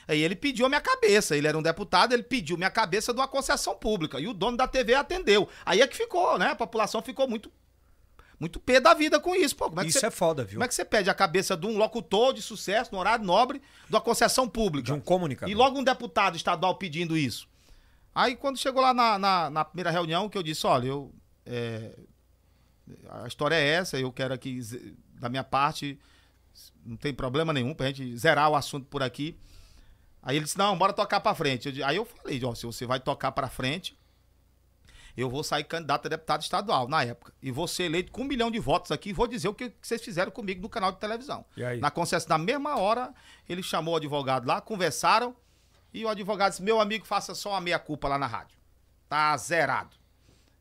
Aí 0.07 0.21
ele 0.21 0.35
pediu 0.35 0.65
a 0.65 0.69
minha 0.69 0.81
cabeça, 0.81 1.35
ele 1.35 1.47
era 1.47 1.57
um 1.57 1.63
deputado, 1.63 2.13
ele 2.13 2.23
pediu 2.23 2.57
minha 2.57 2.69
cabeça 2.69 3.13
de 3.13 3.19
uma 3.19 3.27
concessão 3.27 3.75
pública. 3.75 4.19
E 4.19 4.27
o 4.27 4.33
dono 4.33 4.55
da 4.55 4.67
TV 4.67 4.93
atendeu. 4.93 5.49
Aí 5.65 5.81
é 5.81 5.87
que 5.87 5.97
ficou, 5.97 6.37
né? 6.37 6.49
A 6.49 6.55
população 6.55 7.01
ficou 7.01 7.27
muito 7.27 7.51
muito 8.39 8.59
pé 8.59 8.81
da 8.81 8.93
vida 8.93 9.19
com 9.19 9.33
isso, 9.33 9.55
pô. 9.55 9.69
Como 9.69 9.79
é 9.79 9.83
que 9.83 9.89
Isso 9.89 9.99
você, 9.99 10.07
é 10.07 10.11
foda, 10.11 10.43
viu? 10.43 10.55
Como 10.55 10.65
é 10.65 10.67
que 10.67 10.75
você 10.75 10.83
pede 10.83 11.09
a 11.09 11.13
cabeça 11.13 11.55
de 11.55 11.65
um 11.65 11.77
locutor 11.77 12.33
de 12.33 12.41
sucesso, 12.41 12.91
no 12.91 12.99
horário 12.99 13.23
nobre, 13.23 13.61
de 13.87 13.95
uma 13.95 14.01
concessão 14.01 14.47
pública? 14.47 14.85
De 14.85 14.93
um 14.93 14.99
comunicador. 14.99 15.49
E 15.49 15.55
logo 15.55 15.79
um 15.79 15.83
deputado 15.83 16.35
estadual 16.35 16.75
pedindo 16.75 17.17
isso. 17.17 17.47
Aí 18.13 18.35
quando 18.35 18.57
chegou 18.57 18.81
lá 18.81 18.93
na, 18.93 19.17
na, 19.17 19.49
na 19.49 19.65
primeira 19.65 19.89
reunião, 19.89 20.29
que 20.29 20.37
eu 20.37 20.43
disse, 20.43 20.67
olha, 20.67 20.87
eu. 20.87 21.13
é, 21.45 21.97
a 23.09 23.27
história 23.27 23.55
é 23.55 23.65
essa, 23.65 23.99
eu 23.99 24.11
quero 24.11 24.33
aqui, 24.33 24.59
da 25.13 25.29
minha 25.29 25.43
parte, 25.43 25.99
não 26.85 26.97
tem 26.97 27.13
problema 27.13 27.51
nenhum 27.51 27.73
pra 27.73 27.87
gente 27.87 28.17
zerar 28.17 28.49
o 28.49 28.55
assunto 28.55 28.85
por 28.87 29.01
aqui. 29.01 29.37
Aí 30.21 30.37
ele 30.37 30.45
disse, 30.45 30.57
não, 30.57 30.77
bora 30.77 30.93
tocar 30.93 31.19
pra 31.19 31.35
frente. 31.35 31.77
Eu 31.77 31.85
aí 31.85 31.95
eu 31.95 32.05
falei, 32.05 32.43
ó, 32.43 32.55
se 32.55 32.65
você 32.65 32.85
vai 32.85 32.99
tocar 32.99 33.31
pra 33.31 33.47
frente, 33.47 33.97
eu 35.15 35.29
vou 35.29 35.43
sair 35.43 35.63
candidato 35.63 36.07
a 36.07 36.09
deputado 36.09 36.41
estadual 36.41 36.87
na 36.87 37.03
época. 37.03 37.33
E 37.41 37.51
vou 37.51 37.67
ser 37.67 37.83
eleito 37.83 38.11
com 38.11 38.21
um 38.21 38.25
milhão 38.25 38.51
de 38.51 38.59
votos 38.59 38.91
aqui 38.91 39.09
e 39.09 39.13
vou 39.13 39.27
dizer 39.27 39.47
o 39.47 39.53
que 39.53 39.69
que 39.69 39.87
vocês 39.87 40.01
fizeram 40.03 40.31
comigo 40.31 40.61
no 40.61 40.69
canal 40.69 40.91
de 40.91 40.99
televisão. 40.99 41.45
E? 41.55 41.77
Na 41.77 41.91
concessão, 41.91 42.29
na 42.29 42.37
mesma 42.37 42.77
hora, 42.77 43.13
ele 43.47 43.63
chamou 43.63 43.93
o 43.93 43.97
advogado 43.97 44.45
lá, 44.47 44.59
conversaram, 44.59 45.35
e 45.93 46.03
o 46.03 46.09
advogado 46.09 46.51
disse: 46.51 46.63
meu 46.63 46.81
amigo, 46.81 47.05
faça 47.05 47.33
só 47.33 47.51
uma 47.51 47.61
meia-culpa 47.61 48.07
lá 48.07 48.17
na 48.17 48.27
rádio. 48.27 48.57
Tá 49.07 49.37
zerado. 49.37 49.95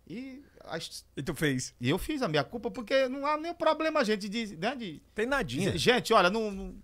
E, 0.07 0.44
a 0.69 0.77
his- 0.79 1.05
E 1.17 1.23
tu 1.23 1.35
fez? 1.35 1.75
e 1.81 1.89
eu 1.91 1.99
fiz 1.99 2.23
a 2.23 2.29
meia-culpa 2.29 2.71
porque 2.71 3.09
não 3.09 3.27
há 3.27 3.37
nenhum 3.37 3.55
problema, 3.55 4.05
gente, 4.05 4.29
de, 4.29 4.57
né, 4.57 4.75
de, 4.75 5.03
Tem 5.15 5.27
nadinha. 5.27 5.77
gente, 5.77 6.13
olha, 6.13 6.31
não, 6.31 6.51
não, 6.51 6.75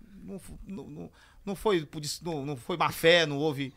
não, 0.67 1.11
não, 1.45 1.55
foi, 1.55 1.85
por 1.85 2.03
isso- 2.03 2.23
não, 2.23 2.45
não 2.45 2.55
foi 2.55 2.77
má 2.77 2.91
fé, 2.91 3.25
não 3.25 3.37
houve. 3.37 3.73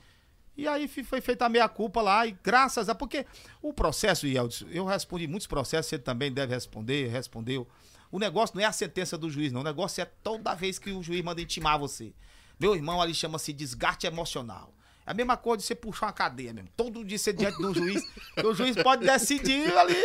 E 0.56 0.68
aí 0.68 0.86
foi 0.86 1.20
feita 1.20 1.46
a 1.46 1.48
meia-culpa 1.48 2.00
lá, 2.00 2.26
e 2.26 2.36
graças 2.42 2.88
a. 2.88 2.94
Porque 2.94 3.26
o 3.60 3.72
processo, 3.72 4.26
Yeldson, 4.26 4.66
eu 4.70 4.84
respondi 4.84 5.26
muitos 5.26 5.46
processos, 5.48 5.88
você 5.90 5.98
também 5.98 6.30
deve 6.32 6.54
responder, 6.54 7.08
respondeu. 7.08 7.66
O 8.12 8.18
negócio 8.20 8.54
não 8.54 8.62
é 8.62 8.66
a 8.66 8.72
sentença 8.72 9.18
do 9.18 9.28
juiz, 9.30 9.50
não. 9.50 9.62
O 9.62 9.64
negócio 9.64 10.00
é 10.00 10.04
toda 10.04 10.54
vez 10.54 10.78
que 10.78 10.90
o 10.90 11.02
juiz 11.02 11.22
manda 11.24 11.40
intimar 11.40 11.76
você. 11.78 12.12
Meu 12.60 12.74
irmão, 12.76 13.00
ali 13.02 13.12
chama-se 13.12 13.52
desgaste 13.52 14.06
emocional. 14.06 14.72
É 15.06 15.10
a 15.10 15.14
mesma 15.14 15.36
coisa 15.36 15.58
de 15.58 15.64
você 15.64 15.74
puxar 15.74 16.06
uma 16.06 16.12
cadeia 16.12 16.52
mesmo. 16.52 16.70
Todo 16.76 17.04
dia 17.04 17.18
você 17.18 17.32
diante 17.32 17.58
de 17.58 17.66
um 17.66 17.74
juiz, 17.74 18.02
o 18.42 18.54
juiz 18.54 18.76
pode 18.82 19.04
decidir 19.06 19.76
ali. 19.76 19.96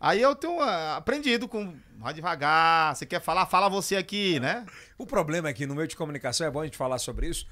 Aí 0.00 0.20
eu 0.22 0.34
tenho 0.34 0.58
ah, 0.60 0.96
aprendido 0.96 1.46
com. 1.46 1.74
Vai 1.98 2.14
devagar, 2.14 2.96
você 2.96 3.04
quer 3.04 3.20
falar? 3.20 3.44
Fala 3.46 3.68
você 3.68 3.96
aqui, 3.96 4.40
né? 4.40 4.64
O 4.96 5.06
problema 5.06 5.50
é 5.50 5.52
que 5.52 5.66
no 5.66 5.74
meio 5.74 5.86
de 5.86 5.94
comunicação, 5.94 6.46
é 6.46 6.50
bom 6.50 6.60
a 6.60 6.64
gente 6.64 6.76
falar 6.76 6.98
sobre 6.98 7.28
isso, 7.28 7.46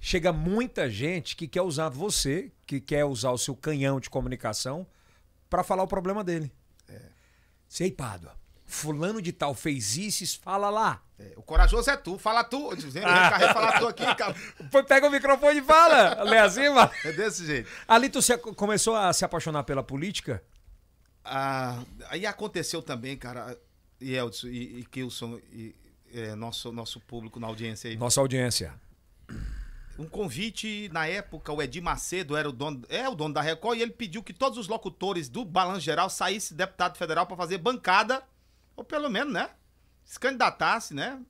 chega 0.00 0.32
muita 0.32 0.90
gente 0.90 1.36
que 1.36 1.46
quer 1.46 1.62
usar 1.62 1.88
você, 1.88 2.50
que 2.66 2.80
quer 2.80 3.04
usar 3.04 3.30
o 3.30 3.38
seu 3.38 3.54
canhão 3.54 4.00
de 4.00 4.10
comunicação 4.10 4.84
pra 5.48 5.62
falar 5.62 5.84
o 5.84 5.86
problema 5.86 6.24
dele. 6.24 6.50
É. 6.88 7.00
Sei, 7.68 7.92
Pádua, 7.92 8.34
fulano 8.72 9.20
de 9.20 9.32
tal 9.32 9.54
fez 9.54 9.96
isso, 9.96 10.40
fala 10.40 10.70
lá. 10.70 11.02
É, 11.18 11.32
o 11.36 11.42
corajoso 11.42 11.88
é 11.90 11.96
tu, 11.96 12.18
fala 12.18 12.42
tu. 12.42 12.70
Eu 12.70 12.76
disse, 12.76 12.98
Ah. 12.98 13.30
carrega, 13.30 13.54
fala 13.54 13.78
tu 13.78 13.86
aqui, 13.86 14.04
cara. 14.16 14.34
Pega 14.88 15.06
o 15.06 15.10
microfone 15.10 15.58
e 15.60 15.62
fala, 15.62 16.22
lê 16.24 16.38
acima. 16.38 16.90
É 17.04 17.12
desse 17.12 17.44
jeito. 17.46 17.68
Ali 17.86 18.08
tu 18.08 18.20
se- 18.22 18.36
começou 18.38 18.96
a 18.96 19.12
se 19.12 19.24
apaixonar 19.24 19.62
pela 19.64 19.82
política? 19.82 20.42
Ah, 21.24 21.82
aí 22.08 22.26
aconteceu 22.26 22.82
também, 22.82 23.16
cara, 23.16 23.56
e 24.00 24.14
Eldson 24.14 24.48
e, 24.48 24.80
e 24.80 24.84
Kilson, 24.86 25.38
e, 25.52 25.74
é, 26.12 26.34
nosso, 26.34 26.72
nosso 26.72 26.98
público 26.98 27.38
na 27.38 27.46
audiência 27.46 27.88
aí. 27.90 27.96
Nossa 27.96 28.20
audiência. 28.20 28.74
Um 29.98 30.06
convite, 30.06 30.88
na 30.92 31.06
época, 31.06 31.52
o 31.52 31.62
Edir 31.62 31.82
Macedo 31.82 32.34
era 32.36 32.48
o 32.48 32.52
dono, 32.52 32.82
é 32.88 33.08
o 33.08 33.14
dono 33.14 33.34
da 33.34 33.42
Record, 33.42 33.78
e 33.78 33.82
ele 33.82 33.92
pediu 33.92 34.22
que 34.22 34.32
todos 34.32 34.58
os 34.58 34.66
locutores 34.66 35.28
do 35.28 35.44
Balanço 35.44 35.80
Geral 35.80 36.08
saíssem 36.10 36.56
deputado 36.56 36.96
federal 36.96 37.26
para 37.26 37.36
fazer 37.36 37.58
bancada, 37.58 38.22
ou 38.76 38.84
pelo 38.84 39.08
menos, 39.08 39.32
né? 39.32 39.50
Se 40.04 40.18
candidatasse, 40.18 40.94
né? 40.94 41.20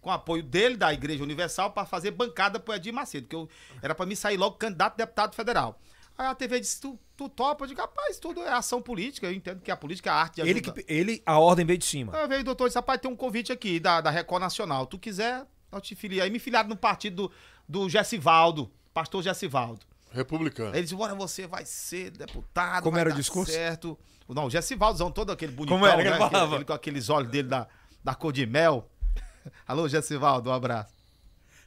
Com 0.00 0.10
apoio 0.10 0.42
dele, 0.42 0.76
da 0.76 0.92
Igreja 0.92 1.22
Universal, 1.22 1.70
para 1.70 1.86
fazer 1.86 2.10
bancada 2.10 2.58
pro 2.58 2.74
Edir 2.74 2.92
Macedo, 2.92 3.28
que 3.28 3.36
eu, 3.36 3.48
era 3.80 3.94
para 3.94 4.06
mim 4.06 4.14
sair 4.14 4.36
logo 4.36 4.56
candidato 4.56 4.94
a 4.94 4.96
deputado 4.96 5.34
federal. 5.34 5.80
Aí 6.16 6.26
a 6.26 6.34
TV 6.34 6.60
disse: 6.60 6.80
tu, 6.80 6.98
tu 7.16 7.28
topa? 7.28 7.64
Eu 7.64 7.68
digo, 7.68 7.80
rapaz, 7.80 8.18
tudo 8.18 8.42
é 8.42 8.52
ação 8.52 8.82
política. 8.82 9.26
Eu 9.26 9.32
entendo 9.32 9.60
que 9.60 9.70
a 9.70 9.76
política 9.76 10.10
é 10.10 10.12
a 10.12 10.16
arte 10.16 10.42
de 10.42 10.48
Ele, 10.48 10.60
que, 10.60 10.84
ele, 10.88 11.22
a 11.24 11.38
ordem 11.38 11.64
veio 11.64 11.78
de 11.78 11.84
cima. 11.84 12.16
Aí 12.16 12.28
veio 12.28 12.40
o 12.40 12.44
doutor 12.44 12.64
e 12.64 12.68
disse, 12.68 12.78
rapaz, 12.78 13.00
tem 13.00 13.10
um 13.10 13.16
convite 13.16 13.52
aqui 13.52 13.78
da, 13.78 14.00
da 14.00 14.10
Record 14.10 14.42
Nacional. 14.42 14.86
Tu 14.86 14.98
quiser, 14.98 15.46
eu 15.70 15.80
te 15.80 15.94
filiar. 15.94 16.24
Aí 16.24 16.30
me 16.30 16.38
filiaram 16.38 16.68
no 16.68 16.76
partido 16.76 17.28
do, 17.68 17.82
do 17.84 17.88
Gessivaldo, 17.88 18.70
pastor 18.92 19.22
Gessivaldo. 19.22 19.86
Republicano. 20.12 20.70
Aí 20.70 20.76
ele 20.76 20.82
disse, 20.82 20.94
bora, 20.94 21.14
você 21.14 21.46
vai 21.46 21.64
ser 21.64 22.10
deputado, 22.10 22.82
Como 22.82 22.92
vai 22.94 23.00
era 23.02 23.10
o 23.10 23.14
discurso? 23.14 23.52
certo. 23.52 23.98
Não, 24.28 24.46
o 24.46 24.50
Gessivaldozão, 24.50 25.10
todo 25.10 25.30
aquele 25.32 25.52
bonitão, 25.52 25.76
Como 25.76 25.86
era 25.86 25.96
que 25.98 26.02
né? 26.04 26.08
ele 26.08 26.14
Aquele- 26.16 26.30
falava? 26.30 26.52
aquele 26.52 26.64
com 26.64 26.72
aqueles 26.72 27.08
olhos 27.10 27.30
dele 27.30 27.48
da, 27.48 27.66
da 28.02 28.14
cor 28.14 28.32
de 28.32 28.46
mel. 28.46 28.88
Alô, 29.66 29.86
Gessivaldo, 29.88 30.48
um 30.48 30.52
abraço. 30.52 30.92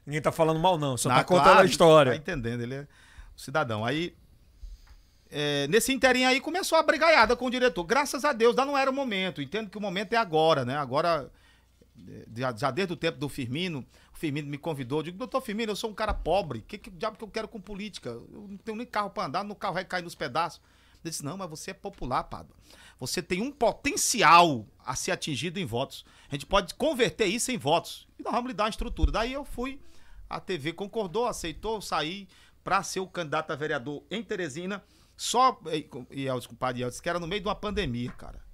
Ninguém 0.05 0.21
tá 0.21 0.31
falando 0.31 0.59
mal, 0.59 0.77
não. 0.77 0.97
Só 0.97 1.09
Ah, 1.09 1.15
tá 1.15 1.23
contando 1.23 1.43
claro, 1.45 1.59
a 1.61 1.65
história. 1.65 2.11
Tá 2.11 2.17
entendendo, 2.17 2.61
ele 2.61 2.73
é 2.75 2.81
um 2.81 2.87
cidadão. 3.37 3.83
Aí, 3.85 4.15
é, 5.29 5.67
nesse 5.67 5.91
inteirinho 5.91 6.27
aí, 6.27 6.39
começou 6.39 6.77
a 6.77 6.83
brigaiada 6.83 7.35
com 7.35 7.45
o 7.45 7.51
diretor. 7.51 7.83
Graças 7.83 8.23
a 8.23 8.31
Deus, 8.31 8.51
ainda 8.51 8.65
não 8.65 8.77
era 8.77 8.89
o 8.89 8.93
momento. 8.93 9.41
Entendo 9.41 9.69
que 9.69 9.77
o 9.77 9.81
momento 9.81 10.13
é 10.13 10.17
agora, 10.17 10.63
né? 10.63 10.77
Agora, 10.77 11.29
é, 12.07 12.25
já, 12.35 12.55
já 12.55 12.71
desde 12.71 12.93
o 12.93 12.95
tempo 12.95 13.17
do 13.17 13.27
Firmino, 13.27 13.85
o 14.15 14.17
Firmino 14.17 14.49
me 14.49 14.57
convidou. 14.57 14.99
Eu 14.99 15.03
digo, 15.03 15.17
doutor 15.17 15.41
Firmino, 15.41 15.73
eu 15.73 15.75
sou 15.75 15.89
um 15.89 15.93
cara 15.93 16.13
pobre. 16.13 16.59
O 16.59 16.61
que, 16.61 16.77
que 16.77 16.89
diabo 16.89 17.17
que 17.17 17.23
eu 17.23 17.27
quero 17.27 17.49
com 17.49 17.59
política? 17.59 18.09
Eu 18.09 18.47
não 18.49 18.57
tenho 18.57 18.77
nem 18.77 18.87
carro 18.87 19.09
pra 19.09 19.25
andar, 19.25 19.43
no 19.43 19.53
carro 19.53 19.73
vai 19.73 19.83
cair 19.83 20.03
nos 20.03 20.15
pedaços. 20.15 20.61
Ele 21.03 21.11
disse, 21.11 21.23
não, 21.23 21.37
mas 21.37 21.49
você 21.49 21.71
é 21.71 21.73
popular, 21.73 22.23
Pado. 22.23 22.55
Você 22.97 23.21
tem 23.21 23.41
um 23.41 23.51
potencial 23.51 24.65
a 24.83 24.95
ser 24.95 25.11
atingido 25.11 25.59
em 25.59 25.65
votos. 25.65 26.05
A 26.29 26.33
gente 26.33 26.45
pode 26.45 26.73
converter 26.75 27.25
isso 27.25 27.51
em 27.51 27.57
votos. 27.57 28.07
E 28.17 28.23
nós 28.23 28.31
vamos 28.31 28.47
lhe 28.47 28.53
dar 28.53 28.63
uma 28.63 28.69
estrutura. 28.69 29.11
Daí 29.11 29.33
eu 29.33 29.43
fui, 29.43 29.81
a 30.29 30.39
TV 30.39 30.71
concordou, 30.71 31.27
aceitou, 31.27 31.81
saí 31.81 32.27
para 32.63 32.81
ser 32.83 33.01
o 33.01 33.07
candidato 33.07 33.51
a 33.51 33.55
vereador 33.55 34.01
em 34.09 34.23
Teresina. 34.23 34.81
Só, 35.17 35.59
e, 35.67 35.89
e 36.09 36.27
Elvis, 36.27 36.47
compadre 36.47 36.83
Elvis, 36.83 37.01
que 37.01 37.09
era 37.09 37.19
no 37.19 37.27
meio 37.27 37.41
de 37.41 37.47
uma 37.47 37.55
pandemia, 37.55 38.11
cara. 38.13 38.44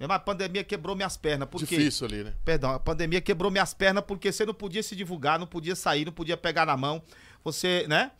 Mesmo 0.00 0.14
a 0.14 0.18
pandemia 0.18 0.64
quebrou 0.64 0.96
minhas 0.96 1.18
pernas. 1.18 1.46
Por 1.46 1.60
quê? 1.60 1.76
Difícil 1.76 2.06
ali, 2.06 2.24
né? 2.24 2.32
Perdão, 2.42 2.70
a 2.70 2.80
pandemia 2.80 3.20
quebrou 3.20 3.50
minhas 3.50 3.74
pernas 3.74 4.02
porque 4.02 4.32
você 4.32 4.46
não 4.46 4.54
podia 4.54 4.82
se 4.82 4.96
divulgar, 4.96 5.38
não 5.38 5.46
podia 5.46 5.76
sair, 5.76 6.06
não 6.06 6.12
podia 6.12 6.38
pegar 6.38 6.64
na 6.64 6.74
mão. 6.74 7.02
Você, 7.44 7.84
né? 7.86 8.10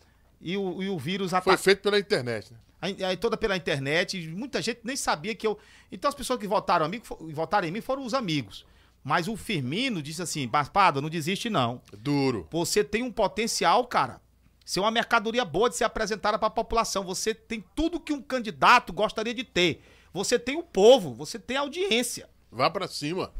E 0.43 0.59
o, 0.59 0.82
e 0.82 0.90
o 0.90 0.98
vírus 0.98 1.31
Foi 1.31 1.39
atacou. 1.39 1.57
feito 1.57 1.81
pela 1.81 1.98
internet, 1.98 2.52
né? 2.52 2.59
Aí, 2.82 3.02
aí 3.02 3.16
toda 3.16 3.35
pela 3.35 3.57
internet, 3.57 4.28
muita 4.28 4.61
gente 4.61 4.81
nem 4.85 4.94
sabia 4.94 5.35
que 5.35 5.47
eu. 5.47 5.59
Então 5.90 6.09
as 6.09 6.15
pessoas 6.15 6.39
que 6.39 6.47
votaram, 6.47 6.85
amigo, 6.85 7.05
votaram 7.32 7.66
em 7.66 7.70
mim 7.70 7.81
foram 7.81 8.05
os 8.05 8.12
amigos. 8.12 8.66
Mas 9.02 9.27
o 9.27 9.35
Firmino 9.35 10.02
disse 10.02 10.20
assim: 10.20 10.47
Baspada, 10.47 11.01
não 11.01 11.09
desiste 11.09 11.48
não. 11.48 11.81
Duro. 11.97 12.47
Você 12.51 12.85
tem 12.85 13.02
um 13.02 13.11
potencial, 13.11 13.86
cara. 13.86 14.20
Ser 14.66 14.81
uma 14.81 14.90
mercadoria 14.90 15.44
boa 15.47 15.70
de 15.70 15.77
ser 15.77 15.85
apresentada 15.85 16.39
para 16.39 16.48
a 16.48 16.51
população. 16.51 17.05
Você 17.05 17.35
tem 17.35 17.65
tudo 17.74 17.98
que 17.98 18.12
um 18.12 18.20
candidato 18.20 18.93
gostaria 18.93 19.32
de 19.32 19.44
ter. 19.44 19.82
Você 20.12 20.39
tem 20.39 20.57
o 20.57 20.62
povo, 20.62 21.15
você 21.15 21.39
tem 21.39 21.57
a 21.57 21.61
audiência. 21.61 22.28
Vá 22.51 22.69
pra 22.69 22.89
cima. 22.89 23.32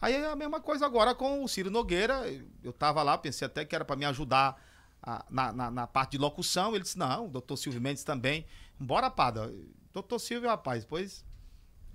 Aí 0.00 0.14
é 0.14 0.26
a 0.30 0.36
mesma 0.36 0.60
coisa 0.60 0.84
agora 0.86 1.14
com 1.14 1.42
o 1.42 1.48
Ciro 1.48 1.70
Nogueira. 1.70 2.22
Eu 2.62 2.72
tava 2.72 3.02
lá, 3.02 3.16
pensei 3.18 3.46
até 3.46 3.64
que 3.64 3.74
era 3.74 3.84
para 3.84 3.96
me 3.96 4.04
ajudar 4.04 4.62
a- 5.02 5.24
na, 5.30 5.52
na, 5.52 5.70
na 5.70 5.86
parte 5.86 6.12
de 6.12 6.18
locução. 6.18 6.74
Ele 6.74 6.82
disse: 6.84 6.98
não, 6.98 7.26
o 7.26 7.28
doutor 7.28 7.56
Silvio 7.56 7.80
Mendes 7.80 8.04
também. 8.04 8.46
Bora, 8.78 9.10
Pada. 9.10 9.52
Doutor 9.92 10.18
Silvio, 10.18 10.48
rapaz, 10.48 10.84
pois 10.84 11.24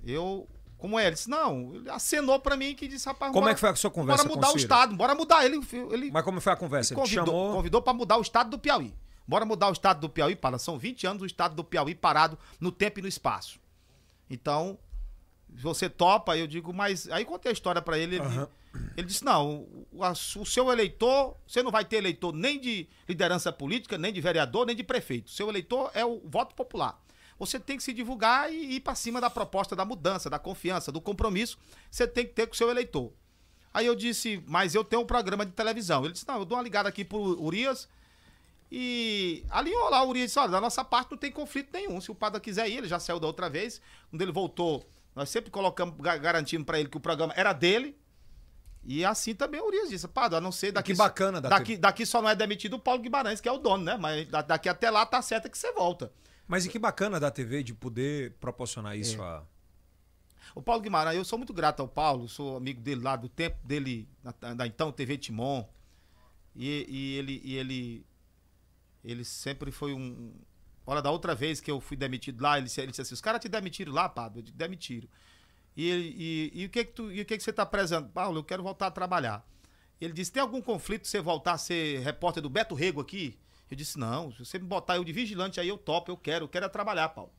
eu. 0.04 0.48
Como 0.78 0.98
é? 0.98 1.04
Ele 1.08 1.16
disse: 1.16 1.30
não, 1.30 1.76
ele 1.76 1.90
acenou 1.90 2.40
para 2.40 2.56
mim 2.58 2.74
que 2.74 2.88
disse: 2.88 3.06
rapaz, 3.06 3.32
Como 3.32 3.42
bora- 3.42 3.52
é 3.52 3.54
que 3.54 3.60
foi 3.60 3.70
a 3.70 3.76
sua 3.76 3.92
conversa 3.92 4.24
Bora 4.24 4.36
mudar 4.36 4.48
o 4.48 4.50
o 4.50 4.54
Ciro? 4.54 4.64
estado, 4.64 4.96
bora 4.96 5.14
mudar. 5.16 5.46
Ele, 5.46 5.60
ele 5.92 6.10
Mas 6.12 6.24
como 6.24 6.40
foi 6.42 6.54
a 6.54 6.56
conversa? 6.56 6.94
Ele 6.94 7.00
te 7.02 7.04
convidou, 7.04 7.26
chamou. 7.26 7.54
convidou 7.54 7.82
para 7.82 7.94
mudar 7.94 8.18
o 8.18 8.22
estado 8.22 8.50
do 8.50 8.58
Piauí. 8.60 8.94
Bora 9.28 9.46
mudar 9.46 9.70
o 9.70 9.74
estado 9.74 10.00
do 10.00 10.10
Piauí, 10.10 10.36
para 10.36 10.58
São 10.58 10.80
20 10.80 11.06
anos 11.06 11.22
o 11.22 11.26
estado 11.26 11.54
do 11.54 11.64
Piauí 11.64 11.94
parado 11.94 12.38
no 12.60 12.72
tempo 12.72 13.00
e 13.00 13.02
no 13.02 13.08
espaço. 13.08 13.60
Então, 14.30 14.78
você 15.50 15.90
topa, 15.90 16.38
eu 16.38 16.46
digo, 16.48 16.74
mas 16.74 17.10
aí 17.10 17.26
contei 17.26 17.50
a 17.50 17.54
história 17.54 17.82
para 17.82 17.98
ele, 17.98 18.18
ele, 18.18 18.26
Aham. 18.26 18.48
ele 18.96 19.08
disse: 19.08 19.26
"Não, 19.26 19.68
o, 19.92 20.04
a- 20.04 20.12
o 20.12 20.46
seu 20.46 20.72
eleitor, 20.72 21.36
você 21.48 21.64
não 21.64 21.72
vai 21.72 21.84
ter 21.84 21.98
eleitor 21.98 22.32
nem 22.34 22.60
de 22.60 22.88
liderança 23.08 23.52
política, 23.52 23.98
nem 23.98 24.14
de 24.14 24.22
vereador, 24.22 24.66
nem 24.66 24.76
de 24.76 24.84
prefeito. 24.84 25.32
Seu 25.32 25.50
eleitor 25.50 25.90
é 25.94 26.06
o 26.06 26.22
voto 26.26 26.54
popular. 26.54 27.02
Você 27.40 27.58
tem 27.60 27.78
que 27.78 27.84
se 27.84 27.94
divulgar 27.94 28.52
e 28.52 28.76
ir 28.76 28.80
para 28.82 28.94
cima 28.96 29.20
da 29.22 29.30
proposta 29.30 29.76
da 29.76 29.86
mudança, 29.86 30.30
da 30.30 30.38
confiança, 30.38 30.92
do 30.92 31.00
compromisso. 31.00 31.58
Você 31.90 32.06
tem 32.06 32.26
que 32.26 32.34
ter 32.34 32.46
com 32.48 32.54
o 32.54 32.58
seu 32.58 32.70
eleitor. 32.70 33.12
Aí 33.74 33.86
eu 33.86 33.96
disse, 33.96 34.44
mas 34.46 34.76
eu 34.76 34.84
tenho 34.84 35.04
um 35.04 35.06
programa 35.06 35.46
de 35.46 35.54
televisão. 35.54 36.04
Ele 36.04 36.12
disse, 36.14 36.28
não, 36.28 36.38
eu 36.40 36.44
dou 36.46 36.58
uma 36.58 36.64
ligada 36.64 36.90
aqui 36.90 37.06
pro 37.06 37.18
Urias 37.42 37.88
e 38.72 39.44
alinhou 39.50 39.90
lá 39.90 40.04
o 40.04 40.10
Urias 40.10 40.28
disse, 40.28 40.40
olha, 40.40 40.52
da 40.52 40.62
nossa 40.62 40.84
parte 40.84 41.12
não 41.12 41.18
tem 41.18 41.32
conflito 41.32 41.70
nenhum. 41.74 42.00
Se 42.00 42.12
o 42.12 42.16
Pada 42.16 42.40
quiser 42.40 42.70
ir, 42.70 42.78
ele 42.78 42.88
já 42.88 43.00
saiu 43.00 43.20
da 43.20 43.28
outra 43.28 43.50
vez. 43.50 43.82
Quando 44.10 44.22
ele 44.22 44.32
voltou, 44.32 44.88
nós 45.16 45.30
sempre 45.30 45.50
colocamos, 45.50 45.96
ga- 46.00 46.18
garantindo 46.18 46.64
para 46.66 46.80
ele 46.80 46.88
que 46.90 46.98
o 46.98 47.00
programa 47.00 47.34
era 47.36 47.52
dele. 47.54 47.98
E 48.84 49.04
assim 49.04 49.34
também 49.36 49.60
o 49.60 49.66
Urias 49.68 49.90
disse, 49.90 50.08
Pada, 50.08 50.38
a 50.38 50.42
não 50.42 50.52
ser 50.52 50.72
daqui... 50.72 50.92
Que 50.94 50.98
bacana 50.98 51.42
da 51.42 51.50
daqui, 51.50 51.78
daqui 51.78 52.06
só 52.06 52.22
não 52.22 52.30
é 52.30 52.36
demitido 52.36 52.76
o 52.76 52.80
Paulo 52.80 53.02
Guimarães, 53.02 53.42
que 53.42 53.50
é 53.50 53.52
o 53.52 53.58
dono, 53.58 53.84
né? 53.84 53.98
Mas 53.98 54.28
da- 54.28 54.42
daqui 54.42 54.70
até 54.70 54.90
lá 54.90 55.06
tá 55.06 55.22
certo 55.22 55.50
que 55.50 55.58
você 55.58 55.72
volta. 55.74 56.12
Mas 56.48 56.66
e 56.66 56.70
que 56.70 56.80
bacana 56.80 57.20
da 57.20 57.30
TV 57.30 57.62
de 57.64 57.74
poder 57.74 58.34
proporcionar 58.40 58.96
isso 58.98 59.22
É. 59.22 59.26
a. 59.26 59.44
O 60.56 60.62
Paulo 60.62 60.82
Guimarães, 60.82 61.16
eu 61.18 61.26
sou 61.26 61.38
muito 61.38 61.54
grato 61.54 61.82
ao 61.82 61.88
Paulo, 61.88 62.28
sou 62.28 62.58
amigo 62.58 62.82
dele 62.82 63.02
lá 63.02 63.16
do 63.16 63.30
tempo 63.30 63.58
dele, 63.64 64.08
na, 64.24 64.54
da 64.56 64.66
então 64.66 64.92
TV 64.92 65.18
Timon. 65.18 65.68
E, 66.56 66.86
e 66.90 67.18
ele, 67.18 67.42
e 67.44 67.56
ele, 67.56 68.06
ele 69.12 69.24
sempre 69.24 69.72
foi 69.72 69.94
um. 69.94 70.34
Olha, 70.86 71.02
da 71.02 71.12
outra 71.12 71.36
vez 71.36 71.62
que 71.62 71.70
eu 71.70 71.80
fui 71.80 71.96
demitido 71.96 72.42
lá, 72.42 72.58
ele, 72.58 72.66
disse- 72.66 72.82
ele 72.82 72.92
disse 72.92 73.02
assim: 73.02 73.14
os 73.14 73.22
caras 73.22 73.42
te 73.42 73.48
demitiram 73.50 73.94
lá, 73.94 74.10
Pablo? 74.10 74.40
Eu 74.40 74.44
demitiram. 74.54 75.08
E, 75.78 76.52
e, 76.54 76.62
e 76.62 76.66
o 76.66 76.70
que 76.70 76.84
que, 76.84 76.92
tu, 76.94 77.12
e 77.12 77.22
o 77.22 77.26
que 77.26 77.38
que 77.38 77.44
você 77.44 77.52
está 77.52 77.64
apresentando? 77.64 78.10
Paulo, 78.10 78.40
eu 78.40 78.44
quero 78.44 78.64
voltar 78.64 78.88
a 78.88 78.92
trabalhar. 78.92 79.46
Ele 80.02 80.14
disse: 80.14 80.32
tem 80.32 80.42
algum 80.42 80.62
conflito 80.62 81.08
você 81.08 81.22
voltar 81.22 81.54
a 81.54 81.58
ser 81.58 82.00
repórter 82.00 82.42
do 82.42 82.50
Beto 82.50 82.76
Rego 82.76 83.02
aqui? 83.02 83.38
Eu 83.70 83.78
disse: 83.78 84.00
não, 84.00 84.32
se 84.32 84.40
você 84.46 84.58
me 84.58 84.66
botar 84.66 84.96
eu 84.98 85.04
de 85.04 85.14
vigilante 85.14 85.60
aí, 85.60 85.68
eu 85.68 85.78
topo, 85.78 86.12
eu 86.12 86.18
quero, 86.18 86.46
eu 86.46 86.50
quero 86.50 86.66
é 86.66 86.70
trabalhar, 86.70 87.10
Paulo. 87.10 87.32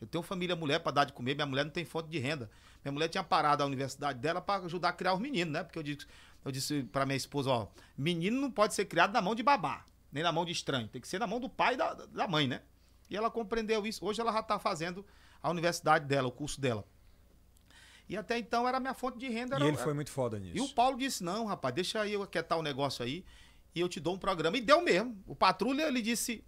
Eu 0.00 0.06
tenho 0.06 0.22
família, 0.22 0.56
mulher 0.56 0.80
para 0.80 0.92
dar 0.92 1.04
de 1.04 1.12
comer, 1.12 1.34
minha 1.34 1.46
mulher 1.46 1.64
não 1.64 1.70
tem 1.70 1.84
fonte 1.84 2.08
de 2.08 2.18
renda. 2.18 2.50
Minha 2.84 2.92
mulher 2.92 3.08
tinha 3.08 3.22
parado 3.22 3.62
a 3.62 3.66
universidade 3.66 4.18
dela 4.18 4.40
para 4.40 4.64
ajudar 4.64 4.88
a 4.88 4.92
criar 4.92 5.14
os 5.14 5.20
meninos, 5.20 5.52
né? 5.52 5.62
Porque 5.62 5.78
eu 5.78 5.82
disse, 5.82 6.06
eu 6.44 6.50
disse 6.50 6.82
para 6.84 7.06
minha 7.06 7.16
esposa, 7.16 7.50
ó, 7.50 7.68
menino 7.96 8.40
não 8.40 8.50
pode 8.50 8.74
ser 8.74 8.84
criado 8.86 9.12
na 9.12 9.22
mão 9.22 9.34
de 9.34 9.42
babá, 9.44 9.84
nem 10.12 10.22
na 10.22 10.30
mão 10.30 10.44
de 10.44 10.52
estranho, 10.52 10.86
tem 10.88 11.00
que 11.00 11.08
ser 11.08 11.18
na 11.18 11.26
mão 11.26 11.40
do 11.40 11.48
pai 11.48 11.74
e 11.74 11.76
da, 11.76 11.94
da 11.94 12.28
mãe, 12.28 12.46
né? 12.46 12.62
E 13.10 13.16
ela 13.16 13.30
compreendeu 13.30 13.86
isso. 13.86 14.04
Hoje 14.04 14.20
ela 14.20 14.32
já 14.32 14.40
está 14.40 14.58
fazendo 14.58 15.04
a 15.42 15.50
universidade 15.50 16.04
dela, 16.06 16.28
o 16.28 16.32
curso 16.32 16.60
dela. 16.60 16.84
E 18.08 18.16
até 18.16 18.36
então 18.38 18.68
era 18.68 18.76
a 18.76 18.80
minha 18.80 18.94
fonte 18.94 19.18
de 19.18 19.28
renda. 19.28 19.56
E 19.56 19.60
era- 19.62 19.68
ele 19.68 19.76
foi 19.76 19.94
muito 19.94 20.10
foda 20.10 20.38
nisso. 20.38 20.56
e 20.56 20.60
o 20.60 20.68
Paulo 20.68 20.98
disse: 20.98 21.22
não, 21.24 21.46
rapaz, 21.46 21.74
deixa 21.74 22.00
aí 22.00 22.12
eu 22.12 22.22
aquietar 22.22 22.58
o 22.58 22.62
negócio 22.62 23.04
aí 23.04 23.24
e 23.74 23.80
eu 23.80 23.88
te 23.88 23.98
dou 24.00 24.14
um 24.14 24.18
programa. 24.18 24.56
E 24.56 24.60
deu 24.60 24.82
mesmo. 24.82 25.22
O 25.26 25.34
Patrulha, 25.34 25.84
ele 25.88 26.02
disse, 26.02 26.44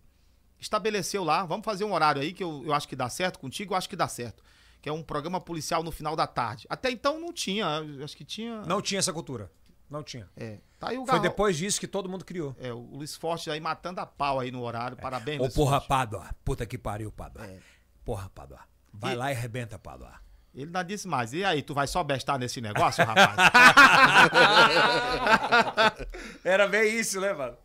estabeleceu 0.59 1.25
lá, 1.25 1.45
vamos 1.45 1.65
fazer 1.65 1.85
um 1.85 1.93
horário 1.95 2.21
aí 2.21 2.33
que 2.33 2.43
eu, 2.45 2.63
eu 2.67 2.73
acho 2.75 2.87
que 2.89 2.97
dá 2.97 3.09
certo 3.09 3.39
contigo, 3.39 3.73
eu 3.73 3.79
acho 3.79 3.89
que 3.89 3.97
dá 3.97 4.09
certo. 4.09 4.43
Que 4.81 4.89
é 4.89 4.93
um 4.93 5.03
programa 5.03 5.41
policial 5.41 5.83
no 5.83 5.91
final 5.91 6.15
da 6.15 6.27
tarde. 6.27 6.67
Até 6.69 6.91
então 6.91 7.19
não 7.19 7.33
tinha, 7.33 7.67
acho 8.03 8.17
que 8.17 8.25
tinha. 8.25 8.61
Não 8.63 8.83
tinha 8.83 8.99
essa 8.99 9.13
cultura. 9.13 9.51
Não 9.95 10.03
tinha. 10.03 10.29
É. 10.37 10.59
Tá 10.81 10.89
Foi 10.89 11.05
Garro- 11.05 11.21
depois 11.21 11.57
disso 11.57 11.79
que 11.79 11.87
todo 11.87 12.09
mundo 12.09 12.25
criou. 12.25 12.53
É, 12.59 12.73
o 12.73 12.79
Luiz 12.81 13.15
Forte 13.15 13.49
aí 13.49 13.61
matando 13.61 14.01
a 14.01 14.07
pau 14.07 14.41
aí 14.41 14.51
no 14.51 14.61
horário. 14.61 14.97
Parabéns, 14.97 15.39
Ô, 15.39 15.45
Luiz 15.45 15.55
porra, 15.55 15.77
Forte. 15.77 15.87
Pádua. 15.89 16.31
Puta 16.45 16.67
que 16.67 16.77
pariu, 16.77 17.13
Pádua. 17.13 17.47
É. 17.47 17.61
Porra, 18.05 18.29
Pádua. 18.35 18.59
Vai 18.93 19.13
E- 19.13 19.17
lá 19.17 19.33
e 19.33 19.37
arrebenta, 19.37 19.79
Pádua. 19.79 20.13
Ele 20.53 20.65
ainda 20.67 20.83
disse 20.83 21.07
mais. 21.07 21.33
E 21.33 21.45
aí, 21.45 21.63
tu 21.63 21.75
vai 21.75 21.87
só 21.87 22.03
bestar 22.03 22.41
nesse 22.41 22.61
negócio, 22.61 23.05
rapaz? 23.05 23.37
Era 26.45 26.67
bem 26.69 26.99
isso, 26.99 27.21
né, 27.21 27.33
mano? 27.33 27.57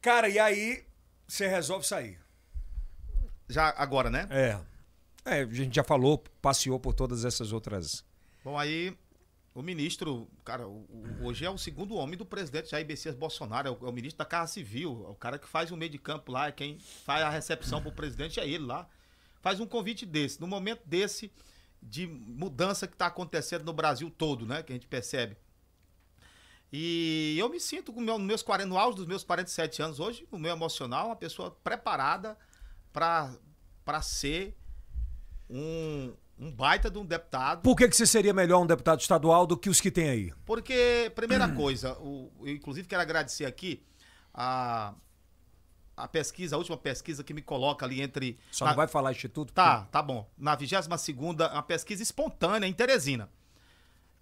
Cara, 0.00 0.28
e 0.28 0.38
aí 0.38 0.84
você 1.26 1.46
resolve 1.48 1.86
sair. 1.86 2.18
Já 3.48 3.74
agora, 3.76 4.10
né? 4.10 4.26
É. 4.30 4.58
É, 5.24 5.40
a 5.42 5.46
gente 5.46 5.74
já 5.74 5.84
falou, 5.84 6.22
passeou 6.40 6.78
por 6.78 6.92
todas 6.94 7.24
essas 7.24 7.52
outras. 7.52 8.04
Bom, 8.44 8.58
aí 8.58 8.96
o 9.58 9.62
ministro, 9.62 10.28
cara, 10.44 10.66
o- 10.68 10.86
o- 11.20 11.26
hoje 11.26 11.44
é 11.44 11.50
o 11.50 11.56
segundo 11.56 11.94
homem 11.96 12.16
do 12.16 12.26
presidente 12.26 12.70
Jair 12.70 12.86
Messias 12.86 13.14
Bolsonaro, 13.14 13.68
é 13.68 13.70
o, 13.70 13.86
é 13.86 13.88
o 13.88 13.92
ministro 13.92 14.18
da 14.18 14.24
Casa 14.24 14.52
Civil, 14.52 15.04
é 15.06 15.10
o 15.10 15.14
cara 15.14 15.38
que 15.38 15.48
faz 15.48 15.70
o 15.70 15.76
meio 15.76 15.90
de 15.90 15.98
campo 15.98 16.30
lá, 16.30 16.48
é 16.48 16.52
quem 16.52 16.78
faz 16.78 17.22
a 17.22 17.30
recepção 17.30 17.80
pro 17.82 17.90
presidente, 17.90 18.38
é 18.38 18.46
ele 18.46 18.64
lá. 18.64 18.88
Faz 19.40 19.58
um 19.60 19.66
convite 19.66 20.04
desse, 20.04 20.40
no 20.40 20.46
momento 20.46 20.82
desse 20.86 21.32
de 21.82 22.06
mudança 22.06 22.86
que 22.86 22.96
tá 22.96 23.06
acontecendo 23.06 23.64
no 23.64 23.72
Brasil 23.72 24.10
todo, 24.10 24.44
né, 24.44 24.62
que 24.62 24.72
a 24.72 24.74
gente 24.76 24.86
percebe. 24.88 25.36
E 26.72 27.36
eu 27.38 27.48
me 27.48 27.60
sinto 27.60 27.92
com 27.92 28.00
meu, 28.00 28.18
meus 28.18 28.42
40, 28.42 28.68
no 28.68 28.76
auge 28.76 28.96
dos 28.96 29.06
meus 29.06 29.22
47 29.22 29.82
anos 29.82 30.00
hoje, 30.00 30.26
no 30.32 30.38
meu 30.38 30.52
emocional, 30.52 31.06
uma 31.06 31.16
pessoa 31.16 31.50
preparada 31.62 32.36
para 32.92 34.02
ser 34.02 34.56
um, 35.48 36.12
um 36.38 36.50
baita 36.52 36.90
de 36.90 36.98
um 36.98 37.04
deputado. 37.04 37.62
Por 37.62 37.74
que, 37.76 37.88
que 37.88 37.96
você 37.96 38.06
seria 38.06 38.32
melhor 38.34 38.60
um 38.62 38.66
deputado 38.66 39.00
estadual 39.00 39.46
do 39.46 39.56
que 39.56 39.70
os 39.70 39.80
que 39.80 39.90
tem 39.90 40.08
aí? 40.10 40.32
Porque, 40.44 41.10
primeira 41.14 41.48
coisa, 41.48 41.92
o, 41.98 42.30
eu 42.40 42.48
inclusive 42.54 42.86
quero 42.86 43.00
agradecer 43.02 43.44
aqui 43.46 43.82
a, 44.34 44.94
a 45.96 46.06
pesquisa, 46.06 46.54
a 46.56 46.58
última 46.58 46.76
pesquisa 46.76 47.24
que 47.24 47.32
me 47.32 47.40
coloca 47.42 47.86
ali 47.86 48.02
entre. 48.02 48.38
Só 48.50 48.64
na- 48.66 48.72
não 48.72 48.76
vai 48.76 48.86
falar 48.86 49.12
instituto? 49.12 49.52
Tá, 49.52 49.82
tá 49.90 50.02
bom. 50.02 50.28
Na 50.36 50.54
22 50.54 50.86
uma 51.52 51.62
pesquisa 51.62 52.02
espontânea 52.02 52.66
em 52.66 52.72
Teresina. 52.72 53.30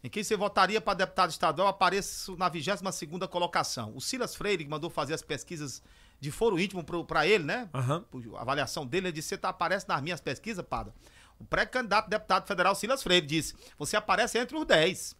Em 0.02 0.08
quem 0.10 0.22
você 0.22 0.36
votaria 0.36 0.80
para 0.82 0.94
deputado 0.94 1.30
estadual, 1.30 1.66
apareço 1.66 2.36
na 2.36 2.48
22 2.48 2.80
colocação. 3.28 3.92
O 3.96 4.00
Silas 4.02 4.34
Freire, 4.36 4.62
que 4.62 4.70
mandou 4.70 4.90
fazer 4.90 5.14
as 5.14 5.22
pesquisas 5.22 5.82
de 6.20 6.30
foro 6.30 6.60
íntimo 6.60 6.84
para 7.06 7.26
ele, 7.26 7.42
né? 7.44 7.68
Por- 8.10 8.36
A 8.36 8.42
avaliação 8.42 8.86
dele, 8.86 9.06
ele 9.08 9.12
disse: 9.14 9.30
Você 9.30 9.38
tá, 9.38 9.48
aparece 9.48 9.88
nas 9.88 10.02
minhas 10.02 10.20
pesquisas, 10.20 10.62
Pada? 10.64 10.94
O 11.38 11.44
pré-candidato 11.44 12.08
deputado 12.08 12.46
federal 12.46 12.74
Silas 12.74 13.02
Freire 13.02 13.26
disse: 13.26 13.54
Você 13.78 13.96
aparece 13.96 14.38
entre 14.38 14.56
os 14.56 14.64
10. 14.64 15.16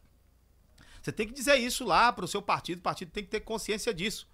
Você 1.03 1.13
tem 1.13 1.27
que 1.27 1.35
dizer 1.35 1.57
isso 1.57 1.85
lá 1.85 2.13
para 2.13 2.25
o 2.25 2.29
seu 2.29 2.41
partido, 2.41 2.79
o 2.79 2.83
partido 2.83 3.11
tem 3.11 3.23
que 3.25 3.31
ter 3.31 3.41
consciência 3.41 3.93
disso. 3.93 4.27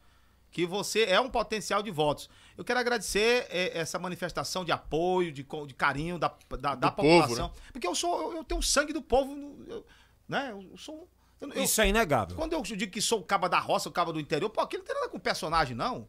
Que 0.52 0.66
você 0.66 1.04
é 1.04 1.20
um 1.20 1.30
potencial 1.30 1.82
de 1.82 1.90
votos. 1.90 2.28
Eu 2.56 2.64
quero 2.64 2.78
agradecer 2.80 3.46
eh, 3.50 3.70
essa 3.78 3.98
manifestação 3.98 4.64
de 4.64 4.72
apoio, 4.72 5.30
de, 5.32 5.44
de 5.66 5.74
carinho 5.74 6.18
da, 6.18 6.28
da, 6.60 6.74
da 6.74 6.88
Do 6.90 6.92
povo, 6.96 7.18
população. 7.20 7.52
Porque 7.72 7.86
eu 7.86 7.94
sou, 7.94 8.34
eu, 8.36 8.42
tenho 8.44 8.60
sangue 8.62 8.92
do 8.92 9.00
povo, 9.00 9.32
eu- 9.68 9.86
né? 10.28 10.50
Eu 10.50 10.76
sou. 10.76 11.08
eu- 11.40 11.62
Isso 11.62 11.80
é 11.80 11.88
inegável. 11.88 12.36
quando 12.36 12.52
eu 12.52 12.62
digo 12.62 12.90
que 12.92 13.00
sou 13.00 13.20
o 13.20 13.24
caba 13.24 13.48
da 13.48 13.58
roça, 13.60 13.88
o 13.88 13.92
caba 13.92 14.12
do 14.12 14.18
interior, 14.20 14.50
pô, 14.50 14.60
aquilo 14.60 14.82
não 14.82 14.86
tem 14.86 14.94
nada 14.96 15.08
com 15.08 15.18
personagem, 15.20 15.76
não. 15.76 16.08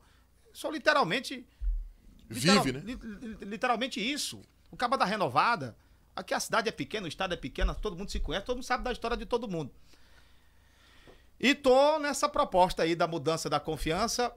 Sou 0.53 0.71
literalmente. 0.71 1.45
literal- 2.29 2.63
Vive, 2.63 2.77
né? 2.79 2.83
li- 2.85 2.95
li- 2.95 3.45
literalmente 3.45 3.99
isso. 3.99 4.41
O 4.71 4.77
caba 4.77 4.97
da 4.97 5.05
renovada. 5.05 5.75
Aqui 6.15 6.33
a 6.33 6.39
cidade 6.39 6.69
é 6.69 6.71
pequena, 6.71 7.05
o 7.05 7.07
estado 7.07 7.33
é 7.33 7.37
pequeno, 7.37 7.73
todo 7.75 7.95
mundo 7.95 8.09
se 8.09 8.19
conhece, 8.19 8.45
todo 8.45 8.57
mundo 8.57 8.65
sabe 8.65 8.83
da 8.83 8.91
história 8.91 9.15
de 9.15 9.25
todo 9.25 9.47
mundo. 9.47 9.71
E 11.39 11.55
tô 11.55 11.99
nessa 11.99 12.29
proposta 12.29 12.83
aí 12.83 12.95
da 12.95 13.07
mudança 13.07 13.49
da 13.49 13.59
confiança. 13.59 14.33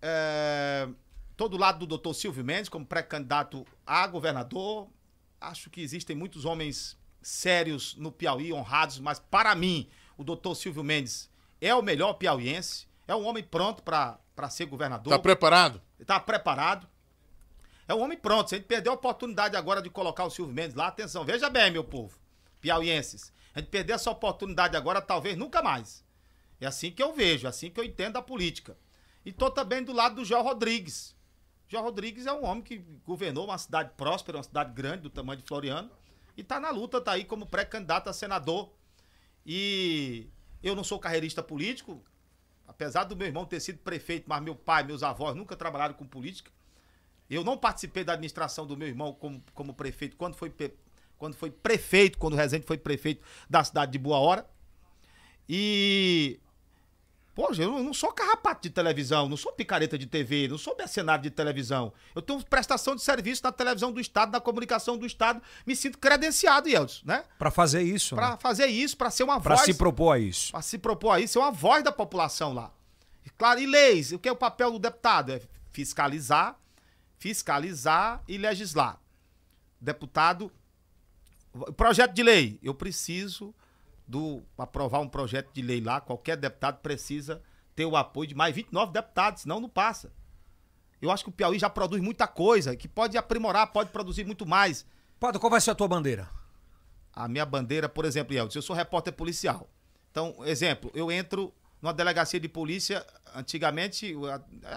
É, 0.00 0.88
tô 1.36 1.48
do 1.48 1.56
lado 1.56 1.80
do 1.80 1.86
doutor 1.86 2.14
Silvio 2.14 2.44
Mendes 2.44 2.68
como 2.68 2.86
pré-candidato 2.86 3.66
a 3.86 4.06
governador. 4.06 4.88
Acho 5.40 5.68
que 5.70 5.80
existem 5.80 6.16
muitos 6.16 6.44
homens 6.44 6.96
sérios 7.20 7.94
no 7.96 8.10
Piauí, 8.10 8.52
honrados, 8.52 8.98
mas 8.98 9.18
para 9.18 9.54
mim, 9.54 9.88
o 10.16 10.24
doutor 10.24 10.54
Silvio 10.54 10.82
Mendes 10.82 11.30
é 11.60 11.74
o 11.74 11.82
melhor 11.82 12.14
piauiense. 12.14 12.86
É 13.06 13.14
um 13.14 13.26
homem 13.26 13.42
pronto 13.42 13.82
para 13.82 14.18
ser 14.50 14.66
governador. 14.66 15.10
Tá 15.12 15.18
preparado? 15.18 15.82
Está 15.98 16.18
preparado. 16.20 16.88
É 17.88 17.94
um 17.94 18.02
homem 18.02 18.18
pronto. 18.18 18.50
Se 18.50 18.54
a 18.54 18.58
gente 18.58 18.66
perder 18.66 18.90
a 18.90 18.92
oportunidade 18.92 19.56
agora 19.56 19.80
de 19.80 19.88
colocar 19.88 20.24
o 20.24 20.30
Silvio 20.30 20.54
Mendes 20.54 20.76
lá, 20.76 20.88
atenção, 20.88 21.24
veja 21.24 21.48
bem, 21.48 21.70
meu 21.70 21.82
povo, 21.82 22.18
piauienses. 22.60 23.32
A 23.54 23.60
gente 23.60 23.70
perder 23.70 23.94
essa 23.94 24.10
oportunidade 24.10 24.76
agora, 24.76 25.00
talvez 25.00 25.38
nunca 25.38 25.62
mais. 25.62 26.04
É 26.60 26.66
assim 26.66 26.90
que 26.90 27.02
eu 27.02 27.14
vejo, 27.14 27.46
é 27.46 27.50
assim 27.50 27.70
que 27.70 27.80
eu 27.80 27.84
entendo 27.84 28.18
a 28.18 28.22
política. 28.22 28.76
E 29.24 29.32
tô 29.32 29.50
também 29.50 29.82
do 29.82 29.92
lado 29.92 30.16
do 30.16 30.24
João 30.24 30.42
Rodrigues. 30.42 31.16
João 31.66 31.82
Rodrigues 31.82 32.26
é 32.26 32.32
um 32.32 32.44
homem 32.44 32.62
que 32.62 32.78
governou 33.04 33.46
uma 33.46 33.58
cidade 33.58 33.92
próspera, 33.96 34.36
uma 34.36 34.44
cidade 34.44 34.72
grande, 34.72 35.02
do 35.02 35.10
tamanho 35.10 35.40
de 35.40 35.48
Floriano, 35.48 35.90
e 36.36 36.42
tá 36.42 36.60
na 36.60 36.70
luta, 36.70 37.00
tá 37.00 37.12
aí 37.12 37.24
como 37.24 37.46
pré-candidato 37.46 38.08
a 38.08 38.12
senador. 38.12 38.70
E 39.46 40.28
eu 40.62 40.76
não 40.76 40.84
sou 40.84 40.98
carreirista 40.98 41.42
político, 41.42 42.04
apesar 42.66 43.04
do 43.04 43.16
meu 43.16 43.26
irmão 43.26 43.46
ter 43.46 43.60
sido 43.60 43.78
prefeito, 43.78 44.24
mas 44.28 44.42
meu 44.42 44.54
pai, 44.54 44.82
meus 44.82 45.02
avós 45.02 45.34
nunca 45.34 45.56
trabalharam 45.56 45.94
com 45.94 46.06
política. 46.06 46.50
Eu 47.30 47.44
não 47.44 47.56
participei 47.58 48.04
da 48.04 48.14
administração 48.14 48.66
do 48.66 48.76
meu 48.76 48.88
irmão 48.88 49.12
como, 49.12 49.42
como 49.54 49.74
prefeito, 49.74 50.16
quando 50.16 50.34
foi, 50.34 50.52
quando 51.18 51.34
foi 51.34 51.50
prefeito, 51.50 52.18
quando 52.18 52.34
o 52.34 52.36
Rezende 52.36 52.66
foi 52.66 52.78
prefeito 52.78 53.24
da 53.48 53.62
cidade 53.62 53.92
de 53.92 53.98
Boa 53.98 54.18
Hora. 54.18 54.48
E 55.48 56.40
Poxa, 57.38 57.62
eu 57.62 57.70
não 57.84 57.94
sou 57.94 58.10
carrapato 58.10 58.62
de 58.62 58.70
televisão, 58.70 59.28
não 59.28 59.36
sou 59.36 59.52
picareta 59.52 59.96
de 59.96 60.06
TV, 60.08 60.48
não 60.48 60.58
sou 60.58 60.76
mercenário 60.76 61.22
de 61.22 61.30
televisão. 61.30 61.92
Eu 62.12 62.20
tenho 62.20 62.44
prestação 62.44 62.96
de 62.96 63.00
serviço 63.02 63.44
na 63.44 63.52
televisão 63.52 63.92
do 63.92 64.00
Estado, 64.00 64.32
na 64.32 64.40
comunicação 64.40 64.98
do 64.98 65.06
Estado. 65.06 65.40
Me 65.64 65.76
sinto 65.76 65.98
credenciado, 65.98 66.68
Yeltsin, 66.68 67.02
né? 67.04 67.22
Pra 67.38 67.52
fazer 67.52 67.82
isso. 67.82 68.16
Pra 68.16 68.30
né? 68.30 68.38
fazer 68.40 68.66
isso, 68.66 68.96
pra 68.96 69.08
ser 69.08 69.22
uma 69.22 69.40
Pra 69.40 69.54
voz. 69.54 69.66
se 69.66 69.74
propor 69.74 70.10
a 70.10 70.18
isso. 70.18 70.50
Pra 70.50 70.62
se 70.62 70.78
propor 70.78 71.12
aí, 71.12 71.28
ser 71.28 71.38
uma 71.38 71.52
voz 71.52 71.84
da 71.84 71.92
população 71.92 72.52
lá. 72.52 72.72
E, 73.24 73.30
Claro, 73.30 73.60
e 73.60 73.66
leis. 73.66 74.10
O 74.10 74.18
que 74.18 74.28
é 74.28 74.32
o 74.32 74.36
papel 74.36 74.72
do 74.72 74.80
deputado? 74.80 75.30
É 75.30 75.40
fiscalizar, 75.70 76.58
fiscalizar 77.18 78.22
e 78.26 78.38
legislar. 78.38 79.00
Deputado, 79.80 80.50
projeto 81.76 82.12
de 82.12 82.22
lei. 82.22 82.58
Eu 82.62 82.74
preciso 82.74 83.54
do 84.06 84.42
aprovar 84.56 85.00
um 85.00 85.08
projeto 85.08 85.52
de 85.52 85.60
lei 85.60 85.80
lá. 85.80 86.00
Qualquer 86.00 86.36
deputado 86.36 86.80
precisa 86.80 87.42
ter 87.74 87.84
o 87.84 87.96
apoio 87.96 88.28
de 88.28 88.34
mais 88.34 88.54
29 88.54 88.92
deputados, 88.92 89.42
senão 89.42 89.60
não 89.60 89.68
passa. 89.68 90.12
Eu 91.00 91.10
acho 91.10 91.22
que 91.22 91.30
o 91.30 91.32
Piauí 91.32 91.58
já 91.58 91.70
produz 91.70 92.02
muita 92.02 92.26
coisa, 92.26 92.74
que 92.74 92.88
pode 92.88 93.16
aprimorar, 93.16 93.72
pode 93.72 93.90
produzir 93.90 94.24
muito 94.24 94.46
mais. 94.46 94.84
Padre, 95.20 95.40
qual 95.40 95.50
vai 95.50 95.60
ser 95.60 95.70
a 95.70 95.74
tua 95.74 95.86
bandeira? 95.86 96.28
A 97.12 97.28
minha 97.28 97.46
bandeira, 97.46 97.88
por 97.88 98.04
exemplo, 98.04 98.34
Yeltsin, 98.34 98.58
eu 98.58 98.62
sou 98.62 98.74
repórter 98.74 99.12
policial. 99.12 99.68
Então, 100.10 100.34
exemplo, 100.44 100.90
eu 100.94 101.12
entro 101.12 101.52
numa 101.80 101.92
delegacia 101.92 102.40
de 102.40 102.48
polícia, 102.48 103.06
antigamente, 103.34 104.14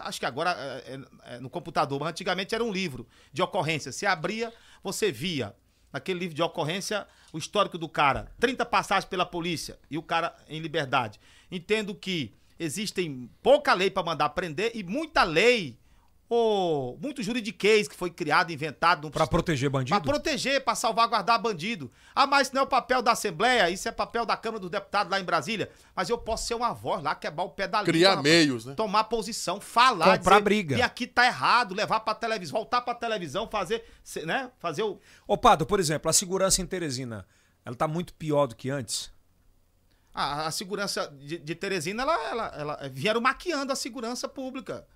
acho 0.04 0.20
que 0.20 0.26
agora 0.26 0.52
é, 0.52 0.94
é- 0.96 1.36
é 1.36 1.40
no 1.40 1.50
computador, 1.50 2.00
mas 2.00 2.10
antigamente 2.10 2.54
era 2.56 2.64
um 2.64 2.72
livro 2.72 3.08
de 3.34 3.42
ocorrência. 3.42 3.92
Você 3.92 4.06
abria, 4.06 4.54
você 4.84 5.12
via 5.12 5.56
naquele 5.92 6.20
livro 6.20 6.36
de 6.36 6.42
ocorrência 6.42 7.08
o 7.34 7.38
histórico 7.38 7.78
do 7.78 7.90
cara, 7.90 8.32
30 8.40 8.66
passagens 8.66 9.06
pela 9.10 9.26
polícia 9.26 9.80
e 9.90 9.98
o 9.98 10.04
cara 10.04 10.36
em 10.48 10.60
liberdade. 10.60 11.20
Entendo 11.50 11.96
que 11.96 12.34
existem 12.60 13.30
pouca 13.42 13.74
lei 13.74 13.90
para 13.90 14.04
mandar 14.04 14.30
prender 14.30 14.72
e 14.76 14.84
muita 14.84 15.24
lei 15.24 15.80
ou 16.34 16.98
muito 16.98 17.22
juridiquês 17.22 17.90
que 17.90 17.96
foi 17.96 18.10
criado, 18.10 18.54
inventado 18.54 19.12
Pra 19.12 19.28
proteger 19.28 19.70
bandido? 19.70 20.00
Pra 20.00 20.14
proteger, 20.14 20.64
pra 20.64 20.76
salvaguardar 20.76 21.42
bandido. 21.42 21.92
Ah, 22.16 22.26
mas 22.26 22.48
isso 22.48 22.56
não 22.56 22.62
é 22.62 22.64
o 22.64 22.68
papel 22.68 23.02
da 23.02 23.12
Assembleia, 23.12 23.70
isso 23.70 23.86
é 23.90 23.92
papel 23.92 24.26
da 24.26 24.38
Câmara 24.38 24.62
dos 24.62 24.70
Deputados 24.70 25.12
lá 25.12 25.20
em 25.20 25.26
Brasília. 25.26 25.70
Mas 25.94 26.10
eu 26.10 26.18
posso 26.18 26.48
ser 26.48 26.54
uma 26.54 26.72
voz 26.72 27.04
lá, 27.04 27.14
quebrar 27.16 27.44
o 27.44 27.50
pé 27.50 27.68
da 27.68 27.80
língua, 27.80 27.92
Criar 27.92 28.10
rapaz. 28.12 28.24
meios, 28.24 28.66
né? 28.66 28.76
Tomar 28.76 29.04
posição, 29.04 29.60
falar, 29.60 30.20
Comprar 30.20 30.40
briga. 30.40 30.78
E 30.78 30.82
aqui 30.82 31.06
tá 31.06 31.26
errado, 31.26 31.76
levar 31.76 32.00
pra 32.00 32.16
televisão, 32.16 32.60
voltar 32.60 32.80
pra 32.80 32.96
televisão, 32.96 33.50
fazer, 33.50 33.84
né? 34.26 34.50
Fazer 34.58 34.84
o. 34.84 35.02
Ô, 35.28 35.38
Padre, 35.38 35.68
por 35.68 35.82
exemplo, 35.82 36.10
a 36.10 36.14
segurança 36.14 36.62
em 36.62 36.66
Teresina, 36.66 37.28
ela 37.66 37.76
tá 37.76 37.90
muito 37.90 38.14
pior 38.14 38.48
do 38.48 38.56
que 38.56 38.70
antes? 38.70 39.12
Ah, 40.14 40.46
a 40.46 40.52
segurança 40.52 41.14
de, 41.20 41.40
de 41.40 41.56
Teresina, 41.56 42.04
ela, 42.04 42.30
ela, 42.30 42.48
ela 42.58 42.90
vieram 42.90 43.20
maquiando 43.20 43.74
a 43.74 43.76
segurança 43.76 44.30
pública. 44.30 44.88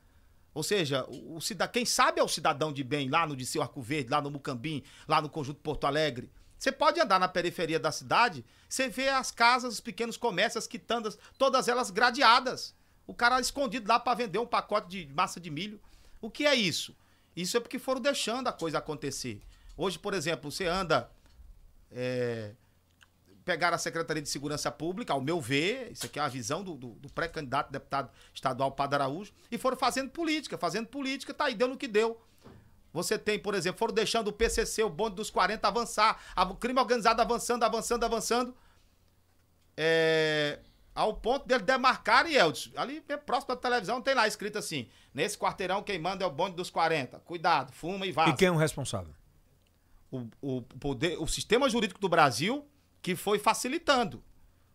Ou 0.56 0.64
seja, 0.64 1.06
o, 1.10 1.36
o 1.36 1.42
cida- 1.42 1.68
quem 1.68 1.86
sabe 1.86 2.22
é 2.22 2.24
o 2.24 2.30
cidadão 2.30 2.72
de 2.72 2.82
bem 2.82 3.10
lá 3.10 3.28
no 3.28 3.36
Diceu 3.36 3.62
Arco 3.62 3.82
Verde, 3.82 4.10
lá 4.10 4.22
no 4.22 4.32
Mucambim, 4.32 4.82
lá 5.06 5.22
no 5.22 5.30
Conjunto 5.30 5.60
Porto 5.60 5.86
Alegre. 5.86 6.32
Você 6.58 6.72
pode 6.72 7.00
andar 7.00 7.20
na 7.20 7.28
periferia 7.28 7.78
da 7.78 7.92
cidade, 7.92 8.44
você 8.68 8.88
vê 8.88 9.10
as 9.10 9.30
casas, 9.30 9.74
os 9.74 9.80
pequenos 9.82 10.16
comércios, 10.16 10.64
as 10.64 10.68
quitandas, 10.68 11.20
todas 11.38 11.68
elas 11.68 11.92
gradeadas. 11.92 12.74
O 13.06 13.14
cara 13.14 13.40
escondido 13.42 13.88
lá 13.88 14.00
para 14.00 14.16
vender 14.18 14.40
um 14.40 14.48
pacote 14.48 14.88
de 14.88 15.14
massa 15.14 15.40
de 15.40 15.52
milho. 15.52 15.80
O 16.22 16.32
que 16.32 16.48
é 16.48 16.56
isso? 16.56 16.96
Isso 17.36 17.58
é 17.58 17.60
porque 17.60 17.78
foram 17.78 18.00
deixando 18.00 18.48
a 18.48 18.54
coisa 18.54 18.78
acontecer. 18.78 19.42
Hoje, 19.76 20.00
por 20.00 20.14
exemplo, 20.14 20.50
você 20.50 20.66
anda 20.66 21.12
é, 21.92 22.54
pegaram 23.46 23.76
a 23.76 23.78
Secretaria 23.78 24.22
de 24.24 24.28
Segurança 24.30 24.72
Pública, 24.72 25.14
ao 25.14 25.22
meu 25.22 25.40
ver, 25.40 25.92
isso 25.92 26.08
aqui 26.08 26.20
é 26.20 26.22
a 26.24 26.28
visão 26.28 26.64
do, 26.64 26.76
do- 26.76 26.94
do 26.96 27.10
pré-candidato 27.14 27.72
deputado 27.72 28.10
estadual 28.34 28.72
Padre 28.72 28.96
Araújo, 28.96 29.32
e 29.52 29.58
foram 29.58 29.78
fazendo 29.78 30.10
política, 30.10 30.58
fazendo 30.58 30.88
política, 30.88 31.34
tá 31.34 31.46
aí, 31.46 31.54
deu 31.56 31.68
no 31.68 31.78
que 31.78 31.88
deu. 31.88 32.20
Você 32.92 33.18
tem, 33.20 33.38
por 33.38 33.54
exemplo, 33.54 33.78
foram 33.78 33.94
deixando 33.94 34.30
o 34.30 34.34
PCC, 34.34 34.84
o 34.84 34.90
bonde 34.90 35.16
dos 35.16 35.30
40, 35.30 35.68
avançar, 35.68 36.20
o 36.36 36.56
crime 36.56 36.80
organizado 36.80 37.22
avançando, 37.22 37.64
avançando, 37.64 38.04
avançando, 38.04 38.56
é, 39.78 40.60
ao 40.94 41.14
ponto 41.14 41.46
dele 41.46 41.64
demarcar 41.64 42.26
e 42.26 42.36
Eldson, 42.36 42.72
ali 42.76 43.02
bem 43.02 43.18
próximo 43.18 43.54
da 43.54 43.60
televisão 43.62 44.02
tem 44.02 44.14
lá 44.16 44.28
escrito 44.28 44.58
assim, 44.58 44.88
nesse 45.14 45.38
quarteirão 45.38 45.84
quem 45.84 46.00
manda 46.00 46.24
é 46.24 46.28
o 46.28 46.32
bonde 46.32 46.56
dos 46.56 46.70
40, 46.70 47.20
cuidado, 47.20 47.72
fuma 47.74 48.06
e 48.06 48.12
vaza 48.12 48.32
E 48.32 48.36
quem 48.36 48.48
é 48.48 48.52
o 48.52 48.56
responsável? 48.56 49.14
o, 50.12 50.28
o 50.42 50.62
poder, 50.62 51.18
o 51.20 51.28
sistema 51.28 51.70
jurídico 51.70 52.00
do 52.00 52.08
Brasil 52.08 52.66
que 53.06 53.16
foi 53.16 53.38
facilitando. 53.38 54.18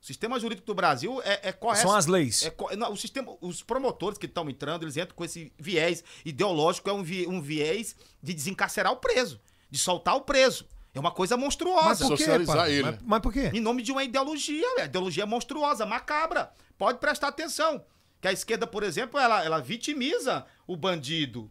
O 0.01 0.07
sistema 0.07 0.39
jurídico 0.39 0.65
do 0.65 0.73
Brasil 0.73 1.21
é, 1.25 1.49
é 1.49 1.53
correto. 1.53 1.83
São 1.83 1.97
as 1.97 2.07
leis. 2.07 2.45
É 2.45 2.77
não, 2.77 2.93
o 2.93 2.97
sistema, 2.97 3.37
os 3.41 3.61
promotores 3.61 4.17
que 4.19 4.27
estão 4.27 4.49
entrando, 4.49 4.85
eles 4.85 4.97
entram 4.97 5.17
com 5.17 5.25
esse 5.25 5.53
viés 5.59 6.05
ideológico, 6.25 6.89
é 6.89 6.93
um, 6.93 7.03
vi- 7.03 7.27
um 7.27 7.43
viés 7.43 7.97
de 8.23 8.33
desencarcerar 8.33 8.93
o 8.93 8.97
preso, 8.99 9.41
de 9.69 9.77
soltar 9.81 10.15
o 10.15 10.21
preso. 10.21 10.65
É 10.95 11.01
uma 11.01 11.11
coisa 11.11 11.37
monstruosa. 11.37 12.07
por 12.07 12.17
quê? 12.17 12.23
Socializar 12.23 12.71
ele, 12.71 12.83
Mas, 12.85 12.99
mas 13.03 13.21
por 13.21 13.33
quê? 13.33 13.51
Em 13.53 13.61
nome 13.61 13.83
de 13.83 13.91
uma 13.91 14.05
ideologia, 14.05 14.65
a 14.79 14.85
ideologia 14.85 15.27
monstruosa, 15.27 15.85
macabra. 15.85 16.53
Pode 16.79 16.99
prestar 17.01 17.29
atenção. 17.29 17.85
Que 18.21 18.29
a 18.29 18.33
esquerda, 18.33 18.69
por 18.69 18.85
exemplo, 18.85 19.19
ela, 19.19 19.45
ela 19.45 19.61
vitimiza 19.61 20.47
o 20.69 20.77
bandido. 20.77 21.51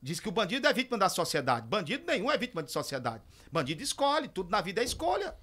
Diz 0.00 0.20
que 0.20 0.28
o 0.28 0.32
bandido 0.32 0.68
é 0.68 0.72
vítima 0.72 0.96
da 0.96 1.08
sociedade. 1.08 1.66
Bandido 1.66 2.04
nenhum 2.06 2.30
é 2.30 2.38
vítima 2.38 2.62
de 2.62 2.70
sociedade. 2.70 3.22
Bandido 3.50 3.82
escolhe, 3.82 4.28
tudo 4.28 4.48
na 4.50 4.60
vida 4.60 4.80
é 4.80 4.84
escolha. 4.84 5.34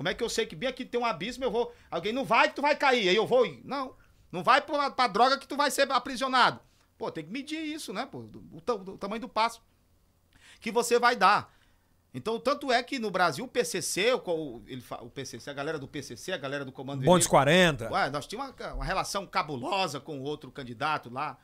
Como 0.00 0.08
é 0.08 0.14
que 0.14 0.24
eu 0.24 0.30
sei 0.30 0.46
que 0.46 0.56
bem 0.56 0.66
aqui 0.66 0.82
tem 0.82 0.98
um 0.98 1.04
abismo, 1.04 1.44
eu 1.44 1.50
vou. 1.50 1.74
Alguém 1.90 2.10
não 2.10 2.24
vai 2.24 2.48
que 2.48 2.54
tu 2.54 2.62
vai 2.62 2.74
cair, 2.74 3.06
aí 3.10 3.14
eu 3.14 3.26
vou 3.26 3.44
ir. 3.44 3.60
Não. 3.66 3.94
Não 4.32 4.42
vai 4.42 4.62
pra, 4.62 4.90
pra 4.90 5.06
droga 5.06 5.36
que 5.36 5.46
tu 5.46 5.58
vai 5.58 5.70
ser 5.70 5.92
aprisionado. 5.92 6.58
Pô, 6.96 7.12
tem 7.12 7.22
que 7.22 7.30
medir 7.30 7.58
isso, 7.58 7.92
né? 7.92 8.08
Pô, 8.10 8.20
o, 8.20 8.78
do 8.78 8.96
tamanho 8.96 9.20
do 9.20 9.28
passo 9.28 9.60
que 10.58 10.72
você 10.72 10.98
vai 10.98 11.14
dar. 11.14 11.54
Então, 12.14 12.40
tanto 12.40 12.72
é 12.72 12.82
que 12.82 12.98
no 12.98 13.10
Brasil 13.10 13.44
o 13.44 13.48
PCC, 13.48 14.14
o, 14.14 14.62
ele, 14.66 14.82
o 15.02 15.10
PCC, 15.10 15.50
a 15.50 15.52
galera 15.52 15.78
do 15.78 15.86
PCC, 15.86 16.32
a 16.32 16.38
galera 16.38 16.64
do 16.64 16.72
Comando 16.72 17.04
Bondes 17.04 17.26
40. 17.26 17.92
Ué, 17.92 18.08
nós 18.08 18.26
tínhamos 18.26 18.54
uma, 18.58 18.72
uma 18.72 18.84
relação 18.86 19.26
cabulosa 19.26 20.00
com 20.00 20.18
o 20.18 20.22
outro 20.22 20.50
candidato 20.50 21.12
lá. 21.12 21.36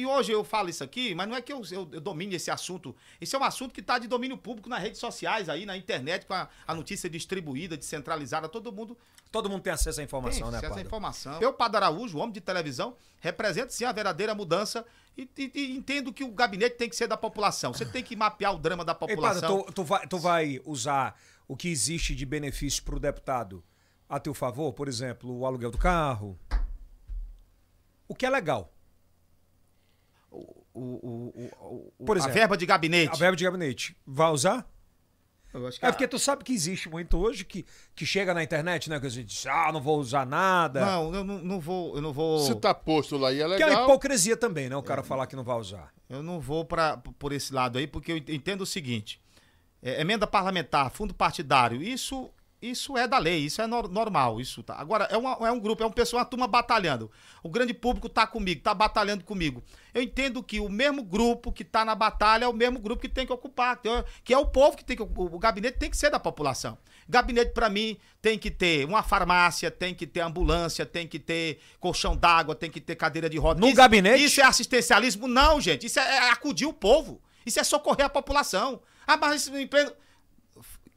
E 0.00 0.06
hoje 0.06 0.32
eu 0.32 0.42
falo 0.42 0.68
isso 0.70 0.82
aqui, 0.82 1.14
mas 1.14 1.28
não 1.28 1.36
é 1.36 1.42
que 1.42 1.52
eu, 1.52 1.60
eu, 1.70 1.88
eu 1.92 2.00
domine 2.00 2.34
esse 2.36 2.50
assunto. 2.50 2.96
Esse 3.20 3.36
é 3.36 3.38
um 3.38 3.44
assunto 3.44 3.72
que 3.74 3.80
está 3.80 3.98
de 3.98 4.08
domínio 4.08 4.36
público 4.38 4.68
nas 4.68 4.80
redes 4.80 4.98
sociais, 4.98 5.48
aí 5.48 5.66
na 5.66 5.76
internet, 5.76 6.24
com 6.26 6.34
a, 6.34 6.48
a 6.66 6.74
notícia 6.74 7.08
distribuída, 7.10 7.76
descentralizada, 7.76 8.48
todo 8.48 8.72
mundo 8.72 8.96
Todo 9.32 9.48
mundo 9.48 9.62
tem 9.62 9.72
acesso 9.72 10.00
à 10.00 10.02
informação, 10.02 10.42
tem 10.42 10.50
né, 10.50 10.58
acesso 10.58 10.78
à 10.78 10.82
informação. 10.82 11.40
Eu, 11.40 11.52
Padre 11.52 11.76
Araújo, 11.76 12.18
homem 12.18 12.32
de 12.32 12.40
televisão, 12.40 12.96
represento 13.20 13.72
sim 13.72 13.84
a 13.84 13.92
verdadeira 13.92 14.34
mudança 14.34 14.84
e, 15.16 15.30
e- 15.38 15.52
e 15.54 15.76
entendo 15.76 16.12
que 16.12 16.24
o 16.24 16.32
gabinete 16.32 16.74
tem 16.76 16.88
que 16.88 16.96
ser 16.96 17.06
da 17.06 17.16
população. 17.16 17.72
Você 17.72 17.86
tem 17.86 18.02
que 18.02 18.16
mapear 18.16 18.52
o 18.52 18.58
drama 18.58 18.84
da 18.84 18.90
Ei, 18.90 18.98
Padre, 18.98 19.14
população. 19.14 19.62
tu, 19.62 19.72
tu 19.72 19.84
vai, 19.84 20.06
tu 20.08 20.18
vai 20.18 20.60
usar 20.64 21.16
o 21.46 21.56
que 21.56 21.68
existe 21.68 22.12
de 22.12 22.26
benefício 22.26 22.82
pro 22.82 22.98
deputado 22.98 23.62
a 24.08 24.18
teu 24.18 24.34
favor? 24.34 24.72
Por 24.72 24.88
exemplo, 24.88 25.32
o 25.32 25.46
aluguel 25.46 25.70
do 25.70 25.78
carro? 25.78 26.36
O 28.08 28.16
que 28.16 28.26
é 28.26 28.30
legal. 28.30 28.72
O, 30.30 30.54
o, 30.72 31.92
o, 31.98 32.04
Por 32.04 32.16
a 32.16 32.20
exemplo, 32.20 32.34
verba 32.34 32.56
de 32.56 32.64
gabinete. 32.66 33.12
A 33.12 33.16
verba 33.16 33.36
de 33.36 33.44
gabinete. 33.44 33.96
Vai 34.06 34.30
usar? 34.30 34.66
Eu 35.52 35.66
acho 35.66 35.80
que 35.80 35.84
É 35.84 35.88
a- 35.88 35.92
porque 35.92 36.06
tu 36.06 36.18
sabe 36.18 36.44
que 36.44 36.52
existe 36.52 36.88
muito 36.88 37.18
hoje 37.18 37.44
que, 37.44 37.66
que 37.94 38.06
chega 38.06 38.32
na 38.32 38.40
internet, 38.42 38.88
né? 38.88 39.00
Que 39.00 39.06
a 39.06 39.10
gente 39.10 39.26
diz, 39.26 39.46
ah, 39.46 39.70
não 39.72 39.80
vou 39.80 39.98
usar 39.98 40.24
nada. 40.24 40.80
Não, 40.86 41.12
eu 41.12 41.24
não, 41.24 41.38
não 41.38 41.60
vou. 41.60 41.96
Eu 41.96 42.00
não 42.02 42.12
vou. 42.12 42.38
Se 42.38 42.54
tá 42.54 42.72
posto 42.72 43.16
lá 43.16 43.32
e 43.32 43.42
é 43.42 43.46
que 43.56 43.62
é 43.62 43.66
uma 43.66 43.66
legal. 43.66 43.84
hipocrisia 43.84 44.36
também, 44.36 44.68
né? 44.68 44.76
O 44.76 44.82
cara 44.82 45.02
falar 45.02 45.26
que 45.26 45.34
não 45.34 45.42
vai 45.42 45.56
usar. 45.58 45.92
Eu 46.08 46.22
não 46.22 46.38
vou 46.40 46.64
pra, 46.64 46.96
por 46.98 47.32
esse 47.32 47.52
lado 47.52 47.78
aí, 47.78 47.86
porque 47.88 48.12
eu 48.12 48.16
entendo 48.16 48.60
o 48.60 48.66
seguinte: 48.66 49.20
é, 49.82 50.00
emenda 50.00 50.24
parlamentar, 50.26 50.88
fundo 50.92 51.12
partidário, 51.12 51.82
isso 51.82 52.30
isso 52.62 52.96
é 52.96 53.06
da 53.08 53.18
lei, 53.18 53.38
isso 53.40 53.60
é 53.62 53.66
nor- 53.66 53.88
normal. 53.88 54.40
Isso 54.40 54.62
tá. 54.62 54.74
Agora, 54.76 55.04
é, 55.10 55.16
uma- 55.16 55.36
é 55.46 55.50
um 55.50 55.58
grupo, 55.58 55.82
é 55.82 55.86
um 55.86 55.90
pessoal, 55.90 56.20
uma 56.20 56.26
turma 56.26 56.46
batalhando. 56.46 57.10
O 57.42 57.48
grande 57.48 57.72
público 57.72 58.08
tá 58.08 58.26
comigo, 58.26 58.60
tá 58.60 58.74
batalhando 58.74 59.24
comigo. 59.24 59.62
Eu 59.94 60.02
entendo 60.02 60.42
que 60.42 60.60
o 60.60 60.68
mesmo 60.68 61.02
grupo 61.02 61.50
que 61.52 61.64
tá 61.64 61.84
na 61.84 61.94
batalha 61.94 62.44
é 62.44 62.48
o 62.48 62.52
mesmo 62.52 62.78
grupo 62.78 63.00
que 63.02 63.08
tem 63.08 63.26
que 63.26 63.32
ocupar, 63.32 63.76
que 63.80 63.88
é, 63.88 64.04
é 64.34 64.38
o 64.38 64.46
povo 64.46 64.76
que 64.76 64.84
tem 64.84 64.96
que. 64.96 65.02
O, 65.02 65.08
o 65.16 65.38
gabinete 65.38 65.78
tem 65.78 65.90
que 65.90 65.96
ser 65.96 66.10
da 66.10 66.20
população. 66.20 66.76
Gabinete, 67.08 67.52
pra 67.52 67.68
mim, 67.68 67.96
tem 68.22 68.38
que 68.38 68.50
ter 68.52 68.84
uma 68.86 69.02
farmácia, 69.02 69.68
tem 69.70 69.92
que 69.94 70.06
ter 70.06 70.20
ambulância, 70.20 70.86
tem 70.86 71.08
que 71.08 71.18
ter 71.18 71.58
colchão 71.80 72.16
d'água, 72.16 72.54
tem 72.54 72.70
que 72.70 72.80
ter 72.80 72.94
cadeira 72.94 73.28
de 73.28 73.36
roda. 73.36 73.58
No 73.60 73.66
Isso- 73.66 73.76
gabinete? 73.76 74.22
Isso 74.22 74.40
é 74.40 74.44
assistencialismo? 74.44 75.26
Não, 75.26 75.60
gente. 75.60 75.86
Isso 75.86 75.98
é, 75.98 76.02
é 76.16 76.30
acudir 76.30 76.66
o 76.66 76.72
povo. 76.72 77.20
Isso 77.44 77.58
é 77.58 77.64
socorrer 77.64 78.06
a 78.06 78.10
população. 78.10 78.80
Ah, 79.06 79.16
mas 79.16 79.42
isso 79.42 79.56
em 79.56 79.66
pleno... 79.66 79.90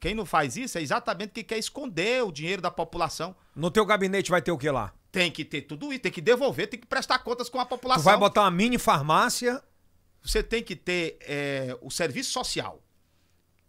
Quem 0.00 0.14
não 0.14 0.26
faz 0.26 0.56
isso 0.56 0.76
é 0.78 0.82
exatamente 0.82 1.32
quem 1.32 1.44
quer 1.44 1.58
esconder 1.58 2.22
o 2.24 2.30
dinheiro 2.32 2.60
da 2.60 2.70
população. 2.70 3.34
No 3.56 3.70
teu 3.70 3.86
gabinete 3.86 4.30
vai 4.30 4.42
ter 4.42 4.52
o 4.52 4.58
que 4.58 4.70
lá? 4.70 4.92
Tem 5.10 5.30
que 5.30 5.44
ter 5.44 5.62
tudo 5.62 5.92
isso, 5.92 6.02
tem 6.02 6.12
que 6.12 6.20
devolver, 6.20 6.68
tem 6.68 6.78
que 6.78 6.86
prestar 6.86 7.18
contas 7.20 7.48
com 7.48 7.58
a 7.60 7.64
Tu 7.64 7.68
população. 7.68 8.02
vai 8.04 8.16
botar 8.16 8.42
uma 8.42 8.50
mini 8.50 8.78
farmácia. 8.78 9.62
Você 10.22 10.42
tem 10.42 10.62
que 10.62 10.74
ter 10.74 11.18
é, 11.22 11.76
o 11.80 11.90
serviço 11.90 12.32
social. 12.32 12.82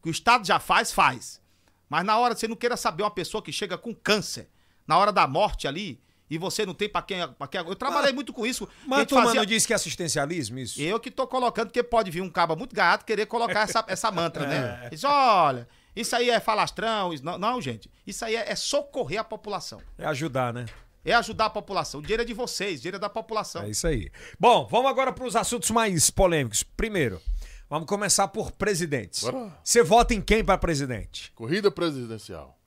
Que 0.02 0.10
o 0.10 0.12
Estado 0.12 0.46
já 0.46 0.60
faz, 0.60 0.92
faz. 0.92 1.42
Mas 1.90 2.04
na 2.06 2.18
hora, 2.18 2.36
você 2.36 2.48
não 2.48 2.56
queira 2.56 2.76
saber 2.76 3.04
uma 3.04 3.12
pessoa 3.12 3.42
que 3.44 3.52
chega 3.52 3.78
com 3.78 3.94
câncer, 3.94 4.50
na 4.88 4.98
hora 4.98 5.12
da 5.12 5.28
morte 5.28 5.68
ali, 5.68 6.02
E 6.28 6.40
você 6.40 6.66
não 6.66 6.74
tem 6.74 6.90
pra 6.90 7.04
quem. 7.04 7.20
Pra 7.34 7.48
quem... 7.48 7.62
Eu 7.62 7.76
trabalhei 7.76 8.12
muito 8.12 8.34
com 8.34 8.48
isso. 8.48 8.68
Mas 8.88 9.06
turma 9.06 9.26
fazia- 9.26 9.42
não 9.42 9.46
disse 9.46 9.68
que 9.68 9.74
é 9.74 9.76
assistencialismo 9.76 10.58
isso? 10.58 10.82
Eu 10.82 11.00
que 11.00 11.12
tô 11.12 11.28
colocando, 11.28 11.68
porque 11.68 11.84
pode 11.84 12.10
vir 12.10 12.22
um 12.22 12.30
caba 12.32 12.56
muito 12.56 12.76
gato 12.76 13.06
querer 13.06 13.28
colocar 13.28 13.62
essa, 13.62 13.86
essa 13.88 14.10
mantra, 14.12 14.44
É. 14.46 14.48
né? 14.48 14.90
Diz, 14.90 15.04
olha, 15.04 15.68
isso 15.96 16.16
aí 16.16 16.30
é 16.30 16.40
falastrão. 16.40 17.14
Isso... 17.14 17.24
Não, 17.24 17.38
não, 17.38 17.62
gente. 17.62 17.90
Isso 18.06 18.24
aí 18.26 18.36
é, 18.36 18.52
é 18.52 18.56
socorrer 18.56 19.20
a 19.20 19.24
população. 19.24 19.82
É 19.98 20.06
ajudar, 20.06 20.54
né? 20.54 20.66
É 21.04 21.14
ajudar 21.14 21.46
a 21.46 21.50
população. 21.50 22.00
O 22.00 22.04
dinheiro 22.04 22.24
é 22.24 22.26
de 22.26 22.34
vocês, 22.34 22.80
o 22.80 22.82
dinheiro 22.82 22.98
é 22.98 23.00
da 23.00 23.10
população. 23.10 23.62
É 23.64 23.70
isso 23.70 23.86
aí. 23.88 24.12
Bom, 24.40 24.66
vamos 24.68 24.90
agora 24.90 25.14
para 25.14 25.26
os 25.26 25.36
assuntos 25.36 25.70
mais 25.72 26.10
polêmicos. 26.10 26.64
Primeiro, 26.64 27.22
vamos 27.70 27.88
começar 27.88 28.28
por 28.30 28.52
presidentes. 28.52 29.22
Bora. 29.22 29.56
Você 29.64 29.84
vota 29.84 30.14
em 30.16 30.22
quem 30.22 30.44
para 30.44 30.58
presidente? 30.58 31.32
Corrida 31.36 31.70
presidencial. 31.70 32.58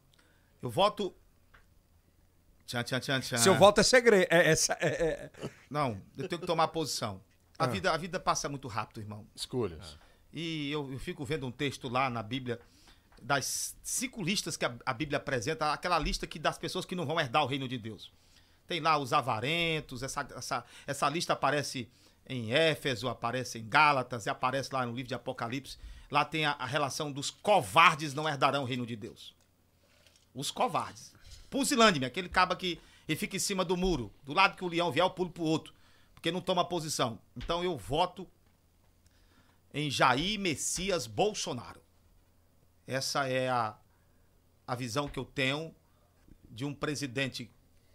Eu 0.62 0.70
voto. 0.70 1.12
Tchan, 2.66 2.82
tchan, 2.84 3.00
tchan, 3.00 3.20
tchan. 3.20 3.38
Seu 3.38 3.54
voto 3.56 3.80
é 3.80 3.82
segredo. 3.82 4.26
É, 4.30 4.50
essa- 4.50 4.76
é- 4.80 5.30
é- 5.42 5.50
Não, 5.70 6.00
eu 6.16 6.28
tenho 6.28 6.40
que 6.40 6.46
tomar 6.46 6.68
posição. 6.68 7.20
A, 7.58 7.66
vida, 7.66 7.90
a 7.90 7.96
vida 7.96 8.20
passa 8.20 8.48
muito 8.48 8.68
rápido, 8.68 9.00
irmão. 9.00 9.26
Escolhas. 9.34 9.98
E 10.32 10.70
eu, 10.70 10.92
eu 10.92 10.98
fico 10.98 11.24
vendo 11.24 11.44
um 11.46 11.50
texto 11.50 11.88
lá 11.88 12.08
na 12.08 12.22
Bíblia, 12.22 12.60
das 13.22 13.76
cinco 13.82 14.22
listas 14.22 14.56
que 14.56 14.64
a, 14.64 14.74
a 14.84 14.92
Bíblia 14.92 15.18
apresenta, 15.18 15.72
aquela 15.72 15.98
lista 15.98 16.26
que 16.26 16.38
das 16.38 16.58
pessoas 16.58 16.84
que 16.84 16.94
não 16.94 17.06
vão 17.06 17.20
herdar 17.20 17.42
o 17.42 17.46
reino 17.46 17.68
de 17.68 17.78
Deus. 17.78 18.12
Tem 18.66 18.80
lá 18.80 18.98
os 18.98 19.12
avarentos, 19.12 20.02
essa, 20.02 20.26
essa, 20.36 20.64
essa 20.86 21.08
lista 21.08 21.32
aparece 21.32 21.88
em 22.28 22.52
Éfeso, 22.52 23.08
aparece 23.08 23.58
em 23.58 23.68
Gálatas 23.68 24.26
e 24.26 24.30
aparece 24.30 24.72
lá 24.72 24.84
no 24.84 24.92
livro 24.92 25.08
de 25.08 25.14
Apocalipse. 25.14 25.78
Lá 26.10 26.24
tem 26.24 26.44
a, 26.44 26.52
a 26.52 26.66
relação 26.66 27.10
dos 27.10 27.30
covardes 27.30 28.12
não 28.12 28.28
herdarão 28.28 28.62
o 28.62 28.66
reino 28.66 28.86
de 28.86 28.96
Deus. 28.96 29.34
Os 30.34 30.50
covardes. 30.50 31.12
Pusilânime, 31.48 32.04
aquele 32.04 32.28
caba 32.28 32.54
que 32.54 32.78
ele 33.08 33.18
fica 33.18 33.36
em 33.36 33.40
cima 33.40 33.64
do 33.64 33.76
muro. 33.76 34.12
Do 34.22 34.34
lado 34.34 34.56
que 34.56 34.64
o 34.64 34.68
leão 34.68 34.92
vier, 34.92 35.04
eu 35.04 35.10
pulo 35.10 35.30
pro 35.30 35.42
outro. 35.42 35.72
Porque 36.14 36.30
não 36.30 36.40
toma 36.40 36.64
posição. 36.64 37.18
Então 37.34 37.64
eu 37.64 37.76
voto 37.76 38.28
em 39.72 39.90
Jair 39.90 40.38
Messias 40.38 41.06
Bolsonaro. 41.06 41.80
Essa 42.88 43.28
é 43.28 43.50
a, 43.50 43.76
a 44.66 44.74
visão 44.74 45.08
que 45.08 45.18
eu 45.18 45.24
tenho 45.26 45.74
de 46.50 46.64
um 46.64 46.72
presidente 46.72 47.52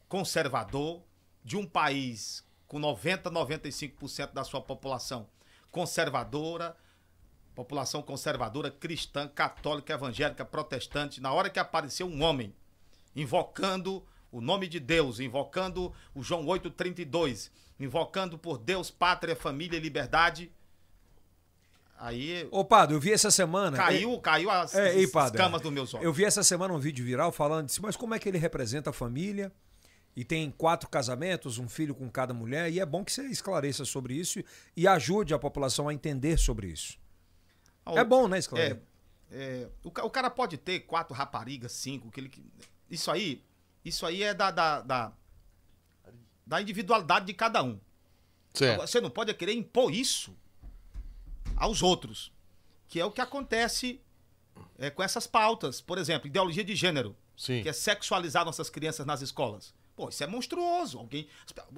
conservador, 0.08 1.02
de 1.44 1.58
um 1.58 1.66
país 1.66 2.48
com 2.68 2.78
90, 2.78 3.32
95% 3.32 4.34
da 4.34 4.44
sua 4.44 4.62
população 4.62 5.28
conservadora, 5.72 6.78
população 7.56 8.04
conservadora, 8.04 8.70
cristã, 8.70 9.28
católica, 9.28 9.94
evangélica, 9.94 10.46
protestante. 10.46 11.20
Na 11.20 11.34
hora 11.34 11.50
que 11.50 11.58
apareceu 11.58 12.06
um 12.06 12.22
homem 12.22 12.56
invocando 13.16 14.06
o 14.32 14.40
nome 14.40 14.68
de 14.68 14.80
Deus, 14.80 15.20
invocando 15.20 15.92
o 16.14 16.22
João 16.22 16.46
8:32, 16.46 17.50
invocando 17.80 18.38
por 18.38 18.60
Deus, 18.60 18.92
pátria, 18.92 19.36
família 19.36 19.78
e 19.78 19.82
liberdade, 19.82 20.52
aí 22.06 22.48
Ô, 22.52 22.64
Padre, 22.66 22.96
eu 22.96 23.00
vi 23.00 23.12
essa 23.14 23.32
semana. 23.32 23.78
caiu, 23.78 24.20
caiu 24.20 24.50
as, 24.50 24.74
É, 24.76 24.96
ei, 24.98 25.06
as 25.06 25.12
padre, 25.12 25.38
escamas 25.40 25.62
dos 25.62 25.72
meus 25.72 25.94
olhos. 25.94 26.06
Eu 26.06 26.14
vi 26.14 26.26
essa 26.26 26.44
semana 26.44 26.74
um 26.74 26.80
vídeo 26.80 27.04
viral 27.06 27.32
falando 27.32 27.68
disso, 27.68 27.82
mas 27.82 27.96
como 27.96 28.14
é 28.14 28.20
que 28.20 28.28
ele 28.30 28.38
representa 28.38 28.90
a 28.90 28.94
família? 28.94 29.52
E 30.16 30.24
tem 30.24 30.52
quatro 30.52 30.88
casamentos, 30.90 31.58
um 31.58 31.68
filho 31.68 31.96
com 31.96 32.08
cada 32.10 32.34
mulher, 32.36 32.72
e 32.72 32.80
é 32.80 32.86
bom 32.86 33.04
que 33.04 33.12
você 33.12 33.24
esclareça 33.28 33.84
sobre 33.84 34.14
isso 34.14 34.44
e 34.78 34.88
ajude 34.88 35.34
a 35.34 35.40
população 35.40 35.90
a 35.90 35.94
entender 35.94 36.38
sobre 36.38 36.68
isso. 36.68 37.00
Ah, 37.86 37.94
É 37.96 38.02
o- 38.02 38.06
bom, 38.06 38.28
né, 38.28 38.38
É, 38.38 38.40
esclarecer? 38.40 38.82
é, 39.32 39.68
o, 39.84 39.90
ca- 39.90 40.04
o 40.06 40.10
cara 40.12 40.30
pode 40.30 40.58
ter 40.58 40.82
quatro 40.82 41.16
raparigas, 41.16 41.72
cinco, 41.72 42.12
que 42.12 42.20
ele, 42.20 42.32
isso 42.92 43.10
aí, 43.10 43.44
isso 43.84 44.06
aí 44.06 44.22
é 44.22 44.34
da, 44.36 44.52
da, 44.52 44.82
da, 44.82 45.14
da 46.46 46.62
individualidade 46.62 47.26
de 47.26 47.34
cada 47.34 47.64
um. 47.64 47.80
Certo. 48.54 48.82
Você 48.82 49.02
não 49.02 49.10
pode 49.10 49.34
querer 49.34 49.54
impor 49.54 49.92
isso 49.92 50.36
aos 51.56 51.82
outros, 51.82 52.32
que 52.88 53.00
é 53.00 53.06
o 53.06 53.12
que 53.12 53.22
acontece 53.22 54.02
é, 54.78 54.90
com 54.90 55.02
essas 55.04 55.26
pautas. 55.28 55.82
Por 55.82 55.98
exemplo, 55.98 56.28
ideologia 56.28 56.64
de 56.64 56.76
gênero, 56.76 57.16
Sim. 57.38 57.62
que 57.64 57.70
é 57.70 57.74
sexualizar 57.74 58.46
nossas 58.46 58.70
crianças 58.70 59.06
nas 59.06 59.22
escolas. 59.22 59.74
Pô, 59.96 60.10
isso 60.10 60.24
é 60.24 60.28
monstruoso. 60.28 60.98
Alguém, 60.98 61.28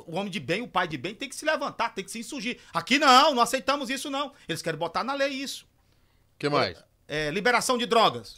o 0.07 0.15
homem 0.15 0.31
de 0.31 0.39
bem, 0.39 0.61
o 0.61 0.67
pai 0.67 0.87
de 0.87 0.97
bem 0.97 1.13
tem 1.13 1.27
que 1.27 1.35
se 1.35 1.43
levantar, 1.45 1.89
tem 1.93 2.03
que 2.03 2.11
se 2.11 2.19
insurgir. 2.19 2.59
Aqui 2.73 2.97
não, 2.97 3.33
não 3.35 3.41
aceitamos 3.43 3.89
isso 3.89 4.09
não. 4.09 4.31
Eles 4.47 4.61
querem 4.61 4.79
botar 4.79 5.03
na 5.03 5.13
lei 5.13 5.29
isso. 5.29 5.65
O 6.35 6.39
que 6.39 6.47
mais? 6.49 6.81
É, 7.07 7.29
liberação 7.31 7.77
de 7.77 7.85
drogas. 7.85 8.37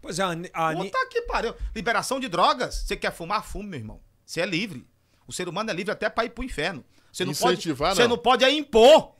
Pois 0.00 0.18
é, 0.18 0.22
a, 0.22 0.28
Ani- 0.28 0.50
a 0.52 0.72
Puta 0.74 1.06
que 1.10 1.22
pariu. 1.22 1.54
Liberação 1.74 2.18
de 2.18 2.28
drogas. 2.28 2.74
Você 2.86 2.96
quer 2.96 3.12
fumar, 3.12 3.44
fume, 3.44 3.68
meu 3.68 3.78
irmão. 3.80 4.00
Você 4.24 4.40
é 4.40 4.46
livre. 4.46 4.86
O 5.26 5.32
ser 5.32 5.48
humano 5.48 5.70
é 5.70 5.74
livre 5.74 5.92
até 5.92 6.08
pra 6.08 6.24
ir 6.24 6.30
pro 6.30 6.42
inferno. 6.42 6.82
Você 7.12 7.24
não 7.24 7.32
Incentivar, 7.32 7.90
pode, 7.90 7.96
Você 7.96 8.02
não. 8.08 8.16
não 8.16 8.18
pode 8.22 8.44
é 8.44 8.50
impor. 8.50 9.14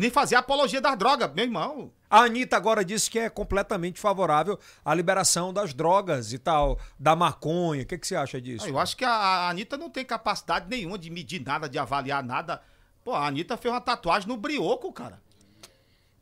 Nem 0.00 0.08
fazer 0.08 0.34
apologia 0.34 0.80
das 0.80 0.96
drogas, 0.96 1.30
meu 1.34 1.44
irmão. 1.44 1.92
a 2.08 2.20
Anitta 2.20 2.56
agora 2.56 2.82
disse 2.82 3.10
que 3.10 3.18
é 3.18 3.28
completamente 3.28 4.00
favorável 4.00 4.58
à 4.82 4.94
liberação 4.94 5.52
das 5.52 5.74
drogas 5.74 6.32
e 6.32 6.38
tal, 6.38 6.80
da 6.98 7.14
maconha. 7.14 7.82
O 7.82 7.86
que, 7.86 7.98
que 7.98 8.06
você 8.06 8.16
acha 8.16 8.40
disso? 8.40 8.66
Eu 8.66 8.78
acho 8.78 8.96
que 8.96 9.04
a, 9.04 9.10
a 9.10 9.50
Anitta 9.50 9.76
não 9.76 9.90
tem 9.90 10.02
capacidade 10.02 10.66
nenhuma 10.70 10.98
de 10.98 11.10
medir 11.10 11.44
nada, 11.44 11.68
de 11.68 11.78
avaliar 11.78 12.24
nada. 12.24 12.62
Pô, 13.04 13.12
a 13.12 13.26
Anitta 13.26 13.58
fez 13.58 13.74
uma 13.74 13.80
tatuagem 13.80 14.26
no 14.26 14.38
brioco, 14.38 14.90
cara. 14.90 15.20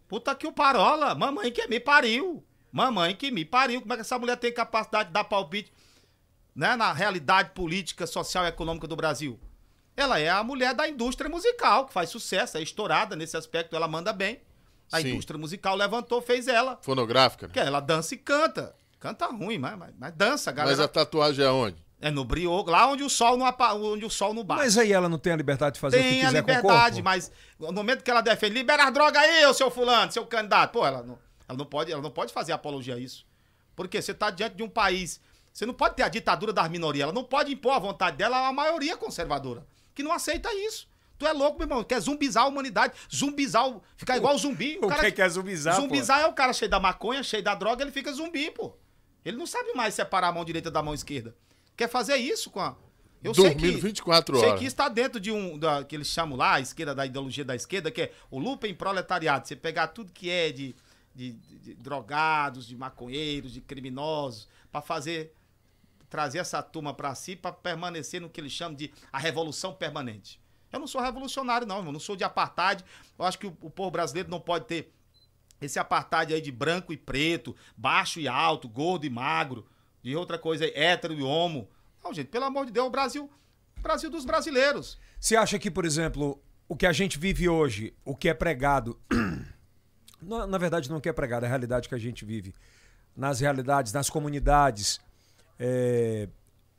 Puta 0.08 0.34
que 0.34 0.48
o 0.48 0.52
parola. 0.52 1.14
Mamãe 1.14 1.52
que 1.52 1.68
me 1.68 1.78
pariu. 1.78 2.44
Mamãe 2.72 3.14
que 3.14 3.30
me 3.30 3.44
pariu. 3.44 3.80
Como 3.80 3.92
é 3.92 3.96
que 3.96 4.02
essa 4.02 4.18
mulher 4.18 4.38
tem 4.38 4.52
capacidade 4.52 5.10
de 5.10 5.12
dar 5.12 5.22
palpite 5.22 5.72
né, 6.52 6.74
na 6.74 6.92
realidade 6.92 7.50
política, 7.50 8.08
social 8.08 8.44
e 8.44 8.48
econômica 8.48 8.88
do 8.88 8.96
Brasil? 8.96 9.38
Ela 9.98 10.20
é 10.20 10.28
a 10.28 10.44
mulher 10.44 10.74
da 10.74 10.88
indústria 10.88 11.28
musical, 11.28 11.86
que 11.86 11.92
faz 11.92 12.08
sucesso, 12.08 12.56
é 12.56 12.62
estourada 12.62 13.16
nesse 13.16 13.36
aspecto, 13.36 13.74
ela 13.74 13.88
manda 13.88 14.12
bem. 14.12 14.40
A 14.92 15.00
Sim. 15.00 15.08
indústria 15.08 15.36
musical 15.36 15.74
levantou, 15.74 16.22
fez 16.22 16.46
ela. 16.46 16.78
Fonográfica? 16.82 17.46
né? 17.46 17.52
Porque 17.52 17.58
ela 17.66 17.80
dança 17.80 18.14
e 18.14 18.16
canta. 18.18 18.76
Canta 19.00 19.26
ruim, 19.26 19.58
mas, 19.58 19.76
mas, 19.76 19.90
mas 19.98 20.14
dança, 20.14 20.52
galera. 20.52 20.76
Mas 20.76 20.84
a 20.84 20.86
tatuagem 20.86 21.44
é 21.44 21.50
onde? 21.50 21.76
É 22.00 22.12
no 22.12 22.24
brioco, 22.24 22.70
lá 22.70 22.86
onde 22.86 23.02
o 23.02 23.10
sol 23.10 23.36
não, 23.36 23.44
apa- 23.44 23.74
onde 23.74 24.04
o 24.04 24.10
sol 24.10 24.32
não 24.32 24.44
bate. 24.44 24.60
Mas 24.62 24.78
aí 24.78 24.92
ela 24.92 25.08
não 25.08 25.18
tem 25.18 25.32
a 25.32 25.36
liberdade 25.36 25.74
de 25.74 25.80
fazer 25.80 25.98
o 25.98 26.00
que 26.02 26.08
Tem 26.08 26.22
a 26.22 26.26
quiser 26.26 26.42
com 26.44 26.50
o 26.52 26.54
liberdade, 26.54 27.02
mas 27.02 27.32
no 27.58 27.72
momento 27.72 28.04
que 28.04 28.10
ela 28.10 28.20
defende, 28.20 28.54
libera 28.54 28.84
as 28.84 28.92
drogas 28.94 29.20
aí, 29.20 29.44
ô 29.46 29.52
seu 29.52 29.68
fulano, 29.68 30.12
seu 30.12 30.24
candidato. 30.24 30.70
Pô, 30.74 30.86
ela 30.86 31.02
não, 31.02 31.18
ela 31.48 31.58
não, 31.58 31.66
pode, 31.66 31.90
ela 31.90 32.00
não 32.00 32.10
pode 32.12 32.32
fazer 32.32 32.52
apologia 32.52 32.94
a 32.94 32.98
isso. 33.00 33.26
Porque 33.74 34.00
você 34.00 34.14
tá 34.14 34.30
diante 34.30 34.54
de 34.54 34.62
um 34.62 34.68
país. 34.68 35.20
Você 35.52 35.66
não 35.66 35.74
pode 35.74 35.96
ter 35.96 36.04
a 36.04 36.08
ditadura 36.08 36.52
das 36.52 36.68
minorias. 36.68 37.02
Ela 37.02 37.12
não 37.12 37.24
pode 37.24 37.52
impor 37.52 37.72
a 37.72 37.80
vontade 37.80 38.16
dela 38.16 38.46
a 38.46 38.52
maioria 38.52 38.96
conservadora. 38.96 39.66
Que 39.98 40.02
não 40.04 40.12
aceita 40.12 40.48
isso. 40.54 40.88
Tu 41.18 41.26
é 41.26 41.32
louco, 41.32 41.58
meu 41.58 41.66
irmão. 41.66 41.82
Quer 41.82 41.98
zumbizar 41.98 42.44
a 42.44 42.46
humanidade. 42.46 42.94
Zumbizar, 43.12 43.68
o- 43.68 43.82
ficar 43.96 44.16
igual 44.16 44.36
o 44.36 44.38
zumbi. 44.38 44.78
o 44.80 44.86
que 44.88 45.10
que 45.10 45.20
é 45.20 45.28
zumbizar, 45.28 45.74
pô? 45.74 45.82
Zumbizar 45.82 46.20
é 46.20 46.26
o 46.28 46.32
cara 46.32 46.52
cheio 46.52 46.70
da 46.70 46.78
maconha, 46.78 47.20
cheio 47.24 47.42
da 47.42 47.52
droga, 47.56 47.82
ele 47.82 47.90
fica 47.90 48.12
zumbi, 48.12 48.48
pô. 48.52 48.76
Ele 49.24 49.36
não 49.36 49.44
sabe 49.44 49.72
mais 49.74 49.94
separar 49.94 50.28
a 50.28 50.32
mão 50.32 50.44
direita 50.44 50.70
da 50.70 50.80
mão 50.84 50.94
esquerda. 50.94 51.34
Quer 51.76 51.88
fazer 51.88 52.14
isso 52.14 52.48
com 52.48 52.60
a. 52.60 52.76
Eu 53.24 53.34
sei 53.34 53.50
Dormindo 53.50 53.74
que, 53.74 53.80
24 53.80 54.38
Sei 54.38 54.46
horas. 54.50 54.60
que 54.60 54.66
está 54.66 54.88
dentro 54.88 55.18
de 55.18 55.32
um. 55.32 55.58
Da, 55.58 55.82
que 55.82 55.96
eles 55.96 56.06
chamam 56.06 56.38
lá, 56.38 56.54
a 56.54 56.60
esquerda, 56.60 56.94
da 56.94 57.04
ideologia 57.04 57.44
da 57.44 57.56
esquerda, 57.56 57.90
que 57.90 58.02
é 58.02 58.12
o 58.30 58.38
lupen 58.38 58.72
proletariado. 58.72 59.48
Você 59.48 59.56
pegar 59.56 59.88
tudo 59.88 60.12
que 60.12 60.30
é 60.30 60.52
de, 60.52 60.76
de, 61.12 61.32
de- 61.32 61.58
de 61.58 61.74
drogados, 61.74 62.68
de 62.68 62.76
maconheiros, 62.76 63.52
de 63.52 63.60
criminosos, 63.60 64.46
para 64.70 64.80
fazer. 64.80 65.34
Trazer 66.08 66.38
essa 66.38 66.62
turma 66.62 66.94
para 66.94 67.14
si, 67.14 67.36
para 67.36 67.52
permanecer 67.52 68.20
no 68.20 68.30
que 68.30 68.40
eles 68.40 68.52
chamam 68.52 68.74
de 68.74 68.92
a 69.12 69.18
revolução 69.18 69.74
permanente. 69.74 70.40
Eu 70.72 70.78
não 70.78 70.86
sou 70.86 71.00
revolucionário, 71.00 71.66
não, 71.66 71.84
eu 71.84 71.92
não 71.92 72.00
sou 72.00 72.16
de 72.16 72.24
apartheid. 72.24 72.84
Eu 73.18 73.24
acho 73.24 73.38
que 73.38 73.46
o, 73.46 73.56
o 73.62 73.70
povo 73.70 73.90
brasileiro 73.90 74.30
não 74.30 74.40
pode 74.40 74.66
ter 74.66 74.92
esse 75.60 75.78
apartheid 75.78 76.32
aí 76.32 76.40
de 76.40 76.52
branco 76.52 76.92
e 76.92 76.96
preto, 76.96 77.56
baixo 77.76 78.20
e 78.20 78.28
alto, 78.28 78.68
gordo 78.68 79.06
e 79.06 79.10
magro, 79.10 79.66
de 80.02 80.14
outra 80.14 80.38
coisa, 80.38 80.66
hétero 80.66 81.14
e 81.14 81.22
homo. 81.22 81.68
Não, 82.02 82.12
gente, 82.12 82.28
pelo 82.28 82.44
amor 82.44 82.66
de 82.66 82.72
Deus, 82.72 82.86
o 82.86 82.90
Brasil, 82.90 83.30
Brasil 83.80 84.10
dos 84.10 84.24
brasileiros. 84.24 84.98
Você 85.18 85.36
acha 85.36 85.58
que, 85.58 85.70
por 85.70 85.84
exemplo, 85.84 86.40
o 86.68 86.76
que 86.76 86.86
a 86.86 86.92
gente 86.92 87.18
vive 87.18 87.48
hoje, 87.48 87.94
o 88.04 88.14
que 88.14 88.28
é 88.28 88.34
pregado. 88.34 89.00
na, 90.20 90.46
na 90.46 90.58
verdade, 90.58 90.88
não 90.88 90.98
o 90.98 91.00
que 91.00 91.08
é 91.08 91.12
pregado, 91.12 91.44
é 91.44 91.46
a 91.46 91.50
realidade 91.50 91.88
que 91.88 91.94
a 91.94 91.98
gente 91.98 92.24
vive. 92.24 92.54
Nas 93.16 93.40
realidades, 93.40 93.92
nas 93.92 94.08
comunidades 94.08 95.00
é, 95.58 96.28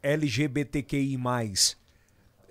LGBTQI. 0.02 1.18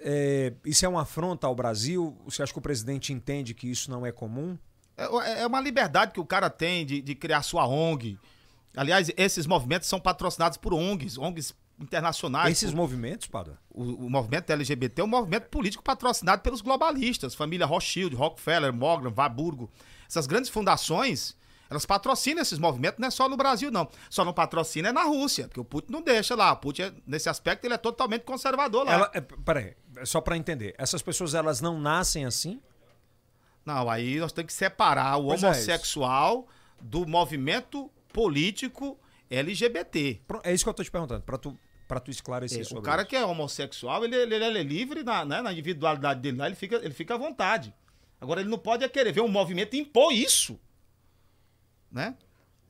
É, 0.01 0.53
isso 0.65 0.85
é 0.85 0.89
uma 0.89 1.03
afronta 1.03 1.47
ao 1.47 1.55
Brasil? 1.55 2.17
Você 2.25 2.43
acha 2.43 2.53
que 2.53 2.59
o 2.59 2.63
presidente 2.63 3.13
entende 3.13 3.55
que 3.55 3.69
isso 3.69 3.91
não 3.91 4.07
é 4.07 4.13
comum? 4.13 4.57
É, 4.97 5.43
é 5.43 5.47
uma 5.47 5.61
liberdade 5.61 6.13
que 6.13 6.21
o 6.21 6.27
cara 6.27 6.51
tem 6.51 6.85
de, 6.85 7.01
de 7.01 7.15
criar 7.15 7.43
sua 7.43 7.67
ONG. 7.67 8.19
Aliás, 8.77 9.11
esses 9.17 9.47
movimentos 9.47 9.89
são 9.89 9.99
patrocinados 9.99 10.57
por 10.59 10.73
ONGs, 10.73 11.19
ONGs 11.19 11.55
internacionais. 11.81 12.53
Esses 12.53 12.75
movimentos, 12.75 13.27
Padua? 13.27 13.59
o, 13.71 14.07
o 14.07 14.11
movimento 14.11 14.51
LGBT 14.51 15.01
é 15.01 15.05
um 15.05 15.09
movimento 15.09 15.49
político 15.49 15.83
patrocinado 15.83 16.43
pelos 16.43 16.61
globalistas, 16.61 17.35
família 17.35 17.65
Rothschild, 17.67 18.15
Rockefeller, 18.17 18.73
Morgan, 18.73 19.13
Warburgo. 19.17 19.71
Essas 20.09 20.27
grandes 20.27 20.51
fundações, 20.51 21.37
Elas 21.71 21.85
patrocinam 21.85 22.41
esses 22.41 22.59
movimentos, 22.59 22.99
não 22.99 23.09
é 23.09 23.11
só 23.11 23.29
no 23.29 23.37
Brasil, 23.37 23.71
não. 23.71 23.89
Só 24.09 24.25
não 24.25 24.33
patrocina 24.33 24.89
é 24.89 24.93
na 24.93 25.05
Rússia, 25.05 25.49
porque 25.49 25.61
o 25.61 25.65
Putin 25.65 25.93
não 25.93 26.01
deixa 26.03 26.35
lá. 26.35 26.53
O 26.53 26.57
Putin, 26.57 26.83
é- 26.83 26.93
nesse 27.07 27.29
aspecto, 27.29 27.65
ele 27.67 27.75
é 27.75 27.79
totalmente 27.79 28.23
conservador 28.23 28.87
lá. 28.87 28.93
Ela, 28.93 29.11
é, 29.15 29.21
peraí, 29.21 29.75
só 30.05 30.21
pra 30.21 30.37
entender. 30.37 30.75
Essas 30.79 31.03
pessoas, 31.03 31.35
elas 31.35 31.61
não 31.61 31.79
nascem 31.79 32.25
assim? 32.25 32.61
Não, 33.67 33.91
aí 33.91 34.19
nós 34.19 34.33
temos 34.33 34.53
que 34.53 34.59
separar 34.59 35.19
o 35.19 35.27
Pois 35.29 35.43
é, 35.43 35.47
homossexual 35.47 36.49
do 36.81 37.07
movimento 37.07 37.91
político 38.15 38.99
LGBT. 39.29 40.21
É 40.45 40.55
isso 40.55 40.65
que 40.65 40.71
eu 40.71 40.75
tô 40.75 40.83
te 40.83 40.91
perguntando, 40.91 41.23
pra 41.23 41.37
tu, 41.37 41.55
pra 41.87 42.01
tu 42.01 42.11
esclarecer 42.11 42.61
É, 42.61 42.65
sobre 42.65 42.81
o 42.81 42.83
cara 42.83 43.03
isso. 43.03 43.11
que 43.11 43.17
é 43.17 43.25
homossexual, 43.25 44.05
ele, 44.05 44.17
ele- 44.17 44.35
ele 44.37 44.59
é 44.59 44.63
livre 44.63 45.03
na, 45.03 45.23
né, 45.25 45.43
na 45.43 45.53
individualidade 45.53 46.21
dele 46.21 46.39
lá, 46.39 46.47
ele 46.47 46.57
fica, 46.57 46.77
ele 46.77 46.95
fica 46.95 47.15
à 47.15 47.19
vontade. 47.19 47.75
Agora, 48.21 48.41
ele 48.41 48.49
não 48.49 48.59
pode 48.59 48.85
é 48.85 48.89
querer 48.89 49.13
ver 49.13 49.21
um 49.21 49.29
movimento 49.29 49.77
impor 49.77 50.13
isso. 50.13 50.59
Né? 51.91 52.15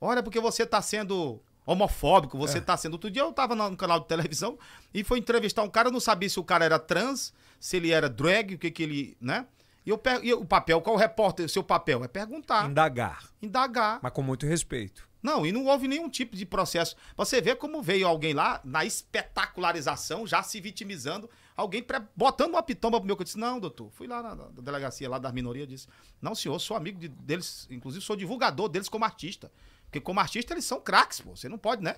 Olha, 0.01 0.23
porque 0.23 0.41
você 0.41 0.65
tá 0.65 0.81
sendo 0.81 1.41
homofóbico, 1.67 2.37
É. 2.37 2.41
você 2.41 2.61
tá 2.61 2.77
sendo. 2.77 2.95
Outro 2.95 3.11
dia 3.11 3.23
eu 3.23 3.33
tava 3.33 3.55
no 3.55 3.77
canal 3.77 4.01
de 4.01 4.07
televisão 4.07 4.59
e 4.95 5.03
foi 5.05 5.19
entrevistar 5.19 5.63
um 5.63 5.69
cara, 5.69 5.89
eu 5.89 5.93
não 5.93 6.01
sabia 6.01 6.29
se 6.29 6.39
o 6.41 6.45
cara 6.45 6.65
era 6.65 6.79
trans, 6.79 7.33
se 7.61 7.77
ele 7.77 7.91
era 7.91 8.09
drag, 8.09 8.55
o 8.55 8.59
que 8.59 8.71
que 8.71 8.83
ele. 8.83 9.17
né? 9.21 9.47
E, 9.85 9.91
eu, 9.91 9.99
per- 9.99 10.21
e 10.23 10.33
o 10.35 10.45
papel, 10.45 10.81
qual 10.83 10.97
o 10.97 10.99
repórter, 10.99 11.47
o 11.47 11.49
seu 11.49 11.63
papel? 11.63 12.05
É 12.05 12.09
perguntar, 12.09 12.69
Indagar, 12.71 13.25
indagar. 13.41 13.99
mas 14.03 14.13
com 14.13 14.23
muito 14.23 14.47
respeito. 14.47 15.09
Não, 15.23 15.45
e 15.45 15.51
não 15.51 15.65
houve 15.67 15.89
nenhum 15.89 16.09
tipo 16.09 16.37
de 16.37 16.47
processo. 16.47 16.95
Você 17.17 17.41
vê 17.41 17.55
como 17.57 17.83
veio 17.83 18.07
alguém 18.07 18.33
lá, 18.35 18.61
na 18.65 18.85
espetacularização, 18.85 20.27
já 20.27 20.43
se 20.43 20.61
vitimizando, 20.61 21.29
alguém 21.59 21.83
pré- 21.83 22.03
botando 22.17 22.51
uma 22.55 22.63
pitomba 22.63 22.99
pro 22.99 23.07
meu. 23.07 23.17
Eu 23.19 23.25
disse, 23.25 23.37
não, 23.39 23.59
doutor, 23.61 23.91
fui 23.91 24.07
lá 24.07 24.23
na, 24.23 24.35
na 24.35 24.45
delegacia 24.63 25.09
lá 25.11 25.19
da 25.19 25.31
minoria, 25.33 25.67
disse, 25.67 25.89
não, 26.23 26.35
senhor, 26.35 26.59
sou 26.61 26.77
amigo 26.77 26.99
de- 26.99 27.09
deles, 27.09 27.67
inclusive 27.71 28.05
sou 28.05 28.17
divulgador 28.17 28.69
deles 28.69 28.89
como 28.89 29.05
artista. 29.05 29.51
Porque 29.85 30.01
como 30.01 30.21
artista 30.21 30.55
eles 30.55 30.65
são 30.65 30.81
craques, 30.81 31.21
pô, 31.21 31.35
você 31.35 31.49
não 31.49 31.59
pode, 31.59 31.83
né? 31.83 31.97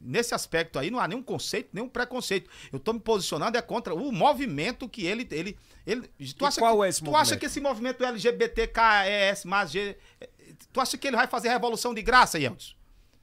Nesse 0.00 0.34
aspecto 0.34 0.78
aí 0.78 0.90
não 0.90 1.00
há 1.00 1.08
nenhum 1.08 1.22
conceito, 1.22 1.70
nenhum 1.72 1.88
preconceito. 1.88 2.50
Eu 2.70 2.78
tô 2.78 2.92
me 2.92 3.00
posicionando 3.00 3.56
é 3.56 3.62
contra 3.62 3.94
o 3.94 4.12
movimento 4.12 4.86
que 4.86 5.06
ele 5.06 5.26
ele 5.30 5.58
ele 5.86 6.06
tu 6.34 6.46
E 6.46 6.52
qual 6.58 6.76
que, 6.78 6.84
é 6.84 6.88
esse 6.90 6.98
tu 7.00 7.06
movimento? 7.06 7.22
acha 7.22 7.36
que 7.38 7.46
esse 7.46 7.58
movimento 7.58 8.04
LGBTKES 8.04 9.44
mais 9.46 9.70
G 9.70 9.96
tu 10.72 10.80
acha 10.80 10.98
que 10.98 11.06
ele 11.06 11.16
vai 11.16 11.26
fazer 11.26 11.48
revolução 11.48 11.94
de 11.94 12.02
graça, 12.02 12.38
Yeltsin? 12.38 12.74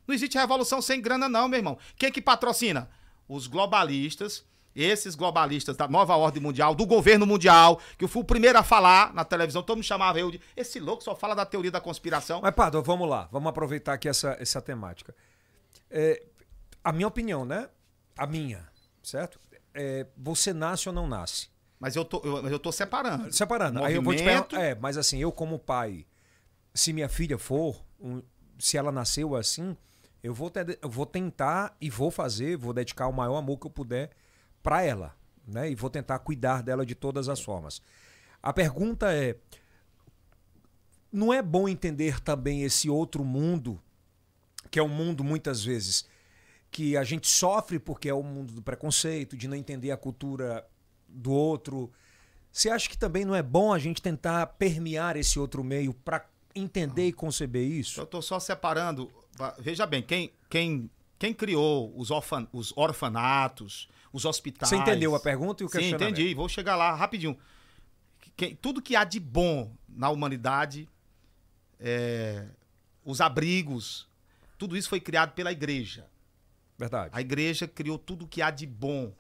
Não 0.08 0.16
existe 0.16 0.38
revolução 0.38 0.82
sem 0.82 1.00
grana 1.02 1.30
não, 1.30 1.48
meu 1.48 1.60
irmão. 1.60 1.78
Quem 1.98 2.12
que 2.12 2.22
patrocina? 2.22 2.90
Os 3.28 3.46
globalistas, 3.48 4.44
esses 4.84 5.16
globalistas 5.16 5.78
da 5.78 5.88
nova 5.88 6.16
ordem 6.16 6.42
mundial, 6.42 6.76
do 6.76 6.86
governo 6.86 7.26
mundial, 7.26 7.80
que 7.98 8.04
eu 8.04 8.08
fui 8.10 8.22
o 8.22 8.26
primeiro 8.26 8.58
a 8.60 8.64
falar 8.64 9.14
na 9.14 9.24
televisão, 9.24 9.64
todo 9.64 9.78
mundo 9.78 9.86
chamava 9.86 10.20
eu 10.20 10.30
de 10.32 10.42
esse 10.56 10.80
louco 10.80 11.04
só 11.04 11.16
fala 11.16 11.34
da 11.36 11.46
teoria 11.46 11.72
da 11.72 11.80
conspiração. 11.82 12.42
Mas, 12.42 12.54
Pado, 12.54 12.82
vamos 12.84 13.08
lá, 13.10 13.30
vamos 13.32 13.50
aproveitar 13.50 13.94
aqui 13.94 14.10
essa, 14.10 14.36
essa 14.40 14.62
temática. 14.62 15.16
É, 15.90 16.24
a 16.84 16.92
minha 16.92 17.08
opinião, 17.08 17.46
né? 17.46 17.70
A 18.18 18.28
minha, 18.28 18.68
certo? 19.02 19.40
É, 19.74 20.06
você 20.18 20.54
nasce 20.54 20.88
ou 20.90 20.96
não 20.96 21.08
nasce? 21.08 21.50
Mas 21.80 21.96
eu 21.96 22.06
tô, 22.06 22.22
eu, 22.24 22.48
eu 22.48 22.60
tô 22.60 22.72
separando. 22.72 23.32
Separando. 23.34 23.84
Aí 23.84 23.96
eu 23.96 24.02
vou 24.02 24.14
te 24.14 24.22
Movimento- 24.24 24.50
perguntar. 24.50 24.62
É, 24.62 24.76
mas 24.76 24.98
assim, 24.98 25.20
eu 25.20 25.32
como 25.32 25.60
pai, 25.60 26.06
se 26.74 26.94
minha 26.94 27.10
filha 27.10 27.38
for, 27.38 27.82
um- 28.00 28.22
se 28.58 28.78
ela 28.78 28.92
nasceu 28.92 29.36
assim, 29.36 29.76
eu 30.24 30.34
vou, 30.34 30.50
te- 30.50 30.80
eu 30.82 30.90
vou 30.90 31.06
tentar 31.06 31.76
e 31.80 31.90
vou 31.90 32.10
fazer, 32.10 32.56
vou 32.58 32.74
dedicar 32.74 33.08
o 33.08 33.14
maior 33.14 33.36
amor 33.38 33.58
que 33.60 33.68
eu 33.68 33.72
puder 33.72 34.10
pra 34.66 34.82
ela, 34.82 35.16
né? 35.48 35.70
E 35.70 35.76
vou 35.76 35.92
tentar 35.92 36.18
cuidar 36.18 36.64
dela 36.64 36.84
de 36.84 36.96
todas 36.96 37.30
as 37.30 37.40
formas. 37.40 37.84
A 38.42 38.52
pergunta 38.52 39.14
é: 39.14 39.38
não 41.12 41.32
é 41.32 41.40
bom 41.40 41.70
entender 41.70 42.20
também 42.20 42.64
esse 42.64 42.90
outro 42.90 43.24
mundo, 43.24 43.80
que 44.72 44.80
é 44.80 44.84
um 44.84 44.90
mundo 44.90 45.24
muitas 45.24 45.64
vezes 45.64 46.08
que 46.72 46.98
a 46.98 47.04
gente 47.04 47.28
sofre 47.28 47.78
porque 47.78 48.10
é 48.10 48.14
o 48.14 48.24
mundo 48.24 48.54
do 48.54 48.62
preconceito, 48.62 49.38
de 49.38 49.48
não 49.48 49.56
entender 49.56 49.92
a 49.92 49.98
cultura 49.98 50.68
do 51.08 51.32
outro. 51.32 51.92
Você 52.52 52.70
acha 52.70 52.90
que 52.90 52.98
também 52.98 53.24
não 53.24 53.36
é 53.36 53.44
bom 53.44 53.72
a 53.72 53.78
gente 53.78 54.02
tentar 54.02 54.48
permear 54.48 55.16
esse 55.16 55.40
outro 55.40 55.64
meio 55.64 55.94
para 55.94 56.26
entender 56.56 57.08
e 57.08 57.14
conceber 57.14 57.66
isso? 57.66 58.02
Eu 58.02 58.06
tô 58.06 58.20
só 58.20 58.40
separando. 58.40 59.12
Veja 59.60 59.86
bem, 59.86 60.02
quem, 60.02 60.34
quem, 60.50 60.90
quem 61.18 61.34
criou 61.34 61.94
os, 61.98 62.12
orfan, 62.12 62.48
os 62.52 62.74
orfanatos, 62.76 63.88
os 64.12 64.26
hospitais. 64.26 64.70
Você 64.70 64.76
entendeu 64.76 65.16
a 65.16 65.20
pergunta 65.20 65.64
e 65.64 65.66
o 65.66 65.70
Sim, 65.70 65.78
questionamento? 65.80 66.12
entendi. 66.20 66.34
Vou 66.34 66.48
chegar 66.50 66.76
lá 66.76 66.94
rapidinho. 66.94 67.38
Quem- 68.36 68.56
tudo 68.56 68.82
que 68.82 68.96
há 68.96 69.04
de 69.04 69.20
bom 69.20 69.72
na 69.88 70.10
humanidade, 70.10 70.90
é, 71.80 72.46
os 73.04 73.22
abrigos, 73.22 74.08
tudo 74.58 74.76
isso 74.76 74.90
foi 74.90 75.00
criado 75.00 75.32
pela 75.34 75.52
igreja. 75.52 76.06
Verdade. 76.78 77.10
A 77.14 77.22
igreja 77.22 77.68
criou 77.68 77.98
tudo 77.98 78.28
que 78.28 78.42
há 78.42 78.52
de 78.52 78.66
bom. 78.66 79.14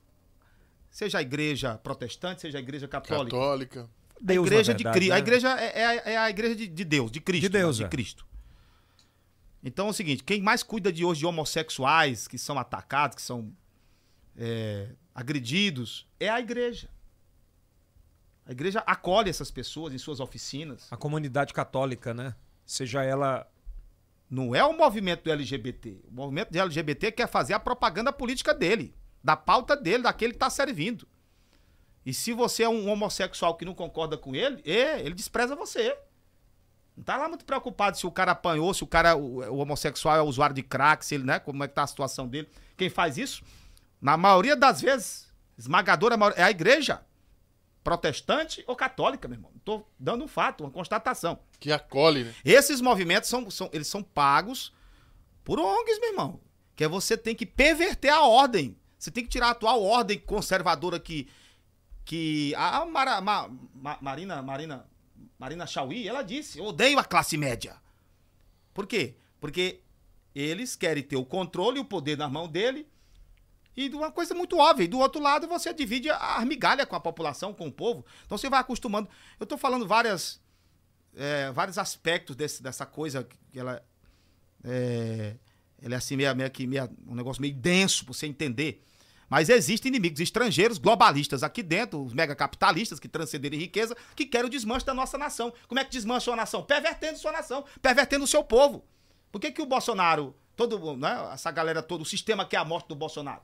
Seja 0.91 1.19
a 1.19 1.21
igreja 1.21 1.77
protestante, 1.77 2.41
seja 2.41 2.57
a 2.57 2.61
igreja 2.61 2.87
católica. 2.87 3.35
Católica. 3.35 3.89
Deus, 4.19 4.45
a 4.45 4.47
igreja 4.47 4.73
de 4.73 4.83
verdade, 4.83 4.97
Cristo. 4.99 5.11
A 5.11 5.15
né? 5.15 5.19
igreja 5.21 5.59
é, 5.59 5.79
é 5.81 5.85
a- 5.85 5.93
é 6.11 6.17
a 6.17 6.29
igreja 6.29 6.55
de, 6.55 6.67
de 6.67 6.83
Deus, 6.85 7.11
de 7.11 7.19
Cristo. 7.21 7.41
De 7.43 7.49
Deus, 7.49 7.79
né? 7.79 7.85
é. 7.85 7.87
de 7.87 7.91
Cristo. 7.91 8.25
Então 9.65 9.87
é 9.87 9.89
o 9.89 9.93
seguinte: 9.93 10.23
quem 10.23 10.41
mais 10.41 10.61
cuida 10.61 10.93
de 10.93 11.03
hoje 11.03 11.21
de 11.21 11.25
homossexuais 11.25 12.27
que 12.27 12.37
são 12.37 12.59
atacados, 12.59 13.15
que 13.15 13.21
são 13.21 13.51
é, 14.37 14.89
agredidos, 15.13 16.07
é 16.19 16.29
a 16.29 16.39
igreja. 16.39 16.87
A 18.45 18.51
igreja 18.51 18.83
acolhe 18.85 19.27
essas 19.27 19.49
pessoas 19.49 19.91
em 19.91 19.97
suas 19.97 20.19
oficinas. 20.19 20.87
A 20.91 20.95
comunidade 20.95 21.51
católica, 21.51 22.13
né? 22.13 22.35
Seja 22.63 23.03
ela. 23.03 23.49
Não 24.29 24.55
é 24.55 24.63
o 24.63 24.77
movimento 24.77 25.23
do 25.23 25.31
LGBT. 25.31 26.01
O 26.07 26.11
movimento 26.11 26.51
do 26.51 26.59
LGBT 26.59 27.11
quer 27.11 27.27
fazer 27.27 27.53
a 27.53 27.59
propaganda 27.59 28.13
política 28.13 28.53
dele, 28.53 28.93
da 29.23 29.35
pauta 29.35 29.75
dele, 29.75 30.03
daquele 30.03 30.33
que 30.33 30.37
está 30.37 30.49
servindo. 30.49 31.07
E 32.05 32.13
se 32.13 32.33
você 32.33 32.63
é 32.63 32.69
um 32.69 32.87
homossexual 32.89 33.55
que 33.55 33.65
não 33.65 33.73
concorda 33.73 34.15
com 34.15 34.35
ele, 34.35 34.61
é, 34.63 34.99
ele 34.99 35.15
despreza 35.15 35.55
você. 35.55 35.97
Não 36.95 37.03
tá 37.03 37.17
lá 37.17 37.27
muito 37.27 37.43
preocupado 37.45 37.97
se 37.97 38.07
o 38.07 38.11
cara 38.11 38.31
apanhou, 38.31 38.73
se 38.73 38.83
o 38.83 38.87
cara, 38.87 39.15
o, 39.17 39.39
o 39.53 39.57
homossexual 39.57 40.15
é 40.15 40.21
usuário 40.21 40.55
de 40.55 40.63
crack, 40.63 41.05
se 41.05 41.15
ele, 41.15 41.23
né, 41.25 41.39
como 41.39 41.63
é 41.63 41.67
que 41.67 41.73
tá 41.73 41.83
a 41.83 41.87
situação 41.87 42.27
dele. 42.27 42.49
Quem 42.77 42.89
faz 42.89 43.17
isso, 43.17 43.43
na 44.01 44.15
maioria 44.15 44.55
das 44.55 44.79
vezes, 44.81 45.27
esmagadora 45.57 46.15
é 46.37 46.43
a 46.43 46.49
igreja. 46.51 47.01
Protestante 47.83 48.63
ou 48.65 48.75
católica, 48.75 49.27
meu 49.27 49.35
irmão. 49.37 49.51
Tô 49.63 49.85
dando 49.99 50.23
um 50.23 50.27
fato, 50.27 50.63
uma 50.63 50.71
constatação. 50.71 51.37
Que 51.59 51.71
acolhe, 51.71 52.23
né? 52.23 52.33
Esses 52.43 52.81
movimentos 52.81 53.29
são, 53.29 53.49
são, 53.51 53.69
eles 53.71 53.87
são 53.87 54.01
pagos 54.01 54.73
por 55.43 55.59
ONGs, 55.59 55.99
meu 55.99 56.09
irmão. 56.09 56.39
Que 56.75 56.85
é 56.85 56.87
você 56.87 57.15
tem 57.15 57.35
que 57.35 57.45
perverter 57.45 58.11
a 58.11 58.21
ordem. 58.21 58.75
Você 58.97 59.11
tem 59.11 59.23
que 59.23 59.29
tirar 59.29 59.47
a 59.47 59.51
atual 59.51 59.83
ordem 59.83 60.17
conservadora 60.17 60.99
que. 60.99 61.27
que 62.03 62.55
a 62.55 62.77
a 62.77 62.85
Mara- 62.87 63.21
Ma- 63.21 63.49
Ma- 63.75 63.97
Marina, 64.01 64.41
Marina, 64.41 64.85
Marina 65.37 65.65
Chauí, 65.67 66.07
ela 66.07 66.21
disse: 66.21 66.59
eu 66.59 66.65
odeio 66.65 66.97
a 66.99 67.03
classe 67.03 67.37
média. 67.37 67.75
Por 68.73 68.85
quê? 68.87 69.15
Porque 69.39 69.81
eles 70.33 70.75
querem 70.75 71.03
ter 71.03 71.15
o 71.15 71.25
controle 71.25 71.77
e 71.77 71.81
o 71.81 71.85
poder 71.85 72.17
na 72.17 72.27
mão 72.29 72.47
dele. 72.47 72.87
E 73.75 73.89
de 73.89 73.95
uma 73.95 74.11
coisa 74.11 74.33
muito 74.33 74.57
óbvia. 74.57 74.85
E 74.85 74.87
do 74.87 74.99
outro 74.99 75.21
lado, 75.21 75.47
você 75.47 75.73
divide 75.73 76.09
a 76.09 76.43
migalha 76.45 76.85
com 76.85 76.95
a 76.95 76.99
população, 76.99 77.53
com 77.53 77.67
o 77.67 77.71
povo. 77.71 78.05
Então 78.25 78.37
você 78.37 78.49
vai 78.49 78.59
acostumando. 78.61 79.09
Eu 79.39 79.45
tô 79.45 79.57
falando 79.57 79.85
várias 79.87 80.41
é, 81.15 81.51
vários 81.51 81.77
aspectos 81.77 82.35
desse- 82.35 82.61
dessa 82.61 82.85
coisa 82.85 83.23
que 83.51 83.59
ela 83.59 83.81
é, 84.63 85.35
ela 85.81 85.93
é 85.95 85.97
assim 85.97 86.15
meio, 86.15 86.35
meio 86.35 86.51
meio, 86.67 86.89
um 87.07 87.15
negócio 87.15 87.41
meio 87.41 87.53
denso 87.53 88.03
para 88.05 88.13
você 88.13 88.27
entender. 88.27 88.83
Mas 89.29 89.49
existem 89.49 89.89
inimigos 89.89 90.19
estrangeiros, 90.19 90.77
globalistas 90.77 91.41
aqui 91.43 91.63
dentro, 91.63 92.03
os 92.03 92.13
megacapitalistas 92.13 92.99
que 92.99 93.07
transcenderem 93.07 93.59
riqueza, 93.59 93.95
que 94.15 94.25
querem 94.25 94.47
o 94.47 94.49
desmanche 94.49 94.85
da 94.85 94.93
nossa 94.93 95.17
nação. 95.17 95.51
Como 95.67 95.79
é 95.79 95.83
que 95.83 95.91
desmancha 95.91 96.29
uma 96.29 96.37
nação? 96.37 96.63
Pervertendo 96.63 97.17
sua 97.17 97.31
nação, 97.31 97.65
pervertendo 97.81 98.23
o 98.23 98.27
seu 98.27 98.43
povo. 98.43 98.85
Por 99.31 99.41
que, 99.41 99.51
que 99.51 99.61
o 99.61 99.65
Bolsonaro, 99.65 100.35
todo, 100.55 100.95
né, 100.95 101.29
essa 101.33 101.49
galera 101.51 101.81
toda, 101.81 102.03
o 102.03 102.05
sistema 102.05 102.45
quer 102.45 102.57
a 102.57 102.65
morte 102.65 102.87
do 102.87 102.95
Bolsonaro? 102.95 103.41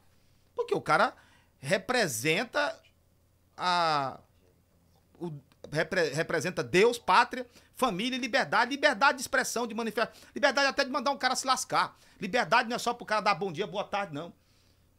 Porque 0.56 0.76
o 0.76 0.82
cara 0.82 1.16
representa 1.60 2.80
a, 3.58 4.20
o- 5.20 5.34
repre- 5.72 6.10
representa 6.10 6.64
Deus, 6.64 6.98
pátria, 7.00 7.48
família 7.76 8.16
e 8.16 8.20
liberdade. 8.20 8.72
Liberdade 8.72 9.18
de 9.18 9.22
expressão, 9.22 9.66
de 9.66 9.74
manifestação. 9.74 10.22
Liberdade 10.36 10.68
até 10.68 10.84
de 10.84 10.92
mandar 10.92 11.12
um 11.12 11.18
cara 11.18 11.36
se 11.36 11.46
lascar. 11.48 11.98
Liberdade 12.20 12.70
não 12.70 12.76
é 12.76 12.80
só 12.80 12.94
pro 12.94 13.06
cara 13.06 13.22
dar 13.22 13.34
bom 13.36 13.52
dia, 13.52 13.66
boa 13.66 13.84
tarde, 13.84 14.14
não. 14.14 14.32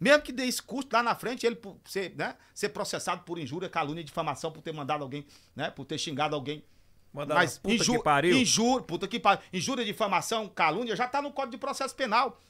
Mesmo 0.02 0.22
que 0.22 0.32
dê 0.32 0.44
esse 0.46 0.60
custo 0.60 0.94
lá 0.96 1.02
na 1.02 1.14
frente, 1.14 1.46
ele 1.46 1.56
ser, 1.84 2.14
né, 2.16 2.34
ser 2.52 2.70
processado 2.70 3.22
por 3.22 3.38
injúria, 3.38 3.68
calúnia 3.68 4.00
e 4.00 4.04
difamação, 4.04 4.50
por 4.50 4.60
ter 4.60 4.72
mandado 4.72 5.02
alguém, 5.04 5.24
né, 5.54 5.70
por 5.70 5.84
ter 5.84 5.96
xingado 5.98 6.34
alguém. 6.34 6.64
Mandar 7.12 7.34
Mas 7.36 7.58
puta 7.58 7.74
inju- 7.74 7.98
que 7.98 8.02
pariu. 8.02 8.36
injúria, 8.36 8.86
puta 8.86 9.06
que 9.06 9.20
pariu, 9.20 9.42
injúria, 9.52 9.84
difamação, 9.84 10.48
calúnia, 10.48 10.96
já 10.96 11.06
tá 11.06 11.22
no 11.22 11.30
Código 11.30 11.52
de 11.52 11.58
Processo 11.58 11.94
Penal. 11.94 12.40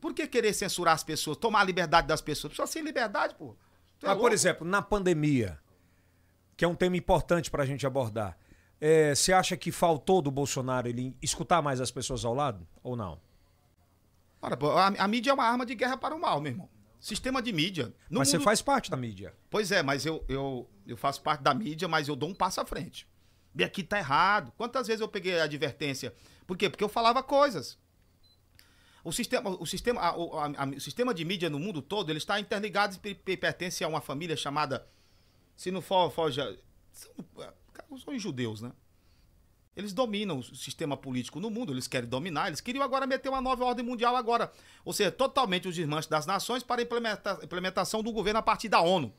Por 0.00 0.12
que 0.14 0.26
querer 0.26 0.52
censurar 0.52 0.94
as 0.94 1.02
pessoas, 1.02 1.36
tomar 1.38 1.60
a 1.60 1.64
liberdade 1.64 2.06
das 2.06 2.20
pessoas? 2.20 2.52
Pessoas 2.52 2.70
sem 2.70 2.82
liberdade, 2.82 3.34
pô. 3.34 3.56
É 4.02 4.06
Mas, 4.08 4.18
por 4.18 4.32
exemplo, 4.32 4.66
na 4.66 4.82
pandemia, 4.82 5.58
que 6.56 6.64
é 6.64 6.68
um 6.68 6.74
tema 6.74 6.96
importante 6.96 7.50
para 7.50 7.62
a 7.62 7.66
gente 7.66 7.86
abordar, 7.86 8.36
É, 8.80 9.14
você 9.14 9.32
acha 9.32 9.56
que 9.56 9.72
faltou 9.72 10.20
do 10.20 10.30
Bolsonaro 10.30 10.86
ele 10.88 11.16
escutar 11.22 11.62
mais 11.62 11.80
as 11.80 11.90
pessoas 11.90 12.22
ao 12.24 12.34
lado 12.34 12.66
ou 12.82 12.94
não? 12.94 13.18
Ora, 14.44 14.58
a, 14.98 15.04
a 15.04 15.08
mídia 15.08 15.30
é 15.30 15.34
uma 15.34 15.44
arma 15.44 15.64
de 15.64 15.74
guerra 15.74 15.96
para 15.96 16.14
o 16.14 16.20
mal, 16.20 16.40
meu 16.40 16.52
irmão. 16.52 16.68
Sistema 17.00 17.40
de 17.40 17.52
mídia. 17.52 17.94
No 18.10 18.18
Mas 18.18 18.28
você 18.28 18.36
mundo- 18.36 18.44
faz 18.44 18.60
parte 18.62 18.90
da 18.90 18.96
mídia. 18.96 19.34
Pois 19.50 19.70
é, 19.72 19.82
mas 19.82 20.04
eu, 20.04 20.24
eu, 20.28 20.68
eu 20.86 20.96
faço 20.96 21.22
parte 21.22 21.42
da 21.42 21.54
mídia, 21.54 21.88
mas 21.88 22.08
eu 22.08 22.16
dou 22.16 22.28
um 22.28 22.34
passo 22.34 22.60
à 22.60 22.66
frente. 22.66 23.08
E 23.56 23.64
aqui 23.64 23.82
tá 23.82 23.98
errado. 23.98 24.52
Quantas 24.56 24.86
vezes 24.86 25.00
eu 25.00 25.08
peguei 25.08 25.40
a 25.40 25.44
advertência? 25.44 26.14
Por 26.46 26.56
quê? 26.58 26.68
Porque 26.68 26.84
eu 26.84 26.88
falava 26.88 27.22
coisas. 27.22 27.78
O 29.02 29.12
sistema, 29.12 29.50
o 29.50 29.66
sistema, 29.66 30.00
a- 30.00 30.08
a- 30.10 30.64
a- 30.64 30.76
o 30.76 30.80
sistema 30.80 31.12
de 31.14 31.24
mídia 31.24 31.48
no 31.50 31.58
mundo 31.58 31.80
todo, 31.82 32.10
ele 32.10 32.18
está 32.18 32.40
interligado 32.40 32.96
e 33.04 33.14
pe- 33.14 33.36
pertence 33.36 33.82
a 33.84 33.88
uma 33.88 34.00
família 34.00 34.36
chamada, 34.36 34.86
se 35.54 35.70
não 35.70 35.80
for, 35.82 36.10
for 36.10 36.30
já, 36.30 36.54
são, 36.90 37.12
são 37.98 38.14
os 38.14 38.22
judeus, 38.22 38.60
né? 38.62 38.72
Eles 39.76 39.92
dominam 39.92 40.38
o 40.38 40.42
sistema 40.42 40.96
político 40.96 41.40
no 41.40 41.50
mundo, 41.50 41.72
eles 41.72 41.88
querem 41.88 42.08
dominar, 42.08 42.46
eles 42.46 42.60
queriam 42.60 42.84
agora 42.84 43.06
meter 43.08 43.28
uma 43.28 43.40
nova 43.40 43.64
ordem 43.64 43.84
mundial 43.84 44.14
agora. 44.14 44.52
Ou 44.84 44.92
seja, 44.92 45.10
totalmente 45.10 45.66
os 45.66 45.74
desmanches 45.74 46.08
das 46.08 46.26
nações 46.26 46.62
para 46.62 46.80
a 46.80 46.84
implementa- 46.84 47.40
implementação 47.42 48.02
do 48.02 48.12
governo 48.12 48.38
a 48.38 48.42
partir 48.42 48.68
da 48.68 48.80
ONU. 48.80 49.12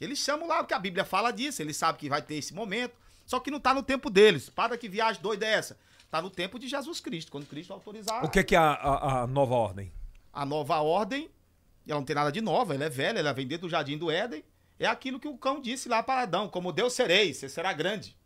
Eles 0.00 0.18
chamam 0.18 0.46
lá, 0.48 0.58
porque 0.58 0.74
a 0.74 0.78
Bíblia 0.78 1.04
fala 1.04 1.30
disso, 1.30 1.62
eles 1.62 1.76
sabem 1.76 1.98
que 1.98 2.08
vai 2.08 2.20
ter 2.22 2.34
esse 2.34 2.52
momento, 2.54 2.94
só 3.24 3.40
que 3.40 3.50
não 3.50 3.58
está 3.58 3.72
no 3.72 3.82
tempo 3.82 4.10
deles. 4.10 4.48
Para 4.50 4.76
que 4.76 4.88
viagem 4.88 5.20
doida 5.22 5.46
é 5.46 5.52
essa? 5.52 5.78
Está 6.04 6.20
no 6.20 6.28
tempo 6.30 6.58
de 6.58 6.68
Jesus 6.68 7.00
Cristo, 7.00 7.30
quando 7.30 7.46
Cristo 7.46 7.72
autorizar 7.72 8.24
O 8.24 8.28
que 8.28 8.38
é, 8.40 8.42
que 8.44 8.54
é 8.54 8.58
a, 8.58 8.72
a- 8.72 9.22
a 9.22 9.26
nova 9.26 9.54
ordem? 9.54 9.92
a 10.32 10.44
nova 10.44 10.78
ordem, 10.80 11.28
ela 11.86 11.98
não 11.98 12.04
tem 12.04 12.14
nada 12.14 12.30
de 12.30 12.40
nova, 12.40 12.74
ela 12.74 12.84
é 12.84 12.88
velha, 12.88 13.18
ela 13.18 13.32
vem 13.32 13.46
desde 13.46 13.66
o 13.66 13.68
jardim 13.68 13.96
do 13.98 14.10
Éden, 14.10 14.44
é 14.78 14.86
aquilo 14.86 15.18
que 15.18 15.26
o 15.28 15.36
cão 15.36 15.60
disse 15.60 15.88
lá 15.88 16.02
para 16.02 16.22
Adão, 16.22 16.48
como 16.48 16.70
Deus 16.72 16.92
sereis, 16.92 17.36
você 17.38 17.48
será 17.48 17.72
grande. 17.72 18.16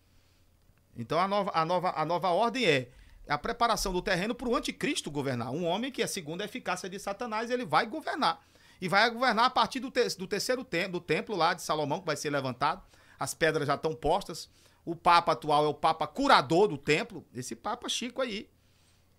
Então 0.96 1.18
a 1.18 1.26
nova, 1.28 1.50
a 1.54 1.64
nova, 1.64 1.92
a 1.96 2.04
nova 2.04 2.28
ordem 2.30 2.64
é 2.64 2.88
a 3.28 3.38
preparação 3.38 3.92
do 3.92 4.02
terreno 4.02 4.34
para 4.34 4.48
o 4.48 4.56
anticristo 4.56 5.10
governar. 5.10 5.50
Um 5.50 5.64
homem 5.64 5.90
que 5.90 6.02
é 6.02 6.06
segundo 6.06 6.42
a 6.42 6.44
eficácia 6.44 6.88
de 6.88 6.98
Satanás, 6.98 7.50
ele 7.50 7.64
vai 7.64 7.86
governar. 7.86 8.40
E 8.80 8.88
vai 8.88 9.08
governar 9.10 9.46
a 9.46 9.50
partir 9.50 9.80
do, 9.80 9.90
te- 9.90 10.16
do 10.18 10.26
terceiro 10.26 10.62
templo, 10.64 11.00
do 11.00 11.00
templo 11.00 11.34
lá 11.34 11.54
de 11.54 11.62
Salomão, 11.62 12.00
que 12.00 12.06
vai 12.06 12.16
ser 12.16 12.30
levantado. 12.30 12.82
As 13.18 13.32
pedras 13.32 13.66
já 13.66 13.76
estão 13.76 13.94
postas. 13.94 14.50
O 14.84 14.94
Papa 14.94 15.32
atual 15.32 15.64
é 15.64 15.68
o 15.68 15.74
Papa 15.74 16.06
curador 16.06 16.68
do 16.68 16.76
templo. 16.76 17.24
Esse 17.34 17.56
Papa 17.56 17.88
Chico 17.88 18.20
aí 18.20 18.50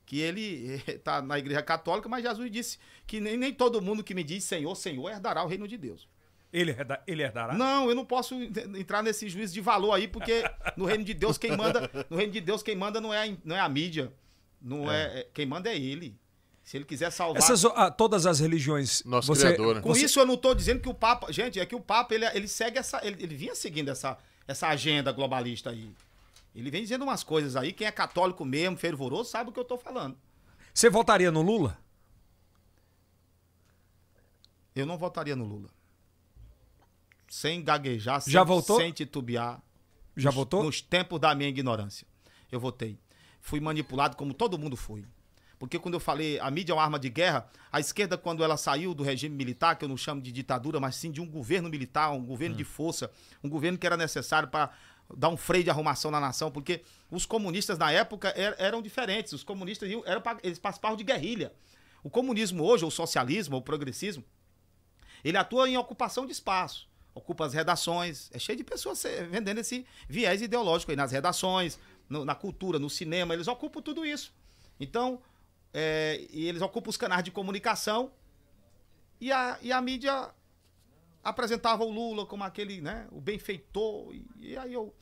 que 0.05 0.19
ele 0.19 0.81
está 0.87 1.21
na 1.21 1.39
igreja 1.39 1.63
católica, 1.63 2.07
mas 2.07 2.23
Jesus 2.23 2.51
disse 2.51 2.77
que 3.07 3.19
nem, 3.19 3.35
nem 3.37 3.51
todo 3.51 3.81
mundo 3.81 4.03
que 4.03 4.13
me 4.13 4.23
diz 4.23 4.43
Senhor, 4.43 4.75
Senhor 4.75 5.09
herdará 5.09 5.43
o 5.43 5.47
reino 5.47 5.67
de 5.67 5.77
Deus. 5.77 6.07
Ele, 6.53 6.71
herda- 6.71 7.03
ele 7.05 7.21
herdará? 7.23 7.53
Não, 7.53 7.89
eu 7.89 7.95
não 7.95 8.05
posso 8.05 8.33
en- 8.35 8.51
entrar 8.77 9.03
nesse 9.03 9.27
juízo 9.27 9.53
de 9.53 9.59
valor 9.61 9.93
aí, 9.93 10.07
porque 10.07 10.43
no 10.77 10.85
reino 10.85 11.03
de 11.03 11.13
Deus 11.13 11.37
quem 11.37 11.55
manda, 11.57 11.89
no 12.09 12.15
reino 12.17 12.31
de 12.31 12.39
Deus 12.41 12.63
quem 12.63 12.75
manda 12.75 13.01
não 13.01 13.13
é 13.13 13.27
a, 13.29 13.37
não 13.43 13.55
é 13.55 13.59
a 13.59 13.67
mídia, 13.67 14.13
não 14.61 14.89
é. 14.91 15.19
é- 15.21 15.27
quem 15.33 15.45
manda 15.45 15.69
é 15.69 15.77
ele. 15.77 16.17
Se 16.63 16.77
ele 16.77 16.85
quiser 16.85 17.11
salvar. 17.11 17.37
Essas, 17.43 17.63
ah, 17.65 17.91
todas 17.91 18.25
as 18.25 18.39
religiões. 18.39 19.03
Nosso 19.03 19.27
você, 19.27 19.53
Criador, 19.53 19.75
né? 19.75 19.81
Com 19.81 19.93
você- 19.93 20.05
isso 20.05 20.19
eu 20.19 20.25
não 20.25 20.33
estou 20.33 20.55
dizendo 20.55 20.79
que 20.81 20.89
o 20.89 20.93
Papa, 20.95 21.31
gente, 21.31 21.59
é 21.59 21.65
que 21.65 21.75
o 21.75 21.79
Papa 21.81 22.15
ele, 22.15 22.25
ele 22.27 22.47
segue 22.47 22.79
essa, 22.79 23.05
ele, 23.05 23.21
ele 23.21 23.35
vinha 23.35 23.53
seguindo 23.53 23.89
essa, 23.89 24.17
essa 24.47 24.67
agenda 24.69 25.11
globalista 25.11 25.69
aí. 25.69 25.91
Ele 26.55 26.71
vem 26.71 26.81
dizendo 26.81 27.03
umas 27.03 27.21
coisas 27.23 27.55
aí, 27.55 27.71
quem 27.73 27.85
é 27.85 27.91
católico 27.91 28.43
mesmo, 28.45 28.77
fervoroso, 28.77 29.29
sabe 29.29 29.49
o 29.49 29.53
que 29.53 29.59
eu 29.59 29.63
estou 29.63 29.77
falando. 29.77 30.17
Você 30.73 30.89
votaria 30.89 31.29
no 31.31 31.41
Lula? 31.43 31.77
Eu 34.75 34.85
não 34.85 34.97
votaria 34.97 35.35
no 35.35 35.45
Lula. 35.45 35.69
Sem 37.27 37.63
gaguejar, 37.63 38.21
sem, 38.21 38.31
Já 38.33 38.43
votou? 38.43 38.77
sem 38.79 38.91
titubear. 38.91 39.61
Já 40.15 40.29
nos, 40.29 40.35
votou? 40.35 40.63
Nos 40.63 40.81
tempos 40.81 41.19
da 41.19 41.33
minha 41.35 41.49
ignorância. 41.49 42.07
Eu 42.51 42.59
votei. 42.59 42.97
Fui 43.41 43.59
manipulado 43.59 44.15
como 44.15 44.33
todo 44.33 44.57
mundo 44.57 44.75
foi. 44.77 45.03
Porque 45.57 45.79
quando 45.79 45.93
eu 45.95 45.99
falei 45.99 46.39
a 46.39 46.49
mídia 46.51 46.73
é 46.73 46.75
uma 46.75 46.83
arma 46.83 46.99
de 46.99 47.09
guerra, 47.09 47.49
a 47.71 47.79
esquerda, 47.79 48.17
quando 48.17 48.43
ela 48.43 48.57
saiu 48.57 48.93
do 48.93 49.03
regime 49.03 49.35
militar, 49.35 49.75
que 49.77 49.85
eu 49.85 49.89
não 49.89 49.97
chamo 49.97 50.21
de 50.21 50.31
ditadura, 50.31 50.79
mas 50.79 50.95
sim 50.95 51.11
de 51.11 51.21
um 51.21 51.29
governo 51.29 51.69
militar, 51.69 52.11
um 52.11 52.23
governo 52.25 52.55
de 52.55 52.63
Hum. 52.63 52.67
força, 52.67 53.09
um 53.43 53.49
governo 53.49 53.77
que 53.77 53.85
era 53.85 53.95
necessário 53.97 54.49
para 54.49 54.69
dar 55.15 55.29
um 55.29 55.37
freio 55.37 55.63
de 55.63 55.69
arrumação 55.69 56.11
na 56.11 56.19
nação, 56.19 56.51
porque 56.51 56.81
os 57.09 57.25
comunistas 57.25 57.77
na 57.77 57.91
época 57.91 58.33
er- 58.35 58.55
eram 58.57 58.81
diferentes. 58.81 59.31
Os 59.33 59.43
comunistas 59.43 59.89
eram 60.05 60.21
pra- 60.21 60.37
eles 60.43 60.59
participavam 60.59 60.97
de 60.97 61.03
guerrilha. 61.03 61.53
O 62.03 62.09
comunismo 62.09 62.63
hoje, 62.63 62.83
ou 62.83 62.89
o 62.89 62.91
socialismo, 62.91 63.55
ou 63.55 63.61
o 63.61 63.63
progressismo, 63.63 64.23
ele 65.23 65.37
atua 65.37 65.69
em 65.69 65.77
ocupação 65.77 66.25
de 66.25 66.31
espaço. 66.31 66.87
Ocupa 67.15 67.45
as 67.45 67.53
redações. 67.53 68.29
É 68.31 68.37
cheio 68.37 68.57
de 68.57 68.63
pessoas 68.63 69.01
vendendo 69.31 69.59
esse 69.59 69.87
viés 70.07 70.41
ideológico 70.41 70.91
aí 70.91 70.97
nas 70.97 71.11
redações, 71.11 71.79
no- 72.07 72.23
na 72.25 72.35
cultura, 72.35 72.77
no 72.77 72.89
cinema. 72.89 73.33
Eles 73.33 73.47
ocupam 73.47 73.81
tudo 73.81 74.05
isso. 74.05 74.31
Então, 74.79 75.19
eh, 75.73 76.27
e 76.29 76.45
eles 76.47 76.61
ocupam 76.61 76.89
os 76.89 76.97
canais 76.97 77.23
de 77.23 77.31
comunicação. 77.31 78.11
E 79.19 79.31
a, 79.31 79.57
e 79.61 79.71
a 79.71 79.81
mídia 79.81 80.29
apresentava 81.23 81.83
o 81.83 81.89
Lula 81.89 82.25
como 82.25 82.43
aquele, 82.43 82.81
né, 82.81 83.07
o 83.11 83.19
benfeitor. 83.21 84.13
E, 84.13 84.25
e 84.37 84.57
aí 84.57 84.73
eu 84.73 84.93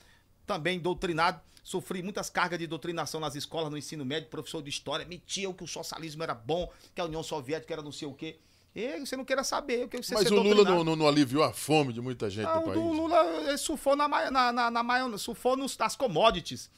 também 0.45 0.80
doutrinado, 0.80 1.41
sofri 1.64 2.03
muitas 2.03 2.30
cargas 2.30 2.60
de 2.60 2.68
doutrinação 2.68 3.19
nas 3.19 3.35
escolas, 3.35 3.72
no 3.72 3.77
ensino 3.77 4.06
médio, 4.06 4.30
professor 4.30 4.61
de 4.61 4.69
história, 4.69 5.06
mentiam 5.06 5.53
que 5.53 5.64
o 5.64 5.68
socialismo 5.68 6.22
era 6.22 6.35
bom, 6.35 6.72
que 6.94 7.02
a 7.02 7.06
União 7.06 7.23
Soviética 7.23 7.73
era 7.73 7.81
não 7.81 7.91
sei 7.91 8.07
o 8.07 8.14
quê. 8.14 8.38
E 8.75 8.99
você 8.99 9.15
não 9.15 9.23
queira 9.23 9.43
saber 9.43 9.85
o 9.85 9.87
que 9.87 9.97
você 10.01 10.15
Mas 10.15 10.31
o 10.31 10.35
Lula 10.41 10.63
não, 10.63 10.83
não- 10.83 10.95
não 10.95 11.07
aliviou 11.07 11.43
a 11.43 11.53
fome 11.53 11.93
de 11.93 12.01
muita 12.01 12.27
gente 12.29 12.47
Ah, 12.47 12.55
no 12.55 12.61
o 12.61 12.63
país. 12.65 12.79
do 12.79 12.91
Lula 12.91 13.57
surfou 13.57 13.95
na, 13.95 14.07
na, 14.07 14.51
na, 14.51 14.71
na 14.71 15.17
surfou 15.17 15.55
nos, 15.55 15.77
nas 15.77 15.95
commodities. 15.95 16.71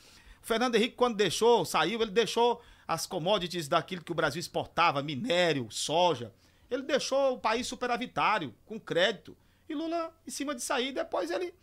O 0.44 0.46
Fernando 0.46 0.76
Henrique, 0.76 0.96
quando 0.96 1.16
deixou, 1.16 1.64
saiu, 1.64 2.02
ele 2.02 2.12
deixou 2.12 2.62
as 2.88 3.08
commodities 3.08 3.68
daquilo 3.70 4.04
que 4.04 4.12
o 4.12 4.16
Brasil 4.16 4.40
exportava, 4.40 5.02
minério, 5.02 5.68
soja. 5.72 6.34
Ele 6.70 6.84
deixou 6.84 7.34
o 7.36 7.40
país 7.40 7.66
superavitário, 7.66 8.54
com 8.66 8.80
crédito. 8.80 9.36
E 9.70 9.74
Lula, 9.74 10.14
em 10.28 10.30
cima 10.32 10.54
de 10.54 10.62
sair, 10.62 10.92
depois 10.92 11.32
ele, 11.32 11.54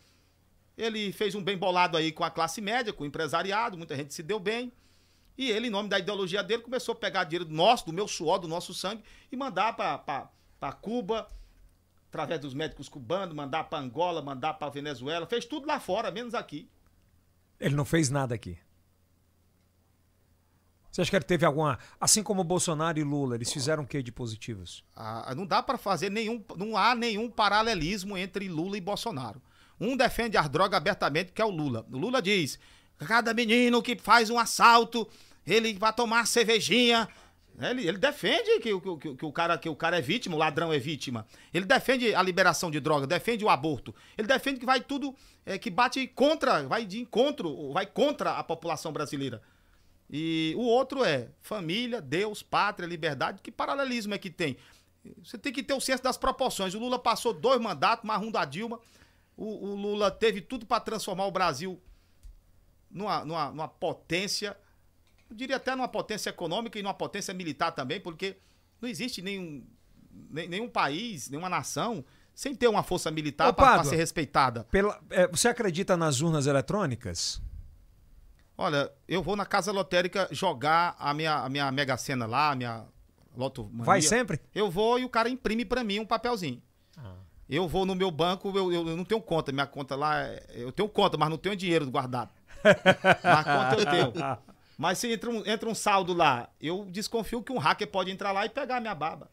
ele 0.78 1.12
fez 1.12 1.34
um 1.34 1.42
bem 1.42 1.56
bolado 1.58 1.96
aí 1.96 2.10
com 2.10 2.24
a 2.24 2.30
classe 2.30 2.60
média, 2.60 2.92
com 2.92 3.04
o 3.04 3.06
empresariado, 3.06 3.76
muita 3.76 3.94
gente 3.94 4.14
se 4.14 4.22
deu 4.22 4.40
bem. 4.40 4.72
E 5.36 5.50
ele, 5.50 5.68
em 5.68 5.70
nome 5.70 5.88
da 5.88 5.98
ideologia 5.98 6.42
dele, 6.42 6.62
começou 6.62 6.92
a 6.92 6.96
pegar 6.96 7.24
dinheiro 7.24 7.50
nosso, 7.50 7.86
do 7.86 7.92
meu 7.92 8.06
suor, 8.06 8.38
do 8.38 8.48
nosso 8.48 8.74
sangue, 8.74 9.02
e 9.30 9.36
mandar 9.36 9.74
para 9.74 10.72
Cuba, 10.72 11.28
através 12.08 12.40
dos 12.40 12.54
médicos 12.54 12.88
cubanos, 12.88 13.34
mandar 13.34 13.64
para 13.64 13.78
Angola, 13.78 14.20
mandar 14.20 14.54
para 14.54 14.70
Venezuela, 14.70 15.26
fez 15.26 15.44
tudo 15.44 15.66
lá 15.66 15.80
fora, 15.80 16.10
menos 16.10 16.34
aqui. 16.34 16.68
Ele 17.58 17.74
não 17.74 17.84
fez 17.84 18.10
nada 18.10 18.34
aqui. 18.34 18.58
Você 20.90 21.00
acha 21.00 21.10
que 21.10 21.16
ele 21.16 21.24
teve 21.24 21.46
alguma. 21.46 21.78
Assim 21.98 22.22
como 22.22 22.44
Bolsonaro 22.44 22.98
e 22.98 23.02
Lula, 23.02 23.36
eles 23.36 23.50
fizeram 23.50 23.82
o 23.82 23.86
que 23.86 24.02
de 24.02 24.12
positivos? 24.12 24.84
Ah, 24.94 25.32
não 25.34 25.46
dá 25.46 25.62
para 25.62 25.78
fazer 25.78 26.10
nenhum, 26.10 26.44
não 26.54 26.76
há 26.76 26.94
nenhum 26.94 27.30
paralelismo 27.30 28.14
entre 28.18 28.46
Lula 28.46 28.76
e 28.76 28.80
Bolsonaro. 28.80 29.40
Um 29.80 29.96
defende 29.96 30.36
as 30.36 30.50
drogas 30.50 30.76
abertamente, 30.76 31.32
que 31.32 31.40
é 31.40 31.44
o 31.46 31.50
Lula. 31.50 31.86
O 31.90 31.96
Lula 31.96 32.20
diz: 32.20 32.58
cada 33.06 33.32
menino 33.34 33.82
que 33.82 33.96
faz 33.96 34.30
um 34.30 34.38
assalto, 34.38 35.08
ele 35.46 35.74
vai 35.74 35.92
tomar 35.92 36.26
cervejinha. 36.26 37.08
Ele, 37.60 37.86
ele 37.86 37.98
defende 37.98 38.58
que, 38.60 38.72
o- 38.72 38.96
que, 38.98 39.14
que 39.14 39.24
o 39.26 39.30
cara, 39.32 39.58
que 39.58 39.68
o 39.68 39.76
cara 39.76 39.98
é 39.98 40.00
vítima, 40.00 40.34
o 40.34 40.38
ladrão 40.38 40.72
é 40.72 40.78
vítima. 40.78 41.26
Ele 41.52 41.64
defende 41.66 42.14
a 42.14 42.22
liberação 42.22 42.70
de 42.70 42.80
droga, 42.80 43.06
defende 43.06 43.44
o 43.44 43.50
aborto. 43.50 43.94
Ele 44.16 44.26
defende 44.26 44.58
que 44.58 44.66
vai 44.66 44.80
tudo, 44.80 45.14
é, 45.44 45.58
que 45.58 45.70
bate 45.70 46.06
contra, 46.08 46.62
vai 46.66 46.84
de 46.86 46.98
encontro, 47.00 47.72
vai 47.72 47.84
contra 47.86 48.32
a 48.32 48.42
população 48.42 48.90
brasileira. 48.92 49.42
E 50.10 50.54
o 50.56 50.62
outro 50.62 51.04
é 51.04 51.28
família, 51.40 52.00
Deus, 52.00 52.42
pátria, 52.42 52.86
liberdade. 52.86 53.40
Que 53.42 53.50
paralelismo 53.52 54.14
é 54.14 54.18
que 54.18 54.30
tem? 54.30 54.56
Você 55.22 55.36
tem 55.36 55.52
que 55.52 55.62
ter 55.62 55.74
o 55.74 55.80
senso 55.80 56.02
das 56.02 56.16
proporções. 56.16 56.74
O 56.74 56.78
Lula 56.78 56.98
passou 56.98 57.32
dois 57.32 57.60
mandatos, 57.60 58.04
mais 58.06 58.22
um 58.22 58.30
da 58.30 58.44
Dilma. 58.44 58.78
O, 59.36 59.68
o 59.70 59.74
Lula 59.74 60.10
teve 60.10 60.40
tudo 60.40 60.64
para 60.66 60.80
transformar 60.80 61.26
o 61.26 61.30
Brasil 61.30 61.80
numa, 62.92 63.24
numa, 63.24 63.50
numa 63.50 63.68
potência, 63.68 64.56
eu 65.30 65.34
diria 65.36 65.56
até 65.56 65.74
numa 65.74 65.88
potência 65.88 66.30
econômica 66.30 66.78
e 66.78 66.82
numa 66.82 66.94
potência 66.94 67.32
militar 67.32 67.72
também, 67.72 68.00
porque 68.00 68.36
não 68.80 68.88
existe 68.88 69.22
nenhum, 69.22 69.64
nem- 70.30 70.48
nenhum 70.48 70.68
país, 70.68 71.28
nenhuma 71.30 71.48
nação 71.48 72.04
sem 72.34 72.54
ter 72.54 72.68
uma 72.68 72.82
força 72.82 73.10
militar 73.10 73.48
para 73.52 73.84
ser 73.90 73.96
respeitada. 73.96 74.64
Pela- 74.64 75.00
é, 75.10 75.26
você 75.28 75.48
acredita 75.48 75.96
nas 75.96 76.20
urnas 76.20 76.46
eletrônicas? 76.46 77.40
Olha, 78.56 78.90
eu 79.08 79.22
vou 79.22 79.34
na 79.34 79.46
casa 79.46 79.72
lotérica 79.72 80.28
jogar 80.30 80.94
a 80.98 81.12
minha, 81.14 81.36
a 81.36 81.48
minha 81.48 81.70
Mega 81.72 81.96
Sena 81.96 82.26
lá, 82.26 82.50
a 82.52 82.54
minha 82.54 82.84
Loto 83.34 83.64
Vai 83.72 84.02
sempre? 84.02 84.40
Eu 84.54 84.70
vou 84.70 84.98
e 84.98 85.04
o 85.04 85.08
cara 85.08 85.28
imprime 85.28 85.64
pra 85.64 85.82
mim 85.82 85.98
um 86.00 86.04
papelzinho. 86.06 86.62
Eu 87.48 87.66
vou 87.68 87.84
no 87.84 87.94
meu 87.94 88.10
banco, 88.10 88.48
eu, 88.56 88.72
eu- 88.72 88.88
eu 88.88 88.96
não 88.96 89.04
tenho 89.04 89.20
conta, 89.20 89.52
minha 89.52 89.66
conta 89.66 89.96
lá, 89.96 90.20
é- 90.22 90.42
eu 90.54 90.70
tenho 90.72 90.88
conta, 90.88 91.16
mas 91.18 91.28
não 91.28 91.36
tenho 91.38 91.56
dinheiro 91.56 91.90
guardado. 91.90 92.30
Mas 93.22 93.44
conta 93.44 93.76
eu 93.80 93.86
tenho. 94.12 94.38
Mas 94.78 94.98
se 94.98 95.12
entra 95.12 95.30
um, 95.30 95.42
entra 95.46 95.68
um 95.68 95.74
saldo 95.74 96.12
lá, 96.12 96.48
eu 96.60 96.86
desconfio 96.90 97.42
que 97.42 97.52
um 97.52 97.58
hacker 97.58 97.86
pode 97.88 98.10
entrar 98.10 98.32
lá 98.32 98.44
e 98.46 98.48
pegar 98.48 98.78
a 98.78 98.80
minha 98.80 98.94
baba. 98.94 99.30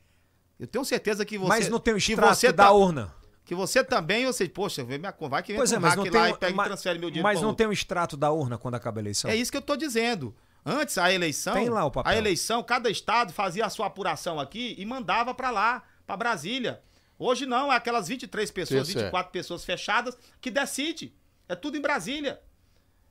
Eu 0.60 0.68
tenho 0.68 0.84
certeza 0.84 1.26
que 1.26 1.38
você... 1.38 1.48
Mas 1.48 1.70
não 1.70 1.80
tem 1.80 1.94
o 1.94 1.98
extrato 1.98 2.36
você 2.36 2.52
da 2.52 2.66
tá- 2.66 2.72
urna. 2.72 3.14
que 3.46 3.56
você 3.56 3.84
também, 3.84 4.26
você, 4.26 4.48
poxa, 4.48 4.84
vai 4.84 5.42
que 5.42 5.54
vem 5.54 5.58
Pois 5.58 5.72
é, 5.72 5.78
um 5.78 5.82
mas 5.82 5.96
não 5.96 6.04
tem, 6.04 6.12
lá 6.12 6.30
e 6.30 6.38
pega 6.38 6.54
ma- 6.56 6.66
e 6.66 6.68
transfere 6.68 7.00
meu 7.00 7.10
dinheiro 7.10 7.24
mas 7.28 7.40
não 7.40 7.48
outro. 7.50 7.58
tem 7.58 7.68
um 7.68 7.72
extrato 7.72 8.18
da 8.18 8.30
urna 8.32 8.58
quando 8.58 8.76
acaba 8.76 9.00
a 9.00 9.02
eleição. 9.02 9.32
É 9.32 9.36
isso 9.36 9.50
que 9.50 9.58
eu 9.58 9.62
tô 9.62 9.76
dizendo. 9.78 10.36
Antes, 10.66 10.98
a 10.98 11.12
eleição. 11.12 11.54
Tem 11.54 11.70
lá 11.70 11.86
o 11.86 11.90
papel. 11.92 12.12
A 12.12 12.16
eleição, 12.18 12.62
cada 12.62 12.90
estado 12.90 13.32
fazia 13.32 13.66
a 13.66 13.70
sua 13.70 13.88
apuração 13.88 14.40
aqui 14.40 14.76
e 14.78 14.86
mandava 14.86 15.34
pra 15.34 15.50
lá, 15.50 15.82
pra 16.06 16.18
Brasília. 16.18 16.82
Hoje 17.18 17.46
não, 17.46 17.72
é 17.72 17.76
aquelas 17.78 18.08
23 18.10 18.52
pessoas, 18.52 18.88
Isso 18.90 18.98
é. 19.00 19.04
24 19.04 19.32
pessoas 19.32 19.64
fechadas 19.66 20.18
que 20.42 20.52
decide. 20.52 21.14
É 21.48 21.56
tudo 21.56 21.78
em 21.78 21.82
Brasília. 21.82 22.40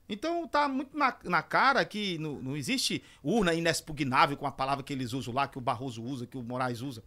Então 0.09 0.47
tá 0.49 0.67
muito 0.69 0.97
na, 0.97 1.15
na 1.25 1.43
cara 1.43 1.85
que 1.85 2.17
não, 2.19 2.35
não 2.41 2.57
existe 2.57 3.03
urna 3.23 3.53
inexpugnável 3.53 4.37
com 4.37 4.47
a 4.47 4.53
palavra 4.53 4.83
que 4.83 4.93
eles 4.93 5.13
usam 5.13 5.35
lá, 5.35 5.47
que 5.47 5.59
o 5.59 5.61
Barroso 5.61 6.03
usa, 6.03 6.27
que 6.27 6.37
o 6.39 6.43
Moraes 6.43 6.81
usa. 6.81 7.05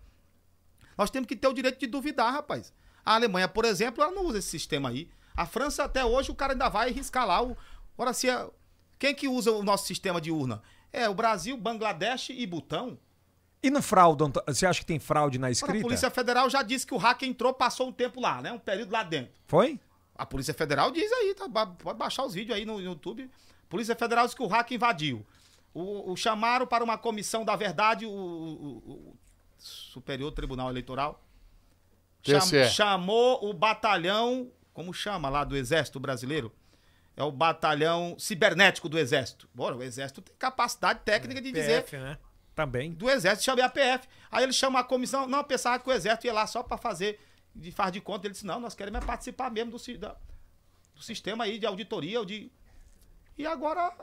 Nós 0.97 1.09
temos 1.09 1.27
que 1.27 1.35
ter 1.35 1.47
o 1.47 1.53
direito 1.53 1.79
de 1.79 1.87
duvidar, 1.87 2.31
rapaz. 2.31 2.71
A 3.03 3.15
Alemanha, 3.15 3.47
por 3.47 3.65
exemplo, 3.65 4.03
ela 4.03 4.11
não 4.11 4.25
usa 4.25 4.37
esse 4.37 4.49
sistema 4.49 4.89
aí. 4.89 5.09
A 5.35 5.45
França, 5.45 5.83
até 5.83 6.05
hoje, 6.05 6.29
o 6.29 6.35
cara 6.35 6.53
ainda 6.53 6.69
vai 6.69 6.91
riscar 6.91 7.25
lá. 7.25 7.41
O... 7.41 7.57
Ora, 7.97 8.13
se 8.13 8.29
é- 8.29 8.47
quem 8.99 9.15
que 9.15 9.27
usa 9.27 9.51
o 9.51 9.63
nosso 9.63 9.87
sistema 9.87 10.21
de 10.21 10.29
urna? 10.29 10.61
É 10.93 11.09
o 11.09 11.13
Brasil, 11.15 11.57
Bangladesh 11.57 12.29
e 12.29 12.45
Butão. 12.45 12.99
E 13.63 13.69
no 13.71 13.81
fraude, 13.81 14.23
Anto- 14.23 14.43
você 14.45 14.65
acha 14.65 14.79
que 14.81 14.85
tem 14.85 14.99
fraude 14.99 15.39
na 15.39 15.47
Ora, 15.47 15.51
escrita? 15.51 15.79
a 15.79 15.81
Polícia 15.81 16.09
Federal 16.11 16.49
já 16.49 16.61
disse 16.61 16.85
que 16.85 16.93
o 16.93 16.97
hacker 16.97 17.27
entrou, 17.27 17.53
passou 17.53 17.87
um 17.87 17.91
tempo 17.91 18.19
lá, 18.19 18.41
né? 18.41 18.51
Um 18.51 18.59
período 18.59 18.91
lá 18.91 19.01
dentro. 19.03 19.31
Foi? 19.47 19.79
A 20.21 20.25
Polícia 20.25 20.53
Federal 20.53 20.91
diz 20.91 21.11
aí, 21.11 21.33
tá? 21.33 21.47
Pode 21.49 21.97
baixar 21.97 22.23
os 22.23 22.33
vídeos 22.33 22.57
aí 22.57 22.65
no 22.65 22.79
YouTube. 22.79 23.29
Polícia 23.69 23.95
Federal 23.95 24.25
diz 24.25 24.33
que 24.35 24.43
o 24.43 24.47
hacker 24.47 24.75
invadiu. 24.75 25.25
O, 25.73 26.11
o 26.11 26.15
chamaram 26.17 26.67
para 26.67 26.83
uma 26.83 26.97
comissão 26.97 27.43
da 27.45 27.55
verdade, 27.55 28.05
o, 28.05 28.09
o- 28.11 28.77
o 29.11 29.15
Superior 29.57 30.31
Tribunal 30.31 30.69
Eleitoral. 30.69 31.23
Cham- 32.39 32.39
chamou 32.69 33.49
o 33.49 33.53
batalhão, 33.53 34.51
como 34.73 34.93
chama 34.93 35.29
lá 35.29 35.43
do 35.43 35.55
Exército 35.55 35.99
Brasileiro? 35.99 36.51
É 37.15 37.23
o 37.23 37.31
batalhão 37.31 38.15
cibernético 38.19 38.87
do 38.87 38.97
Exército. 38.99 39.49
Bora, 39.53 39.75
o 39.75 39.83
Exército 39.83 40.21
tem 40.21 40.35
capacidade 40.37 40.99
técnica 41.03 41.41
de 41.41 41.51
dizer 41.51 41.81
PF, 41.83 41.97
né? 41.97 42.17
Também. 42.53 42.91
do 42.91 43.09
Exército, 43.09 43.43
chamei 43.45 43.63
a 43.63 43.69
PF. 43.69 44.07
Aí 44.31 44.43
ele 44.43 44.53
chama 44.53 44.79
a 44.79 44.83
comissão, 44.83 45.27
não, 45.27 45.43
pensava 45.43 45.79
que 45.79 45.89
o 45.89 45.93
Exército 45.93 46.27
ia 46.27 46.33
lá 46.33 46.45
só 46.45 46.61
pra 46.63 46.77
fazer, 46.77 47.19
de 47.55 47.71
faz 47.71 47.91
de 47.91 48.01
conta. 48.01 48.27
Ele 48.27 48.33
disse, 48.33 48.45
não, 48.45 48.59
nós 48.59 48.75
queremos 48.75 49.01
é 49.01 49.05
participar 49.05 49.49
mesmo 49.51 49.71
do, 49.71 49.97
da- 49.97 50.17
do 50.95 51.01
sistema 51.01 51.43
aí 51.43 51.57
de 51.59 51.65
auditoria, 51.65 52.19
ou 52.19 52.25
de... 52.25 52.51
E 53.37 53.45
agora... 53.45 53.93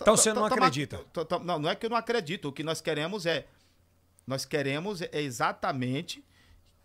Então 0.00 0.16
você 0.16 0.32
não 0.32 0.44
acredita? 0.44 1.04
Não, 1.42 1.58
não 1.58 1.70
é 1.70 1.74
que 1.74 1.86
eu 1.86 1.90
não 1.90 1.96
acredito. 1.96 2.48
O 2.48 2.52
que 2.52 2.62
nós 2.62 2.80
queremos 2.80 3.26
é... 3.26 3.46
Nós 4.26 4.44
queremos 4.44 5.00
é 5.00 5.20
exatamente 5.20 6.24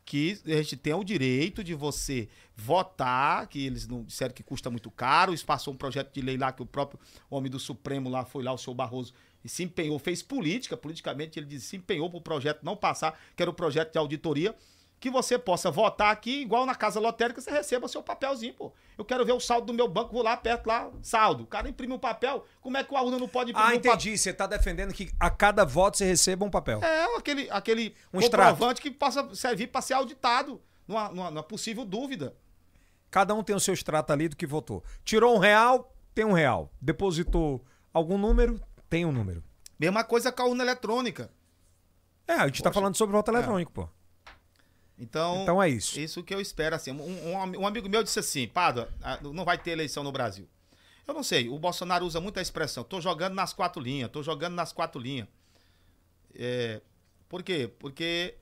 que 0.05 0.39
a 0.45 0.61
gente 0.61 0.77
tenha 0.77 0.97
o 0.97 1.03
direito 1.03 1.63
de 1.63 1.73
você 1.73 2.27
votar, 2.55 3.47
que 3.47 3.65
eles 3.65 3.87
não 3.87 4.03
disseram 4.03 4.33
que 4.33 4.43
custa 4.43 4.69
muito 4.69 4.91
caro, 4.91 5.33
isso 5.33 5.45
passou 5.45 5.73
um 5.73 5.77
projeto 5.77 6.13
de 6.13 6.21
lei 6.21 6.37
lá 6.37 6.51
que 6.51 6.61
o 6.61 6.65
próprio 6.65 6.99
homem 7.29 7.49
do 7.51 7.59
Supremo 7.59 8.09
lá 8.09 8.25
foi 8.25 8.43
lá, 8.43 8.51
o 8.51 8.57
senhor 8.57 8.75
Barroso, 8.75 9.13
e 9.43 9.49
se 9.49 9.63
empenhou, 9.63 9.97
fez 9.99 10.21
política, 10.21 10.75
politicamente 10.75 11.39
ele 11.39 11.45
disse, 11.45 11.67
se 11.67 11.77
empenhou 11.77 12.09
para 12.09 12.17
o 12.17 12.21
projeto 12.21 12.63
não 12.63 12.75
passar, 12.75 13.17
que 13.35 13.41
era 13.41 13.49
o 13.49 13.53
projeto 13.53 13.91
de 13.91 13.97
auditoria, 13.97 14.55
que 15.01 15.09
você 15.09 15.35
possa 15.39 15.71
votar 15.71 16.11
aqui, 16.13 16.41
igual 16.43 16.63
na 16.63 16.75
casa 16.75 16.99
lotérica, 16.99 17.41
você 17.41 17.49
receba 17.49 17.87
seu 17.87 18.03
papelzinho, 18.03 18.53
pô. 18.53 18.71
Eu 18.95 19.03
quero 19.03 19.25
ver 19.25 19.31
o 19.31 19.39
saldo 19.39 19.65
do 19.65 19.73
meu 19.73 19.87
banco, 19.87 20.13
vou 20.13 20.21
lá, 20.21 20.33
aperto 20.33 20.69
lá, 20.69 20.91
saldo. 21.01 21.43
O 21.43 21.47
cara 21.47 21.67
imprime 21.67 21.91
um 21.91 21.97
papel, 21.97 22.45
como 22.61 22.77
é 22.77 22.83
que 22.83 22.95
a 22.95 23.01
urna 23.01 23.17
não 23.17 23.27
pode 23.27 23.49
imprimir 23.49 23.67
Ah, 23.67 23.73
um 23.73 23.75
entendi. 23.75 24.15
Você 24.15 24.31
tá 24.31 24.45
defendendo 24.45 24.93
que 24.93 25.11
a 25.19 25.31
cada 25.31 25.65
voto 25.65 25.97
você 25.97 26.05
receba 26.05 26.45
um 26.45 26.51
papel. 26.51 26.83
É, 26.83 27.17
aquele, 27.17 27.49
aquele 27.49 27.95
Um 28.13 28.19
extrato. 28.19 28.51
comprovante 28.51 28.79
que 28.79 28.91
possa 28.91 29.33
servir 29.33 29.67
para 29.67 29.81
ser 29.81 29.95
auditado, 29.95 30.61
numa, 30.87 31.09
numa, 31.09 31.31
numa 31.31 31.43
possível 31.43 31.83
dúvida. 31.83 32.35
Cada 33.09 33.33
um 33.33 33.41
tem 33.43 33.55
o 33.55 33.59
seu 33.59 33.73
extrato 33.73 34.13
ali 34.13 34.29
do 34.29 34.35
que 34.35 34.45
votou. 34.45 34.83
Tirou 35.03 35.35
um 35.35 35.39
real, 35.39 35.91
tem 36.13 36.25
um 36.25 36.31
real. 36.33 36.71
Depositou 36.79 37.65
algum 37.91 38.19
número, 38.19 38.61
tem 38.87 39.03
um 39.03 39.11
número. 39.11 39.43
Mesma 39.79 40.03
coisa 40.03 40.31
com 40.31 40.43
a 40.43 40.45
urna 40.45 40.63
eletrônica. 40.63 41.31
É, 42.27 42.33
a 42.33 42.45
gente 42.45 42.61
tá 42.61 42.71
falando 42.71 42.95
sobre 42.95 43.15
voto 43.15 43.31
eletrônico, 43.31 43.71
pô. 43.71 43.89
Então, 45.01 45.41
Então 45.41 45.61
é 45.61 45.67
isso. 45.67 45.99
isso 45.99 46.23
que 46.23 46.33
eu 46.33 46.39
espero. 46.39 46.75
Assim, 46.75 46.91
um, 46.91 47.01
um 47.01 47.59
um 47.61 47.67
amigo 47.67 47.89
meu 47.89 48.03
disse 48.03 48.19
assim, 48.19 48.47
Pado, 48.47 48.87
não 49.33 49.43
vai 49.43 49.57
ter 49.57 49.71
eleição 49.71 50.03
no 50.03 50.11
Brasil. 50.11 50.47
Eu 51.07 51.15
não 51.15 51.23
sei, 51.23 51.49
o 51.49 51.57
Bolsonaro 51.57 52.05
usa 52.05 52.21
muita 52.21 52.39
expressão, 52.39 52.83
tô 52.83 53.01
jogando 53.01 53.33
nas 53.33 53.51
quatro 53.51 53.81
linhas, 53.81 54.11
tô 54.11 54.21
jogando 54.21 54.53
nas 54.53 54.71
quatro 54.71 55.01
linhas. 55.01 55.27
É, 56.35 56.79
por 57.27 57.41
quê? 57.41 57.69
Porque 57.79 58.35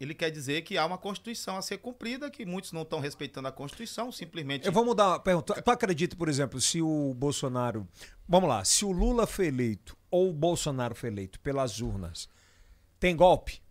ele 0.00 0.14
quer 0.14 0.30
dizer 0.30 0.62
que 0.62 0.76
há 0.76 0.84
uma 0.84 0.98
Constituição 0.98 1.56
a 1.56 1.62
ser 1.62 1.78
cumprida, 1.78 2.28
que 2.28 2.44
muitos 2.44 2.72
não 2.72 2.82
estão 2.82 2.98
respeitando 2.98 3.46
a 3.46 3.52
Constituição, 3.52 4.10
simplesmente... 4.10 4.66
Eu 4.66 4.72
vou 4.72 4.84
mudar 4.84 5.14
a 5.14 5.18
pergunta. 5.20 5.62
Tu 5.62 5.70
acredita, 5.70 6.16
por 6.16 6.28
exemplo, 6.28 6.60
se 6.60 6.82
o 6.82 7.14
Bolsonaro. 7.14 7.86
Vamos 8.28 8.48
lá, 8.48 8.64
se 8.64 8.84
o 8.84 8.90
Lula 8.90 9.26
foi 9.26 9.46
eleito 9.46 9.96
ou 10.10 10.30
o 10.30 10.32
Bolsonaro 10.32 10.94
foi 10.94 11.10
eleito 11.10 11.38
pelas 11.40 11.80
urnas, 11.80 12.28
tem 12.98 13.14
golpe? 13.14 13.62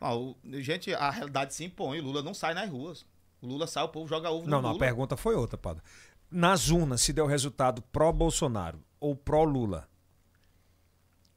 Ah, 0.00 0.14
o- 0.16 0.36
gente, 0.54 0.94
a 0.94 1.10
realidade 1.10 1.52
se 1.54 1.64
impõe, 1.64 2.00
o 2.00 2.04
Lula 2.04 2.22
não 2.22 2.32
sai 2.34 2.54
nas 2.54 2.68
ruas. 2.70 3.04
O 3.42 3.46
Lula 3.46 3.66
sai, 3.66 3.82
o 3.84 3.88
povo 3.88 4.08
joga 4.08 4.30
ovo 4.30 4.46
Não, 4.48 4.58
no 4.58 4.62
não, 4.62 4.68
a 4.70 4.72
Lula. 4.72 4.84
pergunta 4.84 5.16
foi 5.16 5.34
outra, 5.34 5.58
Pada. 5.58 5.82
Nas 6.30 6.70
urnas, 6.70 7.00
se 7.02 7.12
deu 7.12 7.26
resultado 7.26 7.82
pró-Bolsonaro 7.82 8.82
ou 8.98 9.14
pró-Lula, 9.16 9.88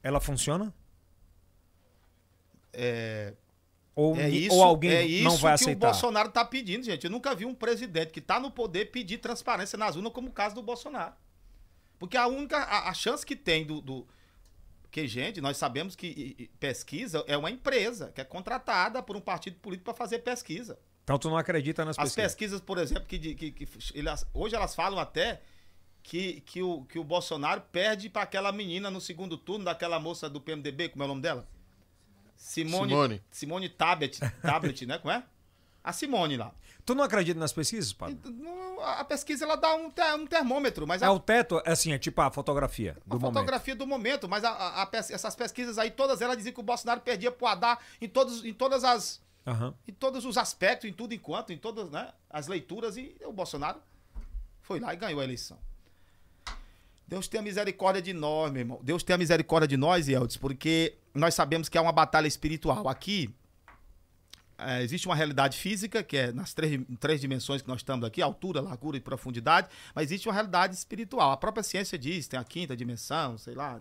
ela 0.01 0.19
funciona? 0.19 0.73
É, 2.71 3.33
Ou, 3.95 4.15
É 4.17 4.27
isso, 4.29 4.55
ou 4.55 4.63
alguém 4.63 4.91
é 4.91 5.05
isso 5.05 5.23
não 5.23 5.37
vai 5.37 5.51
que 5.55 5.63
aceitar? 5.63 5.87
o 5.87 5.91
Bolsonaro 5.91 6.29
tá 6.29 6.43
pedindo, 6.43 6.83
gente. 6.83 7.03
Eu 7.05 7.11
nunca 7.11 7.35
vi 7.35 7.45
um 7.45 7.53
presidente 7.53 8.11
que 8.11 8.19
tá 8.21 8.39
no 8.39 8.49
poder 8.49 8.85
pedir 8.91 9.19
transparência 9.19 9.77
nas 9.77 9.95
urnas, 9.95 10.11
como 10.11 10.29
o 10.29 10.33
caso 10.33 10.55
do 10.55 10.63
Bolsonaro. 10.63 11.13
Porque 11.99 12.17
a 12.17 12.25
única 12.27 12.57
a, 12.57 12.89
a 12.89 12.93
chance 12.95 13.23
que 13.25 13.35
tem 13.35 13.63
do, 13.65 13.79
do- 13.81 14.07
que 14.93 15.07
gente, 15.07 15.41
nós 15.41 15.57
sabemos 15.57 15.95
que 15.95 16.51
pesquisa 16.59 17.23
é 17.25 17.35
uma 17.35 17.49
empresa 17.49 18.11
que 18.13 18.21
é 18.21 18.23
contratada 18.23 19.01
por 19.01 19.17
um 19.17 19.19
partido 19.21 19.57
político 19.59 19.85
para 19.85 19.95
fazer 19.95 20.19
pesquisa. 20.19 20.77
Então 21.03 21.17
tu 21.17 21.31
não 21.31 21.35
acredita 21.37 21.83
nas 21.83 21.97
As 21.97 22.03
pesquisas? 22.09 22.31
pesquisas, 22.31 22.61
por 22.61 22.77
exemplo, 22.77 23.05
que, 23.05 23.33
que, 23.33 23.51
que 23.51 23.67
elas- 23.95 24.23
hoje 24.31 24.55
elas 24.55 24.75
falam 24.75 24.99
até 24.99 25.41
que, 26.03 26.41
que, 26.41 26.61
o, 26.61 26.85
que 26.85 26.99
o 26.99 27.03
Bolsonaro 27.03 27.61
perde 27.71 28.07
para 28.07 28.21
aquela 28.21 28.51
menina 28.51 28.91
no 28.91 29.01
segundo 29.01 29.35
turno, 29.35 29.65
daquela 29.65 29.99
moça 29.99 30.29
do 30.29 30.39
PMDB, 30.39 30.89
como 30.89 31.01
é 31.01 31.05
o 31.05 31.09
nome 31.09 31.21
dela? 31.23 31.47
Simone. 32.35 32.89
Simone. 32.91 33.21
Simone 33.31 33.69
Tablet, 33.69 34.19
Tablet, 34.43 34.85
né? 34.85 34.99
Como 34.99 35.11
é? 35.11 35.23
A 35.83 35.91
Simone 35.91 36.37
lá. 36.37 36.53
Tu 36.85 36.93
não 36.93 37.03
acredita 37.03 37.39
nas 37.39 37.53
pesquisas, 37.53 37.93
Pada? 37.93 38.17
Não, 38.29 38.81
A 38.81 39.03
pesquisa 39.05 39.45
ela 39.45 39.55
dá 39.55 39.73
um, 39.75 39.85
um 40.19 40.27
termômetro, 40.27 40.85
mas 40.85 41.01
É 41.01 41.05
a, 41.05 41.11
o 41.13 41.19
teto, 41.19 41.61
é 41.65 41.71
assim, 41.71 41.93
é 41.93 41.97
tipo 41.97 42.19
a 42.19 42.29
fotografia 42.29 42.91
a 42.91 43.09
do 43.09 43.19
momento. 43.19 43.33
fotografia 43.35 43.75
do 43.75 43.87
momento, 43.87 44.27
mas 44.27 44.43
a- 44.43 44.49
a- 44.51 44.83
a 44.83 44.89
essas 44.93 45.35
pesquisas 45.35 45.77
aí, 45.77 45.89
todas 45.89 46.21
elas 46.21 46.35
diziam 46.35 46.53
que 46.53 46.59
o 46.59 46.63
Bolsonaro 46.63 46.99
perdia 46.99 47.31
pro 47.31 47.47
Haddad 47.47 47.79
em, 48.01 48.09
todos, 48.09 48.43
em 48.43 48.53
todas 48.53 48.83
as. 48.83 49.21
Aham. 49.45 49.73
em 49.87 49.91
todos 49.93 50.23
os 50.25 50.37
aspectos, 50.37 50.89
em 50.89 50.93
tudo 50.93 51.13
enquanto, 51.13 51.51
em 51.51 51.57
todas 51.57 51.89
né, 51.89 52.13
as 52.29 52.47
leituras, 52.47 52.95
e 52.95 53.13
o 53.25 53.31
Bolsonaro 53.33 53.77
foi 54.61 54.79
lá 54.79 54.93
e 54.93 54.97
ganhou 54.97 55.19
a 55.19 55.23
eleição. 55.25 55.57
Deus 57.07 57.27
tenha 57.27 57.43
misericórdia 57.43 58.01
de 58.01 58.13
nós, 58.13 58.51
meu 58.51 58.61
irmão. 58.61 58.79
Deus 58.81 59.03
tenha 59.03 59.17
misericórdia 59.17 59.67
de 59.67 59.77
nós, 59.77 60.07
Yeldes, 60.07 60.37
porque 60.37 60.95
nós 61.13 61.33
sabemos 61.35 61.67
que 61.69 61.77
é 61.77 61.81
uma 61.81 61.91
batalha 61.91 62.27
espiritual. 62.27 62.87
Aqui 62.87 63.33
é, 64.67 64.83
existe 64.83 65.07
uma 65.07 65.15
realidade 65.15 65.57
física, 65.57 66.03
que 66.03 66.17
é 66.17 66.31
nas 66.31 66.53
três, 66.53 66.79
três 66.99 67.21
dimensões 67.21 67.61
que 67.61 67.67
nós 67.67 67.79
estamos 67.79 68.05
aqui, 68.05 68.21
altura, 68.21 68.61
largura 68.61 68.97
e 68.97 69.01
profundidade, 69.01 69.67
mas 69.93 70.05
existe 70.05 70.27
uma 70.27 70.33
realidade 70.33 70.73
espiritual. 70.75 71.31
A 71.31 71.37
própria 71.37 71.63
ciência 71.63 71.97
diz, 71.97 72.27
tem 72.27 72.39
a 72.39 72.43
quinta 72.43 72.75
dimensão, 72.75 73.37
sei 73.37 73.55
lá. 73.55 73.79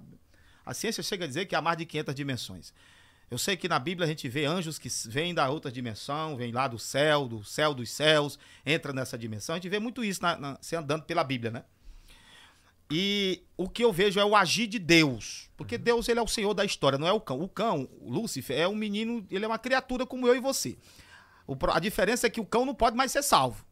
A 0.64 0.74
ciência 0.74 1.02
chega 1.02 1.24
a 1.24 1.28
dizer 1.28 1.46
que 1.46 1.54
há 1.54 1.60
mais 1.60 1.78
de 1.78 1.86
500 1.86 2.14
dimensões. 2.14 2.74
Eu 3.30 3.38
sei 3.38 3.56
que 3.56 3.66
na 3.66 3.78
Bíblia 3.78 4.04
a 4.04 4.08
gente 4.08 4.28
vê 4.28 4.44
anjos 4.44 4.78
que 4.78 4.88
vêm 5.08 5.32
da 5.32 5.48
outra 5.48 5.72
dimensão, 5.72 6.36
vêm 6.36 6.52
lá 6.52 6.68
do 6.68 6.78
céu, 6.78 7.26
do 7.26 7.42
céu 7.42 7.72
dos 7.72 7.90
céus, 7.90 8.38
entra 8.64 8.92
nessa 8.92 9.16
dimensão. 9.16 9.54
A 9.54 9.58
gente 9.58 9.70
vê 9.70 9.78
muito 9.78 10.04
isso 10.04 10.20
na, 10.20 10.36
na, 10.36 10.58
andando 10.78 11.04
pela 11.04 11.24
Bíblia, 11.24 11.50
né? 11.50 11.64
E 12.94 13.42
o 13.56 13.70
que 13.70 13.82
eu 13.82 13.90
vejo 13.90 14.20
é 14.20 14.24
o 14.24 14.36
agir 14.36 14.66
de 14.66 14.78
Deus. 14.78 15.48
Porque 15.56 15.78
Deus, 15.78 16.10
ele 16.10 16.20
é 16.20 16.22
o 16.22 16.28
Senhor 16.28 16.52
da 16.52 16.62
história, 16.62 16.98
não 16.98 17.08
é 17.08 17.12
o 17.12 17.20
cão. 17.20 17.40
O 17.40 17.48
cão, 17.48 17.88
o 17.98 18.10
Lúcifer, 18.10 18.58
é 18.58 18.68
um 18.68 18.74
menino, 18.74 19.26
ele 19.30 19.46
é 19.46 19.48
uma 19.48 19.58
criatura 19.58 20.04
como 20.04 20.28
eu 20.28 20.36
e 20.36 20.40
você. 20.40 20.76
O 21.46 21.56
a 21.70 21.78
diferença 21.78 22.26
é 22.26 22.30
que 22.30 22.40
o 22.40 22.44
cão 22.44 22.66
não 22.66 22.74
pode 22.74 22.94
mais 22.94 23.10
ser 23.10 23.22
salvo. 23.22 23.64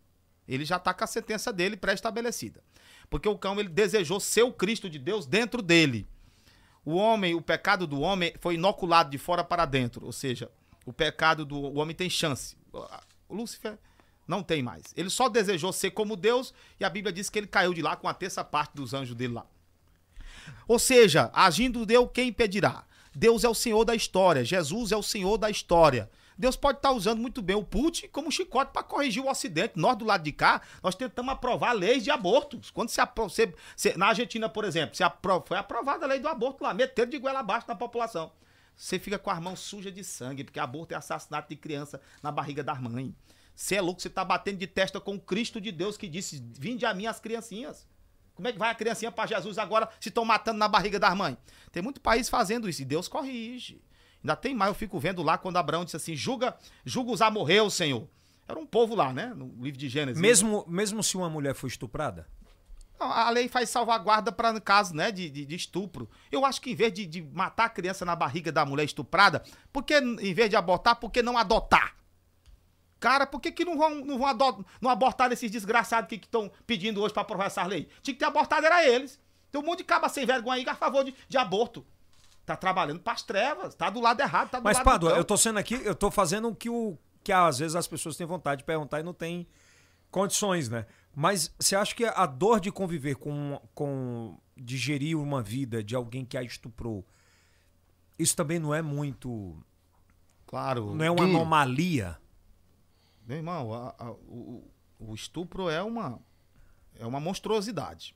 Ele 0.48 0.64
já 0.64 0.76
está 0.76 0.94
com 0.94 1.04
a 1.04 1.06
sentença 1.06 1.52
dele 1.52 1.76
pré-estabelecida. 1.76 2.64
Porque 3.10 3.28
o 3.28 3.36
cão, 3.36 3.60
ele 3.60 3.68
desejou 3.68 4.18
ser 4.18 4.42
o 4.42 4.52
Cristo 4.52 4.88
de 4.88 4.98
Deus 4.98 5.26
dentro 5.26 5.60
dele. 5.60 6.08
O 6.82 6.94
homem, 6.94 7.34
o 7.34 7.42
pecado 7.42 7.86
do 7.86 8.00
homem 8.00 8.32
foi 8.40 8.54
inoculado 8.54 9.10
de 9.10 9.18
fora 9.18 9.44
para 9.44 9.66
dentro. 9.66 10.06
Ou 10.06 10.12
seja, 10.12 10.50
o 10.86 10.94
pecado 10.94 11.44
do 11.44 11.56
o 11.56 11.78
homem 11.78 11.94
tem 11.94 12.08
chance. 12.08 12.56
O 13.28 13.34
Lúcifer 13.34 13.78
não 14.30 14.42
tem 14.44 14.62
mais. 14.62 14.84
Ele 14.96 15.10
só 15.10 15.28
desejou 15.28 15.72
ser 15.72 15.90
como 15.90 16.16
Deus 16.16 16.54
e 16.78 16.84
a 16.84 16.88
Bíblia 16.88 17.12
diz 17.12 17.28
que 17.28 17.38
ele 17.38 17.48
caiu 17.48 17.74
de 17.74 17.82
lá 17.82 17.96
com 17.96 18.08
a 18.08 18.14
terça 18.14 18.44
parte 18.44 18.74
dos 18.74 18.94
anjos 18.94 19.16
dele 19.16 19.34
lá. 19.34 19.44
Ou 20.68 20.78
seja, 20.78 21.30
agindo 21.34 21.84
Deus, 21.84 22.08
quem 22.14 22.28
impedirá? 22.28 22.84
Deus 23.12 23.42
é 23.42 23.48
o 23.48 23.54
Senhor 23.54 23.84
da 23.84 23.94
história. 23.94 24.44
Jesus 24.44 24.92
é 24.92 24.96
o 24.96 25.02
Senhor 25.02 25.36
da 25.36 25.50
história. 25.50 26.08
Deus 26.38 26.56
pode 26.56 26.78
estar 26.78 26.92
usando 26.92 27.20
muito 27.20 27.42
bem 27.42 27.56
o 27.56 27.64
Putin 27.64 28.08
como 28.08 28.30
chicote 28.30 28.72
para 28.72 28.84
corrigir 28.84 29.22
o 29.22 29.28
Ocidente. 29.28 29.74
Nós, 29.76 29.96
do 29.98 30.06
lado 30.06 30.22
de 30.22 30.32
cá, 30.32 30.62
nós 30.82 30.94
tentamos 30.94 31.32
aprovar 31.32 31.72
leis 31.72 32.04
de 32.04 32.10
abortos. 32.10 32.70
Quando 32.70 32.88
se, 32.88 33.00
apro 33.00 33.28
se, 33.28 33.52
se 33.76 33.98
na 33.98 34.06
Argentina, 34.06 34.48
por 34.48 34.64
exemplo, 34.64 34.96
se 34.96 35.02
apro 35.02 35.42
foi 35.44 35.58
aprovada 35.58 36.06
a 36.06 36.08
lei 36.08 36.20
do 36.20 36.28
aborto 36.28 36.62
lá, 36.62 36.72
meteram 36.72 37.10
de 37.10 37.18
goela 37.18 37.40
abaixo 37.40 37.66
na 37.68 37.74
população. 37.74 38.32
Você 38.76 38.98
fica 38.98 39.18
com 39.18 39.30
as 39.30 39.38
mãos 39.38 39.60
sujas 39.60 39.92
de 39.92 40.02
sangue, 40.02 40.44
porque 40.44 40.58
aborto 40.58 40.94
é 40.94 40.96
assassinato 40.96 41.48
de 41.50 41.56
criança 41.56 42.00
na 42.22 42.30
barriga 42.30 42.62
da 42.62 42.74
mãe. 42.76 43.14
Você 43.60 43.74
é 43.74 43.80
louco, 43.82 44.00
você 44.00 44.08
tá 44.08 44.24
batendo 44.24 44.56
de 44.56 44.66
testa 44.66 44.98
com 44.98 45.16
o 45.16 45.20
Cristo 45.20 45.60
de 45.60 45.70
Deus 45.70 45.98
que 45.98 46.08
disse: 46.08 46.42
Vinde 46.58 46.86
a 46.86 46.94
mim 46.94 47.06
as 47.06 47.20
criancinhas. 47.20 47.86
Como 48.34 48.48
é 48.48 48.52
que 48.54 48.58
vai 48.58 48.70
a 48.70 48.74
criancinha 48.74 49.12
para 49.12 49.26
Jesus 49.26 49.58
agora 49.58 49.86
se 50.00 50.08
estão 50.08 50.24
matando 50.24 50.58
na 50.58 50.66
barriga 50.66 50.98
das 50.98 51.14
mães? 51.14 51.36
Tem 51.70 51.82
muito 51.82 52.00
país 52.00 52.26
fazendo 52.30 52.70
isso 52.70 52.80
e 52.80 52.86
Deus 52.86 53.06
corrige. 53.06 53.82
Ainda 54.24 54.34
tem 54.34 54.54
mais, 54.54 54.70
eu 54.70 54.74
fico 54.74 54.98
vendo 54.98 55.22
lá 55.22 55.36
quando 55.36 55.58
Abraão 55.58 55.84
disse 55.84 55.98
assim: 55.98 56.16
julga, 56.16 56.56
julga 56.86 57.12
os 57.12 57.20
amorreus, 57.20 57.74
Senhor. 57.74 58.08
Era 58.48 58.58
um 58.58 58.64
povo 58.64 58.94
lá, 58.94 59.12
né? 59.12 59.34
No 59.36 59.54
livro 59.62 59.78
de 59.78 59.90
Gênesis. 59.90 60.18
Mesmo, 60.18 60.64
mesmo 60.66 61.02
se 61.02 61.18
uma 61.18 61.28
mulher 61.28 61.54
for 61.54 61.66
estuprada? 61.66 62.26
Não, 62.98 63.12
a 63.12 63.28
lei 63.28 63.46
faz 63.46 63.68
salvaguarda 63.68 64.32
para 64.32 64.58
caso 64.58 64.94
né, 64.94 65.12
de, 65.12 65.28
de, 65.28 65.44
de, 65.44 65.54
estupro. 65.54 66.08
Eu 66.32 66.46
acho 66.46 66.62
que 66.62 66.70
em 66.70 66.74
vez 66.74 66.94
de, 66.94 67.04
de, 67.04 67.20
matar 67.22 67.66
a 67.66 67.70
criança 67.70 68.06
na 68.06 68.16
barriga 68.16 68.50
da 68.50 68.64
mulher 68.64 68.84
estuprada, 68.84 69.44
por 69.70 69.84
que 69.84 69.98
em 69.98 70.32
vez 70.32 70.48
de 70.48 70.56
abortar, 70.56 70.96
por 70.96 71.10
que 71.10 71.22
não 71.22 71.36
adotar? 71.36 71.99
Cara, 73.00 73.26
por 73.26 73.40
que, 73.40 73.50
que 73.50 73.64
não 73.64 73.78
vão, 73.78 74.04
não 74.04 74.18
vão 74.18 74.64
não 74.78 74.90
abortar 74.90 75.32
esses 75.32 75.50
desgraçados 75.50 76.08
que 76.08 76.16
estão 76.16 76.52
pedindo 76.66 77.00
hoje 77.00 77.14
para 77.14 77.22
aprovar 77.22 77.46
essa 77.46 77.64
lei? 77.64 77.88
Tinha 78.02 78.14
que 78.14 78.20
ter 78.20 78.26
abortado, 78.26 78.66
era 78.66 78.86
eles. 78.86 79.18
Tem 79.50 79.60
um 79.60 79.64
monte 79.64 79.78
de 79.78 79.84
caba 79.84 80.08
sem 80.08 80.26
vergonha 80.26 80.58
aí 80.58 80.64
é 80.64 80.70
a 80.70 80.74
favor 80.74 81.02
de, 81.02 81.14
de 81.26 81.38
aborto. 81.38 81.84
Tá 82.44 82.56
trabalhando 82.56 83.00
para 83.00 83.14
as 83.14 83.22
trevas, 83.22 83.74
tá 83.74 83.88
do 83.88 84.00
lado 84.00 84.20
errado, 84.20 84.50
tá 84.50 84.60
do 84.60 84.64
Mas, 84.64 84.76
lado 84.76 84.84
Pado, 84.84 85.08
eu 85.08 85.24
tô 85.24 85.36
sendo 85.36 85.58
aqui, 85.58 85.74
eu 85.82 85.94
tô 85.94 86.10
fazendo 86.10 86.48
o 86.48 86.54
que, 86.54 86.68
o 86.68 86.96
que 87.24 87.32
às 87.32 87.58
vezes 87.58 87.74
as 87.74 87.86
pessoas 87.86 88.16
têm 88.16 88.26
vontade 88.26 88.58
de 88.58 88.64
perguntar 88.64 89.00
e 89.00 89.02
não 89.02 89.14
tem 89.14 89.46
condições, 90.10 90.68
né? 90.68 90.84
Mas 91.14 91.52
você 91.58 91.74
acha 91.74 91.94
que 91.94 92.04
a 92.04 92.26
dor 92.26 92.60
de 92.60 92.70
conviver 92.70 93.16
com, 93.16 93.60
com 93.74 94.36
de 94.56 94.76
gerir 94.76 95.18
uma 95.18 95.42
vida 95.42 95.82
de 95.82 95.94
alguém 95.96 96.24
que 96.24 96.36
a 96.36 96.42
estuprou, 96.42 97.04
isso 98.18 98.36
também 98.36 98.58
não 98.58 98.74
é 98.74 98.82
muito. 98.82 99.56
Claro. 100.46 100.94
Não 100.94 101.04
é 101.04 101.10
uma 101.10 101.24
anomalia? 101.24 102.18
Meu 103.26 103.36
irmão, 103.36 103.72
a, 103.72 103.94
a, 103.98 104.10
o, 104.10 104.70
o 104.98 105.14
estupro 105.14 105.68
é 105.68 105.82
uma, 105.82 106.20
é 106.98 107.06
uma 107.06 107.20
monstruosidade. 107.20 108.14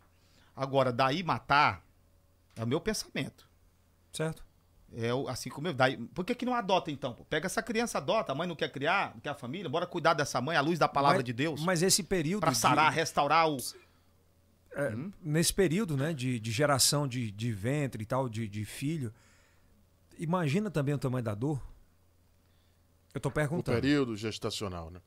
Agora, 0.54 0.92
daí 0.92 1.22
matar 1.22 1.84
é 2.56 2.62
o 2.62 2.66
meu 2.66 2.80
pensamento. 2.80 3.48
Certo. 4.12 4.44
É 4.96 5.08
assim 5.28 5.50
como 5.50 5.66
eu. 5.66 5.74
Daí, 5.74 5.96
por 5.96 6.24
que, 6.24 6.34
que 6.34 6.46
não 6.46 6.54
adota 6.54 6.90
então? 6.90 7.14
Pega 7.28 7.46
essa 7.46 7.62
criança, 7.62 7.98
adota. 7.98 8.30
A 8.30 8.34
mãe 8.34 8.46
não 8.46 8.54
quer 8.54 8.70
criar, 8.70 9.12
não 9.14 9.20
quer 9.20 9.30
a 9.30 9.34
família, 9.34 9.68
bora 9.68 9.86
cuidar 9.86 10.14
dessa 10.14 10.40
mãe 10.40 10.56
à 10.56 10.60
luz 10.60 10.78
da 10.78 10.86
palavra 10.86 11.18
mas, 11.18 11.24
de 11.24 11.32
Deus. 11.32 11.60
Mas 11.62 11.82
esse 11.82 12.02
período. 12.02 12.40
Pra 12.40 12.54
sarar, 12.54 12.90
de... 12.90 12.96
restaurar 12.96 13.50
o. 13.50 13.56
É, 14.72 14.90
hum? 14.90 15.12
Nesse 15.20 15.52
período, 15.52 15.96
né, 15.96 16.12
de, 16.12 16.38
de 16.38 16.52
geração 16.52 17.08
de, 17.08 17.30
de 17.32 17.52
ventre 17.52 18.02
e 18.02 18.06
tal, 18.06 18.28
de, 18.28 18.48
de 18.48 18.64
filho, 18.64 19.12
imagina 20.16 20.70
também 20.70 20.94
o 20.94 20.98
tamanho 20.98 21.24
da 21.24 21.34
dor. 21.34 21.60
Eu 23.14 23.20
tô 23.20 23.30
perguntando. 23.30 23.78
O 23.78 23.80
período 23.80 24.16
gestacional, 24.16 24.90
né? 24.90 25.00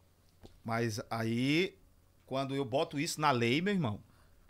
Mas 0.63 0.99
aí, 1.09 1.77
quando 2.25 2.55
eu 2.55 2.63
boto 2.63 2.97
isso 2.99 3.19
na 3.19 3.31
lei, 3.31 3.61
meu 3.61 3.73
irmão. 3.73 4.01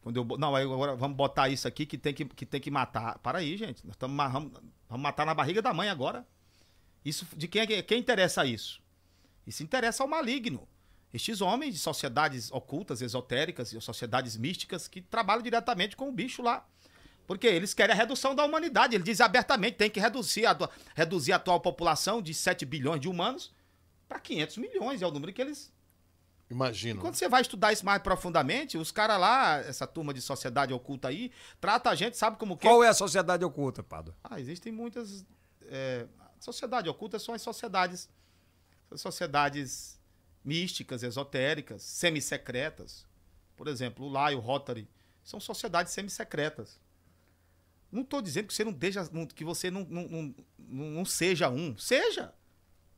Quando 0.01 0.17
eu, 0.17 0.37
não, 0.37 0.55
aí 0.55 0.63
agora 0.63 0.95
vamos 0.95 1.17
botar 1.17 1.49
isso 1.49 1.67
aqui 1.67 1.85
que 1.85 1.97
tem 1.97 2.13
que, 2.13 2.23
que, 2.23 2.45
tem 2.45 2.61
que 2.61 2.71
matar. 2.71 3.17
Para 3.19 3.39
aí, 3.39 3.57
gente. 3.57 3.85
Nós 3.85 3.95
estamos 3.95 4.15
vamos, 4.31 4.51
vamos 4.87 5.03
matar 5.03 5.25
na 5.25 5.33
barriga 5.33 5.61
da 5.61 5.73
mãe 5.73 5.89
agora. 5.89 6.25
Isso 7.03 7.27
de 7.35 7.47
quem 7.47 7.61
é 7.61 7.81
quem 7.81 7.99
interessa 7.99 8.45
isso? 8.45 8.81
Isso 9.45 9.63
interessa 9.63 10.03
ao 10.03 10.09
maligno. 10.09 10.67
Estes 11.13 11.41
homens 11.41 11.73
de 11.73 11.79
sociedades 11.79 12.51
ocultas, 12.51 13.01
esotéricas 13.01 13.71
e 13.73 13.81
sociedades 13.81 14.37
místicas 14.37 14.87
que 14.87 15.01
trabalham 15.01 15.41
diretamente 15.41 15.95
com 15.95 16.09
o 16.09 16.11
bicho 16.11 16.41
lá. 16.41 16.67
Porque 17.27 17.45
eles 17.45 17.73
querem 17.73 17.93
a 17.93 17.97
redução 17.97 18.33
da 18.33 18.45
humanidade. 18.45 18.95
Ele 18.95 19.03
diz 19.03 19.19
abertamente: 19.19 19.75
tem 19.75 19.89
que 19.89 19.99
reduzir 19.99 20.45
a, 20.45 20.57
reduzir 20.95 21.33
a 21.33 21.35
atual 21.35 21.59
população 21.59 22.21
de 22.21 22.33
7 22.33 22.65
bilhões 22.65 23.01
de 23.01 23.09
humanos 23.09 23.53
para 24.07 24.17
500 24.17 24.57
milhões. 24.57 25.01
É 25.01 25.05
o 25.05 25.11
número 25.11 25.33
que 25.33 25.41
eles. 25.41 25.71
Imagino. 26.49 26.99
E 26.99 27.01
quando 27.01 27.15
você 27.15 27.27
vai 27.27 27.41
estudar 27.41 27.73
isso 27.73 27.85
mais 27.85 28.01
profundamente, 28.01 28.77
os 28.77 28.89
caras 28.89 29.19
lá, 29.19 29.59
essa 29.59 29.85
turma 29.85 30.13
de 30.13 30.21
sociedade 30.21 30.73
oculta 30.73 31.09
aí, 31.09 31.29
trata 31.59 31.89
a 31.89 31.95
gente, 31.95 32.15
sabe 32.15 32.37
como 32.37 32.55
que. 32.55 32.65
Qual 32.65 32.81
é 32.81 32.87
a 32.87 32.93
sociedade 32.93 33.43
oculta, 33.43 33.83
Pado? 33.83 34.15
Ah, 34.23 34.39
existem 34.39 34.71
muitas. 34.71 35.25
É, 35.63 36.07
sociedade 36.39 36.87
oculta 36.87 37.19
são 37.19 37.35
as 37.35 37.41
sociedades. 37.41 38.09
As 38.89 39.01
sociedades 39.01 39.99
místicas, 40.45 41.03
esotéricas, 41.03 41.83
semi-secretas. 41.83 43.05
Por 43.57 43.67
exemplo, 43.67 44.05
o 44.05 44.09
Lai, 44.09 44.33
o 44.33 44.39
Rotary, 44.39 44.87
são 45.21 45.41
sociedades 45.41 45.91
semi-secretas. 45.91 46.79
Não 47.91 48.01
estou 48.01 48.21
dizendo 48.21 48.47
que 48.47 48.53
você 48.53 48.63
não 48.63 48.73
deixa, 48.73 49.09
que 49.33 49.43
você 49.43 49.71
não, 49.71 49.85
não, 49.89 50.35
não, 50.59 50.85
não 50.91 51.05
seja 51.05 51.49
um. 51.49 51.77
Seja. 51.77 52.33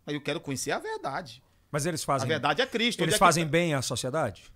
Mas 0.06 0.16
eu 0.16 0.22
quero 0.22 0.40
conhecer 0.40 0.72
a 0.72 0.80
verdade. 0.80 1.44
Mas 1.72 1.86
eles 1.86 2.04
fazem. 2.04 2.26
A 2.26 2.30
verdade 2.30 2.62
é 2.62 2.66
Cristo. 2.66 3.04
Eles 3.04 3.16
é 3.16 3.18
fazem 3.18 3.46
que... 3.46 3.52
bem 3.52 3.74
à 3.74 3.82
sociedade? 3.82 4.52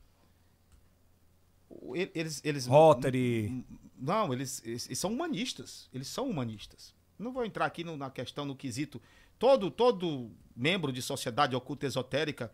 Eles. 2.14 2.42
eles 2.44 2.66
Rotary. 2.66 3.66
Não, 3.98 4.34
eles, 4.34 4.62
eles, 4.66 4.98
são 4.98 5.14
humanistas. 5.14 5.90
Eles 5.94 6.08
são 6.08 6.28
humanistas. 6.28 6.94
Não 7.18 7.32
vou 7.32 7.46
entrar 7.46 7.66
aqui 7.66 7.84
no, 7.84 7.96
na 7.96 8.10
questão, 8.10 8.46
no 8.46 8.56
quesito. 8.56 9.02
Todo, 9.38 9.70
todo 9.70 10.32
membro 10.56 10.92
de 10.92 11.02
sociedade 11.02 11.56
oculta 11.56 11.86
esotérica, 11.86 12.54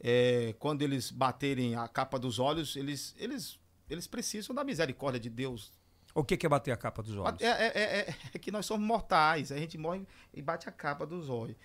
é, 0.00 0.54
quando 0.58 0.82
eles 0.82 1.10
baterem 1.10 1.74
a 1.74 1.86
capa 1.86 2.18
dos 2.18 2.38
olhos, 2.38 2.76
eles, 2.76 3.14
eles, 3.18 3.58
eles 3.88 4.06
precisam 4.06 4.54
da 4.54 4.64
misericórdia 4.64 5.20
de 5.20 5.28
Deus. 5.28 5.72
O 6.14 6.24
que 6.24 6.44
é 6.44 6.48
bater 6.48 6.72
a 6.72 6.76
capa 6.76 7.02
dos 7.02 7.16
olhos? 7.16 7.40
É, 7.40 7.46
é, 7.46 7.66
é, 7.76 8.14
é, 8.34 8.38
que 8.38 8.50
nós 8.50 8.66
somos 8.66 8.86
mortais. 8.86 9.52
A 9.52 9.56
gente 9.56 9.78
morre 9.78 10.06
e 10.34 10.42
bate 10.42 10.68
a 10.68 10.72
capa 10.72 11.06
dos 11.06 11.28
olhos. 11.28 11.56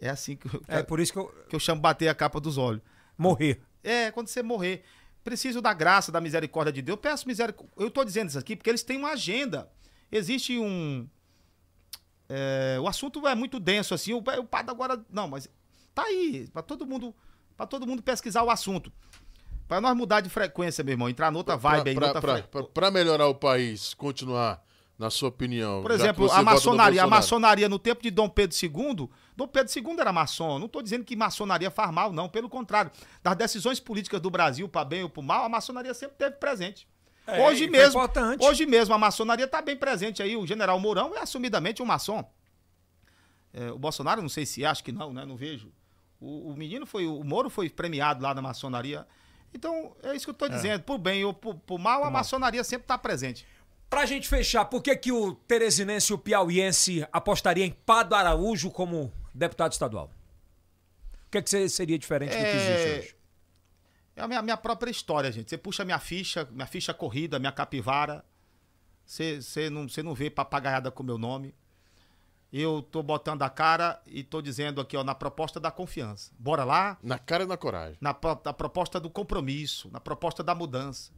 É 0.00 0.08
assim 0.08 0.36
que 0.36 0.46
eu, 0.46 0.62
É 0.68 0.82
por 0.82 1.00
isso 1.00 1.12
que 1.12 1.18
eu, 1.18 1.26
que 1.48 1.56
eu 1.56 1.60
chamo 1.60 1.80
bater 1.80 2.08
a 2.08 2.14
capa 2.14 2.40
dos 2.40 2.56
olhos. 2.56 2.80
Morrer. 3.16 3.60
É, 3.82 4.10
quando 4.10 4.28
você 4.28 4.42
morrer. 4.42 4.84
Preciso 5.24 5.60
da 5.60 5.74
graça, 5.74 6.10
da 6.10 6.20
misericórdia 6.20 6.72
de 6.72 6.80
Deus. 6.80 6.96
Eu 6.96 7.02
peço 7.02 7.26
misericórdia. 7.26 7.72
Eu 7.76 7.88
estou 7.88 8.04
dizendo 8.04 8.28
isso 8.28 8.38
aqui 8.38 8.56
porque 8.56 8.70
eles 8.70 8.82
têm 8.82 8.96
uma 8.96 9.10
agenda. 9.10 9.70
Existe 10.10 10.58
um. 10.58 11.06
É, 12.28 12.78
o 12.80 12.86
assunto 12.86 13.26
é 13.26 13.34
muito 13.34 13.58
denso 13.58 13.92
assim. 13.92 14.14
O, 14.14 14.18
o 14.18 14.44
padre 14.44 14.70
agora. 14.70 15.04
Não, 15.10 15.28
mas 15.28 15.48
tá 15.94 16.04
aí. 16.04 16.48
Para 16.52 16.62
todo 16.62 16.86
mundo. 16.86 17.14
Para 17.56 17.66
todo 17.66 17.86
mundo 17.86 18.02
pesquisar 18.02 18.42
o 18.44 18.50
assunto. 18.50 18.92
Para 19.68 19.82
nós 19.82 19.94
mudar 19.94 20.22
de 20.22 20.30
frequência, 20.30 20.82
meu 20.82 20.94
irmão, 20.94 21.08
entrar 21.10 21.30
noutra 21.30 21.54
vibe 21.54 21.94
pra, 21.94 22.06
aí, 22.06 22.20
pra, 22.20 22.42
pra, 22.42 22.62
pra 22.62 22.90
melhorar 22.90 23.28
o 23.28 23.34
país, 23.34 23.92
continuar 23.92 24.62
na 24.98 25.10
sua 25.10 25.28
opinião. 25.28 25.82
Por 25.82 25.90
exemplo, 25.90 26.30
a 26.32 26.42
maçonaria. 26.42 27.04
A 27.04 27.06
maçonaria 27.06 27.68
no 27.68 27.78
tempo 27.78 28.02
de 28.02 28.10
Dom 28.10 28.28
Pedro 28.28 28.56
II, 28.60 29.08
Dom 29.36 29.46
Pedro 29.46 29.72
II 29.72 30.00
era 30.00 30.12
maçom. 30.12 30.58
Não 30.58 30.66
estou 30.66 30.82
dizendo 30.82 31.04
que 31.04 31.14
maçonaria 31.14 31.70
faz 31.70 31.92
mal, 31.92 32.12
não. 32.12 32.28
Pelo 32.28 32.48
contrário. 32.48 32.90
Das 33.22 33.36
decisões 33.36 33.78
políticas 33.78 34.20
do 34.20 34.30
Brasil, 34.30 34.68
para 34.68 34.84
bem 34.84 35.02
ou 35.04 35.10
para 35.10 35.22
mal, 35.22 35.44
a 35.44 35.48
maçonaria 35.48 35.92
sempre 35.92 36.14
esteve 36.14 36.36
presente. 36.36 36.88
É, 37.26 37.46
hoje 37.46 37.68
mesmo, 37.68 38.00
hoje 38.40 38.64
mesmo 38.64 38.94
a 38.94 38.98
maçonaria 38.98 39.44
está 39.44 39.60
bem 39.60 39.76
presente 39.76 40.22
aí. 40.22 40.34
O 40.34 40.46
general 40.46 40.80
Mourão 40.80 41.14
é 41.14 41.20
assumidamente 41.20 41.82
um 41.82 41.86
maçom. 41.86 42.24
É, 43.52 43.70
o 43.70 43.78
Bolsonaro, 43.78 44.22
não 44.22 44.30
sei 44.30 44.46
se 44.46 44.64
acha 44.64 44.82
que 44.82 44.90
não, 44.90 45.12
né? 45.12 45.26
Não 45.26 45.36
vejo. 45.36 45.70
O, 46.18 46.52
o, 46.52 46.56
menino 46.56 46.86
foi, 46.86 47.06
o 47.06 47.22
Moro 47.22 47.50
foi 47.50 47.68
premiado 47.70 48.22
lá 48.22 48.34
na 48.34 48.42
maçonaria. 48.42 49.06
Então, 49.52 49.96
é 50.02 50.14
isso 50.14 50.26
que 50.26 50.30
eu 50.30 50.32
estou 50.32 50.48
é. 50.48 50.50
dizendo. 50.50 50.82
Por 50.82 50.98
bem 50.98 51.24
ou 51.24 51.32
por, 51.32 51.54
por 51.54 51.78
mal, 51.78 52.00
por 52.00 52.08
a 52.08 52.10
maçonaria 52.10 52.62
sempre 52.64 52.84
está 52.84 52.98
presente. 52.98 53.46
Pra 53.88 54.04
gente 54.04 54.28
fechar, 54.28 54.66
por 54.66 54.82
que, 54.82 54.94
que 54.96 55.10
o 55.10 55.34
teresinense 55.34 56.12
e 56.12 56.14
o 56.14 56.18
piauiense 56.18 57.06
apostaria 57.10 57.64
em 57.64 57.70
Pado 57.70 58.14
Araújo 58.14 58.70
como 58.70 59.12
deputado 59.32 59.72
estadual? 59.72 60.10
O 61.26 61.30
que, 61.30 61.42
que 61.42 61.68
seria 61.68 61.98
diferente 61.98 62.34
é... 62.34 62.38
do 62.38 62.42
que 62.42 62.56
existe 62.56 62.98
hoje? 62.98 63.16
É 64.16 64.22
a 64.22 64.28
minha, 64.28 64.42
minha, 64.42 64.56
própria 64.56 64.90
história, 64.90 65.30
gente. 65.30 65.48
Você 65.48 65.56
puxa 65.56 65.84
minha 65.84 65.98
ficha, 65.98 66.46
minha 66.50 66.66
ficha 66.66 66.92
corrida, 66.92 67.38
minha 67.38 67.52
capivara. 67.52 68.24
Você, 69.06 69.40
você, 69.40 69.70
não, 69.70 69.88
você 69.88 70.02
não 70.02 70.12
vê 70.12 70.28
papagaiada 70.28 70.90
com 70.90 71.02
meu 71.02 71.16
nome. 71.16 71.54
Eu 72.52 72.80
tô 72.80 73.02
botando 73.02 73.42
a 73.42 73.50
cara 73.50 74.00
e 74.06 74.22
tô 74.22 74.40
dizendo 74.40 74.80
aqui, 74.80 74.96
ó, 74.96 75.04
na 75.04 75.14
proposta 75.14 75.60
da 75.60 75.70
confiança. 75.70 76.32
Bora 76.38 76.64
lá? 76.64 76.98
Na 77.02 77.18
cara 77.18 77.44
e 77.44 77.46
na 77.46 77.56
coragem. 77.56 77.98
Na, 78.00 78.16
na 78.44 78.52
proposta 78.52 78.98
do 78.98 79.10
compromisso, 79.10 79.90
na 79.90 80.00
proposta 80.00 80.42
da 80.42 80.54
mudança. 80.54 81.12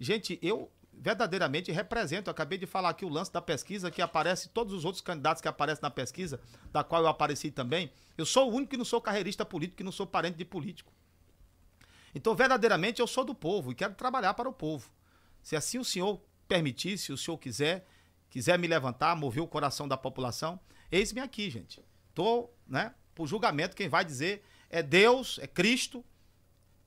Gente, 0.00 0.38
eu 0.40 0.70
verdadeiramente 0.98 1.70
representam. 1.70 2.30
Eu 2.30 2.32
acabei 2.32 2.58
de 2.58 2.66
falar 2.66 2.90
aqui 2.90 3.04
o 3.04 3.08
lance 3.08 3.32
da 3.32 3.42
pesquisa 3.42 3.90
que 3.90 4.00
aparece, 4.00 4.48
todos 4.48 4.72
os 4.72 4.84
outros 4.84 5.02
candidatos 5.02 5.42
que 5.42 5.48
aparecem 5.48 5.82
na 5.82 5.90
pesquisa, 5.90 6.40
da 6.72 6.82
qual 6.82 7.02
eu 7.02 7.08
apareci 7.08 7.50
também. 7.50 7.90
Eu 8.16 8.24
sou 8.24 8.50
o 8.50 8.54
único 8.54 8.70
que 8.70 8.76
não 8.76 8.84
sou 8.84 9.00
carreirista 9.00 9.44
político, 9.44 9.76
que 9.76 9.84
não 9.84 9.92
sou 9.92 10.06
parente 10.06 10.38
de 10.38 10.44
político. 10.44 10.92
Então, 12.14 12.34
verdadeiramente, 12.34 13.00
eu 13.00 13.06
sou 13.06 13.24
do 13.24 13.34
povo 13.34 13.72
e 13.72 13.74
quero 13.74 13.94
trabalhar 13.94 14.32
para 14.34 14.48
o 14.48 14.52
povo. 14.52 14.90
Se 15.42 15.54
assim 15.54 15.78
o 15.78 15.84
senhor 15.84 16.20
permitir, 16.48 16.96
se 16.96 17.12
o 17.12 17.18
senhor 17.18 17.36
quiser, 17.36 17.86
quiser 18.36 18.58
me 18.58 18.68
levantar, 18.68 19.16
mover 19.16 19.42
o 19.42 19.46
coração 19.46 19.88
da 19.88 19.96
população, 19.96 20.60
eis-me 20.92 21.22
aqui, 21.22 21.48
gente. 21.48 21.82
Tô, 22.14 22.50
né, 22.68 22.92
pro 23.14 23.26
julgamento. 23.26 23.74
Quem 23.74 23.88
vai 23.88 24.04
dizer 24.04 24.44
é 24.68 24.82
Deus, 24.82 25.38
é 25.40 25.46
Cristo, 25.46 26.04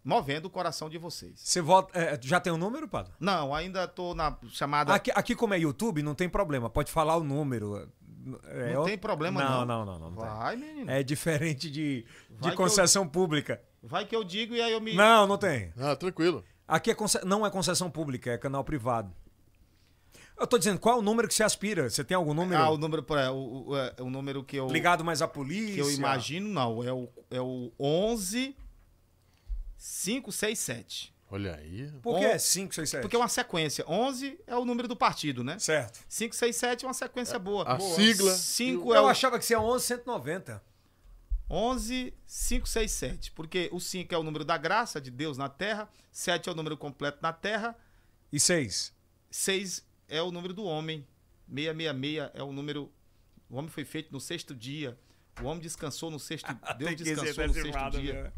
movendo 0.04 0.46
o 0.46 0.50
coração 0.52 0.88
de 0.88 1.00
vocês. 1.00 1.40
Você 1.40 1.60
vota. 1.60 1.98
é, 1.98 2.20
já 2.22 2.40
tem 2.40 2.54
o 2.54 2.56
um 2.56 2.60
número, 2.60 2.88
Padre? 2.88 3.14
Não, 3.20 3.56
ainda 3.56 3.88
tô 3.88 4.14
na 4.14 4.38
chamada. 4.50 4.94
Aqui, 4.94 5.10
aqui, 5.16 5.36
como 5.36 5.56
é 5.56 5.60
YouTube, 5.60 6.04
não 6.04 6.14
tem 6.14 6.30
problema. 6.30 6.70
Pode 6.70 6.92
falar 6.92 7.18
o 7.18 7.24
número. 7.24 7.90
É, 8.46 8.74
não 8.76 8.84
tem 8.84 8.96
problema, 8.96 9.44
não. 9.44 9.66
Não, 9.66 9.86
não, 9.86 10.00
não. 10.00 10.12
não 10.12 10.22
vai, 10.22 10.56
menino. 10.56 10.92
É 10.92 11.02
diferente 11.02 11.72
de, 11.72 12.06
de 12.30 12.52
concessão 12.52 13.06
eu, 13.06 13.10
pública. 13.10 13.60
Vai 13.82 14.06
que 14.06 14.16
eu 14.16 14.24
digo 14.24 14.54
e 14.54 14.62
aí 14.62 14.72
eu 14.72 14.80
me. 14.80 14.94
Não, 14.94 15.26
não 15.26 15.38
tem. 15.38 15.74
Ah, 15.80 15.96
tranquilo. 15.96 16.46
Aqui 16.68 16.92
é 16.92 16.96
não 17.26 17.44
é 17.44 17.50
concessão 17.50 17.90
pública, 17.90 18.30
é 18.30 18.38
canal 18.38 18.64
privado. 18.64 19.12
Eu 20.40 20.48
tô 20.48 20.57
dizendo, 20.57 20.80
qual 20.80 20.95
é 20.95 20.99
o 20.99 21.02
número 21.02 21.28
que 21.28 21.34
você 21.34 21.44
aspira? 21.44 21.90
Você 21.90 22.03
tem 22.03 22.16
algum 22.16 22.34
número? 22.34 22.61
Ah, 22.61 22.70
o 22.70 22.78
número, 22.78 23.06
é, 23.16 23.30
o, 23.30 23.66
o, 23.68 23.78
é, 23.78 23.95
o 23.99 24.10
número 24.10 24.44
que 24.44 24.56
eu. 24.56 24.68
Ligado 24.68 25.03
mais 25.03 25.22
à 25.22 25.28
polícia? 25.28 25.76
Que 25.76 25.82
eu 25.82 25.91
imagino, 25.91 26.48
não. 26.48 26.84
É 26.84 26.94
o, 26.94 27.10
é 27.30 27.41
o 27.41 27.72
11 27.80 28.56
567. 29.78 31.14
Olha 31.32 31.56
aí. 31.56 31.91
Por 32.02 32.20
que 32.20 32.26
567? 32.26 33.02
Porque 33.02 33.16
é 33.16 33.20
uma 33.20 33.28
sequência. 33.28 33.86
11 33.88 34.40
é 34.48 34.56
o 34.56 34.66
número 34.66 34.88
do 34.88 34.95
partido, 34.95 35.44
né? 35.44 35.60
Certo. 35.60 35.99
567 36.10 36.86
é 36.86 36.88
uma 36.88 36.94
sequência 36.94 37.38
boa. 37.38 37.64
A 37.64 37.76
boa. 37.76 37.95
sigla. 37.95 38.34
5 38.34 38.90
eu 38.90 38.95
é 38.95 39.02
o... 39.02 39.07
achava 39.07 39.38
que 39.38 39.45
seria 39.45 39.61
11 39.61 39.86
190. 39.86 40.64
11 41.49 42.14
567. 42.26 43.32
Porque 43.32 43.70
o 43.72 43.80
5 43.80 44.14
é 44.14 44.18
o 44.18 44.24
número 44.24 44.44
da 44.44 44.57
graça 44.57 44.99
de 44.99 45.11
Deus 45.11 45.38
na 45.38 45.49
terra, 45.49 45.88
7 46.11 46.49
é 46.49 46.52
o 46.52 46.56
número 46.56 46.78
completo 46.78 47.20
na 47.22 47.32
terra. 47.32 47.76
E 48.32 48.40
6? 48.40 48.94
6 49.30 49.89
é 50.10 50.22
o 50.22 50.31
número 50.31 50.53
do 50.53 50.64
homem. 50.64 51.06
666 51.48 52.31
é 52.34 52.44
o 52.44 52.52
número. 52.52 52.91
O 53.49 53.57
homem 53.57 53.69
foi 53.69 53.86
feito 53.86 54.11
no 54.11 54.19
sexto 54.19 54.53
dia. 54.56 54.98
O 55.41 55.45
homem 55.45 55.61
descansou 55.61 56.11
no 56.11 56.19
sexto. 56.19 56.48
Deus 56.77 56.95
descansou 56.95 57.48
no 57.48 57.53
sexto 57.53 57.90
dia. 57.91 58.23
Né? 58.23 58.31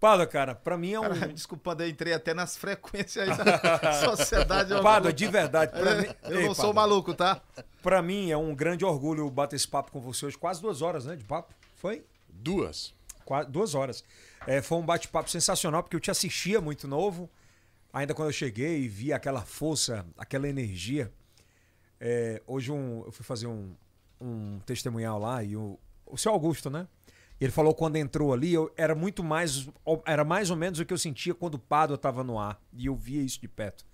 Pada, 0.00 0.26
cara, 0.26 0.54
pra 0.54 0.78
mim 0.78 0.92
é 0.94 1.00
um. 1.00 1.02
Cara, 1.02 1.28
desculpa, 1.28 1.76
eu 1.78 1.88
entrei 1.88 2.14
até 2.14 2.32
nas 2.32 2.56
frequências 2.56 3.28
da 3.36 3.92
sociedade. 4.04 4.72
Pada, 4.82 5.12
de 5.12 5.26
verdade. 5.26 5.72
Pra 5.72 5.94
mim... 5.96 6.06
Eu 6.22 6.40
Ei, 6.40 6.46
não 6.46 6.54
sou 6.54 6.72
maluco, 6.72 7.12
tá? 7.12 7.42
Pra 7.82 8.00
mim 8.00 8.30
é 8.30 8.36
um 8.36 8.54
grande 8.54 8.82
orgulho 8.82 9.28
bater 9.28 9.56
esse 9.56 9.68
papo 9.68 9.92
com 9.92 10.00
você 10.00 10.24
hoje. 10.24 10.38
Quase 10.38 10.62
duas 10.62 10.80
horas, 10.80 11.04
né? 11.04 11.16
De 11.16 11.24
papo. 11.24 11.52
Foi? 11.76 12.02
Duas. 12.30 12.94
Quase 13.26 13.50
duas 13.50 13.74
horas. 13.74 14.02
É, 14.46 14.62
foi 14.62 14.78
um 14.78 14.86
bate-papo 14.86 15.28
sensacional, 15.28 15.82
porque 15.82 15.96
eu 15.96 16.00
te 16.00 16.10
assistia 16.10 16.62
muito 16.62 16.88
novo. 16.88 17.28
Ainda 17.92 18.14
quando 18.14 18.28
eu 18.28 18.32
cheguei 18.32 18.82
e 18.82 18.88
vi 18.88 19.12
aquela 19.12 19.42
força, 19.42 20.06
aquela 20.16 20.48
energia. 20.48 21.12
É, 21.98 22.42
hoje 22.46 22.70
um, 22.70 23.04
eu 23.04 23.12
fui 23.12 23.24
fazer 23.24 23.46
um, 23.46 23.74
um 24.20 24.60
testemunhal 24.60 25.18
lá 25.18 25.42
e 25.42 25.56
o, 25.56 25.78
o 26.06 26.16
seu 26.16 26.32
Augusto, 26.32 26.70
né? 26.70 26.86
Ele 27.40 27.50
falou 27.50 27.74
quando 27.74 27.96
entrou 27.96 28.34
ali, 28.34 28.52
eu, 28.52 28.70
era 28.76 28.94
muito 28.94 29.24
mais. 29.24 29.66
Era 30.04 30.24
mais 30.24 30.50
ou 30.50 30.56
menos 30.56 30.78
o 30.78 30.84
que 30.84 30.92
eu 30.92 30.98
sentia 30.98 31.34
quando 31.34 31.54
o 31.54 31.58
Pado 31.58 31.94
estava 31.94 32.22
no 32.22 32.38
ar. 32.38 32.60
E 32.72 32.86
eu 32.86 32.94
via 32.94 33.22
isso 33.22 33.40
de 33.40 33.48
perto. 33.48 33.86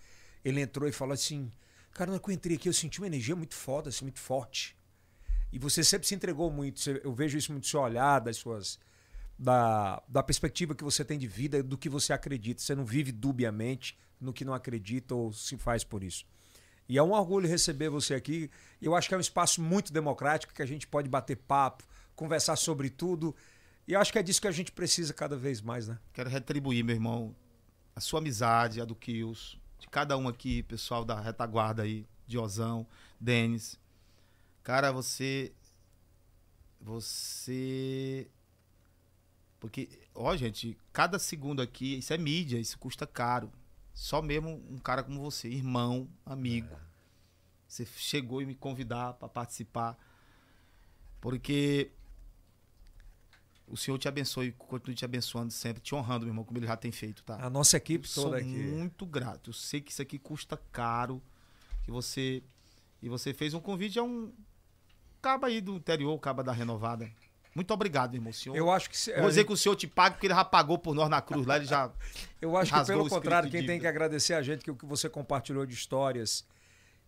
Ele 0.45 0.61
entrou 0.61 0.89
e 0.89 0.93
falou 0.93 1.15
assim: 1.15 1.51
Cara, 1.93 2.19
que 2.19 2.29
eu 2.29 2.35
entrei 2.35 2.57
aqui, 2.57 2.69
eu 2.69 2.73
senti 2.73 3.01
uma 3.01 3.07
energia 3.07 3.37
muito 3.37 3.55
foda, 3.55 3.89
assim, 3.89 4.05
muito 4.05 4.19
forte. 4.19 4.77
E 5.53 5.59
você 5.59 5.85
sempre 5.85 6.09
se 6.09 6.15
entregou 6.15 6.51
muito. 6.51 6.91
Eu 6.91 7.15
vejo 7.15 7.39
isso 7.39 7.53
muito 7.53 7.65
no 7.65 7.71
seu 7.71 7.81
olhar, 7.81 8.19
das 8.19 8.37
suas. 8.37 8.79
Da, 9.39 10.03
da 10.09 10.23
perspectiva 10.23 10.75
que 10.75 10.83
você 10.83 11.05
tem 11.05 11.19
de 11.19 11.27
vida, 11.27 11.63
do 11.63 11.77
que 11.77 11.89
você 11.89 12.13
acredita. 12.13 12.63
Você 12.63 12.75
não 12.75 12.85
vive 12.85 13.13
dubiamente 13.13 13.97
no 14.21 14.33
que 14.33 14.45
não 14.45 14.55
acredita 14.55 15.15
ou 15.15 15.33
se 15.33 15.59
faz 15.59 15.85
por 15.85 16.03
isso. 16.03 16.25
E 16.89 16.97
é 16.97 17.03
um 17.03 17.13
orgulho 17.13 17.49
receber 17.49 17.89
você 17.89 18.15
aqui. 18.15 18.51
Eu 18.81 18.95
acho 18.95 19.09
que 19.09 19.15
é 19.15 19.17
um 19.19 19.21
espaço 19.21 19.61
muito 19.61 19.93
democrático 19.93 20.55
que 20.55 20.63
a 20.63 20.67
gente 20.67 20.87
pode 20.87 21.09
bater 21.09 21.37
papo, 21.37 21.85
conversar 22.15 22.57
sobre 22.57 22.89
tudo. 22.89 23.35
E 23.87 23.95
acho 23.95 24.13
que 24.13 24.19
é 24.19 24.23
disso 24.23 24.41
que 24.41 24.49
a 24.49 24.53
gente 24.53 24.73
precisa 24.73 25.13
cada 25.13 25.37
vez 25.37 25.61
mais, 25.61 25.89
né? 25.89 25.99
Quero 26.13 26.31
retribuir, 26.31 26.85
meu 26.85 26.95
irmão, 26.95 27.35
a 27.95 28.01
sua 28.01 28.21
amizade, 28.21 28.81
a 28.81 28.85
do 28.85 28.95
Kills, 28.95 29.59
de 29.79 29.89
cada 29.89 30.17
um 30.17 30.29
aqui, 30.29 30.63
pessoal 30.63 31.05
da 31.05 31.21
retaguarda 31.21 31.83
aí, 31.83 32.07
Diozão, 32.27 32.87
Denis. 33.21 33.79
Cara, 34.63 34.91
você. 34.93 35.53
Você. 36.81 38.29
Porque, 39.59 39.89
ó, 40.15 40.37
gente, 40.37 40.77
cada 40.93 41.19
segundo 41.19 41.63
aqui, 41.63 41.99
isso 41.99 42.13
é 42.13 42.19
mídia, 42.19 42.59
isso 42.59 42.79
custa 42.79 43.07
caro. 43.07 43.51
Só 43.95 44.21
mesmo 44.21 44.63
um 44.71 44.79
cara 44.79 45.03
como 45.03 45.21
você, 45.21 45.49
irmão, 45.49 46.09
amigo. 46.25 46.75
É. 46.75 46.79
Você 47.67 47.87
chegou 47.87 48.43
e 48.43 48.47
me 48.47 48.55
convidar 48.55 49.15
para 49.15 49.29
participar. 49.29 49.97
Porque 51.21 51.91
o 53.67 53.77
Senhor 53.77 53.99
te 53.99 54.07
abençoe 54.07 54.49
e 54.49 54.53
continue 54.53 54.95
te 54.95 55.05
abençoando 55.05 55.53
sempre, 55.53 55.83
te 55.83 55.95
honrando, 55.95 56.25
meu 56.25 56.33
irmão, 56.33 56.45
como 56.45 56.59
ele 56.59 56.67
já 56.67 56.77
tem 56.77 56.93
feito, 56.93 57.25
tá? 57.25 57.45
A 57.45 57.51
nossa 57.51 57.77
equipe 57.77 58.09
eu 58.17 58.23
toda 58.23 58.37
aqui. 58.37 58.47
muito 58.47 59.05
grato. 59.05 59.51
Eu 59.51 59.55
sei 59.55 59.81
que 59.81 59.91
isso 59.91 60.03
aqui 60.03 60.19
custa 60.19 60.57
caro, 60.71 61.21
que 61.83 61.91
você 61.91 62.43
e 63.03 63.09
você 63.09 63.35
fez 63.35 63.55
um 63.55 63.61
convite 63.61 63.99
a 63.99 64.03
um 64.03 64.33
caba 65.21 65.49
aí 65.49 65.61
do 65.61 65.75
interior, 65.77 66.17
caba 66.19 66.43
da 66.43 66.53
renovada. 66.53 67.11
Muito 67.57 67.73
obrigado, 67.73 68.15
irmão. 68.15 68.31
Senhor, 68.35 68.55
eu 68.55 68.71
acho 68.71 68.91
que. 68.91 68.99
Se, 68.99 69.19
Vou 69.19 69.31
dizer 69.31 69.45
que 69.45 69.53
o 69.53 69.57
senhor 69.57 69.75
te 69.75 69.87
paga 69.87 70.15
porque 70.15 70.27
ele 70.27 70.35
já 70.35 70.45
pagou 70.45 70.79
por 70.79 70.95
nós 70.95 71.09
na 71.09 71.23
cruz 71.23 71.47
lá, 71.47 71.57
ele 71.57 71.65
já. 71.65 71.91
eu 72.39 72.55
acho 72.55 72.71
que, 72.71 72.85
pelo 72.85 73.09
contrário, 73.09 73.51
quem 73.51 73.65
tem 73.65 73.81
que 73.81 73.87
agradecer 73.87 74.35
a 74.35 74.43
gente 74.43 74.63
que 74.63 74.71
o 74.71 74.77
que 74.77 74.85
você 74.85 75.09
compartilhou 75.09 75.65
de 75.65 75.73
histórias. 75.73 76.45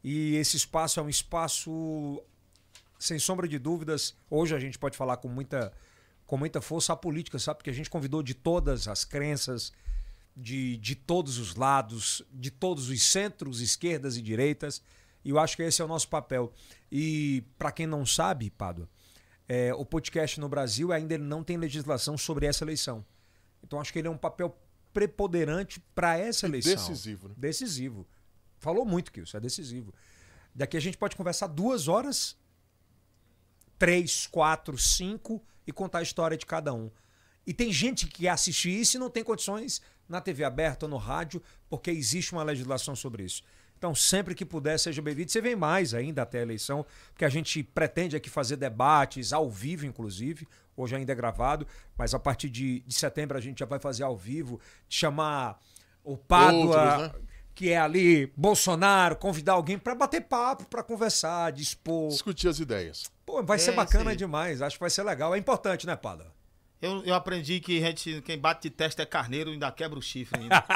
E 0.03 0.37
esse 0.37 0.57
espaço 0.57 0.99
é 1.01 1.03
um 1.03 1.09
espaço, 1.09 2.23
sem 2.99 3.19
sombra 3.19 3.47
de 3.47 3.59
dúvidas, 3.59 4.17
hoje 4.31 4.55
a 4.55 4.59
gente 4.59 4.79
pode 4.79 4.97
falar 4.97 5.19
com 5.19 5.29
muita 5.29 5.71
com 6.25 6.39
muita 6.39 6.63
força 6.63 6.95
a 6.95 6.97
política, 6.97 7.39
sabe? 7.39 7.59
Porque 7.59 7.71
a 7.71 7.75
gente 7.75 7.91
convidou 7.91 8.23
de 8.23 8.33
todas 8.33 8.89
as 8.89 9.05
crenças, 9.05 9.73
de, 10.35 10.79
de 10.79 10.95
todos 10.95 11.39
os 11.39 11.57
lados, 11.57 12.23
de 12.33 12.51
todos 12.51 12.89
os 12.89 13.03
centros, 13.03 13.61
esquerdas 13.61 14.17
e 14.17 14.23
direitas. 14.23 14.83
E 15.25 15.31
eu 15.31 15.39
acho 15.39 15.57
que 15.57 15.63
esse 15.63 15.83
é 15.83 15.85
o 15.85 15.89
nosso 15.89 16.09
papel. 16.09 16.53
E 16.93 17.45
para 17.59 17.73
quem 17.73 17.87
não 17.87 18.07
sabe, 18.07 18.51
Pádua, 18.51 18.89
é, 19.49 19.73
o 19.73 19.85
podcast 19.85 20.39
no 20.39 20.49
Brasil 20.49 20.93
ainda 20.93 21.17
não 21.17 21.43
tem 21.43 21.57
legislação 21.57 22.19
sobre 22.19 22.47
essa 22.47 22.63
eleição. 22.63 23.05
Então 23.63 23.81
acho 23.81 23.93
que 23.93 23.99
ele 23.99 24.09
é 24.09 24.11
um 24.11 24.19
papel 24.19 24.57
preponderante 24.93 25.81
para 25.95 26.19
essa 26.19 26.47
eleição. 26.47 26.73
Decisivo. 26.73 27.29
Né? 27.29 27.35
Decisivo. 27.37 28.07
Falou 28.59 28.85
muito 28.85 29.11
que 29.11 29.21
isso 29.21 29.37
é 29.37 29.41
decisivo. 29.41 29.95
Daqui 30.55 30.77
a 30.77 30.81
gente 30.81 30.99
pode 30.99 31.17
conversar 31.17 31.47
duas 31.47 31.89
horas, 31.89 32.37
três, 33.79 34.27
quatro, 34.27 34.77
cinco 34.77 35.43
e 35.67 35.73
contar 35.73 36.01
a 36.01 36.03
história 36.03 36.37
de 36.37 36.45
cada 36.45 36.75
um. 36.75 36.91
E 37.47 37.55
tem 37.55 37.73
gente 37.73 38.07
que 38.07 38.29
assiste 38.29 38.69
isso 38.69 38.97
e 38.97 39.01
não 39.01 39.09
tem 39.09 39.25
condições 39.25 39.81
na 40.09 40.21
TV 40.21 40.45
aberta 40.45 40.87
ou 40.87 40.91
no 40.91 40.97
rádio, 40.97 41.43
porque 41.69 41.91
existe 41.91 42.33
uma 42.33 42.43
legislação 42.43 42.95
sobre 42.95 43.23
isso. 43.25 43.43
Então, 43.79 43.95
sempre 43.95 44.35
que 44.35 44.45
puder, 44.45 44.77
seja 44.77 45.01
bem-vindo. 45.01 45.31
Você 45.31 45.41
vem 45.41 45.55
mais 45.55 45.95
ainda 45.95 46.23
até 46.23 46.41
a 46.41 46.43
eleição, 46.43 46.85
porque 47.13 47.25
a 47.25 47.29
gente 47.29 47.63
pretende 47.63 48.17
aqui 48.17 48.29
fazer 48.29 48.57
debates 48.57 49.33
ao 49.33 49.49
vivo, 49.49 49.87
inclusive. 49.87 50.49
Hoje 50.77 50.97
ainda 50.97 51.13
é 51.13 51.15
gravado, 51.15 51.65
mas 51.97 52.13
a 52.13 52.19
partir 52.19 52.51
de, 52.51 52.81
de 52.81 52.95
setembro 52.95 53.39
a 53.39 53.41
gente 53.41 53.61
já 53.61 53.67
vai 53.67 53.79
fazer 53.79 54.03
ao 54.03 54.17
vivo, 54.17 54.61
chamar 54.89 55.61
o 56.03 56.17
Pádua, 56.17 56.95
Outros, 57.03 57.21
né? 57.21 57.29
que 57.55 57.71
é 57.71 57.79
ali, 57.79 58.33
Bolsonaro, 58.37 59.15
convidar 59.15 59.53
alguém 59.53 59.79
para 59.79 59.95
bater 59.95 60.23
papo, 60.23 60.65
para 60.65 60.83
conversar, 60.83 61.53
dispor. 61.53 62.09
Discutir 62.09 62.49
as 62.49 62.59
ideias. 62.59 63.05
Pô, 63.25 63.45
vai 63.45 63.59
é, 63.59 63.61
ser 63.61 63.73
bacana 63.73 64.15
demais. 64.17 64.61
Acho 64.61 64.75
que 64.75 64.81
vai 64.81 64.91
ser 64.91 65.05
legal. 65.05 65.37
É 65.37 65.39
importante, 65.39 65.87
né, 65.87 65.95
Pada? 65.95 66.27
Eu, 66.81 67.03
eu 67.05 67.15
aprendi 67.15 67.59
que 67.59 67.81
gente, 67.81 68.23
quem 68.23 68.39
bate 68.39 68.63
de 68.63 68.71
testa 68.71 69.03
é 69.03 69.07
carneiro 69.07 69.51
e 69.51 69.55
ainda 69.55 69.71
quebra 69.73 69.99
o 69.99 70.03
chifre 70.03 70.41
ainda. 70.41 70.63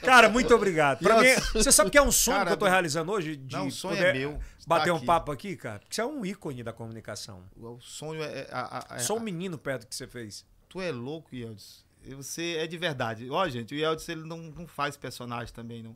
Cara, 0.00 0.30
muito 0.30 0.54
obrigado. 0.54 1.00
Pra 1.00 1.20
mim, 1.20 1.28
você 1.52 1.70
sabe 1.70 1.90
que 1.90 1.98
é 1.98 2.02
um 2.02 2.10
sonho 2.10 2.38
cara, 2.38 2.48
que 2.48 2.54
eu 2.54 2.56
tô 2.56 2.64
realizando 2.64 3.12
hoje? 3.12 3.36
De 3.36 3.54
não, 3.54 3.66
o 3.66 3.70
sonho 3.70 4.02
é 4.02 4.14
meu. 4.14 4.40
Bater 4.66 4.92
um 4.92 5.04
papo 5.04 5.30
aqui, 5.30 5.56
cara? 5.56 5.80
Porque 5.80 5.94
você 5.94 6.00
é 6.00 6.06
um 6.06 6.24
ícone 6.24 6.62
da 6.62 6.72
comunicação. 6.72 7.44
O 7.54 7.78
sonho 7.80 8.22
é. 8.22 8.26
é, 8.26 8.48
é, 8.50 8.96
é 8.96 8.98
Só 8.98 9.14
um 9.16 9.20
menino 9.20 9.58
perto 9.58 9.86
que 9.86 9.94
você 9.94 10.06
fez. 10.06 10.46
Tu 10.68 10.80
é 10.80 10.90
louco, 10.90 11.34
Yeldes. 11.34 11.84
Você 12.16 12.56
é 12.56 12.66
de 12.66 12.78
verdade. 12.78 13.28
Ó, 13.30 13.46
gente, 13.48 13.74
o 13.74 13.78
Yeldes 13.78 14.08
ele 14.08 14.26
não, 14.26 14.38
não 14.38 14.66
faz 14.66 14.96
personagem 14.96 15.52
também, 15.52 15.82
não. 15.82 15.94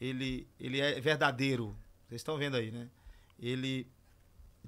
Ele, 0.00 0.48
ele 0.58 0.80
é 0.80 1.00
verdadeiro. 1.00 1.76
Vocês 2.08 2.20
estão 2.20 2.36
vendo 2.36 2.56
aí, 2.56 2.72
né? 2.72 2.88
ele 3.40 3.86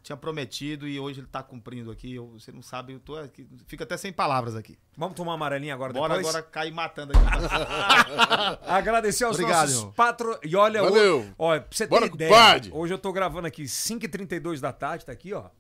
tinha 0.03 0.17
prometido 0.17 0.89
e 0.89 0.99
hoje 0.99 1.21
ele 1.21 1.27
está 1.27 1.43
cumprindo 1.43 1.91
aqui. 1.91 2.15
Eu, 2.15 2.29
você 2.39 2.51
não 2.51 2.63
sabe, 2.63 2.93
eu 2.95 3.01
tô 3.01 3.17
aqui, 3.17 3.47
fica 3.67 3.85
até 3.85 3.97
sem 3.97 4.13
palavras 4.13 4.57
aqui. 4.57 4.79
Vamos 4.97 5.15
tomar 5.15 5.33
uma 5.33 5.35
amarelinha 5.35 5.75
agora 5.75 5.93
Bora 5.93 6.17
depois? 6.17 6.35
agora 6.35 6.51
cair 6.51 6.73
matando 6.73 7.13
aqui. 7.17 7.25
Agradecer 8.67 9.25
aos 9.25 9.37
Obrigado, 9.37 9.71
nossos 9.71 9.95
patro... 9.95 10.39
E 10.43 10.57
olha, 10.57 10.83
Valeu. 10.83 11.21
O... 11.21 11.35
Olha, 11.39 11.61
pra 11.61 11.77
você 11.77 11.87
Bora, 11.87 12.09
ter 12.09 12.15
ideia, 12.15 12.63
hoje 12.73 12.95
eu 12.95 12.99
tô 12.99 13.13
gravando 13.13 13.47
aqui 13.47 13.65
5h32 13.65 14.61
da 14.61 14.73
tarde, 14.73 15.05
tá 15.05 15.13
aqui, 15.13 15.33
ó. 15.33 15.51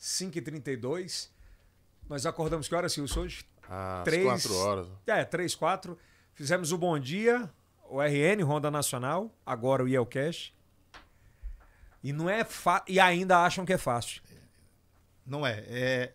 5h32. 0.00 1.28
Nós 2.08 2.24
acordamos 2.24 2.68
que 2.68 2.74
horas, 2.74 2.92
Silvio, 2.92 3.20
hoje? 3.20 3.44
Ah, 3.68 4.02
3... 4.04 4.24
4 4.24 4.54
horas. 4.56 4.88
É, 5.06 5.24
3, 5.24 5.54
4. 5.54 5.98
Fizemos 6.32 6.72
o 6.72 6.78
Bom 6.78 6.98
Dia, 6.98 7.50
o 7.90 8.00
RN, 8.00 8.42
Ronda 8.44 8.70
Nacional, 8.70 9.30
agora 9.44 9.82
o 9.82 9.88
IELCast. 9.88 10.54
E 12.08 12.12
não 12.12 12.26
é 12.30 12.42
fa... 12.42 12.82
e 12.88 12.98
ainda 12.98 13.38
acham 13.44 13.66
que 13.66 13.72
é 13.74 13.76
fácil. 13.76 14.22
Não 15.26 15.46
é. 15.46 15.62
É, 15.68 16.12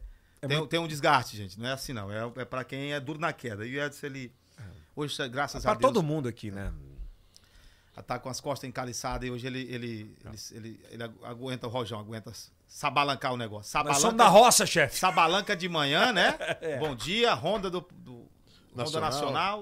tem, 0.47 0.65
tem 0.67 0.79
um 0.79 0.87
desgaste, 0.87 1.37
gente. 1.37 1.59
Não 1.59 1.69
é 1.69 1.73
assim, 1.73 1.93
não. 1.93 2.11
É, 2.11 2.31
é 2.37 2.45
pra 2.45 2.63
quem 2.63 2.93
é 2.93 2.99
duro 2.99 3.19
na 3.19 3.31
queda. 3.31 3.63
E 3.63 3.77
o 3.77 3.83
Edson, 3.83 4.07
ele. 4.07 4.33
Hoje, 4.95 5.15
graças 5.29 5.61
Pra 5.61 5.73
a 5.73 5.75
Deus. 5.75 5.93
todo 5.93 6.01
mundo 6.01 6.27
aqui, 6.27 6.49
né? 6.49 6.73
tá 8.07 8.17
com 8.17 8.27
as 8.27 8.41
costas 8.41 8.67
encaliçadas 8.67 9.27
e 9.27 9.31
hoje 9.31 9.45
ele, 9.45 9.61
ele, 9.71 10.17
ele, 10.25 10.39
ele, 10.51 10.85
ele 10.89 11.03
agu- 11.03 11.23
aguenta 11.25 11.67
o 11.67 11.69
rojão, 11.69 11.99
aguenta 11.99 12.33
sabalancar 12.67 13.31
o 13.31 13.37
negócio. 13.37 13.71
Nós 13.83 13.99
somos 13.99 14.01
Sabalanca, 14.01 14.17
da 14.17 14.27
roça, 14.29 14.65
chefe. 14.65 14.97
sabalanca 14.97 15.55
de 15.55 15.69
manhã, 15.69 16.11
né? 16.11 16.35
Bom 16.79 16.95
dia, 16.95 17.35
Honda 17.35 17.69
do, 17.69 17.87
do 17.93 18.27
Honda 18.73 18.99
Nacional. 18.99 19.11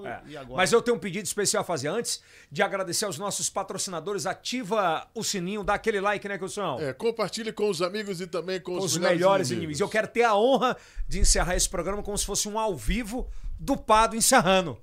Nacional. 0.00 0.06
É. 0.06 0.22
E 0.26 0.36
agora? 0.36 0.56
Mas 0.56 0.72
eu 0.72 0.82
tenho 0.82 0.96
um 0.96 1.00
pedido 1.00 1.24
especial 1.24 1.60
a 1.60 1.64
fazer 1.64 1.88
antes 1.88 2.22
de 2.50 2.62
agradecer 2.62 3.04
aos 3.04 3.18
nossos 3.18 3.48
patrocinadores. 3.50 4.26
Ativa 4.26 5.06
o 5.14 5.22
sininho, 5.22 5.62
dá 5.62 5.74
aquele 5.74 6.00
like, 6.00 6.26
né, 6.26 6.38
Kilson? 6.38 6.78
É, 6.80 6.92
compartilhe 6.92 7.52
com 7.52 7.68
os 7.68 7.82
amigos 7.82 8.20
e 8.20 8.26
também 8.26 8.60
com, 8.60 8.76
Com 8.76 8.84
os 8.84 8.96
melhores, 8.96 9.18
melhores 9.18 9.50
inimigos. 9.50 9.80
Eu 9.80 9.88
quero 9.88 10.08
ter 10.08 10.24
a 10.24 10.34
honra 10.34 10.76
de 11.06 11.20
encerrar 11.20 11.54
esse 11.54 11.68
programa 11.68 12.02
como 12.02 12.16
se 12.16 12.26
fosse 12.26 12.48
um 12.48 12.58
ao 12.58 12.76
vivo 12.76 13.28
do 13.58 13.76
Pado 13.76 14.16
encerrando. 14.16 14.78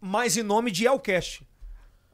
Mas 0.00 0.36
em 0.36 0.42
nome 0.42 0.70
de 0.70 0.86
Elcast. 0.86 1.46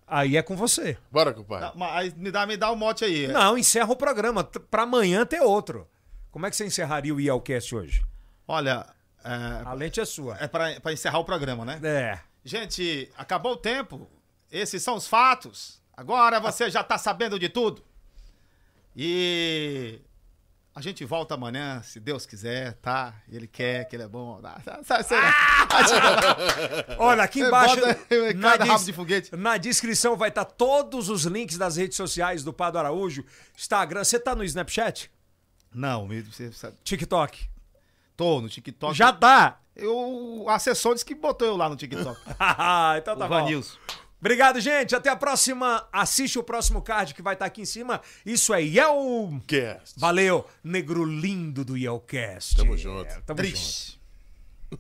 Aí 0.07 0.37
é 0.37 0.43
com 0.43 0.57
você. 0.57 0.97
Bora, 1.11 1.33
compadre. 1.33 1.73
Mas 1.74 2.15
me 2.15 2.31
dá, 2.31 2.47
me 2.47 2.57
dá 2.57 2.70
o 2.70 2.77
mote 2.77 3.05
aí. 3.05 3.27
Não, 3.27 3.59
encerra 3.59 3.91
o 3.93 3.97
programa. 3.97 4.45
Pra 4.45 4.83
amanhã 4.83 5.27
ter 5.27 5.41
outro. 5.41 5.89
Como 6.31 6.47
é 6.47 6.51
que 6.51 6.57
você 6.57 6.65
encerraria 6.66 7.15
o 7.15 7.20
Ielcast 7.20 7.74
hoje? 7.74 8.07
Olha, 8.47 8.87
A 9.25 9.73
lente 9.73 10.01
é 10.01 10.05
sua. 10.05 10.37
é 10.41 10.47
pra, 10.47 10.81
pra 10.81 10.93
encerrar 10.93 11.19
o 11.19 11.25
programa, 11.25 11.65
né? 11.65 11.81
É. 11.83 12.19
Gente, 12.45 13.11
acabou 13.19 13.53
o 13.53 13.57
tempo. 13.57 14.09
Esses 14.51 14.83
são 14.83 14.95
os 14.95 15.07
fatos. 15.09 15.81
Agora 15.97 16.39
você 16.39 16.71
já 16.71 16.85
tá 16.85 16.97
sabendo 16.99 17.39
de 17.39 17.49
tudo. 17.49 17.83
E 18.95 20.01
a 20.75 20.81
gente 20.81 21.05
volta 21.05 21.35
amanhã, 21.35 21.83
se 21.83 21.99
Deus 21.99 22.25
quiser, 22.25 22.75
tá? 22.75 23.15
Ele 23.29 23.47
quer, 23.47 23.87
que 23.89 23.97
ele 23.97 24.03
é 24.05 24.09
bom. 24.09 24.41
Tá, 24.41 24.61
tá, 24.65 24.79
tá, 24.85 25.03
tá. 25.05 25.37
Olha, 26.99 27.23
aqui 27.23 27.41
embaixo. 27.45 27.77
Foguete. 28.95 29.35
na 29.37 29.57
descrição 29.57 30.17
vai 30.17 30.29
estar 30.29 30.45
todos 30.45 31.09
os 31.09 31.25
links 31.25 31.59
das 31.59 31.77
redes 31.77 31.97
sociais 31.97 32.45
do 32.45 32.53
Pado 32.53 32.79
Araújo. 32.79 33.25
Instagram. 33.57 34.05
Você 34.05 34.19
tá 34.21 34.35
no 34.35 34.45
Snapchat? 34.45 35.11
Não, 35.75 36.07
me- 36.07 36.23
você. 36.23 36.51
TikTok? 36.85 37.49
Tô 38.17 38.41
no 38.41 38.49
TikTok. 38.49 38.97
Já 38.97 39.13
tá. 39.13 39.61
Eu, 39.75 39.95
o 40.45 40.49
assessor 40.49 40.95
disse 40.95 41.05
que 41.05 41.15
botou 41.15 41.47
eu 41.47 41.57
lá 41.57 41.69
no 41.69 41.77
TikTok. 41.77 42.19
então 42.99 43.17
tá 43.17 43.27
o 43.27 43.29
bom. 43.29 43.29
Vanilson. 43.29 43.77
Obrigado, 44.19 44.59
gente. 44.61 44.97
Até 44.97 45.11
a 45.11 45.17
próxima. 45.17 45.87
Assiste 45.93 46.39
o 46.39 46.43
próximo 46.43 46.81
card 46.81 47.15
que 47.15 47.21
vai 47.21 47.35
estar 47.35 47.45
aqui 47.45 47.61
em 47.61 47.67
cima. 47.67 48.01
Isso 48.25 48.55
é 48.55 48.63
Yel. 48.63 49.41
Cast. 49.47 50.01
Valeu, 50.01 50.47
negro 50.65 51.05
lindo 51.05 51.65
do 51.65 51.77
Yelcast. 51.77 52.57
Tamo 52.57 52.77
junto. 52.77 53.07
Tamo 53.07 53.23
junto. 53.27 53.35
Triste. 53.37 53.95